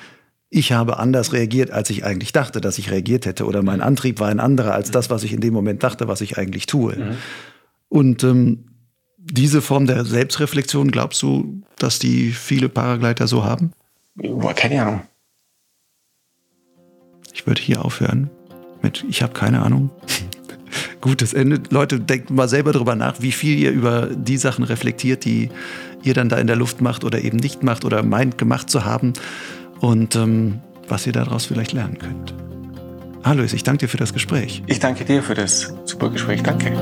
ich 0.48 0.72
habe 0.72 0.98
anders 0.98 1.32
reagiert, 1.32 1.70
als 1.70 1.90
ich 1.90 2.05
eigentlich 2.05 2.32
dachte, 2.32 2.60
dass 2.60 2.78
ich 2.78 2.90
reagiert 2.90 3.24
hätte. 3.24 3.47
Oder 3.47 3.62
mein 3.62 3.81
Antrieb 3.81 4.18
war 4.18 4.28
ein 4.28 4.40
anderer 4.40 4.74
als 4.74 4.90
das, 4.90 5.09
was 5.09 5.22
ich 5.22 5.32
in 5.32 5.40
dem 5.40 5.55
Moment 5.55 5.85
dachte, 5.85 6.09
was 6.09 6.20
ich 6.20 6.39
eigentlich 6.39 6.66
tue. 6.66 6.97
Mhm. 6.97 7.16
Und 7.89 8.24
ähm, 8.24 8.66
diese 9.16 9.62
Form 9.62 9.86
der 9.86 10.05
Selbstreflexion, 10.05 10.90
glaubst 10.90 11.22
du, 11.22 11.62
dass 11.78 12.01
die 12.01 12.32
viele 12.32 12.68
Paragleiter 12.68 13.28
so 13.28 13.44
haben? 13.44 13.72
Keine 14.56 14.82
Ahnung. 14.82 15.02
Ich 17.41 17.47
würde 17.47 17.62
hier 17.62 17.83
aufhören 17.83 18.29
mit 18.83 19.03
Ich 19.09 19.23
habe 19.23 19.33
keine 19.33 19.62
Ahnung. 19.62 19.89
Gutes 21.01 21.33
Ende. 21.33 21.62
Leute, 21.71 21.99
denkt 21.99 22.29
mal 22.29 22.51
selber 22.51 22.73
darüber 22.73 22.95
nach, 22.95 23.23
wie 23.23 23.33
viel 23.33 23.59
ihr 23.59 23.71
über 23.71 24.11
die 24.15 24.37
Sachen 24.37 24.62
reflektiert, 24.62 25.25
die 25.25 25.49
ihr 26.03 26.12
dann 26.12 26.29
da 26.29 26.37
in 26.37 26.47
der 26.47 26.57
Luft 26.57 26.83
macht 26.83 27.03
oder 27.03 27.25
eben 27.25 27.39
nicht 27.39 27.62
macht 27.62 27.87
oder 27.87 28.03
meint 28.03 28.37
gemacht 28.37 28.69
zu 28.69 28.85
haben 28.85 29.15
und 29.81 30.17
ähm, 30.17 30.61
was 30.87 31.07
ihr 31.07 31.15
daraus 31.15 31.47
vielleicht 31.47 31.73
lernen 31.73 31.97
könnt. 31.97 32.35
Alois, 33.23 33.55
ich 33.55 33.62
danke 33.62 33.87
dir 33.87 33.89
für 33.89 33.97
das 33.97 34.12
Gespräch. 34.12 34.62
Ich 34.67 34.79
danke 34.79 35.07
dir 35.07 35.23
für 35.23 35.35
das 35.35 35.73
super 35.87 36.11
Gespräch. 36.11 36.43
Danke. 36.43 36.73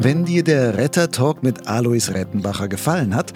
Wenn 0.00 0.24
dir 0.24 0.42
der 0.42 0.76
Retter-Talk 0.76 1.44
mit 1.44 1.68
Alois 1.68 2.10
Rettenbacher 2.12 2.66
gefallen 2.66 3.14
hat, 3.14 3.32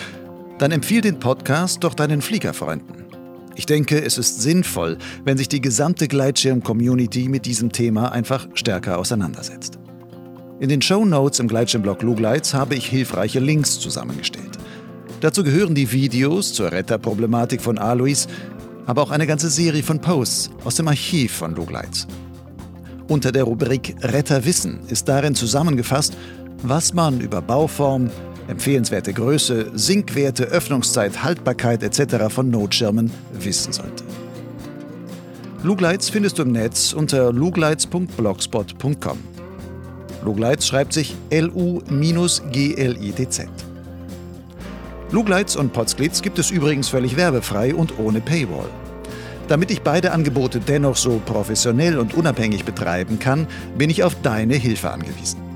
dann 0.59 0.73
empfiehl 0.73 1.03
den 1.03 1.21
Podcast 1.21 1.85
doch 1.85 1.95
deinen 1.95 2.21
Fliegerfreunden. 2.21 3.12
Ich 3.55 3.67
denke, 3.67 4.03
es 4.03 4.19
ist 4.19 4.41
sinnvoll, 4.41 4.99
wenn 5.25 5.37
sich 5.37 5.49
die 5.49 5.61
gesamte 5.61 6.09
Gleitschirm-Community 6.09 7.29
mit 7.29 7.47
diesem 7.47 7.73
Thema 7.73 8.13
einfach 8.13 8.49
stärker 8.55 8.99
auseinandersetzt. 8.99 9.79
In 10.61 10.69
den 10.69 10.81
Show 10.81 11.05
Notes 11.05 11.41
im 11.41 11.49
Gleitschirmblog 11.49 12.03
Lugleits 12.03 12.55
habe 12.55 12.75
ich 12.75 12.87
hilfreiche 12.87 13.41
Links 13.41 13.81
zusammengestellt. 13.81 14.59
Dazu 15.21 15.45
gehören 15.45 15.75
die 15.75 15.91
Videos 15.93 16.53
zur 16.53 16.73
Retterproblematik 16.73 17.61
von 17.61 17.79
Alois, 17.79 18.27
aber 18.87 19.03
auch 19.03 19.11
eine 19.11 19.27
ganze 19.27 19.51
Serie 19.51 19.83
von 19.83 20.01
Posts 20.01 20.51
aus 20.65 20.77
dem 20.77 20.89
Archiv 20.89 21.33
von 21.33 21.55
Lugleits. 21.55 22.07
Unter 23.09 23.33
der 23.33 23.45
Rubrik 23.45 23.97
Retterwissen 24.01 24.81
ist 24.89 25.09
darin 25.09 25.35
zusammengefasst, 25.35 26.17
was 26.63 26.95
man 26.95 27.21
über 27.21 27.43
Bauform, 27.43 28.11
empfehlenswerte 28.53 29.13
Größe, 29.13 29.73
Sinkwerte, 29.75 30.45
Öffnungszeit, 30.45 31.25
Haltbarkeit 31.25 31.83
etc. 31.83 32.33
von 32.33 32.51
Notschirmen 32.51 33.11
wissen 33.33 33.73
sollte. 33.73 34.05
Lugleitz 35.65 36.09
findest 36.09 36.39
du 36.39 36.43
im 36.43 36.53
Netz 36.53 36.93
unter 36.93 37.33
lugleitz.blogspot.com. 37.33 39.19
Lugleitz 40.25 40.67
schreibt 40.67 40.93
sich 40.93 41.17
L-U-G-L-I-D-Z. 41.31 41.89
Lugleitz 45.11 45.57
und 45.57 45.73
Potsglitz 45.73 46.23
gibt 46.23 46.39
es 46.39 46.51
übrigens 46.51 46.89
völlig 46.89 47.17
werbefrei 47.17 47.75
und 47.75 47.99
ohne 47.99 48.21
Paywall. 48.21 48.69
Damit 49.49 49.71
ich 49.71 49.83
beide 49.83 50.13
Angebote 50.13 50.61
dennoch 50.61 50.97
so 50.97 51.21
professionell 51.25 51.99
und 51.99 52.15
unabhängig 52.15 52.65
betreiben 52.65 53.19
kann, 53.19 53.47
bin 53.77 53.91
ich 53.91 54.05
auf 54.05 54.15
deine 54.23 54.55
Hilfe 54.55 54.91
angewiesen. 54.91 55.52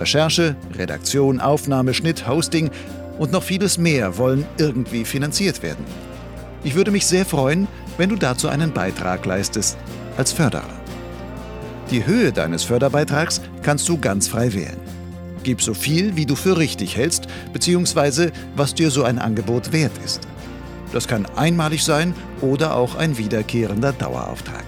Recherche, 0.00 0.56
Redaktion, 0.76 1.40
Aufnahme, 1.40 1.94
Schnitt, 1.94 2.26
Hosting 2.26 2.70
und 3.18 3.32
noch 3.32 3.42
vieles 3.42 3.78
mehr 3.78 4.16
wollen 4.16 4.46
irgendwie 4.58 5.04
finanziert 5.04 5.62
werden. 5.62 5.84
Ich 6.64 6.74
würde 6.74 6.90
mich 6.90 7.06
sehr 7.06 7.26
freuen, 7.26 7.68
wenn 7.98 8.08
du 8.08 8.16
dazu 8.16 8.48
einen 8.48 8.72
Beitrag 8.72 9.24
leistest 9.26 9.76
als 10.16 10.32
Förderer. 10.32 10.64
Die 11.90 12.06
Höhe 12.06 12.32
deines 12.32 12.64
Förderbeitrags 12.64 13.40
kannst 13.62 13.88
du 13.88 13.98
ganz 13.98 14.28
frei 14.28 14.52
wählen. 14.54 14.78
Gib 15.42 15.62
so 15.62 15.74
viel, 15.74 16.16
wie 16.16 16.26
du 16.26 16.34
für 16.34 16.56
richtig 16.56 16.96
hältst, 16.96 17.26
beziehungsweise 17.52 18.32
was 18.56 18.74
dir 18.74 18.90
so 18.90 19.04
ein 19.04 19.18
Angebot 19.18 19.72
wert 19.72 19.92
ist. 20.04 20.20
Das 20.92 21.08
kann 21.08 21.26
einmalig 21.36 21.84
sein 21.84 22.14
oder 22.40 22.74
auch 22.74 22.94
ein 22.94 23.16
wiederkehrender 23.16 23.92
Dauerauftrag. 23.92 24.64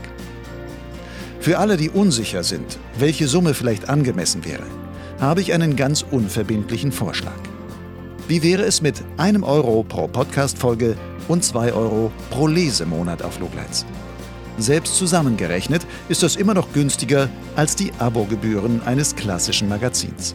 Für 1.40 1.58
alle, 1.58 1.76
die 1.76 1.90
unsicher 1.90 2.42
sind, 2.42 2.78
welche 2.98 3.26
Summe 3.28 3.54
vielleicht 3.54 3.88
angemessen 3.88 4.44
wäre, 4.44 4.62
habe 5.22 5.40
ich 5.40 5.52
einen 5.52 5.76
ganz 5.76 6.04
unverbindlichen 6.10 6.90
Vorschlag. 6.90 7.38
Wie 8.26 8.42
wäre 8.42 8.64
es 8.64 8.82
mit 8.82 9.04
einem 9.18 9.44
Euro 9.44 9.84
pro 9.84 10.08
Podcast-Folge 10.08 10.96
und 11.28 11.44
zwei 11.44 11.72
Euro 11.72 12.10
pro 12.30 12.48
Lesemonat 12.48 13.22
auf 13.22 13.38
Lugleitz? 13.38 13.86
Selbst 14.58 14.96
zusammengerechnet 14.96 15.86
ist 16.08 16.24
das 16.24 16.34
immer 16.34 16.54
noch 16.54 16.72
günstiger 16.72 17.28
als 17.54 17.76
die 17.76 17.92
Abogebühren 18.00 18.82
eines 18.84 19.14
klassischen 19.14 19.68
Magazins. 19.68 20.34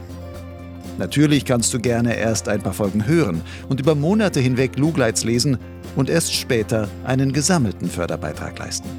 Natürlich 0.97 1.43
kannst 1.43 1.73
du 1.73 1.79
gerne 1.79 2.15
erst 2.15 2.47
ein 2.47 2.61
paar 2.61 2.73
Folgen 2.73 3.05
hören 3.05 3.41
und 3.67 3.81
über 3.81 3.93
Monate 3.93 4.39
hinweg 4.39 4.79
Lugleitz 4.79 5.25
lesen 5.25 5.57
und 5.97 6.09
erst 6.09 6.33
später 6.33 6.87
einen 7.03 7.33
gesammelten 7.33 7.89
Förderbeitrag 7.89 8.57
leisten. 8.57 8.89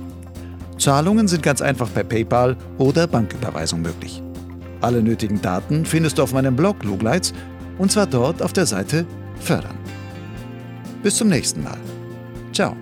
Zahlungen 0.78 1.28
sind 1.28 1.42
ganz 1.42 1.62
einfach 1.62 1.92
per 1.92 2.04
PayPal 2.04 2.58
oder 2.76 3.06
Banküberweisung 3.06 3.80
möglich. 3.80 4.22
Alle 4.80 5.02
nötigen 5.02 5.40
Daten 5.42 5.84
findest 5.84 6.18
du 6.18 6.22
auf 6.22 6.32
meinem 6.32 6.56
Blog 6.56 6.84
Lugleitz 6.84 7.32
und 7.78 7.90
zwar 7.90 8.06
dort 8.06 8.42
auf 8.42 8.52
der 8.52 8.66
Seite 8.66 9.06
Fördern. 9.40 9.76
Bis 11.02 11.16
zum 11.16 11.28
nächsten 11.28 11.62
Mal. 11.62 11.78
Ciao. 12.52 12.76